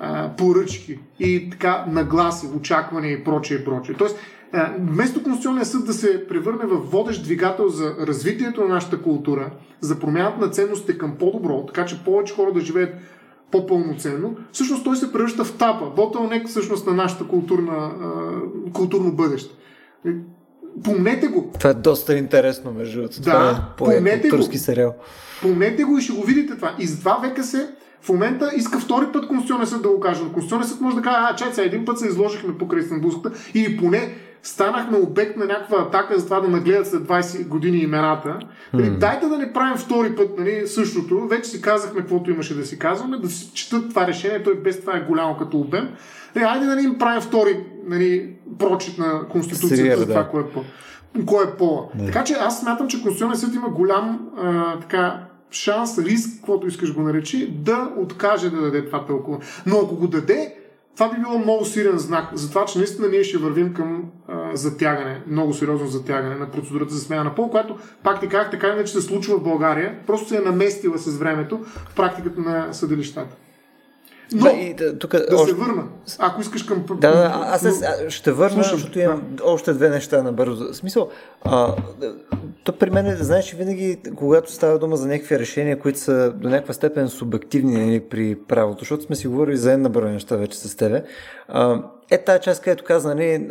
а, 0.00 0.30
поръчки 0.36 0.98
и 1.20 1.50
така 1.50 1.84
нагласи, 1.88 2.46
очаквания 2.56 3.12
и 3.12 3.24
прочее 3.24 3.58
и 3.58 3.64
прочее. 3.64 3.94
Тоест, 3.98 4.18
а, 4.52 4.72
вместо 4.78 5.22
Конституционния 5.22 5.66
съд 5.66 5.86
да 5.86 5.92
се 5.92 6.28
превърне 6.28 6.66
в 6.66 6.76
водещ 6.76 7.22
двигател 7.22 7.68
за 7.68 7.94
развитието 8.00 8.60
на 8.60 8.68
нашата 8.68 9.02
култура, 9.02 9.50
за 9.80 10.00
промяната 10.00 10.40
на 10.40 10.50
ценностите 10.50 10.98
към 10.98 11.16
по-добро, 11.18 11.66
така 11.66 11.86
че 11.86 12.04
повече 12.04 12.34
хора 12.34 12.52
да 12.52 12.60
живеят 12.60 12.94
по-пълноценно, 13.50 14.36
всъщност 14.52 14.84
той 14.84 14.96
се 14.96 15.12
превръща 15.12 15.44
в 15.44 15.58
тапа, 15.58 15.90
ботълнек 15.96 16.48
всъщност 16.48 16.86
на 16.86 16.94
нашата 16.94 17.24
културна, 17.24 17.72
а, 17.76 18.72
културно 18.72 19.12
бъдеще. 19.12 19.54
Помнете 20.84 21.26
го. 21.26 21.50
Това 21.58 21.70
е 21.70 21.74
доста 21.74 22.14
интересно, 22.14 22.72
между 22.72 22.96
другото. 22.96 23.20
Да, 23.20 23.72
това 23.76 23.92
е 23.92 23.96
помнете 23.96 24.28
го. 24.28 24.42
сериал. 24.42 24.94
Помнете 25.42 25.84
го 25.84 25.98
и 25.98 26.02
ще 26.02 26.12
го 26.12 26.22
видите 26.22 26.56
това. 26.56 26.74
И 26.78 26.86
затова 26.86 27.18
века 27.22 27.44
се 27.44 27.68
в 28.02 28.08
момента 28.08 28.50
иска 28.56 28.78
втори 28.78 29.06
път 29.12 29.28
Конституционен 29.28 29.66
съд 29.66 29.82
да 29.82 29.88
го 29.88 30.00
каже. 30.00 30.22
Но 30.24 30.32
Конституционен 30.32 30.68
съд 30.68 30.80
може 30.80 30.96
да 30.96 31.02
каже, 31.02 31.16
а, 31.20 31.36
чай, 31.36 31.52
сега 31.52 31.66
един 31.66 31.84
път 31.84 31.98
се 31.98 32.06
изложихме 32.06 32.58
покрай 32.58 32.80
Истанбулската 32.80 33.38
или 33.54 33.76
поне 33.76 34.14
станахме 34.42 34.98
обект 34.98 35.36
на 35.36 35.44
някаква 35.44 35.78
атака 35.78 36.18
за 36.18 36.24
това 36.24 36.40
да 36.40 36.48
нагледат 36.48 36.86
след 36.86 37.02
20 37.02 37.48
години 37.48 37.78
имената. 37.78 38.38
Mm. 38.74 38.98
Дайте 38.98 39.26
да 39.26 39.38
не 39.38 39.52
правим 39.52 39.76
втори 39.76 40.16
път 40.16 40.38
нали, 40.38 40.66
същото. 40.66 41.28
Вече 41.28 41.50
си 41.50 41.62
казахме 41.62 42.00
каквото 42.00 42.30
имаше 42.30 42.54
да 42.54 42.66
си 42.66 42.78
казваме, 42.78 43.18
да 43.18 43.28
си 43.28 43.50
четат 43.54 43.88
това 43.88 44.06
решение, 44.06 44.42
той 44.42 44.54
без 44.54 44.80
това 44.80 44.96
е 44.96 45.00
голямо 45.00 45.36
като 45.36 45.58
обем. 45.58 45.88
Нали, 46.34 46.44
айде 46.44 46.66
да 46.66 46.76
не 46.76 46.82
им 46.82 46.98
правим 46.98 47.20
втори 47.20 47.64
нали, 47.86 48.34
прочит 48.58 48.98
на 48.98 49.28
Конституцията 49.28 49.76
Сирия, 49.76 49.96
за 49.96 50.06
това, 50.06 50.22
да. 50.22 50.28
кое 50.28 50.40
е 50.40 50.46
по 50.46 50.64
кой 51.26 51.44
е 51.44 51.50
пола. 51.50 51.88
Да. 51.94 52.06
Така 52.06 52.24
че 52.24 52.34
аз 52.34 52.60
смятам, 52.60 52.88
че 52.88 53.02
Конституционният 53.02 53.40
съд 53.40 53.54
има 53.54 53.68
голям 53.68 54.28
а, 54.36 54.78
така, 54.80 55.24
шанс, 55.50 55.98
риск, 55.98 56.36
каквото 56.36 56.66
искаш 56.66 56.94
го 56.94 57.02
наречи, 57.02 57.50
да 57.50 57.92
откаже 57.96 58.50
да 58.50 58.60
даде 58.60 58.86
това 58.86 59.06
толкова. 59.06 59.38
Но 59.66 59.78
ако 59.78 59.96
го 59.96 60.06
даде, 60.06 60.54
това 60.98 61.14
би 61.14 61.20
било 61.20 61.38
много 61.38 61.64
силен 61.64 61.98
знак 61.98 62.28
за 62.34 62.48
това, 62.48 62.64
че 62.64 62.78
наистина 62.78 63.08
ние 63.08 63.24
ще 63.24 63.38
вървим 63.38 63.74
към 63.74 64.04
а, 64.28 64.56
затягане, 64.56 65.22
много 65.26 65.54
сериозно 65.54 65.86
затягане 65.86 66.34
на 66.34 66.50
процедурата 66.50 66.94
за 66.94 67.00
смяна 67.00 67.24
на 67.24 67.34
пол, 67.34 67.50
което, 67.50 67.78
пак 68.02 68.20
ти 68.20 68.28
казах, 68.28 68.50
така 68.50 68.68
иначе 68.68 68.92
се 68.92 69.00
случва 69.00 69.38
в 69.38 69.42
България, 69.42 69.98
просто 70.06 70.28
се 70.28 70.36
е 70.36 70.40
наместила 70.40 70.98
с 70.98 71.18
времето 71.18 71.58
в 71.64 71.94
практиката 71.94 72.40
на 72.40 72.72
съдилищата. 72.72 73.36
Но, 74.32 74.44
да, 74.44 74.50
и, 74.50 74.74
да, 74.74 74.98
тук, 74.98 75.12
да 75.12 75.36
още... 75.36 75.50
се 75.50 75.54
върна, 75.54 75.82
ако 76.18 76.40
искаш 76.40 76.62
към... 76.62 76.84
Да, 76.88 77.10
да, 77.10 77.32
аз, 77.34 77.64
аз 77.64 77.84
ще 78.08 78.32
върна, 78.32 78.64
Слушам, 78.64 78.78
защото 78.78 78.98
имам 78.98 79.22
да. 79.30 79.44
още 79.44 79.72
две 79.72 79.88
неща 79.88 80.22
набързо. 80.22 80.72
В 80.72 80.76
смисъл, 80.76 81.08
а, 81.44 81.74
то 82.64 82.72
при 82.72 82.90
мен, 82.90 83.16
знаеш, 83.20 83.52
винаги, 83.52 83.98
когато 84.16 84.52
става 84.52 84.78
дума 84.78 84.96
за 84.96 85.08
някакви 85.08 85.38
решения, 85.38 85.78
които 85.78 85.98
са 85.98 86.32
до 86.32 86.48
някаква 86.48 86.74
степен 86.74 87.08
субективни 87.08 87.86
нали, 87.86 88.00
при 88.00 88.38
правото, 88.48 88.78
защото 88.78 89.02
сме 89.02 89.16
си 89.16 89.28
говорили 89.28 89.56
за 89.56 89.72
една 89.72 89.88
броя 89.88 90.12
неща 90.12 90.36
вече 90.36 90.58
с 90.58 90.76
тебе, 90.76 91.04
а, 91.48 91.82
е 92.10 92.18
тази 92.18 92.40
част, 92.42 92.62
където 92.62 92.84
каза, 92.84 93.14
нали, 93.14 93.48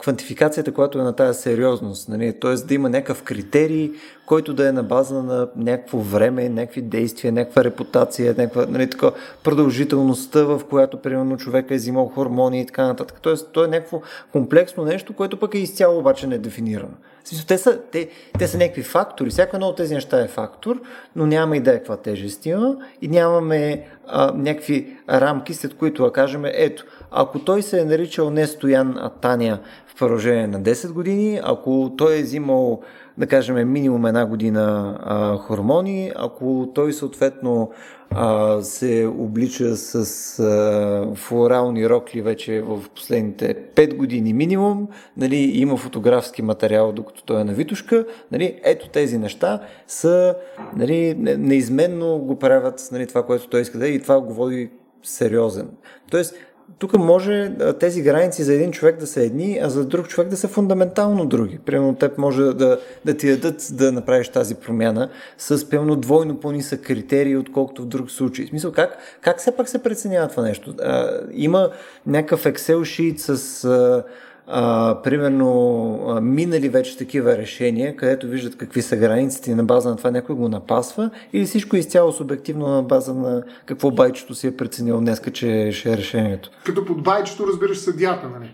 квантификацията, 0.00 0.72
която 0.72 0.98
е 0.98 1.02
на 1.02 1.12
тази 1.12 1.40
сериозност, 1.40 2.08
нали, 2.08 2.32
т.е. 2.40 2.54
да 2.54 2.74
има 2.74 2.88
някакъв 2.88 3.22
критерий, 3.22 3.90
който 4.26 4.54
да 4.54 4.68
е 4.68 4.72
на 4.72 4.82
база 4.82 5.22
на 5.22 5.48
някакво 5.56 5.98
време, 5.98 6.48
някакви 6.48 6.82
действия, 6.82 7.32
някаква 7.32 7.64
репутация, 7.64 8.34
някаква 8.38 8.66
нали, 8.68 8.90
така, 8.90 9.10
продължителността, 9.44 10.44
в 10.44 10.60
която 10.70 11.02
примерно 11.02 11.36
човека 11.36 11.74
е 11.74 11.76
взимал 11.76 12.06
хормони 12.14 12.60
и 12.60 12.66
така 12.66 12.86
нататък. 12.86 13.18
Тоест, 13.22 13.52
то 13.52 13.64
е 13.64 13.68
някакво 13.68 14.00
комплексно 14.32 14.84
нещо, 14.84 15.12
което 15.12 15.36
пък 15.36 15.54
е 15.54 15.58
изцяло 15.58 15.98
обаче 15.98 16.26
недефинирано. 16.26 16.94
Смисъл, 17.24 17.46
те, 17.46 17.58
са, 17.58 17.80
те, 17.92 18.08
те 18.38 18.48
са 18.48 18.58
някакви 18.58 18.82
фактори. 18.82 19.30
Всяко 19.30 19.56
едно 19.56 19.66
от 19.66 19.76
тези 19.76 19.94
неща 19.94 20.20
е 20.20 20.28
фактор, 20.28 20.80
но 21.16 21.26
няма 21.26 21.56
идея 21.56 21.78
каква 21.78 21.96
тежест 21.96 22.46
има 22.46 22.76
и 23.02 23.08
нямаме 23.08 23.86
а, 24.06 24.32
някакви 24.32 24.96
рамки, 25.10 25.54
след 25.54 25.74
които 25.74 26.04
да 26.04 26.12
кажем, 26.12 26.42
ето, 26.44 26.84
ако 27.10 27.38
той 27.38 27.62
се 27.62 27.80
е 27.80 27.84
наричал 27.84 28.30
не 28.30 28.46
Стоян, 28.46 28.94
а 28.98 29.08
Таня 29.08 29.58
в 29.86 29.98
продължение 29.98 30.46
на 30.46 30.60
10 30.62 30.92
години, 30.92 31.40
ако 31.44 31.92
той 31.98 32.18
е 32.18 32.22
взимал, 32.22 32.80
да 33.18 33.26
кажем, 33.26 33.72
минимум 33.72 34.06
една 34.06 34.26
година 34.26 34.96
а, 35.02 35.36
хормони, 35.36 36.12
ако 36.16 36.68
той 36.74 36.92
съответно 36.92 37.70
а, 38.10 38.62
се 38.62 39.10
облича 39.18 39.76
с 39.76 40.38
а, 40.38 41.14
флорални 41.14 41.88
рокли 41.88 42.22
вече 42.22 42.60
в 42.60 42.80
последните 42.94 43.56
5 43.74 43.96
години 43.96 44.32
минимум, 44.32 44.88
нали, 45.16 45.36
има 45.36 45.76
фотографски 45.76 46.42
материал, 46.42 46.92
докато 46.92 47.22
той 47.24 47.40
е 47.40 47.44
на 47.44 47.52
Витушка, 47.52 48.06
нали, 48.32 48.60
ето 48.64 48.88
тези 48.88 49.18
неща 49.18 49.60
са 49.86 50.34
нали, 50.76 51.14
неизменно 51.18 52.18
го 52.18 52.38
правят 52.38 52.88
нали, 52.92 53.06
това, 53.06 53.26
което 53.26 53.48
той 53.48 53.60
иска 53.60 53.78
да 53.78 53.88
е 53.88 53.90
и 53.90 54.02
това 54.02 54.20
го 54.20 54.34
води 54.34 54.70
сериозен. 55.02 55.68
Тоест, 56.10 56.34
тук 56.78 56.98
може 56.98 57.52
тези 57.80 58.02
граници 58.02 58.42
за 58.42 58.54
един 58.54 58.70
човек 58.70 58.96
да 58.96 59.06
са 59.06 59.22
едни, 59.22 59.58
а 59.62 59.68
за 59.68 59.84
друг 59.86 60.08
човек 60.08 60.28
да 60.28 60.36
са 60.36 60.48
фундаментално 60.48 61.26
други. 61.26 61.58
Примерно 61.58 61.94
теб 61.94 62.18
може 62.18 62.42
да, 62.42 62.80
да 63.04 63.16
ти 63.16 63.28
дадат 63.30 63.68
да 63.72 63.92
направиш 63.92 64.28
тази 64.28 64.54
промяна 64.54 65.08
с 65.38 65.68
примерно 65.68 65.96
двойно 65.96 66.40
по-нисък 66.40 66.82
критерии, 66.82 67.36
отколкото 67.36 67.82
в 67.82 67.86
друг 67.86 68.10
случай. 68.10 68.46
В 68.46 68.48
смисъл, 68.48 68.72
как, 68.72 68.98
как 69.20 69.38
все 69.38 69.56
пак 69.56 69.68
се 69.68 69.82
преценява 69.82 70.28
това 70.28 70.42
нещо? 70.42 70.74
А, 70.82 71.20
има 71.32 71.70
някакъв 72.06 72.44
Excel 72.44 72.78
sheet 72.78 73.16
с 73.16 73.64
а, 73.64 74.04
а, 74.50 74.96
примерно 75.02 76.04
а, 76.08 76.20
минали 76.20 76.68
вече 76.68 76.98
такива 76.98 77.38
решения, 77.38 77.96
където 77.96 78.26
виждат 78.26 78.56
какви 78.56 78.82
са 78.82 78.96
границите 78.96 79.50
и 79.50 79.54
на 79.54 79.64
база 79.64 79.90
на 79.90 79.96
това 79.96 80.10
някой 80.10 80.34
го 80.36 80.48
напасва 80.48 81.10
или 81.32 81.44
всичко 81.44 81.76
е 81.76 81.78
изцяло 81.78 82.12
субективно 82.12 82.68
на 82.68 82.82
база 82.82 83.14
на 83.14 83.42
какво 83.66 83.90
байчето 83.90 84.34
си 84.34 84.46
е 84.46 84.56
преценил 84.56 85.00
днеска, 85.00 85.30
че 85.30 85.70
ще 85.72 85.92
е 85.92 85.96
решението. 85.96 86.50
Като 86.64 86.84
под 86.84 87.02
байчето 87.02 87.46
разбираш 87.46 87.78
съдята, 87.78 88.28
нали? 88.28 88.50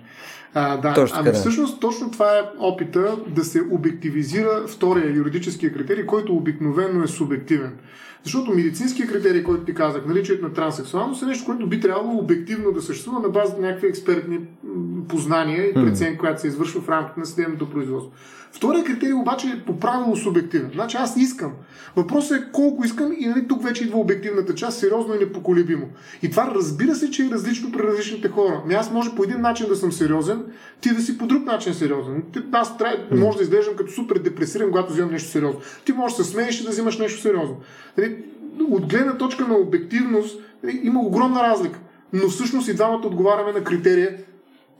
А, 0.54 0.76
да. 0.76 0.94
Точно 0.94 1.18
ами 1.20 1.30
да. 1.30 1.36
всъщност 1.36 1.80
точно 1.80 2.10
това 2.10 2.38
е 2.38 2.42
опита 2.58 3.16
да 3.28 3.44
се 3.44 3.62
обективизира 3.70 4.66
втория 4.68 5.16
юридическия 5.16 5.72
критерий, 5.72 6.06
който 6.06 6.34
обикновено 6.34 7.04
е 7.04 7.08
субективен. 7.08 7.72
Защото 8.24 8.54
медицинския 8.54 9.08
критерий, 9.08 9.42
който 9.42 9.64
ти 9.64 9.74
казах, 9.74 10.06
наличието 10.06 10.44
на 10.44 10.52
транссексуалност 10.52 11.22
е 11.22 11.26
нещо, 11.26 11.44
което 11.44 11.66
би 11.66 11.80
трябвало 11.80 12.18
обективно 12.18 12.72
да 12.72 12.82
съществува 12.82 13.20
на 13.20 13.28
база 13.28 13.54
на 13.56 13.66
някакви 13.66 13.86
експертни 13.86 14.40
познания 15.08 15.70
и 15.70 15.74
преценка, 15.74 16.18
която 16.18 16.40
се 16.40 16.46
извършва 16.46 16.80
в 16.80 16.88
рамките 16.88 17.20
на 17.20 17.26
съдебното 17.26 17.70
производство. 17.70 18.12
Втория 18.56 18.84
критерий 18.84 19.12
обаче 19.12 19.48
е 19.48 19.64
по 19.66 19.78
правило 19.78 20.16
субективен. 20.16 20.70
Значи 20.74 20.96
аз 20.96 21.16
искам. 21.16 21.52
Въпросът 21.96 22.38
е 22.38 22.52
колко 22.52 22.84
искам 22.84 23.12
и 23.18 23.26
нали, 23.26 23.48
тук 23.48 23.62
вече 23.62 23.84
идва 23.84 23.98
обективната 23.98 24.54
част, 24.54 24.78
сериозно 24.78 25.14
и 25.14 25.18
непоколебимо. 25.18 25.86
И 26.22 26.30
това 26.30 26.52
разбира 26.54 26.94
се, 26.94 27.10
че 27.10 27.26
е 27.26 27.30
различно 27.30 27.72
при 27.72 27.82
различните 27.82 28.28
хора. 28.28 28.60
Ами 28.64 28.74
аз 28.74 28.92
може 28.92 29.14
по 29.14 29.24
един 29.24 29.40
начин 29.40 29.68
да 29.68 29.76
съм 29.76 29.92
сериозен, 29.92 30.44
ти 30.80 30.94
да 30.94 31.00
си 31.00 31.18
по 31.18 31.26
друг 31.26 31.44
начин 31.44 31.74
сериозен. 31.74 32.22
Аз 32.52 32.78
трябва, 32.78 33.16
може 33.16 33.36
да 33.36 33.42
изглеждам 33.42 33.76
като 33.76 33.92
супер 33.92 34.18
депресиран, 34.18 34.70
когато 34.70 34.92
вземам 34.92 35.12
нещо 35.12 35.30
сериозно. 35.30 35.60
Ти 35.84 35.92
можеш 35.92 36.16
да 36.16 36.24
се 36.24 36.30
смееш 36.30 36.60
и 36.60 36.64
да 36.64 36.70
взимаш 36.70 36.98
нещо 36.98 37.20
сериозно. 37.20 37.56
Нали, 37.98 38.16
от 38.70 38.86
гледна 38.86 39.16
точка 39.16 39.48
на 39.48 39.54
обективност 39.54 40.40
нали, 40.62 40.80
има 40.84 41.00
огромна 41.00 41.42
разлика. 41.42 41.78
Но 42.12 42.28
всъщност 42.28 42.68
и 42.68 42.74
двамата 42.74 43.06
отговаряме 43.06 43.52
на 43.52 43.64
критерия 43.64 44.16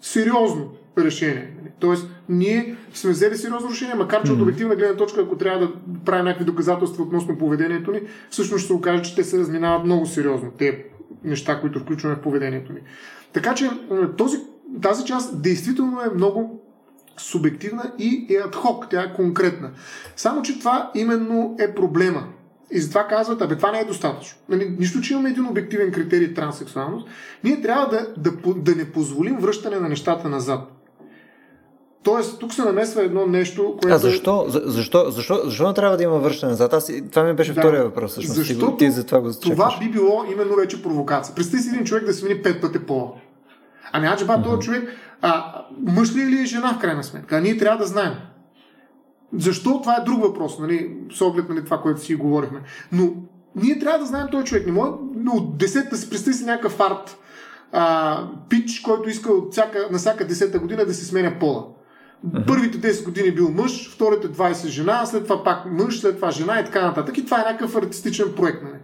сериозно 0.01 0.71
решение. 0.99 1.54
Тоест, 1.79 2.09
ние 2.29 2.77
сме 2.95 3.11
взели 3.11 3.37
сериозно 3.37 3.71
решение, 3.71 3.95
макар 3.95 4.23
че 4.23 4.33
от 4.33 4.41
обективна 4.41 4.77
гледна 4.77 4.97
точка, 4.97 5.21
ако 5.21 5.37
трябва 5.37 5.67
да 5.67 5.73
правим 6.05 6.25
някакви 6.25 6.45
доказателства 6.45 7.05
относно 7.05 7.39
поведението 7.39 7.91
ни, 7.91 8.01
всъщност 8.31 8.61
ще 8.61 8.67
се 8.67 8.73
окаже, 8.73 9.03
че 9.03 9.15
те 9.15 9.25
се 9.25 9.39
разминават 9.39 9.85
много 9.85 10.07
сериозно. 10.07 10.51
Те 10.59 10.85
неща, 11.25 11.61
които 11.61 11.79
включваме 11.79 12.17
в 12.17 12.21
поведението 12.21 12.73
ни. 12.73 12.81
Така 13.33 13.55
че 13.55 13.71
този, 14.17 14.37
тази 14.83 15.05
част 15.05 15.43
действително 15.43 16.01
е 16.01 16.15
много 16.15 16.61
субективна 17.17 17.93
и 17.99 18.27
е 18.31 18.47
адхок, 18.47 18.87
тя 18.91 19.03
е 19.03 19.15
конкретна. 19.15 19.71
Само, 20.17 20.43
че 20.43 20.59
това 20.59 20.91
именно 20.95 21.57
е 21.59 21.75
проблема. 21.75 22.25
И 22.71 22.81
затова 22.81 23.07
казват, 23.07 23.43
абе 23.43 23.57
това 23.57 23.73
не 23.73 23.79
е 23.79 23.85
достатъчно. 23.85 24.39
Нали, 24.49 24.77
нищо, 24.79 25.01
че 25.01 25.13
имаме 25.13 25.31
един 25.31 25.47
обективен 25.47 25.93
критерий 25.93 26.35
транссексуалност, 26.35 27.09
ние 27.45 27.61
трябва 27.61 27.89
да, 27.89 28.07
да, 28.17 28.55
да 28.57 28.77
не 28.77 28.93
позволим 28.93 29.37
връщане 29.37 29.77
на 29.77 29.89
нещата 29.89 30.29
назад. 30.29 30.84
Тоест, 32.05 32.41
тук 32.41 32.53
се 32.53 32.65
намесва 32.65 33.03
едно 33.03 33.27
нещо, 33.27 33.77
което... 33.83 33.95
А 33.95 33.99
защо? 33.99 34.45
За, 34.49 34.63
защо, 34.65 35.11
защо, 35.11 35.41
защо 35.45 35.69
не 35.69 35.75
трябва 35.75 35.97
да 35.97 36.03
има 36.03 36.19
връщане 36.19 36.51
назад? 36.51 36.73
Аз, 36.73 36.93
това 37.11 37.25
ми 37.25 37.35
беше 37.35 37.53
да, 37.55 37.61
втория 37.61 37.85
въпрос. 37.85 38.11
Всъщност. 38.11 38.37
Защото 38.37 38.77
ти 38.77 38.91
за 38.91 39.05
това, 39.07 39.21
го 39.21 39.31
това 39.41 39.79
би 39.81 39.89
било 39.89 40.25
именно 40.33 40.57
вече 40.57 40.83
провокация. 40.83 41.35
Представи 41.35 41.63
си 41.63 41.69
един 41.69 41.85
човек 41.85 42.05
да 42.05 42.15
смени 42.15 42.43
пет 42.43 42.61
пъти 42.61 42.79
пола. 42.79 43.13
Ами, 43.93 44.07
аджеба, 44.07 44.33
uh-huh. 44.33 44.45
този 44.45 44.59
човек 44.59 44.89
а, 45.23 45.63
мъж 45.81 46.15
ли 46.15 46.21
е 46.21 46.25
или 46.25 46.43
е 46.43 46.45
жена 46.45 46.75
в 46.75 46.79
крайна 46.79 47.05
сметка? 47.05 47.37
А 47.37 47.41
ние 47.41 47.57
трябва 47.57 47.79
да 47.79 47.87
знаем. 47.87 48.13
Защо? 49.39 49.81
Това 49.81 49.97
е 49.97 50.05
друг 50.05 50.23
въпрос, 50.23 50.59
нали, 50.59 50.97
с 51.13 51.21
оглед 51.21 51.49
на 51.49 51.55
нали, 51.55 51.65
това, 51.65 51.81
което 51.81 52.01
си 52.01 52.15
говорихме. 52.15 52.61
Но 52.93 53.13
ние 53.57 53.79
трябва 53.79 53.99
да 53.99 54.07
знаем 54.07 54.27
този 54.33 54.45
човек. 54.45 54.67
Не 54.67 54.73
може 54.73 54.93
от 55.33 55.59
десетта 55.59 55.97
си 55.97 56.11
представи 56.11 56.37
си 56.37 56.45
някакъв 56.45 56.73
фарт, 56.73 57.19
а, 57.73 58.19
пич, 58.49 58.81
който 58.81 59.09
иска 59.09 59.33
от 59.33 59.53
всяка, 59.53 59.89
на 59.91 59.99
всяка 59.99 60.27
десета 60.27 60.59
година 60.59 60.87
да 60.87 60.95
се 60.95 61.05
сменя 61.05 61.39
пола. 61.41 61.67
Първите 62.47 62.93
10 62.93 63.05
години 63.05 63.31
бил 63.31 63.51
мъж, 63.51 63.91
вторите 63.95 64.29
20 64.29 64.67
жена, 64.67 65.07
след 65.07 65.23
това 65.23 65.45
пак 65.45 65.67
мъж, 65.67 66.01
след 66.01 66.17
това 66.17 66.31
жена 66.31 66.61
и 66.61 66.65
така 66.65 66.83
нататък. 66.83 67.19
И 67.19 67.25
това 67.25 67.41
е 67.41 67.53
някакъв 67.53 67.77
артистичен 67.77 68.33
проект. 68.37 68.63
Нали. 68.63 68.79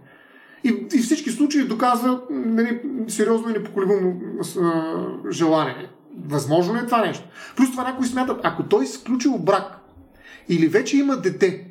И, 0.63 0.97
и 0.97 0.97
всички 0.97 1.29
случаи 1.29 1.63
доказва 1.63 2.21
нали, 2.29 2.81
сериозно 3.07 3.49
и 3.49 3.53
непоколебимо 3.53 4.21
желание. 5.31 5.89
Възможно 6.25 6.75
ли 6.75 6.79
е 6.79 6.85
това 6.85 7.05
нещо? 7.05 7.27
Плюс 7.55 7.71
това 7.71 7.83
някои 7.83 8.07
смятат, 8.07 8.39
ако 8.43 8.63
той 8.63 8.83
изключил 8.83 9.37
брак 9.37 9.77
или 10.49 10.67
вече 10.67 10.97
има 10.97 11.17
дете 11.17 11.67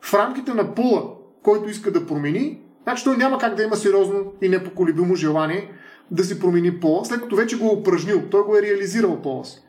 в 0.00 0.14
рамките 0.14 0.54
на 0.54 0.74
пола, 0.74 1.02
който 1.42 1.70
иска 1.70 1.92
да 1.92 2.06
промени, 2.06 2.60
значи 2.82 3.04
той 3.04 3.16
няма 3.16 3.38
как 3.38 3.54
да 3.54 3.62
има 3.62 3.76
сериозно 3.76 4.32
и 4.42 4.48
непоколебимо 4.48 5.14
желание 5.14 5.72
да 6.10 6.24
си 6.24 6.40
промени 6.40 6.80
пола, 6.80 7.04
след 7.04 7.20
като 7.20 7.36
вече 7.36 7.58
го 7.58 7.66
е 7.66 7.80
упражнил, 7.80 8.22
той 8.30 8.42
го 8.42 8.56
е 8.56 8.62
реализирал 8.62 9.22
пола 9.22 9.44
си. 9.44 9.62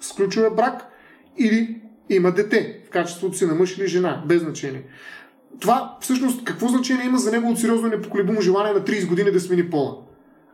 Сключил 0.00 0.40
е 0.40 0.50
брак 0.50 0.82
или 1.38 1.80
има 2.10 2.32
дете 2.32 2.80
в 2.86 2.90
качеството 2.90 3.36
си 3.36 3.46
на 3.46 3.54
мъж 3.54 3.78
или 3.78 3.86
жена, 3.86 4.24
без 4.28 4.42
значение. 4.42 4.82
Това 5.60 5.96
всъщност 6.00 6.44
какво 6.44 6.68
значение 6.68 7.06
има 7.06 7.18
за 7.18 7.32
него 7.32 7.50
от 7.50 7.58
сериозно 7.58 7.88
непоколебимо 7.88 8.40
желание 8.40 8.72
на 8.72 8.80
30 8.80 9.08
години 9.08 9.30
да 9.30 9.40
смени 9.40 9.70
пола? 9.70 9.96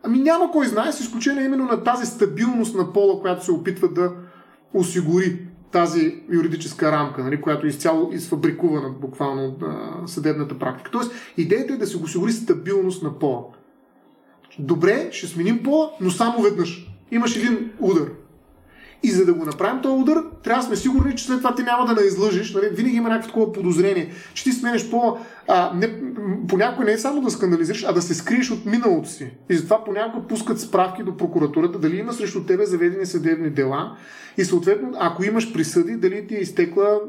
Ами 0.03 0.19
няма 0.19 0.51
кой 0.51 0.67
знае, 0.67 0.91
с 0.91 0.99
изключение 0.99 1.43
именно 1.43 1.65
на 1.65 1.83
тази 1.83 2.05
стабилност 2.05 2.75
на 2.75 2.93
пола, 2.93 3.21
която 3.21 3.45
се 3.45 3.51
опитва 3.51 3.87
да 3.87 4.11
осигури 4.73 5.39
тази 5.71 6.23
юридическа 6.31 6.91
рамка, 6.91 7.23
нали, 7.23 7.41
която 7.41 7.67
изцяло 7.67 8.09
изфабрикувана 8.13 8.89
буквално 8.89 9.45
от 9.45 9.63
съдебната 10.09 10.59
практика. 10.59 10.91
Тоест, 10.91 11.11
идеята 11.37 11.73
е 11.73 11.77
да 11.77 11.87
се 11.87 11.97
осигури 11.97 12.31
стабилност 12.31 13.03
на 13.03 13.19
пола. 13.19 13.43
Добре, 14.59 15.09
ще 15.11 15.27
сменим 15.27 15.63
пола, 15.63 15.91
но 16.01 16.11
само 16.11 16.41
веднъж. 16.41 16.87
Имаш 17.11 17.35
един 17.35 17.71
удар. 17.79 18.09
И 19.03 19.11
за 19.11 19.25
да 19.25 19.33
го 19.33 19.45
направим 19.45 19.81
този 19.81 20.01
удар, 20.01 20.23
трябва 20.43 20.61
да 20.61 20.67
сме 20.67 20.75
сигурни, 20.75 21.15
че 21.15 21.25
след 21.25 21.37
това 21.37 21.55
ти 21.55 21.63
няма 21.63 21.85
да 21.85 22.01
не 22.01 22.07
излъжиш. 22.07 22.53
Нали? 22.53 22.69
Винаги 22.71 22.95
има 22.95 23.09
някакво 23.09 23.27
такова 23.27 23.53
подозрение, 23.53 24.11
че 24.33 24.43
ти 24.43 24.51
сменеш 24.51 24.89
по... 24.89 25.17
А, 25.47 25.71
не, 25.75 26.01
понякога 26.47 26.85
не 26.85 26.91
е 26.91 26.97
само 26.97 27.21
да 27.21 27.31
скандализираш, 27.31 27.85
а 27.87 27.93
да 27.93 28.01
се 28.01 28.15
скриеш 28.15 28.51
от 28.51 28.65
миналото 28.65 29.09
си. 29.09 29.31
И 29.49 29.55
затова 29.55 29.83
понякога 29.83 30.27
пускат 30.27 30.59
справки 30.59 31.03
до 31.03 31.17
прокуратурата, 31.17 31.79
дали 31.79 31.97
има 31.97 32.13
срещу 32.13 32.45
тебе 32.45 32.65
заведени 32.65 33.05
съдебни 33.05 33.49
дела 33.49 33.97
и 34.37 34.45
съответно, 34.45 34.91
ако 34.99 35.23
имаш 35.23 35.53
присъди, 35.53 35.95
дали 35.95 36.27
ти 36.27 36.35
е 36.35 36.39
изтекла 36.39 36.99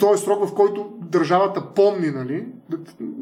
този 0.00 0.24
срок, 0.24 0.48
в 0.48 0.54
който 0.54 0.92
държавата 1.00 1.74
помни, 1.74 2.10
нали? 2.10 2.46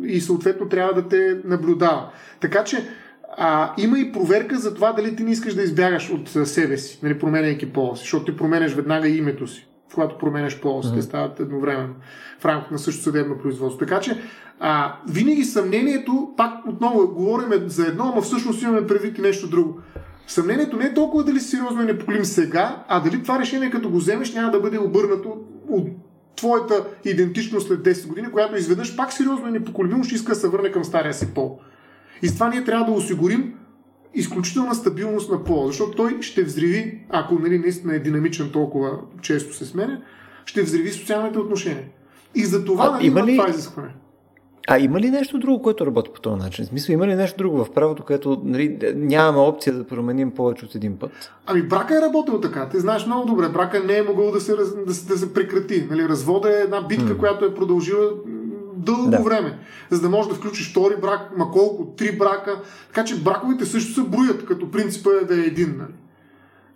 И 0.05 0.21
съответно 0.21 0.69
трябва 0.69 1.03
да 1.03 1.09
те 1.09 1.41
наблюдава. 1.45 2.11
Така 2.41 2.65
че 2.65 2.89
а, 3.37 3.75
има 3.79 3.99
и 3.99 4.13
проверка 4.13 4.59
за 4.59 4.75
това 4.75 4.93
дали 4.93 5.17
ти 5.17 5.25
не 5.25 5.31
искаш 5.31 5.55
да 5.55 5.63
избягаш 5.63 6.11
от 6.11 6.49
себе 6.49 6.79
си, 6.79 6.99
нали, 7.03 7.19
променяйки 7.19 7.73
пола 7.73 7.97
си, 7.97 8.01
защото 8.03 8.25
ти 8.25 8.37
променяш 8.37 8.75
веднага 8.75 9.09
името 9.09 9.47
си, 9.47 9.69
когато 9.95 10.19
променяш 10.19 10.61
пола 10.61 10.83
си, 10.83 10.89
mm-hmm. 10.89 10.97
те 10.97 11.03
стават 11.03 11.41
едновременно 11.41 11.95
в 12.41 12.45
рамките 12.45 12.73
на 12.75 12.79
също 12.79 13.03
съдебно 13.03 13.39
производство. 13.39 13.79
Така 13.79 14.01
че 14.01 14.21
а, 14.61 14.97
винаги 15.09 15.45
съмнението, 15.45 16.35
пак 16.37 16.67
отново 16.67 17.09
говорим 17.09 17.69
за 17.69 17.87
едно, 17.87 18.13
но 18.17 18.23
всъщност 18.23 18.63
имаме 18.63 18.87
предвид 18.87 19.19
и 19.19 19.21
нещо 19.21 19.49
друго. 19.49 19.81
Съмнението 20.27 20.77
не 20.77 20.85
е 20.85 20.95
толкова 20.95 21.25
дали 21.25 21.41
си 21.41 21.49
сериозно 21.49 21.83
и 21.83 21.87
непоколим 21.87 22.25
сега, 22.25 22.85
а 22.89 23.01
дали 23.01 23.23
това 23.23 23.39
решение 23.39 23.71
като 23.71 23.91
го 23.91 23.97
вземеш 23.97 24.35
няма 24.35 24.51
да 24.51 24.61
бъде 24.61 24.79
обърнато 24.79 25.37
от 25.69 25.89
твоята 26.37 26.85
идентичност 27.05 27.69
след 27.69 27.81
10 27.81 28.09
години, 28.09 28.31
която 28.31 28.57
изведнъж 28.57 28.97
пак 28.97 29.13
сериозно 29.13 29.49
и 29.49 29.53
непоколебимо 29.53 30.05
ще 30.05 30.15
иска 30.15 30.33
да 30.33 30.39
се 30.39 30.49
върне 30.49 30.73
към 30.73 30.85
стария 30.85 31.15
си 31.15 31.35
пол. 31.35 31.61
И 32.25 32.29
с 32.29 32.35
това 32.35 32.49
ние 32.49 32.65
трябва 32.65 32.87
да 32.87 32.93
осигурим 32.93 33.55
изключителна 34.15 34.75
стабилност 34.75 35.31
на 35.31 35.45
пола, 35.45 35.67
защото 35.67 35.91
той 35.93 36.19
ще 36.21 36.45
взриви, 36.45 37.01
ако 37.11 37.35
нали, 37.35 37.59
наистина 37.59 37.95
е 37.95 37.99
динамичен 37.99 38.51
толкова 38.53 38.91
често 39.23 39.55
се 39.55 39.65
сменя, 39.65 40.01
ще 40.45 40.63
взриви 40.63 40.91
социалните 40.91 41.39
отношения. 41.39 41.85
И 42.35 42.45
за 42.45 42.65
това 42.65 42.91
нали, 42.91 43.07
има 43.07 43.23
ли- 43.23 43.37
това 43.37 43.49
изискване. 43.51 43.89
А 44.69 44.79
има 44.79 45.01
ли 45.01 45.11
нещо 45.11 45.39
друго, 45.39 45.63
което 45.63 45.87
работи 45.87 46.11
по 46.15 46.21
този 46.21 46.37
начин? 46.37 46.65
В 46.65 46.69
смисъл, 46.69 46.93
има 46.93 47.07
ли 47.07 47.15
нещо 47.15 47.39
друго 47.39 47.65
в 47.65 47.73
правото, 47.73 48.03
което 48.03 48.41
нали, 48.45 48.79
нямаме 48.95 49.39
опция 49.39 49.75
да 49.75 49.87
променим 49.87 50.31
повече 50.31 50.65
от 50.65 50.75
един 50.75 50.97
път? 50.99 51.33
Ами 51.47 51.63
брака 51.63 51.99
е 51.99 52.01
работил 52.01 52.41
така. 52.41 52.69
Ти 52.69 52.79
знаеш 52.79 53.07
много 53.07 53.27
добре. 53.27 53.49
Брака 53.49 53.81
не 53.81 53.99
е 53.99 54.03
могъл 54.03 54.31
да 54.31 54.41
се, 54.41 54.57
да, 54.57 54.65
да 54.87 54.95
се 54.95 55.35
прекрати. 55.35 55.87
Нали, 55.91 56.09
развода 56.09 56.51
е 56.51 56.63
една 56.63 56.81
битка, 56.81 57.13
М. 57.13 57.19
която 57.19 57.45
е 57.45 57.55
продължила 57.55 58.11
дълго 58.85 59.11
Да. 59.11 59.19
време. 59.19 59.59
За 59.91 60.01
да 60.01 60.09
можеш 60.11 60.29
да 60.29 60.35
включиш 60.35 60.71
втори 60.71 60.95
брак, 61.01 61.21
ма 61.37 61.51
колко, 61.51 61.87
три 61.97 62.19
брака. 62.19 62.61
Така 62.87 63.05
че 63.05 63.23
браковете 63.23 63.67
също 63.67 63.93
се 63.93 64.09
броят, 64.09 64.45
като 64.47 64.71
принципа 64.71 65.11
е 65.23 65.25
да 65.25 65.35
е 65.35 65.47
един. 65.47 65.75
Нали. 65.79 65.93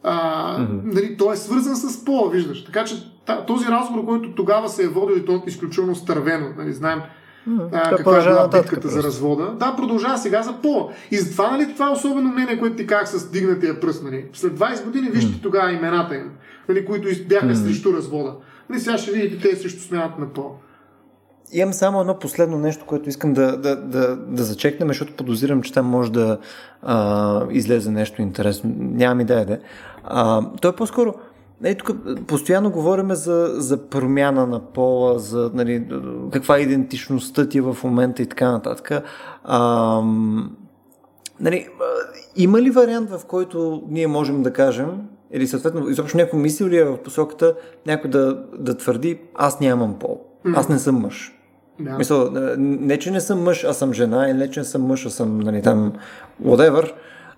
А, 0.03 0.59
Мгм. 0.59 0.89
нали, 0.89 1.17
той 1.17 1.35
е 1.35 1.37
свързан 1.37 1.77
с 1.77 2.05
пола, 2.05 2.31
виждаш. 2.31 2.65
Така 2.65 2.85
че 2.85 2.95
този 3.47 3.67
разговор, 3.67 4.05
който 4.05 4.35
тогава 4.35 4.69
се 4.69 4.85
е 4.85 4.89
водил 4.89 5.15
и 5.17 5.25
то 5.25 5.33
е 5.33 5.43
изключително 5.47 5.95
стървено, 5.95 6.47
нали, 6.59 6.73
знаем 6.73 7.01
а, 7.73 7.89
Той 7.89 7.97
каква 7.97 8.19
е 8.19 8.23
била 8.23 8.49
битката 8.49 8.89
за 8.89 9.03
развода. 9.03 9.53
Да, 9.59 9.77
продължава 9.77 10.19
сега 10.19 10.43
за 10.43 10.53
пола. 10.53 10.89
И 11.11 11.17
затова, 11.17 11.51
нали, 11.51 11.73
това 11.75 11.89
е 11.89 11.93
особено 11.93 12.31
мнение, 12.33 12.59
което 12.59 12.77
ти 12.77 12.87
казах 12.87 13.21
с 13.21 13.31
дигнатия 13.31 13.81
пръст. 13.81 14.05
Нали. 14.05 14.27
След 14.33 14.59
20 14.59 14.85
години 14.85 15.11
вижте 15.11 15.41
тогава 15.43 15.73
имената 15.73 16.15
им, 16.17 16.31
нали, 16.69 16.85
които 16.85 17.09
бяха 17.29 17.47
М. 17.47 17.55
срещу 17.57 17.93
развода. 17.93 18.35
Нали, 18.71 18.81
сега 18.81 18.99
ще 18.99 19.13
видите 19.13 19.51
те 19.51 19.57
срещу 19.57 19.81
смяната 19.81 20.21
на 20.21 20.27
пола. 20.27 20.51
Имам 21.53 21.73
само 21.73 22.01
едно 22.01 22.19
последно 22.19 22.59
нещо, 22.59 22.85
което 22.87 23.09
искам 23.09 23.33
да, 23.33 23.57
да, 23.57 23.77
да, 23.77 24.17
да 24.17 24.45
зачекнем, 24.45 24.89
защото 24.89 25.13
подозирам, 25.13 25.63
че 25.63 25.73
там 25.73 25.87
може 25.87 26.13
да 26.13 26.39
а, 26.83 27.47
излезе 27.51 27.91
нещо 27.91 28.23
интересно. 28.23 28.75
Нямам 28.79 29.21
идея 29.21 29.47
да 29.47 29.53
е. 29.53 29.59
А, 30.05 30.51
То 30.61 30.69
е 30.69 30.77
по-скоро. 30.77 31.15
Нали, 31.61 31.75
тук 31.75 31.91
постоянно 32.27 32.71
говорим 32.71 33.15
за, 33.15 33.55
за 33.57 33.89
промяна 33.89 34.47
на 34.47 34.61
пола, 34.61 35.19
за 35.19 35.51
нали, 35.55 35.87
каква 36.33 36.57
е 36.57 36.61
идентичността 36.61 37.49
ти 37.49 37.61
в 37.61 37.77
момента 37.85 38.23
и 38.23 38.27
така 38.27 38.53
нататък. 38.53 39.03
А, 39.45 40.01
нали, 41.41 41.69
има 42.37 42.63
ли 42.63 42.71
вариант, 42.71 43.11
в 43.11 43.21
който 43.27 43.83
ние 43.89 44.07
можем 44.07 44.43
да 44.43 44.53
кажем, 44.53 44.89
или 45.33 45.47
съответно, 45.47 45.89
изобщо 45.89 46.17
някой 46.17 46.41
мисли 46.41 46.71
ли 46.71 46.77
е 46.77 46.85
в 46.85 47.03
посоката 47.03 47.55
някой 47.87 48.11
да, 48.11 48.45
да 48.59 48.77
твърди, 48.77 49.21
аз 49.35 49.61
нямам 49.61 49.99
пол, 49.99 50.21
аз 50.55 50.69
не 50.69 50.79
съм 50.79 50.97
мъж. 50.97 51.38
Да. 51.81 51.99
Мисъл, 51.99 52.23
е, 52.37 52.55
не, 52.59 52.99
че 52.99 53.11
не 53.11 53.21
съм 53.21 53.43
мъж, 53.43 53.65
а 53.65 53.73
съм 53.73 53.93
жена, 53.93 54.29
или 54.29 54.39
не, 54.39 54.51
че 54.51 54.61
не 54.61 54.65
съм 54.65 54.83
мъж, 54.83 55.07
а 55.07 55.11
съм, 55.11 55.41
нали, 55.41 55.63
там, 55.63 55.93
whatever, 56.45 56.93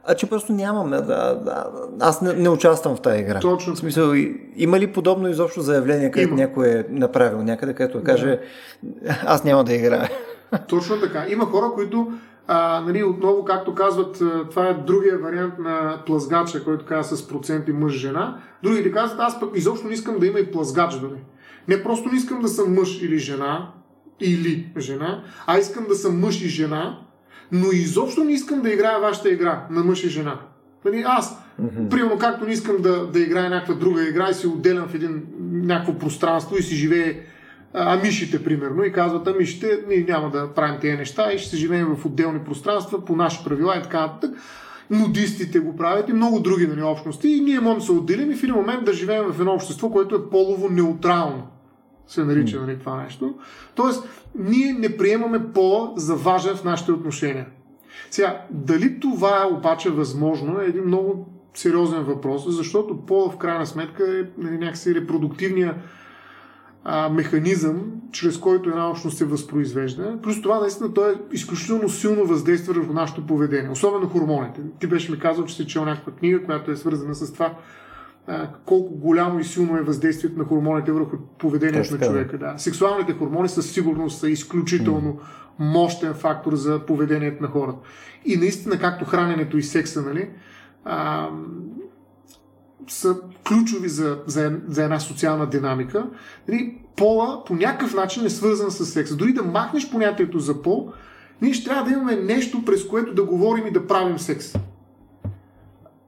а 0.04 0.14
че 0.14 0.26
просто 0.28 0.52
нямам, 0.52 0.90
да, 0.90 1.00
да, 1.34 1.66
аз 2.00 2.22
не, 2.22 2.32
не 2.32 2.48
участвам 2.48 2.96
в 2.96 3.00
тази 3.00 3.20
игра. 3.20 3.40
Точно. 3.40 3.74
В 3.74 3.78
смисъл, 3.78 4.14
и- 4.14 4.40
има 4.56 4.78
ли 4.80 4.92
подобно 4.92 5.28
изобщо 5.28 5.60
заявление, 5.60 6.10
където 6.10 6.32
Има. 6.32 6.40
някой 6.40 6.68
е 6.68 6.84
направил 6.90 7.42
някъде, 7.42 7.74
където 7.74 8.02
каже, 8.02 8.40
аз 9.26 9.44
няма 9.44 9.64
да 9.64 9.74
играя. 9.74 10.10
Точно 10.68 11.00
така. 11.00 11.24
Има 11.28 11.44
хора, 11.44 11.70
които 11.74 12.12
а, 12.46 12.80
нали, 12.80 13.02
отново, 13.04 13.44
както 13.44 13.74
казват, 13.74 14.22
това 14.50 14.66
е 14.68 14.74
другия 14.74 15.18
вариант 15.18 15.54
на 15.58 16.02
плъзгача, 16.06 16.64
който 16.64 16.84
казва 16.86 17.16
с 17.16 17.28
проценти 17.28 17.72
мъж-жена. 17.72 18.36
Другите 18.62 18.92
казват, 18.92 19.20
аз 19.20 19.40
пък 19.40 19.50
изобщо 19.54 19.86
не 19.86 19.92
искам 19.92 20.18
да 20.18 20.26
има 20.26 20.38
и 20.38 20.50
плъзгач 20.50 20.94
дори. 20.94 21.20
Не 21.68 21.82
просто 21.82 22.08
не 22.08 22.16
искам 22.16 22.40
да 22.40 22.48
съм 22.48 22.74
мъж 22.74 23.02
или 23.02 23.18
жена, 23.18 23.72
или 24.20 24.72
жена, 24.78 25.24
а 25.46 25.58
искам 25.58 25.86
да 25.88 25.94
съм 25.94 26.20
мъж 26.20 26.42
и 26.42 26.48
жена, 26.48 26.98
но 27.52 27.72
изобщо 27.72 28.24
не 28.24 28.32
искам 28.32 28.60
да 28.60 28.70
играя 28.70 29.00
вашата 29.00 29.30
игра 29.30 29.66
на 29.70 29.84
мъж 29.84 30.04
и 30.04 30.08
жена. 30.08 30.40
Нали, 30.84 31.04
аз, 31.06 31.38
примерно, 31.90 32.18
както 32.18 32.44
не 32.44 32.52
искам 32.52 32.76
да, 32.82 33.06
да 33.06 33.20
играя 33.20 33.50
някаква 33.50 33.74
друга 33.74 34.08
игра 34.08 34.28
и 34.30 34.34
си 34.34 34.46
отделям 34.46 34.88
в 34.88 34.94
един 34.94 35.22
някакво 35.52 35.98
пространство 35.98 36.56
и 36.56 36.62
си 36.62 36.74
живее 36.74 37.20
а, 37.74 37.96
мишите, 37.96 38.44
примерно, 38.44 38.84
и 38.84 38.92
казват, 38.92 39.26
а 39.26 39.34
мишите, 39.34 39.84
ние 39.88 40.04
няма 40.08 40.30
да 40.30 40.54
правим 40.54 40.80
тези 40.80 40.96
неща 40.96 41.32
и 41.32 41.38
ще 41.38 41.50
се 41.50 41.56
живеем 41.56 41.96
в 41.96 42.06
отделни 42.06 42.38
пространства 42.38 43.04
по 43.04 43.16
наши 43.16 43.44
правила 43.44 43.76
и 43.76 43.82
така 43.82 44.00
нататък. 44.00 44.30
Нудистите 44.90 45.58
го 45.58 45.76
правят 45.76 46.08
и 46.08 46.12
много 46.12 46.40
други 46.40 46.66
нали, 46.66 46.82
общности 46.82 47.28
и 47.28 47.40
ние 47.40 47.60
можем 47.60 47.78
да 47.78 47.84
се 47.84 47.92
отделим 47.92 48.30
и 48.30 48.36
в 48.36 48.42
един 48.42 48.54
момент 48.54 48.84
да 48.84 48.92
живеем 48.92 49.24
в 49.24 49.40
едно 49.40 49.52
общество, 49.52 49.90
което 49.90 50.14
е 50.14 50.30
полово 50.30 50.68
неутрално 50.68 51.46
се 52.10 52.24
нарича 52.24 52.60
нали, 52.60 52.78
това 52.78 53.02
нещо. 53.02 53.34
Тоест, 53.74 54.08
ние 54.38 54.72
не 54.72 54.96
приемаме 54.96 55.52
пола 55.52 55.92
за 55.96 56.16
важен 56.16 56.56
в 56.56 56.64
нашите 56.64 56.92
отношения. 56.92 57.46
Сега, 58.10 58.44
дали 58.50 59.00
това 59.00 59.42
е 59.42 59.54
обаче 59.54 59.90
възможно 59.90 60.60
е 60.60 60.64
един 60.64 60.84
много 60.84 61.28
сериозен 61.54 62.02
въпрос, 62.02 62.44
защото 62.48 63.06
пола 63.06 63.30
в 63.30 63.36
крайна 63.36 63.66
сметка 63.66 64.18
е 64.18 64.24
нали, 64.38 64.58
някакси 64.58 64.94
репродуктивния 64.94 65.74
а, 66.84 67.08
механизъм, 67.08 67.92
чрез 68.12 68.38
който 68.38 68.68
една 68.68 68.90
общност 68.90 69.18
се 69.18 69.24
възпроизвежда. 69.24 70.18
Плюс 70.22 70.42
това, 70.42 70.60
наистина, 70.60 70.94
той 70.94 71.12
е 71.12 71.16
изключително 71.32 71.88
силно 71.88 72.24
въздейства 72.24 72.74
върху 72.74 72.92
нашето 72.92 73.26
поведение, 73.26 73.70
особено 73.70 74.08
хормоните. 74.08 74.60
Ти 74.80 74.86
беше 74.86 75.12
ми 75.12 75.18
казал, 75.18 75.44
че 75.44 75.54
си 75.54 75.66
чел 75.66 75.84
някаква 75.84 76.12
книга, 76.12 76.44
която 76.44 76.70
е 76.70 76.76
свързана 76.76 77.14
с 77.14 77.32
това 77.32 77.54
колко 78.64 78.94
голямо 78.94 79.38
и 79.38 79.44
силно 79.44 79.76
е 79.76 79.82
въздействието 79.82 80.38
на 80.38 80.44
хормоните 80.44 80.92
върху 80.92 81.16
поведението 81.38 81.88
Точно 81.88 81.96
на 81.98 82.06
човека. 82.06 82.38
Да. 82.38 82.54
Сексуалните 82.56 83.12
хормони 83.12 83.48
със 83.48 83.72
сигурност 83.72 84.18
са 84.18 84.30
изключително 84.30 85.18
мощен 85.58 86.14
фактор 86.14 86.54
за 86.54 86.86
поведението 86.86 87.42
на 87.42 87.48
хората. 87.48 87.78
И 88.24 88.36
наистина, 88.36 88.78
както 88.78 89.04
храненето 89.04 89.58
и 89.58 89.62
секса, 89.62 90.02
нали, 90.02 90.30
а, 90.84 91.28
са 92.88 93.16
ключови 93.48 93.88
за, 93.88 94.18
за, 94.26 94.60
за 94.68 94.84
една 94.84 95.00
социална 95.00 95.50
динамика. 95.50 96.06
Нали, 96.48 96.78
пола 96.96 97.44
по 97.44 97.54
някакъв 97.54 97.94
начин 97.94 98.26
е 98.26 98.30
свързан 98.30 98.70
с 98.70 98.86
секса. 98.86 99.16
Дори 99.16 99.32
да 99.32 99.42
махнеш 99.42 99.90
понятието 99.90 100.38
за 100.38 100.62
пол, 100.62 100.92
ние 101.42 101.52
ще 101.52 101.68
трябва 101.68 101.84
да 101.84 101.90
имаме 101.90 102.16
нещо, 102.16 102.64
през 102.64 102.86
което 102.86 103.14
да 103.14 103.24
говорим 103.24 103.66
и 103.66 103.70
да 103.72 103.86
правим 103.86 104.18
секс. 104.18 104.54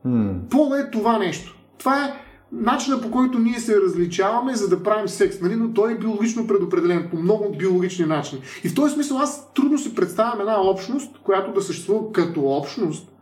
М, 0.05 0.35
Пола 0.51 0.81
е 0.81 0.91
това 0.91 1.19
нещо. 1.19 1.62
Това 1.83 2.05
е 2.05 2.15
начинът 2.53 3.03
по 3.03 3.11
който 3.11 3.39
ние 3.39 3.61
се 3.61 3.81
различаваме, 3.81 4.55
за 4.55 4.69
да 4.69 4.83
правим 4.83 5.09
секс. 5.09 5.41
Нали? 5.41 5.57
Но 5.57 5.73
той 5.73 5.93
е 5.93 5.99
биологично 5.99 6.47
предопределен 6.47 7.09
по 7.11 7.17
много 7.17 7.57
биологични 7.59 8.07
начини. 8.07 8.43
И 8.65 8.69
в 8.69 8.75
този 8.75 8.95
смисъл 8.95 9.19
аз 9.19 9.53
трудно 9.55 9.79
си 9.79 9.95
представям 9.95 10.41
една 10.41 10.61
общност, 10.61 11.19
която 11.19 11.53
да 11.53 11.63
съществува 11.63 12.13
като 12.13 12.41
общност, 12.41 13.13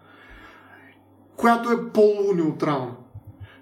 която 1.36 1.72
е 1.72 1.92
полово 1.92 2.34
неутрална. 2.34 2.92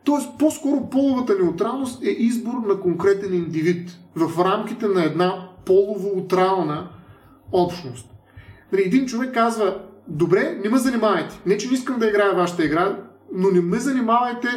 Тоест, 0.04 0.28
по-скоро 0.38 0.90
половата 0.90 1.34
неутралност 1.42 2.04
е 2.04 2.10
избор 2.10 2.66
на 2.68 2.80
конкретен 2.80 3.34
индивид 3.34 3.90
в 4.16 4.44
рамките 4.44 4.86
на 4.86 5.04
една 5.04 5.48
полово-утрална 5.64 6.88
общност. 7.52 8.10
Нали, 8.72 8.82
един 8.82 9.06
човек 9.06 9.34
казва, 9.34 9.80
добре, 10.08 10.58
не 10.64 10.70
ме 10.70 10.78
занимавайте. 10.78 11.40
Не, 11.46 11.56
че 11.56 11.68
не 11.68 11.74
искам 11.74 11.98
да 11.98 12.08
играя 12.08 12.34
вашата 12.34 12.64
игра, 12.64 12.96
но 13.34 13.50
не 13.50 13.60
ме 13.60 13.78
занимавайте 13.78 14.48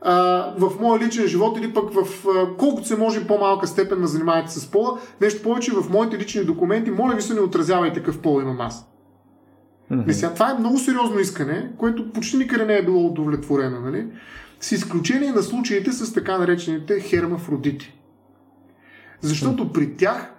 а, 0.00 0.54
в 0.58 0.80
моя 0.80 1.00
личен 1.06 1.26
живот 1.26 1.58
или 1.58 1.74
пък 1.74 1.92
в 1.92 2.26
а, 2.28 2.56
колкото 2.56 2.88
се 2.88 2.96
може 2.96 3.26
по-малка 3.26 3.66
степен 3.66 4.00
ме 4.00 4.06
занимавайте 4.06 4.50
с 4.52 4.70
пола. 4.70 4.98
Нещо 5.20 5.42
повече 5.42 5.72
в 5.72 5.90
моите 5.90 6.18
лични 6.18 6.44
документи, 6.44 6.90
моля 6.90 7.14
ви 7.14 7.22
се 7.22 7.34
не 7.34 7.40
отразявайте 7.40 8.00
какъв 8.00 8.18
пол 8.18 8.42
имам 8.42 8.60
аз. 8.60 8.88
Не, 9.90 10.14
сега, 10.14 10.34
това 10.34 10.50
е 10.50 10.58
много 10.58 10.78
сериозно 10.78 11.18
искане, 11.18 11.70
което 11.78 12.12
почти 12.12 12.36
никъде 12.36 12.64
не 12.64 12.76
е 12.76 12.84
било 12.84 13.06
удовлетворено. 13.06 13.80
Нали? 13.80 14.06
С 14.60 14.72
изключение 14.72 15.32
на 15.32 15.42
случаите 15.42 15.92
с 15.92 16.12
така 16.12 16.38
наречените 16.38 17.00
хермафродити. 17.00 17.94
Защото 19.20 19.72
при 19.72 19.96
тях 19.96 20.34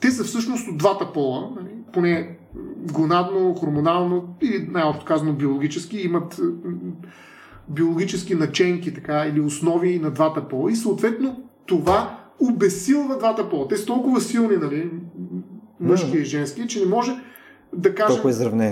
те 0.00 0.10
са 0.10 0.24
всъщност 0.24 0.68
от 0.68 0.78
двата 0.78 1.12
пола, 1.12 1.50
нали? 1.56 1.70
поне 1.92 2.36
гонадно, 2.92 3.54
хормонално 3.54 4.36
или 4.42 4.68
най-общо 4.70 5.04
казано 5.04 5.32
биологически, 5.32 5.96
имат 5.96 6.40
биологически 7.68 8.34
наченки 8.34 8.94
така, 8.94 9.26
или 9.26 9.40
основи 9.40 9.98
на 9.98 10.10
двата 10.10 10.48
пола 10.48 10.72
и 10.72 10.76
съответно 10.76 11.42
това 11.66 12.18
обесилва 12.40 13.18
двата 13.18 13.48
пола. 13.48 13.68
Те 13.68 13.76
са 13.76 13.86
толкова 13.86 14.20
силни, 14.20 14.56
нали, 14.56 14.90
мъжки 15.80 16.18
и 16.18 16.24
женски, 16.24 16.68
че 16.68 16.80
не 16.80 16.86
може 16.86 17.12
да 17.72 17.94
кажем 17.94 18.22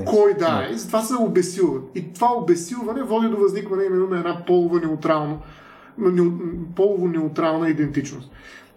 кой 0.04 0.34
да 0.34 0.66
е, 0.68 0.74
и 0.74 0.78
затова 0.78 1.02
се 1.02 1.14
обесилват. 1.14 1.82
И 1.94 2.12
това 2.12 2.28
обесилване 2.36 3.02
води 3.02 3.28
до 3.28 3.36
възникване 3.36 3.84
именно 3.84 4.06
на 4.06 4.18
една 4.18 4.44
полова 4.46 4.80
неутрално, 4.80 5.38
полово 6.76 7.08
неутрална 7.08 7.68
идентичност. 7.68 8.30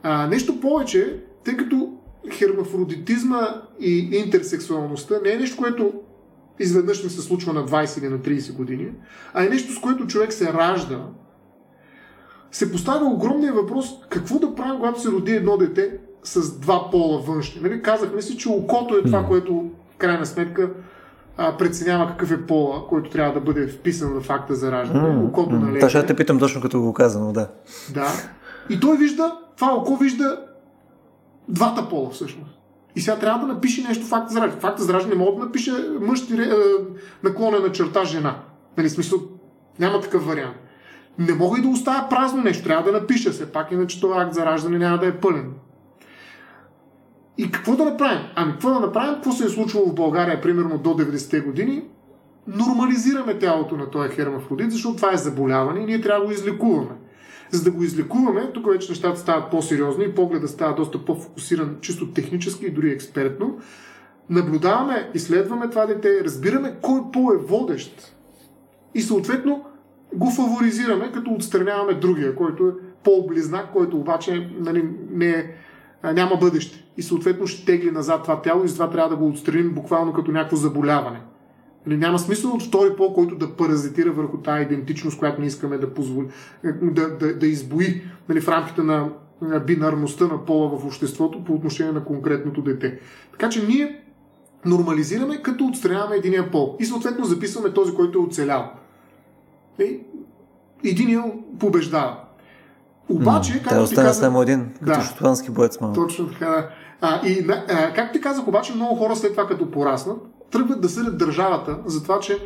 А, 0.03 0.27
нещо 0.27 0.59
повече, 0.59 1.19
тъй 1.43 1.57
като 1.57 1.93
хермафродитизма 2.31 3.41
и 3.79 3.97
интерсексуалността 3.97 5.15
не 5.23 5.31
е 5.31 5.37
нещо, 5.37 5.57
което 5.57 5.93
изведнъж 6.59 7.03
ми 7.03 7.09
се 7.09 7.21
случва 7.21 7.53
на 7.53 7.65
20 7.67 7.99
или 7.99 8.09
на 8.09 8.19
30 8.19 8.53
години, 8.53 8.91
а 9.33 9.45
е 9.45 9.49
нещо, 9.49 9.73
с 9.73 9.79
което 9.79 10.07
човек 10.07 10.33
се 10.33 10.53
ражда 10.53 10.99
се 12.55 12.71
поставя 12.71 13.05
огромния 13.05 13.53
въпрос 13.53 13.85
какво 14.09 14.39
да 14.39 14.55
правим, 14.55 14.75
когато 14.75 15.01
се 15.01 15.11
роди 15.11 15.31
едно 15.31 15.57
дете 15.57 15.97
с 16.23 16.59
два 16.59 16.89
пола 16.91 17.21
външни. 17.21 17.61
Нали? 17.61 17.81
Казахме 17.81 18.21
си, 18.21 18.37
че 18.37 18.49
окото 18.49 18.97
е 18.97 19.03
това, 19.03 19.23
mm. 19.23 19.27
което 19.27 19.53
в 19.93 19.97
крайна 19.97 20.25
сметка 20.25 20.69
а, 21.37 21.57
преценява 21.57 22.07
какъв 22.07 22.31
е 22.31 22.45
пола, 22.45 22.87
който 22.87 23.09
трябва 23.09 23.33
да 23.33 23.39
бъде 23.39 23.67
вписан 23.67 24.13
в 24.13 24.21
факта 24.21 24.55
за 24.55 24.71
раждане. 24.71 25.09
Mm. 25.09 25.27
Окото 25.27 25.55
на 25.55 25.75
Това 25.75 25.89
ще 25.89 26.05
те 26.05 26.15
питам 26.15 26.39
точно 26.39 26.61
като 26.61 26.81
го 26.81 26.93
казано, 26.93 27.31
да. 27.33 27.49
Да. 27.93 28.07
И 28.69 28.79
той 28.79 28.97
вижда, 28.97 29.37
това 29.55 29.73
око 29.73 29.95
вижда 29.95 30.39
двата 31.49 31.89
пола 31.89 32.09
всъщност. 32.09 32.59
И 32.95 33.01
сега 33.01 33.19
трябва 33.19 33.47
да 33.47 33.53
напише 33.53 33.87
нещо 33.87 34.05
факта 34.05 34.33
за 34.33 34.41
раждане. 34.41 34.61
Факта 34.61 34.83
за 34.83 34.93
раждане 34.93 35.15
не 35.15 35.23
мога 35.23 35.39
да 35.39 35.45
напише 35.45 35.71
мъж 36.01 36.23
наклонена 37.23 37.71
черта 37.71 38.05
жена. 38.05 38.35
Нали, 38.77 38.89
смисъл, 38.89 39.19
няма 39.79 40.01
такъв 40.01 40.25
вариант. 40.25 40.55
Не 41.19 41.33
мога 41.33 41.59
и 41.59 41.61
да 41.61 41.67
оставя 41.67 42.09
празно 42.09 42.43
нещо, 42.43 42.63
трябва 42.63 42.91
да 42.91 42.99
напиша 42.99 43.33
се 43.33 43.51
пак, 43.51 43.71
иначе 43.71 44.01
това 44.01 44.21
акт 44.21 44.33
за 44.33 44.45
раждане 44.45 44.77
няма 44.77 44.97
да 44.97 45.07
е 45.07 45.17
пълен. 45.17 45.53
И 47.37 47.51
какво 47.51 47.75
да 47.75 47.85
направим? 47.85 48.19
Ами 48.35 48.51
какво 48.51 48.69
да 48.69 48.79
направим? 48.79 49.15
Какво 49.15 49.31
се 49.31 49.45
е 49.45 49.49
случвало 49.49 49.85
в 49.85 49.95
България, 49.95 50.41
примерно 50.41 50.77
до 50.77 50.89
90-те 50.89 51.39
години? 51.39 51.83
Нормализираме 52.47 53.39
тялото 53.39 53.77
на 53.77 53.91
този 53.91 54.09
хермафродит, 54.09 54.71
защото 54.71 54.95
това 54.95 55.13
е 55.13 55.17
заболяване 55.17 55.79
и 55.79 55.85
ние 55.85 56.01
трябва 56.01 56.19
да 56.19 56.25
го 56.25 56.31
излекуваме. 56.31 56.91
За 57.55 57.63
да 57.63 57.71
го 57.71 57.83
излекуваме, 57.83 58.51
тук 58.53 58.67
вече 58.71 58.91
нещата 58.91 59.19
стават 59.19 59.51
по-сериозни 59.51 60.05
и 60.05 60.15
погледът 60.15 60.49
става 60.49 60.75
доста 60.75 61.05
по-фокусиран, 61.05 61.77
чисто 61.81 62.11
технически 62.11 62.65
и 62.65 62.71
дори 62.71 62.91
експертно. 62.91 63.57
Наблюдаваме, 64.29 65.09
изследваме 65.13 65.69
това 65.69 65.85
дете, 65.85 66.23
разбираме 66.23 66.75
кой 66.81 67.01
пол 67.13 67.33
е 67.33 67.37
водещ. 67.37 68.15
И 68.95 69.01
съответно 69.01 69.65
го 70.13 70.31
фаворизираме, 70.31 71.11
като 71.11 71.31
отстраняваме 71.31 71.93
другия, 71.93 72.35
който 72.35 72.67
е 72.67 72.71
по-близнак, 73.03 73.73
който 73.73 73.97
обаче 73.97 74.49
нали, 74.59 74.89
не 75.11 75.29
е, 75.29 76.13
няма 76.13 76.35
бъдеще. 76.35 76.83
И 76.97 77.03
съответно 77.03 77.47
ще 77.47 77.65
тегли 77.65 77.91
назад 77.91 78.23
това 78.23 78.41
тяло 78.41 78.65
и 78.65 78.67
затова 78.67 78.89
трябва 78.89 79.09
да 79.09 79.15
го 79.15 79.27
отстраним 79.27 79.73
буквално 79.73 80.13
като 80.13 80.31
някакво 80.31 80.55
заболяване. 80.55 81.21
Нали, 81.87 81.97
няма 81.97 82.19
смисъл 82.19 82.51
от 82.51 82.63
втори 82.63 82.95
пол, 82.95 83.13
който 83.13 83.35
да 83.35 83.55
паразитира 83.55 84.11
върху 84.11 84.37
тази 84.37 84.63
идентичност, 84.63 85.19
която 85.19 85.41
не 85.41 85.47
искаме 85.47 85.77
да, 85.77 85.93
позволи, 85.93 86.27
да, 86.81 87.09
да, 87.09 87.35
да 87.35 87.47
избои 87.47 88.01
нали, 88.29 88.41
в 88.41 88.47
рамките 88.47 88.81
на, 88.81 89.09
на 89.41 89.59
бинарността 89.59 90.25
на 90.25 90.45
пола 90.45 90.79
в 90.79 90.85
обществото 90.85 91.43
по 91.43 91.53
отношение 91.53 91.93
на 91.93 92.05
конкретното 92.05 92.61
дете. 92.61 92.99
Така 93.31 93.49
че 93.49 93.67
ние 93.67 94.01
нормализираме, 94.65 95.41
като 95.41 95.65
отстраняваме 95.65 96.15
единия 96.15 96.51
пол. 96.51 96.75
И 96.79 96.85
съответно 96.85 97.25
записваме 97.25 97.73
този, 97.73 97.93
който 97.93 98.19
е 98.19 98.21
оцелял. 98.21 98.71
И 99.79 99.99
единия 100.83 101.23
побеждава. 101.59 102.17
Обаче, 103.09 103.53
mm, 103.53 103.63
както 103.63 103.89
ти 103.89 103.95
казах... 103.95 104.15
само 104.15 104.41
един, 104.41 104.69
като 104.73 104.85
да, 104.85 105.01
шотландски 105.01 105.51
боец 105.51 105.81
малко. 105.81 105.95
Точно 105.95 106.27
така. 106.27 106.69
А, 107.01 107.27
и, 107.27 107.47
а, 107.49 107.93
както 107.93 108.13
ти 108.13 108.21
казах, 108.21 108.47
обаче 108.47 108.75
много 108.75 108.95
хора 108.95 109.15
след 109.15 109.31
това, 109.31 109.47
като 109.47 109.71
пораснат, 109.71 110.17
тръгват 110.51 110.81
да 110.81 110.89
съдят 110.89 111.17
държавата 111.17 111.77
за 111.85 112.03
това, 112.03 112.19
че 112.19 112.39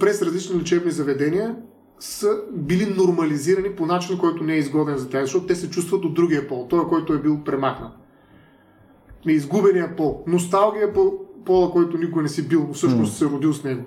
през 0.00 0.22
различни 0.22 0.60
лечебни 0.60 0.90
заведения 0.90 1.56
са 1.98 2.38
били 2.52 2.94
нормализирани 2.96 3.70
по 3.70 3.86
начин, 3.86 4.18
който 4.18 4.44
не 4.44 4.54
е 4.54 4.58
изгоден 4.58 4.96
за 4.96 5.08
тях, 5.08 5.22
защото 5.22 5.46
те 5.46 5.54
се 5.54 5.70
чувстват 5.70 6.04
от 6.04 6.14
другия 6.14 6.48
пол, 6.48 6.66
той, 6.70 6.88
който 6.88 7.12
е 7.12 7.18
бил 7.18 7.44
премахнат. 7.44 7.92
Изгубения 9.26 9.96
пол. 9.96 10.24
Носталгия 10.26 10.92
по 10.92 11.12
пола, 11.44 11.70
който 11.70 11.98
никой 11.98 12.22
не 12.22 12.28
си 12.28 12.48
бил, 12.48 12.64
но 12.68 12.74
всъщност 12.74 13.14
mm. 13.14 13.18
се 13.18 13.24
родил 13.24 13.52
с 13.52 13.64
него. 13.64 13.84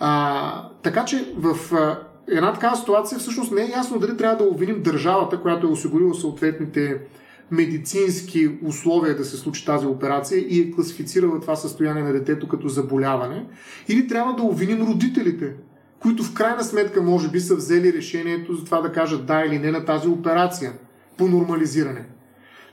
А, 0.00 0.68
така 0.82 1.04
че 1.04 1.34
в 1.36 1.74
а, 1.74 1.98
една 2.28 2.52
такава 2.52 2.76
ситуация 2.76 3.18
всъщност 3.18 3.52
не 3.52 3.62
е 3.62 3.70
ясно 3.70 3.98
дали 3.98 4.16
трябва 4.16 4.36
да 4.36 4.50
обвиним 4.50 4.82
държавата, 4.82 5.40
която 5.40 5.66
е 5.66 5.70
осигурила 5.70 6.14
съответните 6.14 7.00
медицински 7.50 8.58
условия 8.64 9.16
да 9.16 9.24
се 9.24 9.36
случи 9.36 9.64
тази 9.64 9.86
операция 9.86 10.38
и 10.48 10.60
е 10.60 10.70
класифицирала 10.70 11.40
това 11.40 11.56
състояние 11.56 12.02
на 12.02 12.12
детето 12.12 12.48
като 12.48 12.68
заболяване, 12.68 13.46
или 13.88 14.08
трябва 14.08 14.34
да 14.34 14.42
обвиним 14.42 14.82
родителите, 14.82 15.54
които 16.00 16.22
в 16.22 16.34
крайна 16.34 16.64
сметка 16.64 17.02
може 17.02 17.28
би 17.28 17.40
са 17.40 17.56
взели 17.56 17.92
решението 17.92 18.54
за 18.54 18.64
това 18.64 18.80
да 18.80 18.92
кажат 18.92 19.26
да 19.26 19.44
или 19.44 19.58
не 19.58 19.70
на 19.70 19.84
тази 19.84 20.08
операция 20.08 20.72
по 21.18 21.28
нормализиране. 21.28 22.04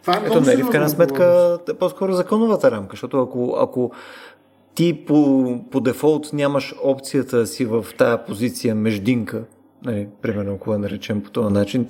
Това 0.02 0.14
е 0.14 0.22
Ето, 0.26 0.42
не 0.42 0.58
ли 0.58 0.64
в 0.64 0.70
крайна 0.70 0.90
сметка 0.90 1.58
по-скоро 1.80 2.14
законовата 2.14 2.72
рамка, 2.72 2.90
защото 2.92 3.22
ако, 3.22 3.58
ако 3.60 3.92
ти 4.76 5.06
по, 5.08 5.46
по 5.72 5.80
дефолт 5.80 6.30
нямаш 6.34 6.76
опцията 6.84 7.48
си 7.48 7.66
в 7.66 7.86
тая 7.98 8.26
позиция 8.26 8.76
междинка, 8.76 9.44
нали, 9.86 10.08
примерно 10.22 10.54
ако 10.54 10.74
я 10.74 10.80
наречем 10.80 11.24
по 11.24 11.30
този 11.30 11.54
начин, 11.54 11.86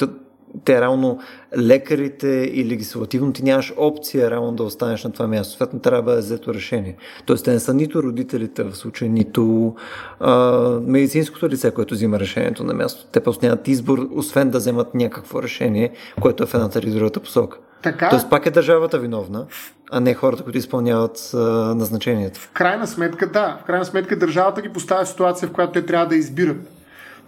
те 0.65 0.81
реално 0.81 1.19
лекарите 1.57 2.27
и 2.53 2.69
легислативно 2.69 3.33
ти 3.33 3.43
нямаш 3.43 3.73
опция 3.77 4.31
реално 4.31 4.51
да 4.51 4.63
останеш 4.63 5.03
на 5.03 5.11
това 5.11 5.27
място. 5.27 5.49
Съответно 5.49 5.79
трябва 5.79 6.01
да 6.01 6.05
бъде 6.05 6.21
взето 6.21 6.53
решение. 6.53 6.95
Тоест 7.25 7.45
те 7.45 7.51
не 7.51 7.59
са 7.59 7.73
нито 7.73 8.03
родителите 8.03 8.63
в 8.63 8.75
случая, 8.75 9.11
нито 9.11 9.75
а, 10.19 10.59
медицинското 10.81 11.49
лице, 11.49 11.71
което 11.71 11.93
взима 11.93 12.19
решението 12.19 12.63
на 12.63 12.73
място. 12.73 13.05
Те 13.11 13.19
просто 13.19 13.45
нямат 13.45 13.67
избор, 13.67 14.07
освен 14.11 14.49
да 14.49 14.57
вземат 14.57 14.95
някакво 14.95 15.43
решение, 15.43 15.91
което 16.21 16.43
е 16.43 16.45
в 16.45 16.53
едната 16.53 16.79
или 16.79 16.91
другата 16.91 17.19
посока. 17.19 17.57
Така... 17.81 18.09
Тоест 18.09 18.29
пак 18.29 18.45
е 18.45 18.51
държавата 18.51 18.99
виновна, 18.99 19.45
а 19.91 19.99
не 19.99 20.13
хората, 20.13 20.43
които 20.43 20.57
изпълняват 20.57 21.31
а, 21.33 21.37
назначението. 21.75 22.39
В 22.39 22.49
крайна 22.51 22.87
сметка, 22.87 23.31
да. 23.31 23.59
В 23.63 23.65
крайна 23.65 23.85
сметка 23.85 24.19
държавата 24.19 24.61
ги 24.61 24.69
поставя 24.69 25.05
в 25.05 25.09
ситуация, 25.09 25.49
в 25.49 25.51
която 25.51 25.73
те 25.73 25.85
трябва 25.85 26.07
да 26.07 26.15
избират. 26.15 26.57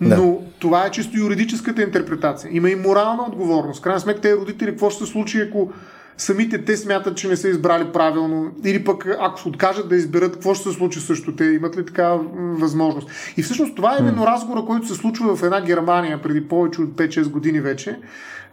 Да. 0.01 0.17
Но 0.17 0.41
това 0.59 0.85
е 0.85 0.91
чисто 0.91 1.17
юридическата 1.17 1.81
интерпретация. 1.81 2.49
Има 2.53 2.69
и 2.69 2.75
морална 2.75 3.23
отговорност. 3.23 3.81
Крайна 3.81 3.99
сметка, 3.99 4.21
тези 4.21 4.35
родители, 4.35 4.69
какво 4.69 4.89
ще 4.89 5.05
се 5.05 5.11
случи, 5.11 5.41
ако 5.41 5.71
самите 6.17 6.65
те 6.65 6.77
смятат, 6.77 7.17
че 7.17 7.27
не 7.27 7.35
са 7.35 7.49
избрали 7.49 7.91
правилно, 7.93 8.51
или 8.65 8.83
пък 8.83 9.07
ако 9.19 9.39
се 9.39 9.47
откажат 9.47 9.89
да 9.89 9.95
изберат, 9.95 10.33
какво 10.33 10.53
ще 10.53 10.69
се 10.69 10.75
случи 10.75 10.99
също? 10.99 11.35
Те 11.35 11.45
имат 11.45 11.77
ли 11.77 11.85
такава 11.85 12.19
възможност? 12.35 13.09
И 13.37 13.43
всъщност 13.43 13.75
това 13.75 13.95
е 13.95 13.99
именно 13.99 14.25
разговора, 14.25 14.65
който 14.65 14.87
се 14.87 14.93
случва 14.93 15.35
в 15.35 15.43
една 15.43 15.61
Германия 15.61 16.21
преди 16.21 16.47
повече 16.47 16.81
от 16.81 16.89
5-6 16.89 17.29
години 17.29 17.61
вече, 17.61 17.99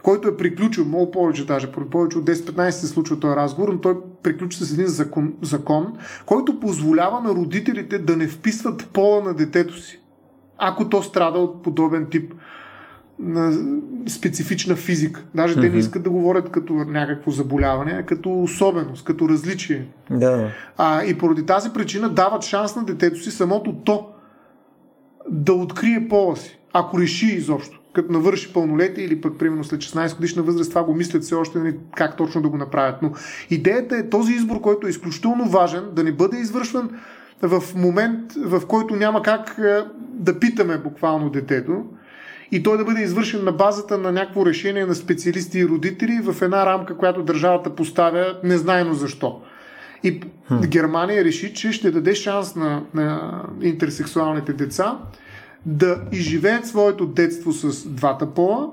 който 0.03 0.27
е 0.27 0.37
приключил, 0.37 0.85
много 0.85 1.11
повече 1.11 1.45
даже, 1.45 1.71
преди 1.71 1.89
повече 1.89 2.17
от 2.17 2.25
10-15 2.25 2.69
се 2.69 2.87
случва 2.87 3.19
този 3.19 3.35
разговор, 3.35 3.69
но 3.69 3.79
той 3.79 3.97
приключи 4.23 4.57
с 4.57 4.73
един 4.73 4.87
закон, 4.87 5.33
закон, 5.41 5.93
който 6.25 6.59
позволява 6.59 7.19
на 7.19 7.29
родителите 7.29 7.97
да 7.97 8.15
не 8.15 8.27
вписват 8.27 8.87
пола 8.93 9.23
на 9.23 9.33
детето 9.33 9.81
си 9.81 9.98
ако 10.59 10.89
то 10.89 11.03
страда 11.03 11.39
от 11.39 11.63
подобен 11.63 12.07
тип 12.11 12.33
на 13.19 13.53
специфична 14.07 14.75
физика. 14.75 15.23
Даже 15.35 15.55
mm-hmm. 15.55 15.61
те 15.61 15.69
не 15.69 15.77
искат 15.77 16.03
да 16.03 16.09
говорят 16.09 16.49
като 16.49 16.73
някакво 16.73 17.31
заболяване, 17.31 17.91
а 17.91 18.05
като 18.05 18.41
особеност, 18.41 19.05
като 19.05 19.29
различие. 19.29 19.87
Да. 20.11 20.51
А, 20.77 21.03
и 21.03 21.17
поради 21.17 21.45
тази 21.45 21.69
причина 21.69 22.09
дават 22.09 22.43
шанс 22.43 22.75
на 22.75 22.83
детето 22.83 23.19
си 23.19 23.31
самото 23.31 23.73
то 23.73 24.09
да 25.29 25.53
открие 25.53 26.07
пола 26.09 26.35
си, 26.35 26.59
ако 26.73 26.99
реши 26.99 27.25
изобщо. 27.25 27.79
Като 27.93 28.11
навърши 28.11 28.53
пълнолетие 28.53 29.03
или 29.03 29.21
пък 29.21 29.37
примерно 29.37 29.63
след 29.63 29.79
16 29.79 30.15
годишна 30.15 30.43
възраст, 30.43 30.69
това 30.69 30.83
го 30.83 30.93
мислят 30.93 31.23
все 31.23 31.35
още 31.35 31.59
нали, 31.59 31.75
как 31.95 32.17
точно 32.17 32.41
да 32.41 32.49
го 32.49 32.57
направят. 32.57 33.01
Но 33.01 33.11
идеята 33.49 33.97
е 33.97 34.09
този 34.09 34.33
избор, 34.33 34.61
който 34.61 34.87
е 34.87 34.89
изключително 34.89 35.45
важен, 35.45 35.83
да 35.95 36.03
не 36.03 36.11
бъде 36.11 36.37
извършван 36.37 36.89
в 37.41 37.63
момент, 37.75 38.33
в 38.33 38.67
който 38.67 38.95
няма 38.95 39.21
как 39.21 39.55
е, 39.59 39.83
да 39.99 40.39
питаме 40.39 40.77
буквално 40.77 41.29
детето 41.29 41.85
и 42.51 42.63
той 42.63 42.77
да 42.77 42.85
бъде 42.85 43.01
извършен 43.01 43.43
на 43.43 43.51
базата 43.51 43.97
на 43.97 44.11
някакво 44.11 44.45
решение 44.45 44.85
на 44.85 44.95
специалисти 44.95 45.59
и 45.59 45.67
родители 45.67 46.21
в 46.23 46.41
една 46.41 46.65
рамка, 46.65 46.97
която 46.97 47.23
държавата 47.23 47.75
поставя 47.75 48.39
незнайно 48.43 48.93
защо. 48.93 49.41
И 50.03 50.21
хм. 50.47 50.55
Германия 50.65 51.23
реши, 51.23 51.53
че 51.53 51.71
ще 51.71 51.91
даде 51.91 52.15
шанс 52.15 52.55
на, 52.55 52.83
на 52.93 53.41
интерсексуалните 53.61 54.53
деца 54.53 54.99
да 55.65 56.01
изживеят 56.11 56.65
своето 56.65 57.05
детство 57.05 57.51
с 57.51 57.89
двата 57.89 58.33
пола 58.33 58.71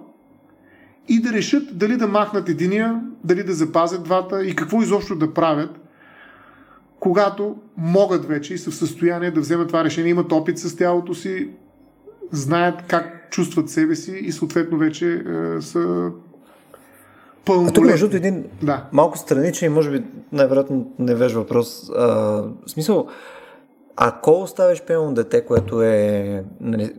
и 1.08 1.20
да 1.22 1.32
решат 1.32 1.78
дали 1.78 1.96
да 1.96 2.06
махнат 2.06 2.48
единия, 2.48 3.00
дали 3.24 3.42
да 3.42 3.52
запазят 3.52 4.04
двата 4.04 4.44
и 4.44 4.54
какво 4.54 4.82
изобщо 4.82 5.16
да 5.16 5.34
правят, 5.34 5.80
когато 7.06 7.56
могат 7.76 8.24
вече 8.24 8.54
и 8.54 8.58
са 8.58 8.70
в 8.70 8.74
състояние 8.74 9.30
да 9.30 9.40
вземат 9.40 9.66
това 9.66 9.84
решение, 9.84 10.10
имат 10.10 10.32
опит 10.32 10.58
с 10.58 10.76
тялото 10.76 11.14
си, 11.14 11.48
знаят 12.32 12.82
как 12.88 13.30
чувстват 13.30 13.70
себе 13.70 13.96
си 13.96 14.12
и 14.12 14.32
съответно 14.32 14.78
вече 14.78 15.12
е, 15.12 15.60
са 15.62 16.10
пълнолетни. 17.44 17.70
А 17.70 17.74
тук 17.74 17.84
между 17.84 18.06
един 18.06 18.44
да. 18.62 18.84
малко 18.92 19.18
страничен 19.18 19.72
и 19.72 19.74
може 19.74 19.90
би 19.90 20.04
най-вероятно 20.32 20.92
не 20.98 21.14
веж 21.14 21.32
въпрос. 21.32 21.90
А, 21.96 22.06
в 22.06 22.52
смисъл, 22.66 23.06
ако 23.96 24.30
оставиш 24.40 24.82
пълно 24.82 25.14
дете, 25.14 25.44
което 25.44 25.82
е 25.82 26.44
нали, 26.60 26.92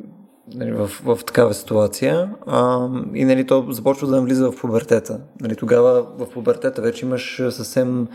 нали, 0.56 0.72
в, 0.72 0.88
в 0.88 1.20
такава 1.26 1.54
ситуация 1.54 2.30
а, 2.48 2.90
и 3.14 3.26
нали, 3.26 3.48
то 3.48 3.66
започва 3.70 4.08
да 4.08 4.16
навлиза 4.16 4.52
в 4.52 4.62
пубертета. 4.62 5.20
Нали, 5.42 5.56
тогава 5.56 6.06
в 6.18 6.30
пубертета 6.34 6.82
вече 6.82 7.06
имаш 7.06 7.42
съвсем 7.50 8.08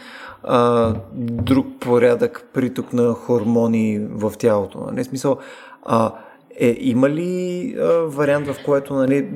а, 0.43 0.95
друг 1.15 1.67
порядък 1.81 2.49
приток 2.53 2.93
на 2.93 3.13
хормони 3.13 4.07
в 4.11 4.33
тялото. 4.39 4.79
Нали, 4.93 5.05
смисъл, 5.05 5.39
а, 5.85 6.13
е, 6.59 6.77
има 6.81 7.11
ли 7.11 7.75
а, 7.79 7.87
вариант, 8.07 8.47
в 8.47 8.57
който 8.65 8.95
нали, 8.95 9.29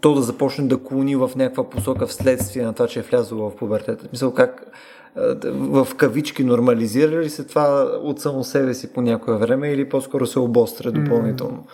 то 0.00 0.14
да 0.14 0.22
започне 0.22 0.66
да 0.66 0.82
клони 0.82 1.16
в 1.16 1.30
някаква 1.36 1.70
посока 1.70 2.06
вследствие 2.06 2.64
на 2.64 2.72
това, 2.72 2.88
че 2.88 3.00
е 3.00 3.02
влязло 3.02 3.50
в 3.50 3.56
пубертета. 3.56 4.08
Мисъл, 4.12 4.34
как 4.34 4.66
в 5.44 5.88
кавички 5.96 6.44
нормализира 6.44 7.20
ли 7.20 7.30
се 7.30 7.44
това 7.44 7.82
от 8.02 8.20
само 8.20 8.44
себе 8.44 8.74
си 8.74 8.92
по 8.92 9.00
някое 9.00 9.36
време 9.36 9.72
или 9.72 9.88
по-скоро 9.88 10.26
се 10.26 10.38
обостря 10.38 10.92
допълнително? 10.92 11.64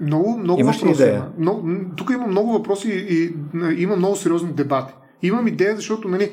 Много, 0.00 0.38
много 0.38 0.60
Имаш 0.60 0.76
въпроси. 0.76 1.02
идея? 1.02 1.24
Много, 1.38 1.68
тук 1.96 2.10
има 2.10 2.26
много 2.26 2.52
въпроси 2.52 2.88
и, 2.88 3.34
и 3.78 3.82
има 3.82 3.96
много 3.96 4.16
сериозни 4.16 4.52
дебати. 4.52 4.94
Имам 5.22 5.48
идея, 5.48 5.76
защото 5.76 6.08
нали, 6.08 6.30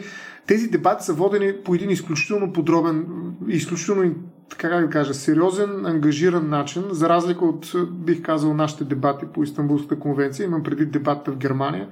тези 0.47 0.67
дебати 0.67 1.05
са 1.05 1.13
водени 1.13 1.53
по 1.65 1.75
един 1.75 1.89
изключително 1.89 2.53
подробен, 2.53 3.05
изключително, 3.47 4.13
така 4.49 4.69
как 4.69 4.85
да 4.85 4.89
кажа, 4.89 5.13
сериозен, 5.13 5.85
ангажиран 5.85 6.49
начин, 6.49 6.83
за 6.91 7.09
разлика 7.09 7.45
от, 7.45 7.71
бих 7.91 8.21
казал, 8.21 8.53
нашите 8.53 8.83
дебати 8.83 9.25
по 9.33 9.43
Истанбулската 9.43 9.99
конвенция, 9.99 10.45
имам 10.45 10.63
преди 10.63 10.85
дебата 10.85 11.31
в 11.31 11.37
Германия, 11.37 11.87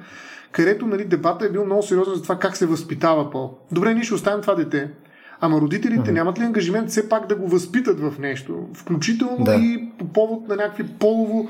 където 0.51 0.87
нали, 0.87 1.05
дебата 1.05 1.45
е 1.45 1.49
бил 1.49 1.65
много 1.65 1.83
сериозен 1.83 2.13
за 2.15 2.23
това 2.23 2.39
как 2.39 2.57
се 2.57 2.65
възпитава 2.65 3.31
пол. 3.31 3.57
Добре, 3.71 3.93
ние 3.93 4.03
ще 4.03 4.13
оставим 4.13 4.41
това 4.41 4.55
дете, 4.55 4.91
Ама 5.45 5.61
родителите 5.61 6.01
mm-hmm. 6.09 6.13
нямат 6.13 6.39
ли 6.39 6.43
ангажимент 6.43 6.89
все 6.89 7.09
пак 7.09 7.27
да 7.27 7.35
го 7.35 7.47
възпитат 7.47 7.99
в 7.99 8.13
нещо? 8.19 8.67
Включително 8.73 9.43
Да. 9.45 9.55
и 9.55 9.89
по 9.97 10.05
повод 10.05 10.47
на 10.47 10.55
някакви 10.55 10.83
полово 10.99 11.49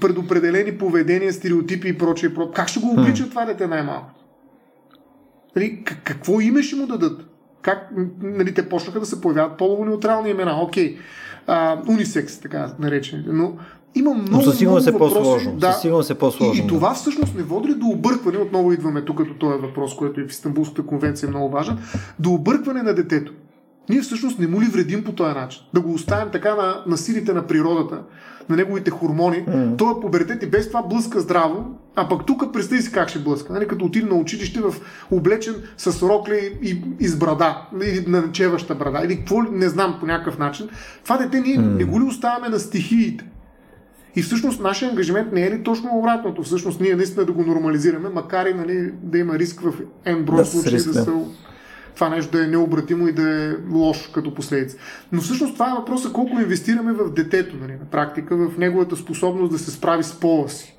предопределени 0.00 0.78
поведения, 0.78 1.32
стереотипи 1.32 1.88
и 1.88 1.98
прочее. 1.98 2.30
про- 2.30 2.52
Как 2.52 2.68
ще 2.68 2.80
го 2.80 2.90
обличат 2.90 3.30
това 3.30 3.44
дете 3.44 3.66
най-малко? 3.66 4.10
Нали, 5.56 5.82
какво 5.84 6.40
име 6.40 6.62
ще 6.62 6.76
му 6.76 6.86
дадат? 6.86 7.26
Как, 7.62 7.88
нали, 8.22 8.54
те 8.54 8.68
почнаха 8.68 9.00
да 9.00 9.06
се 9.06 9.20
появяват 9.20 9.58
полово-неутрални 9.58 10.30
имена. 10.30 10.62
Окей, 10.62 10.98
а, 11.46 11.82
унисекс, 11.88 12.38
така 12.40 12.72
наречените. 12.78 13.30
Но 13.32 13.52
има 13.98 14.14
много, 14.14 14.28
Но 14.30 14.42
със 14.42 14.58
сигурност 14.58 14.86
е 14.86 14.98
по-сложно. 14.98 15.52
Да, 15.56 15.72
Със 15.72 15.82
сигурност 15.82 16.10
е 16.10 16.14
по-сложно. 16.14 16.62
и, 16.62 16.64
и 16.64 16.66
това 16.66 16.94
всъщност 16.94 17.34
не 17.34 17.42
води 17.42 17.68
ли 17.68 17.74
до 17.74 17.86
объркване, 17.86 18.38
отново 18.38 18.72
идваме 18.72 19.04
тук 19.04 19.18
като 19.18 19.34
този 19.34 19.58
въпрос, 19.60 19.96
който 19.96 20.20
и 20.20 20.24
в 20.24 20.30
Истанбулската 20.30 20.82
конвенция 20.86 21.26
е 21.26 21.30
много 21.30 21.50
важен, 21.50 21.78
до 22.18 22.30
объркване 22.30 22.82
на 22.82 22.94
детето. 22.94 23.32
Ние 23.88 24.00
всъщност 24.00 24.38
не 24.38 24.46
му 24.46 24.62
ли 24.62 24.66
вредим 24.66 25.04
по 25.04 25.12
този 25.12 25.34
начин? 25.34 25.62
Да 25.74 25.80
го 25.80 25.92
оставим 25.92 26.28
така 26.32 26.54
на, 26.54 26.82
на 26.86 26.96
силите 26.96 27.32
на 27.32 27.46
природата, 27.46 28.02
на 28.48 28.56
неговите 28.56 28.90
хормони. 28.90 29.36
Mm. 29.36 29.78
Той 29.78 29.92
е 29.92 30.00
пубертет 30.00 30.42
и 30.42 30.46
без 30.46 30.68
това 30.68 30.82
блъска 30.82 31.20
здраво, 31.20 31.64
а 31.96 32.08
пък 32.08 32.26
тук 32.26 32.52
представи 32.52 32.82
си 32.82 32.92
как 32.92 33.08
ще 33.08 33.18
блъска. 33.18 33.52
Нали? 33.52 33.68
Като 33.68 33.84
отиде 33.84 34.06
на 34.06 34.14
училище 34.14 34.60
в 34.60 34.74
облечен 35.10 35.54
с 35.76 36.02
рокли 36.02 36.58
и, 36.62 36.82
и 37.00 37.08
с 37.08 37.16
брада, 37.16 37.68
или 37.84 38.04
на 38.06 38.20
начеваща 38.20 38.74
брада, 38.74 39.00
или 39.04 39.16
какво 39.16 39.42
не 39.42 39.68
знам 39.68 39.96
по 40.00 40.06
някакъв 40.06 40.38
начин. 40.38 40.68
Това 41.04 41.16
дете 41.16 41.40
ние 41.40 41.56
mm. 41.58 41.76
не 41.76 41.84
го 41.84 42.00
ли 42.00 42.04
оставяме 42.04 42.48
на 42.48 42.58
стихиите? 42.58 43.24
И 44.18 44.22
всъщност 44.22 44.60
нашия 44.60 44.90
ангажимент 44.90 45.32
не 45.32 45.46
е 45.46 45.50
ли 45.50 45.62
точно 45.62 45.90
обратното? 45.92 46.42
Всъщност 46.42 46.80
ние 46.80 46.96
наистина 46.96 47.24
да 47.24 47.32
го 47.32 47.42
нормализираме, 47.42 48.08
макар 48.08 48.46
и 48.46 48.54
нали, 48.54 48.92
да 49.02 49.18
има 49.18 49.38
риск 49.38 49.60
в 49.60 49.72
N 50.06 50.22
брой 50.22 50.36
Да, 50.36 50.44
случаи 50.44 50.72
да 50.72 50.94
се 50.94 51.10
това 51.94 52.08
нещо 52.08 52.32
да 52.32 52.44
е 52.44 52.46
необратимо 52.46 53.08
и 53.08 53.12
да 53.12 53.44
е 53.44 53.52
лошо 53.72 54.12
като 54.12 54.34
последица. 54.34 54.76
Но 55.12 55.20
всъщност 55.20 55.54
това 55.54 55.70
е 55.70 55.74
въпросът 55.74 56.12
колко 56.12 56.40
инвестираме 56.40 56.92
в 56.92 57.10
детето, 57.10 57.56
нали, 57.60 57.72
на 57.72 57.84
практика, 57.90 58.36
в 58.36 58.58
неговата 58.58 58.96
способност 58.96 59.52
да 59.52 59.58
се 59.58 59.70
справи 59.70 60.02
с 60.02 60.20
пола 60.20 60.48
си. 60.48 60.77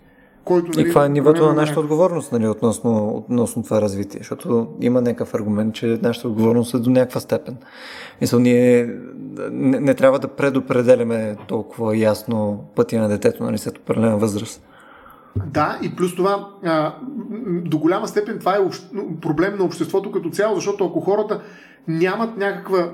Който, 0.49 0.67
И 0.67 0.69
нали, 0.75 0.83
каква 0.83 1.05
е 1.05 1.09
нивото 1.09 1.45
на 1.45 1.53
нашата 1.53 1.79
отговорност 1.79 2.31
нали, 2.31 2.47
относно, 2.47 3.07
относно 3.07 3.63
това 3.63 3.81
развитие? 3.81 4.19
Защото 4.19 4.67
има 4.81 5.01
някакъв 5.01 5.33
аргумент, 5.33 5.75
че 5.75 5.99
нашата 6.01 6.27
отговорност 6.27 6.73
е 6.73 6.77
до 6.77 6.89
някаква 6.89 7.19
степен. 7.19 7.57
Мисъл, 8.21 8.39
ние 8.39 8.95
не, 9.51 9.79
не 9.79 9.93
трябва 9.93 10.19
да 10.19 10.27
предопределяме 10.27 11.37
толкова 11.47 11.97
ясно 11.97 12.63
пътя 12.75 12.99
на 12.99 13.09
детето 13.09 13.43
нали, 13.43 13.57
след 13.57 13.77
определена 13.77 14.17
възраст. 14.17 14.63
Да, 15.45 15.79
и 15.81 15.95
плюс 15.95 16.15
това, 16.15 16.47
а, 16.63 16.95
до 17.47 17.77
голяма 17.77 18.07
степен 18.07 18.39
това 18.39 18.55
е 18.55 18.59
общ... 18.59 18.91
проблем 19.21 19.57
на 19.57 19.63
обществото 19.63 20.11
като 20.11 20.29
цяло, 20.29 20.55
защото 20.55 20.85
ако 20.85 21.01
хората 21.01 21.41
нямат 21.87 22.37
някаква 22.37 22.89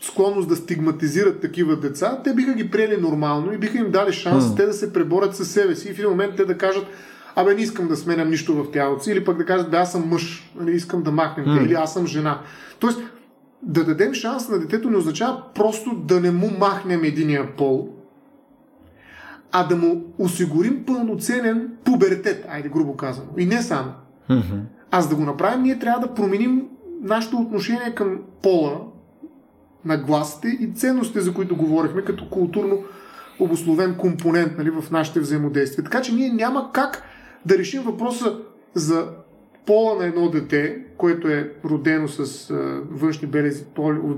склонност 0.00 0.48
да 0.48 0.56
стигматизират 0.56 1.40
такива 1.40 1.76
деца, 1.76 2.20
те 2.24 2.34
биха 2.34 2.54
ги 2.54 2.70
приели 2.70 3.00
нормално 3.00 3.52
и 3.52 3.58
биха 3.58 3.78
им 3.78 3.90
дали 3.90 4.12
шанс 4.12 4.54
те 4.54 4.66
да 4.66 4.72
се 4.72 4.92
преборят 4.92 5.36
със 5.36 5.50
себе 5.50 5.76
си 5.76 5.88
и 5.88 5.94
в 5.94 5.98
един 5.98 6.10
момент 6.10 6.36
те 6.36 6.44
да 6.44 6.58
кажат 6.58 6.86
Абе, 7.36 7.54
не 7.54 7.62
искам 7.62 7.88
да 7.88 7.96
сменям 7.96 8.30
нищо 8.30 8.54
в 8.54 8.70
тялото 8.70 9.04
си, 9.04 9.10
или 9.10 9.24
пък 9.24 9.36
да 9.36 9.44
кажат, 9.44 9.70
бе, 9.70 9.76
аз 9.76 9.92
съм 9.92 10.08
мъж, 10.08 10.52
нали, 10.56 10.72
искам 10.72 11.02
да 11.02 11.10
махнем 11.10 11.58
те, 11.58 11.64
или 11.64 11.74
аз 11.74 11.92
съм 11.92 12.06
жена. 12.06 12.40
Тоест, 12.78 13.00
да 13.62 13.84
дадем 13.84 14.14
шанс 14.14 14.48
на 14.48 14.58
детето 14.58 14.90
не 14.90 14.96
означава 14.96 15.42
просто 15.54 15.94
да 15.94 16.20
не 16.20 16.30
му 16.30 16.50
махнем 16.58 17.04
единия 17.04 17.56
пол, 17.56 17.88
а 19.52 19.66
да 19.66 19.76
му 19.76 20.14
осигурим 20.18 20.84
пълноценен 20.84 21.70
пубертет, 21.84 22.46
айде 22.48 22.68
грубо 22.68 22.96
казано. 22.96 23.28
И 23.38 23.46
не 23.46 23.62
само. 23.62 23.92
Мгм. 24.28 24.58
А 24.90 25.00
за 25.00 25.08
да 25.08 25.16
го 25.16 25.22
направим, 25.22 25.62
ние 25.62 25.78
трябва 25.78 26.00
да 26.00 26.14
променим 26.14 26.62
нашето 27.02 27.36
отношение 27.36 27.94
към 27.94 28.18
пола, 28.42 28.80
на 29.84 29.96
гласите 29.96 30.48
и 30.48 30.72
ценностите, 30.74 31.20
за 31.20 31.34
които 31.34 31.56
говорихме, 31.56 32.04
като 32.04 32.28
културно 32.28 32.78
обословен 33.40 33.94
компонент 33.94 34.58
нали, 34.58 34.70
в 34.70 34.90
нашите 34.90 35.20
взаимодействия. 35.20 35.84
Така 35.84 36.02
че 36.02 36.14
ние 36.14 36.32
няма 36.32 36.70
как 36.72 37.02
да 37.46 37.58
решим 37.58 37.82
въпроса 37.82 38.38
за 38.74 39.08
пола 39.66 39.94
на 39.94 40.04
едно 40.04 40.30
дете, 40.30 40.84
което 40.96 41.28
е 41.28 41.52
родено 41.64 42.08
с 42.08 42.50
а, 42.50 42.54
външни 42.90 43.28
белези, 43.28 43.64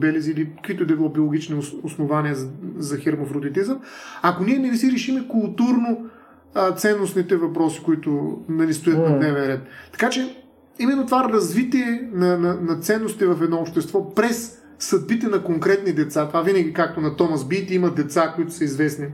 белези 0.01 0.31
или 0.31 0.51
каквито 0.57 0.87
да 0.87 0.97
било 0.97 1.09
биологични 1.09 1.57
ос- 1.57 1.85
основания 1.85 2.35
за, 2.35 2.49
за 2.77 2.99
хермафродитизъм, 2.99 3.81
ако 4.23 4.45
ние 4.45 4.59
не 4.59 4.77
си 4.77 4.93
решиме 4.93 5.29
културно 5.29 6.07
а, 6.55 6.73
ценностните 6.73 7.37
въпроси, 7.37 7.83
които 7.85 8.39
нали, 8.49 8.75
стоят 8.75 8.99
на 8.99 9.11
М. 9.11 9.19
дневен 9.19 9.47
ред. 9.47 9.61
Така 9.93 10.11
че 10.11 10.37
именно 10.79 11.07
това 11.07 11.29
развитие 11.29 12.11
на, 12.13 12.39
на, 12.39 12.55
на 12.61 12.81
ценности 12.81 13.25
в 13.25 13.43
едно 13.43 13.57
общество 13.57 14.15
през 14.15 14.63
съдбите 14.79 15.27
на 15.27 15.43
конкретни 15.43 15.93
деца, 15.93 16.29
това 16.29 16.43
винаги 16.43 16.73
както 16.73 17.01
на 17.01 17.17
Томас 17.17 17.49
Бит 17.49 17.71
има 17.71 17.91
деца, 17.91 18.33
които 18.37 18.53
са 18.53 18.65
известни 18.65 19.07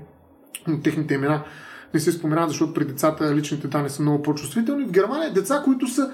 от 0.69 0.83
техните 0.83 1.15
имена, 1.15 1.45
не 1.95 2.01
се 2.01 2.13
споменават, 2.13 2.51
защото 2.51 2.75
при 2.75 2.85
децата 2.85 3.35
личните 3.35 3.69
данни 3.69 3.91
са 3.91 4.03
много 4.03 4.23
по-чувствителни. 4.23 4.85
В 4.85 4.91
Германия 4.91 5.33
деца, 5.33 5.63
които 5.65 5.89
са 5.89 6.13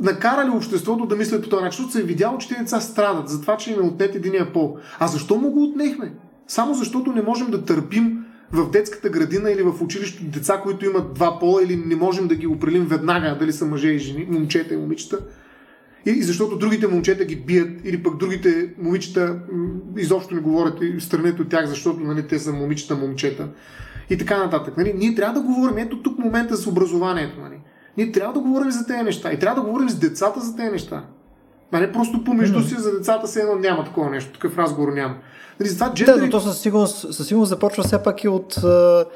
накарали 0.00 0.50
обществото 0.50 1.06
да 1.06 1.16
мислят 1.16 1.42
по 1.42 1.48
този 1.48 1.64
начин, 1.64 1.76
защото 1.76 1.92
се 1.92 2.00
е 2.00 2.06
видяло, 2.06 2.38
че 2.38 2.48
тези 2.48 2.60
деца 2.60 2.80
страдат 2.80 3.28
за 3.28 3.40
това, 3.40 3.56
че 3.56 3.72
им 3.72 3.78
е 3.78 3.86
отнет 3.86 4.14
единия 4.14 4.52
пол. 4.52 4.78
А 4.98 5.06
защо 5.06 5.36
му 5.36 5.50
го 5.50 5.64
отнехме? 5.64 6.12
Само 6.46 6.74
защото 6.74 7.12
не 7.12 7.22
можем 7.22 7.50
да 7.50 7.64
търпим 7.64 8.24
в 8.52 8.70
детската 8.70 9.08
градина 9.08 9.50
или 9.50 9.62
в 9.62 9.82
училището 9.82 10.24
деца, 10.24 10.60
които 10.62 10.86
имат 10.86 11.14
два 11.14 11.38
пола 11.38 11.62
или 11.62 11.76
не 11.76 11.96
можем 11.96 12.28
да 12.28 12.34
ги 12.34 12.46
определим 12.46 12.86
веднага 12.86 13.36
дали 13.38 13.52
са 13.52 13.66
мъже 13.66 13.88
и 13.88 13.98
жени, 13.98 14.26
момчета 14.30 14.74
и 14.74 14.76
момичета. 14.76 15.18
И, 16.06 16.22
защото 16.22 16.56
другите 16.56 16.86
момчета 16.86 17.24
ги 17.24 17.36
бият, 17.36 17.70
или 17.84 18.02
пък 18.02 18.16
другите 18.16 18.74
момичета 18.78 19.38
м, 19.52 19.68
изобщо 19.96 20.34
не 20.34 20.40
говорят 20.40 20.78
и 20.82 21.00
странете 21.00 21.42
от 21.42 21.48
тях, 21.48 21.66
защото 21.66 22.00
нали, 22.00 22.26
те 22.28 22.38
са 22.38 22.52
момичета, 22.52 22.96
момчета. 22.96 23.48
И 24.10 24.18
така 24.18 24.38
нататък. 24.38 24.76
Нали? 24.76 24.94
Ние 24.96 25.14
трябва 25.14 25.40
да 25.40 25.46
говорим, 25.46 25.78
ето 25.78 26.02
тук 26.02 26.18
момента 26.18 26.56
с 26.56 26.66
образованието. 26.66 27.40
Нали? 27.40 27.60
Ние 27.96 28.12
трябва 28.12 28.34
да 28.34 28.40
говорим 28.40 28.70
за 28.70 28.86
тези 28.86 29.02
неща. 29.02 29.32
И 29.32 29.38
трябва 29.38 29.62
да 29.62 29.68
говорим 29.68 29.88
с 29.88 29.98
децата 29.98 30.40
за 30.40 30.56
тези 30.56 30.70
неща. 30.70 31.04
А 31.72 31.80
не 31.80 31.92
просто 31.92 32.24
помежду 32.24 32.60
си 32.60 32.74
за 32.74 32.92
децата 32.98 33.28
се 33.28 33.40
едно 33.40 33.54
няма 33.54 33.84
такова 33.84 34.10
нещо. 34.10 34.32
Такъв 34.32 34.58
разговор 34.58 34.92
няма. 34.92 35.14
Нали, 35.60 35.68
затова 35.68 35.88
Да, 35.88 35.94
джендери... 35.94 36.24
но 36.24 36.30
то 36.30 36.40
със 36.40 36.58
сигурност, 36.58 37.14
със 37.14 37.26
сигурност 37.26 37.48
започва 37.48 37.84
все 37.84 38.02
пак 38.02 38.24
и 38.24 38.28
от 38.28 38.54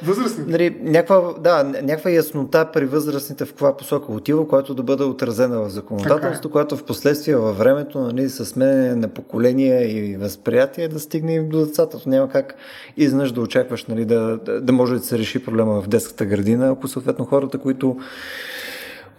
Възрастните. 0.02 0.50
нали, 0.50 0.76
някаква, 0.82 1.34
да, 1.40 1.64
някаква 1.64 2.10
яснота 2.10 2.68
при 2.72 2.86
възрастните 2.86 3.44
в 3.44 3.48
каква 3.48 3.76
посока 3.76 4.12
отива, 4.12 4.48
която 4.48 4.74
да 4.74 4.82
бъде 4.82 5.04
отразена 5.04 5.60
в 5.60 5.70
законодателството, 5.70 6.48
Така 6.48 6.52
която 6.52 6.76
в 6.76 6.84
последствие 6.84 7.36
във 7.36 7.58
времето 7.58 8.00
нали, 8.00 8.28
с 8.28 8.44
смене 8.44 8.94
на 8.94 9.08
поколения 9.08 9.96
и 9.96 10.16
възприятие 10.16 10.88
да 10.88 11.00
стигне 11.00 11.34
и 11.34 11.40
до 11.40 11.66
децата. 11.66 11.98
То 11.98 12.08
няма 12.08 12.28
как 12.28 12.54
изнъж 12.96 13.32
да 13.32 13.40
очакваш 13.40 13.84
нали, 13.84 14.04
да, 14.04 14.38
да, 14.44 14.60
да 14.60 14.72
може 14.72 14.94
да 14.94 15.00
се 15.00 15.18
реши 15.18 15.44
проблема 15.44 15.82
в 15.82 15.88
детската 15.88 16.24
градина, 16.24 16.70
ако 16.70 16.88
съответно 16.88 17.24
хората, 17.24 17.58
които 17.58 17.96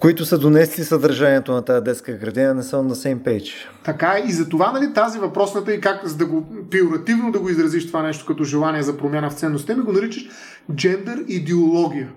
които 0.02 0.26
са 0.26 0.40
донесли 0.40 0.84
съдържанието 0.84 1.52
на 1.52 1.62
тази 1.62 1.84
детска 1.84 2.14
градина, 2.14 2.54
не 2.54 2.64
са 2.64 2.84
на 2.84 2.96
same 2.96 3.20
page. 3.20 3.52
Така. 3.84 4.16
И 4.28 4.32
за 4.32 4.50
това 4.50 4.72
нали, 4.72 4.94
тази 4.94 5.20
въпросната 5.20 5.74
и 5.74 5.82
как 5.82 6.08
за 6.08 6.18
да 6.18 6.26
го 6.26 6.46
пиоративно 6.70 7.32
да 7.32 7.40
го 7.40 7.50
изразиш 7.50 7.88
това 7.88 8.02
нещо 8.02 8.26
като 8.26 8.44
желание 8.44 8.84
за 8.84 8.98
промяна 8.98 9.30
в 9.30 9.34
ценността, 9.34 9.76
ми 9.76 9.84
го 9.84 9.92
наричаш 9.92 10.30
джендър 10.76 11.24
идеология. 11.28 12.10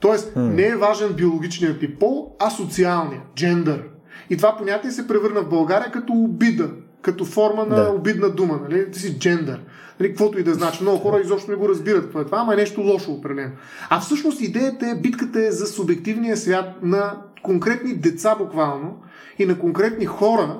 Тоест, 0.00 0.34
mm. 0.34 0.54
не 0.54 0.66
е 0.66 0.76
важен 0.76 1.12
биологичният 1.12 1.80
ти 1.80 1.94
пол, 1.94 2.36
а 2.38 2.50
социалният, 2.50 3.24
джендър. 3.36 3.82
И 4.30 4.36
това 4.36 4.56
понятие 4.56 4.90
се 4.90 5.08
превърна 5.08 5.42
в 5.42 5.48
България 5.48 5.90
като 5.92 6.12
обида, 6.12 6.70
като 7.02 7.24
форма 7.24 7.64
на 7.64 7.76
Да. 7.76 7.90
обидна 7.90 8.30
дума, 8.30 8.60
нали? 8.62 8.90
Ти 8.90 8.98
си 8.98 9.18
джендър. 9.18 9.60
Нали, 10.00 10.08
каквото 10.08 10.38
и 10.40 10.42
да 10.42 10.54
значи. 10.54 10.82
Много 10.82 10.98
хора 10.98 11.20
изобщо 11.20 11.50
не 11.50 11.56
го 11.56 11.68
разбират 11.68 12.04
какво 12.04 12.20
е 12.20 12.24
това, 12.24 12.38
ама 12.38 12.52
е 12.52 12.56
нещо 12.56 12.80
лошо 12.80 13.12
определено. 13.12 13.52
А 13.90 14.00
всъщност 14.00 14.40
идеята 14.40 14.86
е, 14.86 15.00
битката 15.00 15.46
е 15.46 15.50
за 15.50 15.66
субективния 15.66 16.36
свят 16.36 16.66
на 16.82 17.16
конкретни 17.42 17.94
деца 17.94 18.34
буквално 18.38 18.96
и 19.38 19.46
на 19.46 19.58
конкретни 19.58 20.06
хора, 20.06 20.58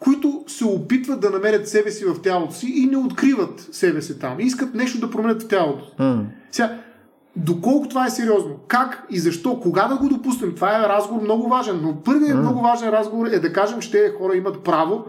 които 0.00 0.44
се 0.46 0.64
опитват 0.64 1.20
да 1.20 1.30
намерят 1.30 1.68
себе 1.68 1.90
си 1.90 2.04
в 2.04 2.22
тялото 2.22 2.54
си 2.54 2.72
и 2.76 2.86
не 2.86 2.96
откриват 2.96 3.68
себе 3.72 4.02
си 4.02 4.18
там. 4.18 4.40
И 4.40 4.42
искат 4.42 4.74
нещо 4.74 5.00
да 5.00 5.10
променят 5.10 5.42
в 5.42 5.48
тялото. 5.48 5.84
М. 5.98 6.24
Сега, 6.50 6.78
доколко 7.36 7.88
това 7.88 8.06
е 8.06 8.10
сериозно, 8.10 8.56
как 8.68 9.06
и 9.10 9.18
защо, 9.18 9.60
кога 9.60 9.88
да 9.88 9.96
го 9.96 10.08
допуснем, 10.08 10.54
това 10.54 10.78
е 10.78 10.88
разговор 10.88 11.22
много 11.22 11.48
важен. 11.48 11.80
Но 11.82 12.02
първият 12.02 12.38
mm. 12.38 12.40
много 12.40 12.60
важен 12.60 12.88
разговор 12.88 13.26
е 13.26 13.38
да 13.38 13.52
кажем, 13.52 13.80
че 13.80 13.90
тези 13.90 14.12
хора 14.18 14.36
имат 14.36 14.64
право 14.64 15.04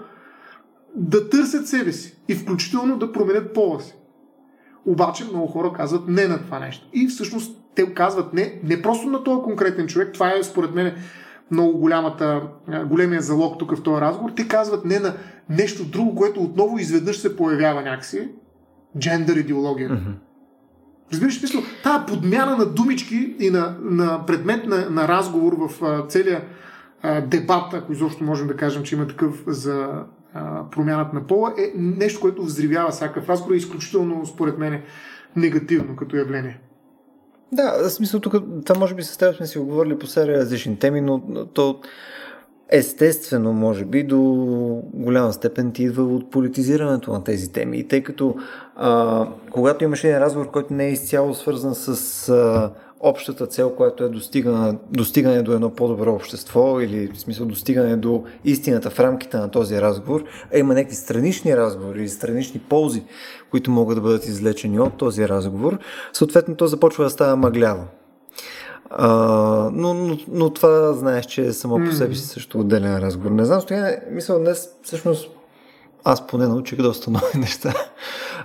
да 0.96 1.30
търсят 1.30 1.68
себе 1.68 1.92
си 1.92 2.18
и 2.28 2.36
включително 2.36 2.98
да 2.98 3.12
променят 3.12 3.54
пола 3.54 3.82
си. 3.82 3.96
Обаче 4.86 5.24
много 5.24 5.48
хора 5.48 5.74
казват 5.74 6.08
не 6.08 6.28
на 6.28 6.44
това 6.44 6.60
нещо. 6.60 6.88
И 6.94 7.08
всъщност 7.08 7.58
те 7.76 7.94
казват 7.94 8.34
не, 8.34 8.60
не 8.64 8.82
просто 8.82 9.10
на 9.10 9.24
този 9.24 9.42
конкретен 9.42 9.88
човек, 9.88 10.14
това 10.14 10.34
е 10.34 10.44
според 10.44 10.76
мен 10.76 10.94
много 11.52 11.78
голямата, 11.78 12.42
големия 12.86 13.22
залог 13.22 13.60
тук 13.60 13.76
в 13.76 13.84
този 13.84 14.02
разговор, 14.02 14.32
те 14.36 14.48
казват 14.48 14.86
не 14.86 15.00
на 15.00 15.14
нещо 15.50 15.86
друго, 15.86 16.16
което 16.16 16.42
отново 16.44 16.78
изведнъж 16.78 17.18
се 17.18 17.36
появява 17.38 17.82
някакси, 17.82 18.30
джендър 19.00 19.36
идеология. 19.36 19.90
Mm-hmm. 19.90 20.14
Разбираш, 21.14 21.40
смисъл, 21.40 21.62
тази 21.84 22.06
подмяна 22.08 22.58
на 22.58 22.66
думички 22.66 23.36
и 23.40 23.50
на, 23.50 23.78
на 23.82 24.26
предмет 24.26 24.66
на, 24.66 24.90
на 24.90 25.08
разговор 25.08 25.58
в 25.58 26.06
целия 26.08 26.44
дебат, 27.26 27.74
ако 27.74 27.92
изобщо 27.92 28.24
можем 28.24 28.48
да 28.48 28.56
кажем, 28.56 28.84
че 28.84 28.96
има 28.96 29.08
такъв 29.08 29.44
за 29.48 30.04
промяната 30.72 31.16
на 31.16 31.28
пола, 31.28 31.54
е 31.58 31.72
нещо, 31.76 32.20
което 32.20 32.44
взривява 32.44 32.92
всякакъв 32.92 33.30
разговор 33.30 33.52
и 33.52 33.56
е 33.56 33.58
изключително, 33.58 34.26
според 34.26 34.58
мен, 34.58 34.82
негативно 35.36 35.96
като 35.96 36.16
явление. 36.16 36.60
Да, 37.52 37.74
в 37.84 37.90
смисъл 37.90 38.20
тук, 38.20 38.36
това 38.66 38.80
може 38.80 38.96
би 38.96 39.04
с 39.04 39.18
теб 39.18 39.36
сме 39.36 39.48
си 39.48 39.60
оговорили 39.60 40.00
по 40.00 40.08
серия 40.08 40.38
различни 40.40 40.80
теми, 40.80 41.02
но 41.02 41.46
то 41.46 41.80
естествено, 42.72 43.54
може 43.54 43.86
би, 43.86 44.04
до 44.04 44.20
голяма 44.94 45.34
степен 45.34 45.72
ти 45.72 45.84
идва 45.84 46.04
от 46.04 46.32
политизирането 46.32 47.12
на 47.12 47.24
тези 47.24 47.52
теми. 47.52 47.78
И 47.78 47.88
тъй 47.88 48.04
като 48.04 48.36
а, 48.76 49.28
когато 49.52 49.84
имаш 49.84 50.04
един 50.04 50.18
разговор, 50.18 50.52
който 50.52 50.74
не 50.74 50.86
е 50.86 50.92
изцяло 50.92 51.34
свързан 51.34 51.76
с 51.76 52.30
а, 52.30 52.72
общата 53.04 53.48
цел, 53.48 53.76
която 53.76 54.04
е 54.04 54.10
достигане, 54.10 54.78
достигане 54.92 55.42
до 55.42 55.54
едно 55.54 55.70
по-добро 55.70 56.14
общество 56.14 56.80
или 56.80 57.08
в 57.14 57.20
смисъл 57.20 57.46
достигане 57.46 57.96
до 57.96 58.24
истината 58.46 58.90
в 58.90 59.00
рамките 59.00 59.38
на 59.38 59.52
този 59.52 59.82
разговор, 59.82 60.24
а 60.54 60.58
има 60.58 60.74
някакви 60.74 60.96
странични 60.96 61.58
разговори 61.58 62.00
или 62.00 62.10
странични 62.10 62.60
ползи, 62.60 63.04
които 63.52 63.72
могат 63.72 63.98
да 63.98 64.02
бъдат 64.02 64.26
излечени 64.26 64.80
от 64.80 64.98
този 64.98 65.30
разговор, 65.30 65.78
съответно 66.14 66.56
то 66.56 66.68
започва 66.68 67.04
да 67.04 67.10
става 67.10 67.36
мъгляво. 67.36 67.84
А, 68.90 69.10
но, 69.74 69.94
но, 69.94 70.18
но 70.28 70.50
това 70.50 70.94
знаеш, 70.94 71.26
че 71.26 71.42
е 71.42 71.54
само 71.54 71.86
по 71.86 71.92
себе 71.92 72.16
си 72.16 72.28
също 72.28 72.60
отделен 72.60 72.98
разговор. 72.98 73.32
Не 73.32 73.46
знам, 73.46 73.62
стоя, 73.62 74.00
мисля, 74.12 74.40
днес 74.40 74.70
всъщност 74.84 75.30
аз 76.04 76.28
поне 76.28 76.48
научих 76.48 76.82
доста 76.82 77.12
нови 77.12 77.38
неща. 77.38 77.74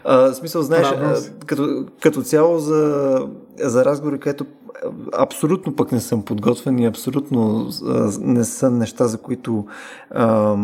А, 0.04 0.32
смисъл, 0.32 0.62
знаеш, 0.62 0.86
а, 0.86 1.16
като, 1.46 1.86
като 2.00 2.22
цяло 2.22 2.58
за, 2.58 3.18
за 3.60 3.84
разговори, 3.84 4.20
където 4.20 4.46
абсолютно 5.18 5.76
пък 5.76 5.92
не 5.92 6.00
съм 6.00 6.22
подготвен 6.22 6.78
и 6.78 6.86
абсолютно 6.86 7.70
а, 7.86 8.10
не 8.20 8.44
са 8.44 8.70
неща, 8.70 9.06
за 9.06 9.18
които 9.18 9.66
а, 10.10 10.56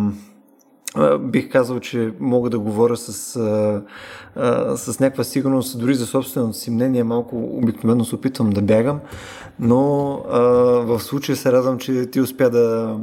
бих 1.21 1.53
казал, 1.53 1.81
че 1.81 2.13
мога 2.21 2.51
да 2.51 2.59
говоря 2.59 2.97
с, 2.97 3.37
а, 3.37 3.83
а, 4.37 4.77
с 4.77 5.01
някаква 5.01 5.25
сигурност, 5.25 5.81
дори 5.81 5.95
за 5.95 6.07
собственото 6.07 6.59
си 6.59 6.71
мнение, 6.71 7.05
малко 7.05 7.37
обикновено 7.37 8.05
се 8.05 8.15
опитвам 8.15 8.51
да 8.51 8.63
бягам, 8.63 9.01
но 9.61 10.13
а, 10.31 10.41
в 10.85 11.01
случая 11.01 11.37
се 11.37 11.53
радвам, 11.53 11.79
че 11.79 12.07
ти 12.07 12.21
успя 12.21 12.51
да, 12.51 12.97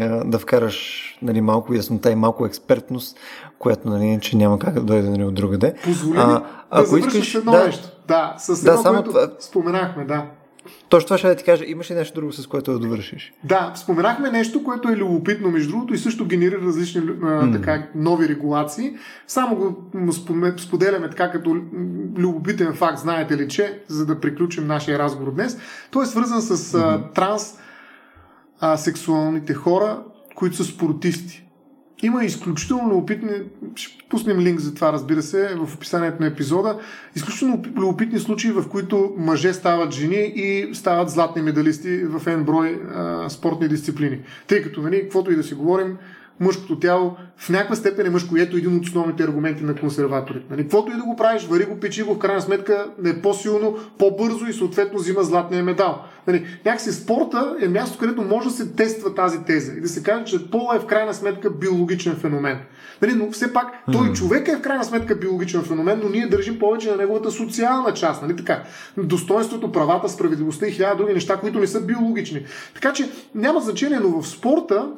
а, 0.00 0.24
да 0.24 0.38
вкараш 0.38 1.02
нали, 1.22 1.40
малко 1.40 1.74
яснота 1.74 2.10
и 2.10 2.14
малко 2.14 2.46
експертност, 2.46 3.16
която 3.58 3.88
нали, 3.88 4.18
че 4.22 4.36
няма 4.36 4.58
как 4.58 4.74
да 4.74 4.80
дойде 4.80 5.10
нали, 5.10 5.24
от 5.24 5.34
другаде. 5.34 5.74
Позволи 5.84 6.18
а, 6.18 6.42
да 6.76 6.84
завършиш 6.84 7.14
искаш, 7.14 7.34
едно 7.34 7.52
да, 7.52 7.66
нещо. 7.66 7.95
Да, 8.08 8.34
с 8.38 8.48
едно, 8.48 8.72
да, 8.72 8.78
само 8.78 8.94
което 8.94 9.10
това... 9.10 9.30
споменахме, 9.40 10.04
да. 10.04 10.26
Точно 10.88 11.06
това 11.06 11.18
ще 11.18 11.28
да 11.28 11.34
ти 11.34 11.44
кажа. 11.44 11.64
Имаш 11.66 11.90
ли 11.90 11.94
нещо 11.94 12.14
друго, 12.14 12.32
с 12.32 12.46
което 12.46 12.72
да 12.72 12.78
довършиш? 12.78 13.32
Да, 13.44 13.72
споменахме 13.76 14.30
нещо, 14.30 14.64
което 14.64 14.88
е 14.88 14.96
любопитно, 14.96 15.50
между 15.50 15.70
другото, 15.70 15.94
и 15.94 15.98
също 15.98 16.26
генерира 16.26 16.60
различни 16.60 17.00
mm. 17.00 17.52
така, 17.52 17.86
нови 17.94 18.28
регулации. 18.28 18.96
Само 19.26 19.56
го 19.56 20.12
споделяме 20.58 21.10
така 21.10 21.30
като 21.30 21.56
любопитен 22.16 22.74
факт, 22.74 22.98
знаете 22.98 23.36
ли, 23.36 23.48
че, 23.48 23.82
за 23.88 24.06
да 24.06 24.20
приключим 24.20 24.66
нашия 24.66 24.98
разговор 24.98 25.32
днес. 25.34 25.58
Той 25.90 26.02
е 26.02 26.06
свързан 26.06 26.42
с 26.42 26.56
mm-hmm. 26.56 27.14
транс 27.14 27.58
а, 28.60 28.76
сексуалните 28.76 29.54
хора, 29.54 30.02
които 30.34 30.56
са 30.56 30.64
спортисти. 30.64 31.45
Има 32.02 32.24
изключително 32.24 32.90
любопитни, 32.90 33.30
ще 33.76 34.04
пуснем 34.08 34.40
линк 34.40 34.60
за 34.60 34.74
това, 34.74 34.92
разбира 34.92 35.22
се, 35.22 35.54
в 35.54 35.74
описанието 35.74 36.16
на 36.20 36.26
епизода, 36.26 36.78
изключително 37.14 37.62
любопитни 37.76 38.18
случаи, 38.18 38.50
в 38.50 38.68
които 38.68 39.14
мъже 39.16 39.52
стават 39.52 39.92
жени 39.92 40.32
и 40.36 40.74
стават 40.74 41.10
златни 41.10 41.42
медалисти 41.42 42.04
в 42.04 42.26
един 42.26 42.44
брой 42.44 42.80
спортни 43.28 43.68
дисциплини. 43.68 44.20
Тъй 44.46 44.62
като, 44.62 44.82
нали, 44.82 45.02
каквото 45.02 45.32
и 45.32 45.36
да 45.36 45.42
си 45.42 45.54
говорим, 45.54 45.96
мъжкото 46.40 46.78
тяло 46.78 47.16
в 47.36 47.50
някаква 47.50 47.76
степен 47.76 48.06
е 48.06 48.10
мъжко. 48.10 48.36
Ето 48.36 48.56
един 48.56 48.76
от 48.76 48.84
основните 48.84 49.22
аргументи 49.22 49.64
на 49.64 49.74
консерваторите. 49.74 50.46
Нали? 50.50 50.62
Каквото 50.62 50.92
и 50.92 50.96
да 50.96 51.02
го 51.02 51.16
правиш, 51.16 51.42
вари 51.42 51.64
го, 51.64 51.80
печи 51.80 52.02
го, 52.02 52.14
в 52.14 52.18
крайна 52.18 52.40
сметка 52.40 52.86
е 53.06 53.22
по-силно, 53.22 53.78
по-бързо 53.98 54.46
и 54.46 54.52
съответно 54.52 54.98
взима 54.98 55.22
златния 55.22 55.64
медал. 55.64 56.02
Нали? 56.26 56.46
Някакси 56.64 56.92
спорта 56.92 57.56
е 57.60 57.68
място, 57.68 57.98
където 57.98 58.22
може 58.22 58.48
да 58.48 58.54
се 58.54 58.72
тества 58.72 59.14
тази 59.14 59.44
теза 59.44 59.72
и 59.72 59.80
да 59.80 59.88
се 59.88 60.02
каже, 60.02 60.24
че 60.24 60.50
пола 60.50 60.76
е 60.76 60.80
в 60.80 60.86
крайна 60.86 61.14
сметка 61.14 61.50
биологичен 61.50 62.16
феномен. 62.16 62.58
Нали? 63.02 63.14
Но 63.14 63.30
все 63.30 63.52
пак 63.52 63.66
той 63.92 64.12
човек 64.12 64.48
е 64.48 64.56
в 64.56 64.60
крайна 64.60 64.84
сметка 64.84 65.16
биологичен 65.16 65.62
феномен, 65.62 66.00
но 66.02 66.08
ние 66.08 66.26
държим 66.26 66.58
повече 66.58 66.90
на 66.90 66.96
неговата 66.96 67.30
социална 67.30 67.94
част. 67.94 68.22
Нали? 68.22 68.36
Така, 68.36 68.62
достоинството, 68.98 69.72
правата, 69.72 70.08
справедливостта 70.08 70.66
и 70.66 70.72
хиляда 70.72 70.96
други 70.96 71.14
неща, 71.14 71.36
които 71.36 71.58
не 71.58 71.66
са 71.66 71.80
биологични. 71.80 72.46
Така 72.74 72.92
че 72.92 73.10
няма 73.34 73.60
значение, 73.60 74.00
но 74.00 74.20
в 74.20 74.28
спорта 74.28 74.88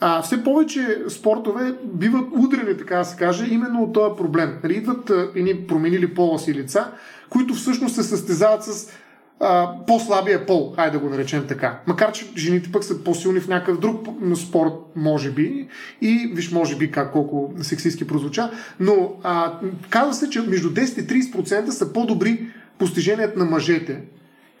а, 0.00 0.22
все 0.22 0.44
повече 0.44 0.98
спортове 1.08 1.74
биват 1.84 2.28
удрени, 2.32 2.76
така 2.76 2.96
да 2.96 3.04
се 3.04 3.16
каже, 3.16 3.46
именно 3.50 3.82
от 3.82 3.92
този 3.92 4.16
проблем. 4.16 4.58
Нали, 4.62 4.74
идват 4.74 5.12
едни 5.34 5.66
променили 5.66 6.14
пола 6.14 6.38
си 6.38 6.54
лица, 6.54 6.88
които 7.30 7.54
всъщност 7.54 7.94
се 7.94 8.02
състезават 8.02 8.64
с 8.64 8.92
а, 9.40 9.70
по-слабия 9.86 10.46
пол, 10.46 10.72
хайде 10.76 10.90
да 10.90 10.98
го 10.98 11.10
наречем 11.10 11.44
така. 11.48 11.80
Макар, 11.86 12.12
че 12.12 12.26
жените 12.36 12.72
пък 12.72 12.84
са 12.84 13.04
по-силни 13.04 13.40
в 13.40 13.48
някакъв 13.48 13.80
друг 13.80 14.08
спорт, 14.36 14.72
може 14.96 15.30
би, 15.30 15.68
и 16.00 16.30
виж, 16.34 16.50
може 16.50 16.76
би 16.76 16.90
как 16.90 17.12
колко 17.12 17.52
сексистски 17.62 18.06
прозвуча, 18.06 18.50
но 18.80 19.12
а, 19.22 19.52
казва 19.90 20.14
се, 20.14 20.30
че 20.30 20.40
между 20.40 20.70
10 20.70 21.14
и 21.14 21.22
30% 21.22 21.68
са 21.68 21.92
по-добри 21.92 22.46
постиженията 22.78 23.38
на 23.38 23.44
мъжете 23.44 24.00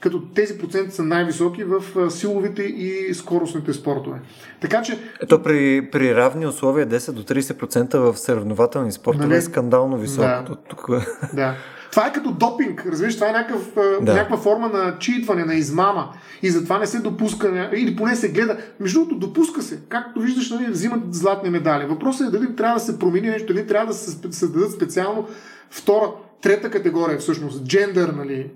като 0.00 0.22
тези 0.34 0.58
проценти 0.58 0.94
са 0.94 1.02
най-високи 1.02 1.64
в 1.64 2.10
силовите 2.10 2.62
и 2.62 3.14
скоростните 3.14 3.72
спортове. 3.72 4.20
Така 4.60 4.82
че... 4.82 4.98
Ето 5.22 5.42
при, 5.42 5.88
при 5.92 6.14
равни 6.14 6.46
условия 6.46 6.86
10 6.86 7.12
до 7.12 7.22
30% 7.22 7.96
в 7.98 8.18
съревнователни 8.18 8.92
спортове 8.92 9.26
нали? 9.26 9.36
е 9.36 9.40
скандално 9.40 9.96
високо. 9.96 10.22
Да. 10.22 10.56
Тук... 10.68 10.90
да. 11.34 11.54
Това 11.94 12.06
е 12.06 12.12
като 12.12 12.32
допинг, 12.32 12.86
разбираш, 12.86 13.14
това 13.14 13.28
е 13.28 13.32
някакъв, 13.32 13.72
да. 14.02 14.14
някаква 14.14 14.36
форма 14.36 14.68
на 14.68 14.98
читване, 14.98 15.44
на 15.44 15.54
измама 15.54 16.12
и 16.42 16.50
затова 16.50 16.78
не 16.78 16.86
се 16.86 16.98
допуска, 16.98 17.70
или 17.74 17.96
поне 17.96 18.16
се 18.16 18.32
гледа. 18.32 18.56
Между 18.80 18.98
другото, 18.98 19.26
допуска 19.26 19.62
се. 19.62 19.80
Както 19.88 20.20
виждаш, 20.20 20.50
нали, 20.50 20.70
взимат 20.70 21.14
златни 21.14 21.50
медали. 21.50 21.86
Въпросът 21.86 22.28
е 22.28 22.38
дали 22.38 22.56
трябва 22.56 22.74
да 22.74 22.80
се 22.80 22.98
промени 22.98 23.28
нещо, 23.28 23.54
дали 23.54 23.66
трябва 23.66 23.86
да 23.86 23.94
се 23.94 24.10
създадат 24.30 24.72
специално 24.72 25.26
втора, 25.70 26.10
трета 26.42 26.70
категория, 26.70 27.18
всъщност, 27.18 27.64
джендър, 27.64 28.08
нали, 28.08 28.50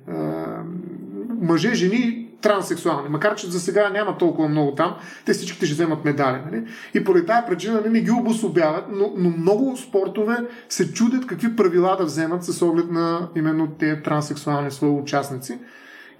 мъже, 1.41 1.75
жени, 1.75 2.29
транссексуални. 2.43 3.09
Макар, 3.09 3.35
че 3.35 3.47
за 3.47 3.61
сега 3.61 3.91
няма 3.91 4.19
толкова 4.19 4.49
много 4.49 4.75
там, 4.75 4.97
те 5.27 5.33
всичките 5.33 5.67
ще 5.67 5.75
вземат 5.75 6.05
медали. 6.05 6.39
Нали? 6.47 6.65
И 6.95 7.05
поради 7.05 7.27
тази 7.27 7.47
причина 7.49 7.75
нали, 7.75 7.89
не 7.89 8.01
ги 8.01 8.11
обособяват, 8.11 8.85
но, 8.93 9.13
но 9.17 9.31
много 9.31 9.77
спортове 9.77 10.37
се 10.69 10.93
чудят 10.93 11.27
какви 11.27 11.57
правила 11.57 11.97
да 11.97 12.05
вземат 12.05 12.45
с 12.45 12.63
оглед 12.63 12.91
на 12.91 13.29
именно 13.37 13.69
тези 13.79 14.03
транссексуални 14.03 14.71
свои 14.71 14.91
участници. 14.91 15.59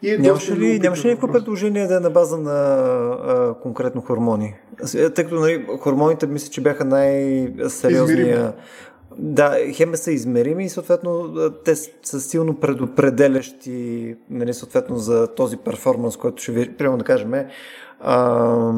И 0.03 0.11
е 0.11 0.19
нямаше 0.19 0.57
ли, 0.57 0.79
нямаше 0.79 1.05
ли 1.05 1.11
някакво 1.11 1.33
предложение 1.33 1.87
да 1.87 1.97
е 1.97 2.01
на 2.01 2.11
база 2.11 2.39
на 2.39 2.51
а, 2.51 3.55
конкретно 3.63 4.01
хормони? 4.01 4.55
Тъй 4.93 5.11
като 5.11 5.35
нали, 5.35 5.67
хормоните 5.81 6.27
мисля, 6.27 6.51
че 6.51 6.61
бяха 6.61 6.85
най-сериозния 6.85 8.53
да, 9.17 9.59
хеме 9.73 9.97
са 9.97 10.13
измерими 10.13 10.65
и 10.65 10.69
съответно 10.69 11.35
те 11.65 11.75
са 12.03 12.21
силно 12.21 12.61
предопределящи 12.61 14.17
нали, 14.31 14.55
съответно 14.55 14.99
за 14.99 15.35
този 15.35 15.57
перформанс, 15.57 16.17
който 16.17 16.43
ще 16.43 16.53
ви, 16.53 16.77
примерно 16.77 16.99
да 16.99 17.05
кажем, 17.05 17.33
а, 18.01 18.73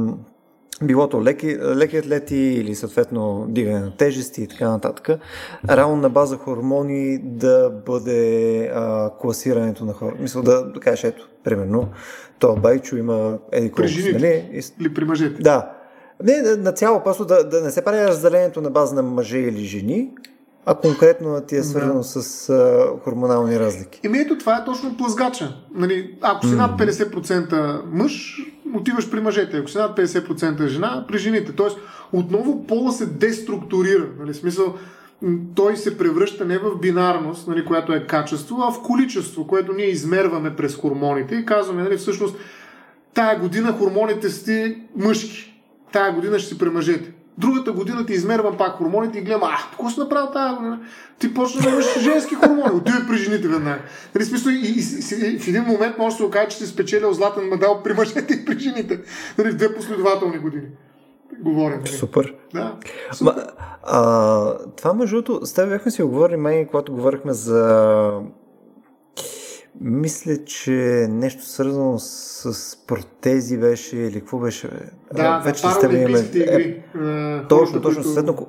билото 0.82 1.24
леки, 1.24 1.58
леки 1.58 1.96
атлети 1.96 2.36
или 2.36 2.74
съответно 2.74 3.46
дигане 3.48 3.80
на 3.80 3.96
тежести 3.96 4.42
и 4.42 4.46
така 4.46 4.70
нататък, 4.70 5.20
равно 5.68 5.96
на 5.96 6.10
база 6.10 6.36
хормони 6.36 7.18
да 7.18 7.70
бъде 7.86 8.60
а, 8.74 9.10
класирането 9.20 9.84
на 9.84 9.92
хора. 9.92 10.14
Мисля 10.20 10.42
да, 10.42 10.64
да 10.64 10.80
кажеш, 10.80 11.04
ето, 11.04 11.28
примерно, 11.44 11.88
то 12.38 12.56
байчо 12.56 12.96
има 12.96 13.38
еди 13.52 13.72
жените 13.84 14.12
нали? 14.12 14.64
или 14.80 14.94
при 14.94 15.04
мъжете? 15.04 15.42
Да. 15.42 15.79
Не, 16.24 16.56
на 16.56 16.72
цяло, 16.72 17.02
просто 17.04 17.24
да, 17.24 17.48
да 17.48 17.60
не 17.60 17.70
се 17.70 17.84
прави 17.84 18.04
разделението 18.04 18.60
на 18.60 18.70
база 18.70 18.94
на 18.94 19.02
мъже 19.02 19.38
или 19.38 19.64
жени, 19.64 20.10
а 20.66 20.74
конкретно 20.74 21.40
ти 21.40 21.56
е 21.56 21.62
свързано 21.62 21.98
да. 21.98 22.04
с 22.04 22.48
а, 22.48 22.86
хормонални 23.04 23.60
разлики. 23.60 24.00
Еми 24.04 24.18
ето 24.18 24.38
това 24.38 24.56
е 24.56 24.64
точно 24.64 24.96
плъзгача. 24.96 25.56
Нали, 25.74 26.18
ако 26.20 26.46
си 26.46 26.54
над 26.54 26.80
50% 26.80 27.82
мъж, 27.92 28.38
отиваш 28.74 29.10
при 29.10 29.20
мъжете. 29.20 29.56
Ако 29.56 29.68
си 29.68 29.78
над 29.78 29.98
50% 29.98 30.66
жена, 30.66 31.04
при 31.08 31.18
жените. 31.18 31.52
Тоест, 31.52 31.78
отново 32.12 32.66
пола 32.66 32.92
се 32.92 33.06
деструктурира. 33.06 34.06
Нали, 34.18 34.34
смисъл, 34.34 34.74
той 35.54 35.76
се 35.76 35.98
превръща 35.98 36.44
не 36.44 36.58
в 36.58 36.78
бинарност, 36.80 37.48
нали, 37.48 37.64
която 37.64 37.92
е 37.92 38.06
качество, 38.06 38.56
а 38.60 38.72
в 38.72 38.82
количество, 38.82 39.46
което 39.46 39.72
ние 39.72 39.86
измерваме 39.86 40.56
през 40.56 40.76
хормоните 40.76 41.34
и 41.34 41.46
казваме, 41.46 41.82
нали, 41.82 41.96
всъщност, 41.96 42.36
тая 43.14 43.38
година 43.38 43.72
хормоните 43.72 44.30
сте 44.30 44.80
мъжки, 44.96 45.49
тая 45.92 46.12
година 46.12 46.38
ще 46.38 46.48
си 46.48 46.58
при 46.58 46.70
мъжете. 46.70 47.12
Другата 47.38 47.72
година 47.72 48.06
ти 48.06 48.12
измервам 48.12 48.56
пак 48.56 48.76
хормоните 48.76 49.18
и 49.18 49.22
гледам, 49.22 49.42
а, 49.42 49.56
какво 49.70 49.90
си 49.90 50.00
направил 50.00 50.30
тази 50.30 50.56
година? 50.56 50.80
Ти 51.18 51.34
почна 51.34 51.62
да 51.62 51.68
имаш 51.68 51.98
женски 51.98 52.34
хормони, 52.34 52.70
отивай 52.74 53.06
при 53.08 53.16
жените 53.16 53.48
веднага. 53.48 53.82
Нали, 54.14 54.24
смисъл, 54.24 54.50
и, 54.50 54.54
и, 54.54 54.78
и, 54.78 55.34
и, 55.34 55.38
в 55.38 55.48
един 55.48 55.62
момент 55.62 55.98
може 55.98 56.14
да 56.14 56.16
се 56.16 56.24
окаже, 56.24 56.48
че 56.48 56.56
си 56.56 56.66
спечелил 56.66 57.12
златен 57.12 57.44
медал 57.44 57.80
при 57.84 57.94
мъжете 57.94 58.34
и 58.34 58.44
при 58.44 58.58
жените. 58.58 59.00
Нали, 59.38 59.50
в 59.50 59.56
две 59.56 59.74
последователни 59.74 60.38
години 60.38 60.66
говорим. 61.38 61.78
Нали? 61.78 61.88
Супер. 61.88 62.34
Да. 62.54 62.76
Супер. 63.12 63.34
Ма, 63.34 63.44
а, 63.82 64.54
това 64.76 64.94
между 64.94 65.22
другото, 65.22 65.46
с 65.46 65.52
теб 65.52 65.68
бяхме 65.68 65.90
си 65.90 66.02
говорили, 66.02 66.36
май, 66.36 66.66
когато 66.66 66.92
говорихме 66.92 67.32
за 67.32 68.10
мисля, 69.80 70.44
че 70.44 71.06
нещо 71.10 71.46
свързано 71.46 71.98
с 71.98 72.76
протези 72.86 73.58
беше 73.58 73.96
или 73.96 74.20
какво 74.20 74.38
беше? 74.38 74.70
Да, 75.14 75.38
вече 75.38 75.58
с 75.58 75.80
теб 75.80 75.92
имаме... 75.92 76.18
игри. 76.18 76.82
Е, 77.04 77.46
точно, 77.48 77.82
точно. 77.82 78.04
Следно, 78.04 78.46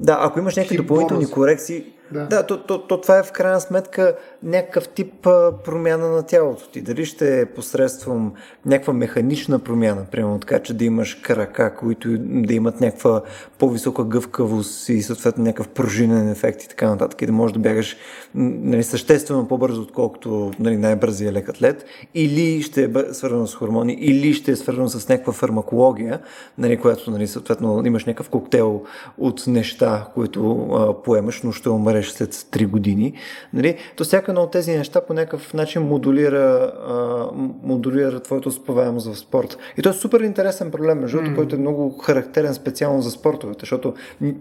да, 0.00 0.18
ако 0.20 0.38
имаш 0.38 0.56
някакви 0.56 0.76
допълнителни 0.76 1.30
корекции, 1.30 1.92
да, 2.12 2.26
да 2.26 2.46
то, 2.46 2.62
то, 2.62 2.86
то 2.86 3.00
това 3.00 3.18
е 3.18 3.22
в 3.22 3.32
крайна 3.32 3.60
сметка 3.60 4.16
някакъв 4.42 4.88
тип 4.88 5.26
а, 5.26 5.52
промяна 5.64 6.08
на 6.08 6.22
тялото 6.22 6.68
ти. 6.68 6.82
Дали 6.82 7.04
ще 7.04 7.40
е 7.40 7.46
посредством 7.46 8.32
някаква 8.66 8.92
механична 8.92 9.58
промяна, 9.58 10.06
примерно 10.10 10.38
така, 10.38 10.58
че 10.58 10.74
да 10.74 10.84
имаш 10.84 11.14
крака, 11.14 11.74
които 11.74 12.08
да 12.18 12.54
имат 12.54 12.80
някаква 12.80 13.22
по-висока 13.58 14.04
гъвкавост 14.04 14.88
и 14.88 15.02
съответно 15.02 15.44
някакъв 15.44 15.68
пружинен 15.68 16.28
ефект 16.30 16.62
и 16.62 16.68
така 16.68 16.88
нататък. 16.88 17.22
И 17.22 17.26
да 17.26 17.32
можеш 17.32 17.52
да 17.52 17.60
бягаш 17.60 17.96
нали, 18.34 18.82
съществено 18.82 19.48
по-бързо, 19.48 19.82
отколкото 19.82 20.52
нали, 20.58 20.76
най-бързия 20.76 21.32
лек 21.32 21.48
атлет, 21.48 21.84
или 22.14 22.62
ще 22.62 22.84
е 22.84 22.88
свързано 23.12 23.46
с 23.46 23.54
хормони, 23.54 23.92
или 23.92 24.34
ще 24.34 24.50
е 24.50 24.56
свързано 24.56 24.88
с 24.88 25.08
някаква 25.08 25.32
фармакология, 25.32 26.20
нали, 26.58 26.76
която 26.76 27.10
нали, 27.10 27.26
съответно 27.26 27.82
имаш 27.86 28.04
някакъв 28.04 28.28
коктейл 28.28 28.82
от 29.18 29.46
неща, 29.46 30.06
които 30.14 30.68
а, 30.72 31.02
поемаш, 31.02 31.42
но 31.42 31.52
ще 31.52 31.68
умреш 31.68 32.01
след 32.10 32.32
3 32.32 32.66
години. 32.66 33.12
Нали, 33.52 33.76
то 33.96 34.04
всяка 34.04 34.30
едно 34.30 34.42
от 34.42 34.50
тези 34.50 34.76
неща 34.76 35.00
по 35.00 35.14
някакъв 35.14 35.54
начин 35.54 35.82
модулира, 35.82 36.72
а, 36.86 37.26
модулира 37.62 38.20
твоето 38.20 38.48
успеваемост 38.48 39.14
в 39.14 39.18
спорт. 39.18 39.58
И 39.78 39.82
то 39.82 39.88
е 39.88 39.92
супер 39.92 40.20
интересен 40.20 40.70
проблем, 40.70 40.98
между 40.98 41.18
mm. 41.18 41.34
който 41.34 41.56
е 41.56 41.58
много 41.58 41.98
характерен 41.98 42.54
специално 42.54 43.02
за 43.02 43.10
спортовете, 43.10 43.60
защото 43.60 43.94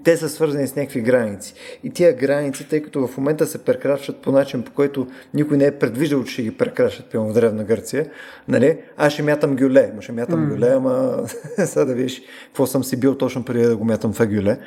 те 0.04 0.18
са 0.18 0.30
свързани 0.30 0.68
с 0.68 0.76
някакви 0.76 1.02
граници. 1.02 1.54
И 1.84 1.90
тия 1.90 2.14
граници, 2.14 2.68
тъй 2.70 2.82
като 2.82 3.08
в 3.08 3.18
момента 3.18 3.48
се 3.48 3.58
прекрачват 3.58 4.18
по 4.18 4.32
начин, 4.32 4.64
по 4.64 4.72
който 4.72 5.08
никой 5.34 5.58
не 5.58 5.66
е 5.66 5.72
предвиждал, 5.72 6.24
че 6.24 6.34
ще 6.34 6.44
ги 6.44 6.58
прекрачват, 6.58 7.06
пълно 7.12 7.30
в 7.30 7.34
Древна 7.34 7.64
Гърция, 7.64 8.10
нали? 8.48 8.78
аз 8.98 9.14
ще 9.14 9.24
мятам 9.24 9.56
гюле, 9.56 9.92
ма 9.96 10.02
ще 10.02 10.12
мятам 10.12 10.46
mm. 10.46 10.54
гюле, 10.54 10.70
ама 10.70 11.24
сега 11.66 11.86
да 11.86 11.94
видиш 11.94 12.22
какво 12.46 12.66
съм 12.66 12.84
си 12.84 13.00
бил 13.00 13.16
точно 13.16 13.46
преди 13.46 13.66
да 13.66 13.78
го 13.78 13.86
мятам 13.86 14.14
в 14.14 14.28
гюле. 14.28 14.58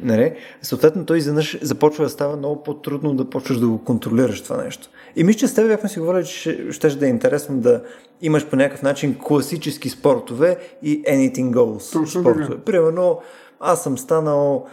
Нали? 0.00 0.34
Съответно, 0.62 1.06
той 1.06 1.18
изведнъж 1.18 1.58
започва 1.62 2.04
да 2.04 2.10
става 2.10 2.36
много 2.36 2.62
по-трудно 2.62 3.14
да 3.14 3.30
почваш 3.30 3.58
да 3.58 3.68
го 3.68 3.84
контролираш 3.84 4.42
това 4.42 4.64
нещо. 4.64 4.88
И 5.16 5.24
мисля, 5.24 5.38
че 5.38 5.48
с 5.48 5.54
теб 5.54 5.66
бяхме 5.66 5.88
си 5.88 5.98
говорили, 5.98 6.26
че 6.26 6.32
ще, 6.70 6.72
ще 6.72 6.98
да 6.98 7.06
е 7.06 7.10
интересно 7.10 7.58
да 7.58 7.82
имаш 8.22 8.46
по 8.46 8.56
някакъв 8.56 8.82
начин 8.82 9.18
класически 9.18 9.88
спортове 9.88 10.58
и 10.82 11.02
anything 11.02 11.50
goes 11.50 11.92
Точно 11.92 12.20
спортове. 12.20 12.58
Примерно, 12.58 13.20
аз 13.60 13.82
съм 13.82 13.98
станал 13.98 14.66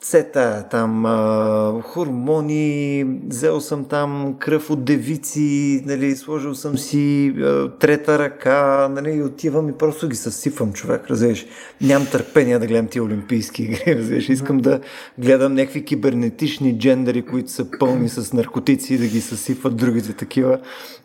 сета, 0.00 0.64
там 0.70 1.06
а, 1.06 1.82
хормони, 1.82 3.04
взел 3.28 3.60
съм 3.60 3.84
там 3.84 4.34
кръв 4.38 4.70
от 4.70 4.84
девици, 4.84 5.82
нали, 5.86 6.16
сложил 6.16 6.54
съм 6.54 6.78
си 6.78 7.34
а, 7.38 7.70
трета 7.70 8.18
ръка, 8.18 8.88
нали, 8.88 9.22
отивам 9.22 9.68
и 9.68 9.72
просто 9.72 10.08
ги 10.08 10.16
съсипвам 10.16 10.72
човек, 10.72 11.10
разбираш. 11.10 11.46
Нямам 11.80 12.08
търпение 12.08 12.58
да 12.58 12.66
гледам 12.66 12.86
тия 12.86 13.04
олимпийски 13.04 13.62
игри, 13.62 13.96
разбираш. 13.98 14.28
Искам 14.28 14.58
да 14.58 14.80
гледам 15.18 15.54
някакви 15.54 15.84
кибернетични 15.84 16.78
джендери, 16.78 17.22
които 17.22 17.50
са 17.50 17.66
пълни 17.78 18.08
с 18.08 18.32
наркотици 18.32 18.94
и 18.94 18.98
да 18.98 19.06
ги 19.06 19.20
съсипват 19.20 19.76
другите 19.76 20.12
такива 20.12 20.58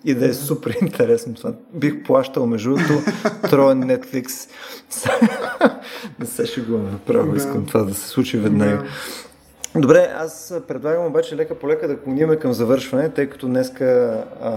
и 0.06 0.16
да 0.16 0.30
е 0.30 0.34
супер 0.34 0.78
интересно 0.82 1.34
това. 1.34 1.54
Бих 1.74 2.04
плащал 2.04 2.46
между 2.46 2.70
другото 2.70 3.12
троен 3.50 3.84
Netflix. 3.84 4.50
не 6.20 6.26
се 6.26 6.46
шегувам 6.46 6.92
направо, 6.92 7.36
искам 7.36 7.66
това 7.66 7.84
да 7.84 7.94
се 7.94 8.08
случи 8.08 8.38
веднага. 8.38 8.89
Добре, 9.76 10.12
аз 10.16 10.54
предлагам 10.68 11.06
обаче 11.06 11.36
лека 11.36 11.56
по 11.56 11.68
лека 11.68 11.88
да 11.88 12.00
клониме 12.00 12.36
към 12.36 12.54
завършване, 12.54 13.10
тъй 13.10 13.30
като 13.30 13.48
днеска 13.48 13.86
а, 14.42 14.52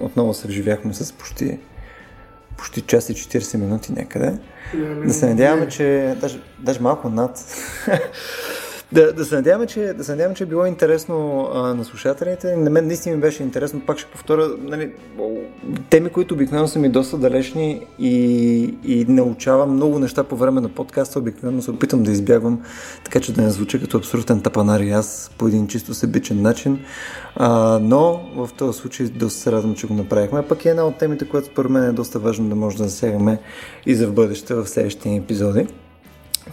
отново 0.00 0.34
се 0.34 0.48
вживяхме 0.48 0.94
с 0.94 1.12
почти, 1.12 1.58
почти 2.56 2.80
час 2.80 3.10
и 3.10 3.14
40 3.14 3.56
минути 3.56 3.92
някъде. 3.92 4.38
Да 5.04 5.12
се 5.12 5.26
надяваме, 5.26 5.68
че 5.68 6.16
даже, 6.20 6.40
даже 6.58 6.80
малко 6.80 7.08
над. 7.08 7.44
Да, 8.92 9.12
да, 9.12 9.24
се 9.24 9.34
надяваме, 9.34 9.66
че, 9.66 9.80
да 9.80 10.04
се 10.04 10.10
надяваме, 10.12 10.34
че 10.34 10.44
е 10.44 10.46
било 10.46 10.66
интересно 10.66 11.48
а, 11.54 11.74
на 11.74 11.84
слушателите. 11.84 12.56
На 12.56 12.70
мен 12.70 12.86
наистина 12.86 13.16
ми 13.16 13.22
беше 13.22 13.42
интересно. 13.42 13.80
Пак 13.86 13.98
ще 13.98 14.10
повторя, 14.10 14.50
нали, 14.58 14.92
теми, 15.90 16.08
които 16.08 16.34
обикновено 16.34 16.68
са 16.68 16.78
ми 16.78 16.88
доста 16.88 17.18
далечни 17.18 17.86
и, 17.98 18.74
и 18.84 19.04
научавам 19.08 19.74
много 19.74 19.98
неща 19.98 20.24
по 20.24 20.36
време 20.36 20.60
на 20.60 20.68
подкаста. 20.68 21.18
Обикновено 21.18 21.62
се 21.62 21.70
опитам 21.70 22.02
да 22.02 22.10
избягвам, 22.10 22.62
така 23.04 23.20
че 23.20 23.32
да 23.32 23.42
не 23.42 23.50
звуча 23.50 23.80
като 23.80 23.96
абсолютен 23.96 24.40
тапанар 24.40 24.80
и 24.80 24.90
аз 24.90 25.30
по 25.38 25.48
един 25.48 25.68
чисто 25.68 25.94
себичен 25.94 26.42
начин. 26.42 26.80
А, 27.36 27.78
но 27.82 28.20
в 28.36 28.50
този 28.56 28.78
случай 28.78 29.06
доста 29.06 29.40
се 29.40 29.52
радвам, 29.52 29.74
че 29.74 29.86
го 29.86 29.94
направихме. 29.94 30.42
Пък 30.48 30.64
е 30.64 30.68
една 30.68 30.84
от 30.84 30.98
темите, 30.98 31.28
която 31.28 31.46
според 31.46 31.70
мен 31.70 31.84
е 31.84 31.92
доста 31.92 32.18
важно 32.18 32.48
да 32.48 32.54
може 32.54 32.76
да 32.76 32.84
засягаме 32.84 33.38
и 33.86 33.94
за 33.94 34.06
в 34.06 34.12
бъдеще 34.12 34.54
в 34.54 34.66
следващите 34.66 35.14
епизоди. 35.14 35.66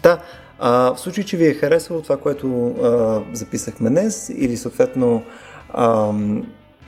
Та, 0.02 0.20
а, 0.60 0.94
в 0.94 1.00
случай, 1.00 1.24
че 1.24 1.38
ви 1.38 1.48
е 1.48 1.54
харесало 1.54 2.02
това, 2.02 2.18
което 2.18 2.68
а, 2.68 3.22
записахме 3.34 3.90
днес 3.90 4.32
или 4.36 4.58
съответно 4.58 5.24
а, 5.74 6.14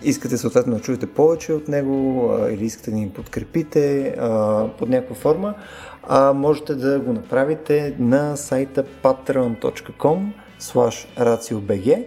искате 0.04 0.38
съответно 0.38 0.76
да 0.76 0.82
чуете 0.82 1.08
повече 1.08 1.54
от 1.54 1.68
него 1.68 2.30
а, 2.32 2.52
или 2.52 2.66
искате 2.66 2.92
да 2.92 2.98
ни 2.98 3.10
подкрепите 3.10 4.16
а, 4.20 4.68
под 4.68 4.90
някаква 4.90 5.16
форма, 5.16 5.54
а, 6.04 6.34
можете 6.34 6.76
да 6.76 7.00
го 7.00 7.14
направите 7.14 7.96
на 8.00 8.36
сайта 8.36 8.84
patreon.com 9.04 10.26
raciobg 11.20 12.06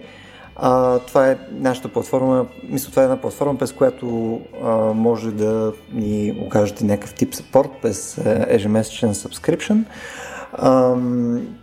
а, 0.57 0.99
това 0.99 1.31
е 1.31 1.39
нашата 1.53 1.89
платформа, 1.89 2.47
мисля, 2.69 2.91
това 2.91 3.03
е 3.03 3.05
една 3.05 3.20
платформа, 3.20 3.59
през 3.59 3.73
която 3.73 4.41
а, 4.62 4.70
може 4.77 5.31
да 5.31 5.73
ни 5.93 6.43
окажете 6.47 6.85
някакъв 6.85 7.15
тип 7.15 7.35
support 7.35 7.70
без 7.82 8.19
ежемесечен 8.49 9.15
subscription. 9.15 9.85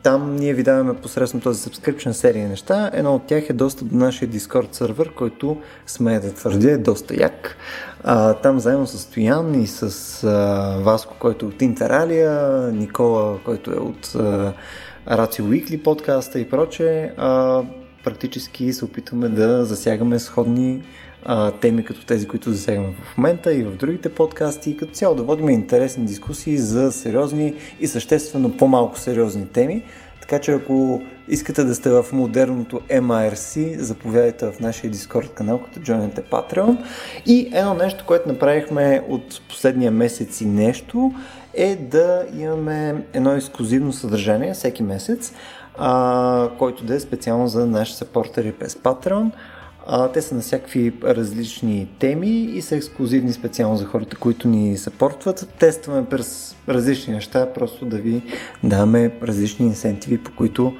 Там 0.03 0.35
ние 0.35 0.53
ви 0.53 0.63
даваме 0.63 0.93
посредством 0.93 1.41
този 1.41 1.69
subscription 1.69 2.11
серия 2.11 2.49
неща. 2.49 2.91
Едно 2.93 3.15
от 3.15 3.25
тях 3.25 3.49
е 3.49 3.53
достъп 3.53 3.87
до 3.87 3.95
нашия 3.95 4.29
Discord 4.29 4.73
сервер, 4.73 5.13
който 5.15 5.57
сме 5.87 6.19
да 6.19 6.33
твърдя 6.33 6.71
е 6.71 6.77
доста 6.77 7.15
як. 7.15 7.57
А, 8.03 8.33
там 8.33 8.59
заедно 8.59 8.87
с 8.87 8.97
Стоян 8.97 9.61
и 9.61 9.67
с 9.67 10.23
а, 10.23 10.77
Васко, 10.79 11.15
който 11.19 11.45
е 11.45 11.49
от 11.49 11.61
Интералия, 11.61 12.51
Никола, 12.73 13.39
който 13.45 13.71
е 13.71 13.79
от 13.79 14.15
а, 14.15 14.53
Ratio 15.09 15.41
Weekly 15.41 15.83
подкаста 15.83 16.39
и 16.39 16.49
проче, 16.49 17.13
а, 17.17 17.61
практически 18.03 18.73
се 18.73 18.85
опитваме 18.85 19.29
да 19.29 19.65
засягаме 19.65 20.19
сходни 20.19 20.83
а, 21.25 21.51
теми 21.51 21.85
като 21.85 22.05
тези, 22.05 22.27
които 22.27 22.51
засягаме 22.51 22.93
в 23.03 23.17
момента 23.17 23.53
и 23.53 23.63
в 23.63 23.75
другите 23.75 24.09
подкасти 24.09 24.69
и 24.69 24.77
като 24.77 24.93
цяло 24.93 25.15
да 25.15 25.23
водим 25.23 25.49
интересни 25.49 26.05
дискусии 26.05 26.57
за 26.57 26.91
сериозни 26.91 27.53
и 27.79 27.87
съществено 27.87 28.57
по-малко 28.57 28.99
сериозни 28.99 29.47
теми. 29.47 29.83
Така 30.21 30.39
че 30.39 30.51
ако 30.51 31.01
искате 31.27 31.63
да 31.63 31.75
сте 31.75 31.89
в 31.89 32.05
модерното 32.11 32.79
MRC, 32.79 33.77
заповядайте 33.77 34.51
в 34.51 34.59
нашия 34.59 34.91
Discord 34.91 35.29
канал, 35.29 35.59
като 35.59 35.79
joinете 35.79 36.29
Patreon. 36.29 36.77
И 37.25 37.49
едно 37.53 37.73
нещо, 37.73 38.03
което 38.07 38.29
направихме 38.29 39.03
от 39.07 39.41
последния 39.49 39.91
месец 39.91 40.41
и 40.41 40.45
нещо, 40.45 41.13
е 41.53 41.75
да 41.75 42.25
имаме 42.37 43.03
едно 43.13 43.35
ексклюзивно 43.35 43.93
съдържание 43.93 44.53
всеки 44.53 44.83
месец, 44.83 45.33
а, 45.77 46.49
който 46.57 46.83
да 46.83 46.95
е 46.95 46.99
специално 46.99 47.47
за 47.47 47.65
нашите 47.65 47.97
сапортери 47.97 48.51
през 48.51 48.75
Patreon. 48.75 49.31
А, 49.93 50.11
те 50.11 50.21
са 50.21 50.35
на 50.35 50.41
всякакви 50.41 50.93
различни 51.03 51.87
теми 51.99 52.29
и 52.29 52.61
са 52.61 52.75
ексклюзивни 52.75 53.33
специално 53.33 53.77
за 53.77 53.85
хората, 53.85 54.15
които 54.15 54.47
ни 54.47 54.77
съпортват. 54.77 55.53
Тестваме 55.59 56.05
през 56.05 56.55
различни 56.69 57.13
неща, 57.13 57.53
просто 57.53 57.85
да 57.85 57.97
ви 57.97 58.21
даваме 58.63 59.11
различни 59.23 59.65
инсентиви, 59.65 60.17
по 60.17 60.31
които 60.31 60.73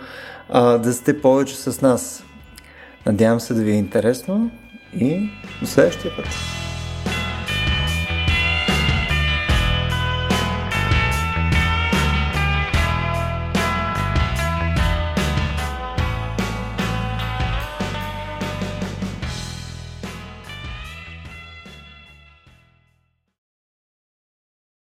а, 0.50 0.78
да 0.78 0.94
сте 0.94 1.22
повече 1.22 1.56
с 1.56 1.82
нас. 1.82 2.24
Надявам 3.06 3.40
се 3.40 3.54
да 3.54 3.62
ви 3.62 3.72
е 3.72 3.76
интересно 3.76 4.52
и 4.94 5.30
до 5.62 5.68
следващия 5.68 6.16
път. 6.16 6.28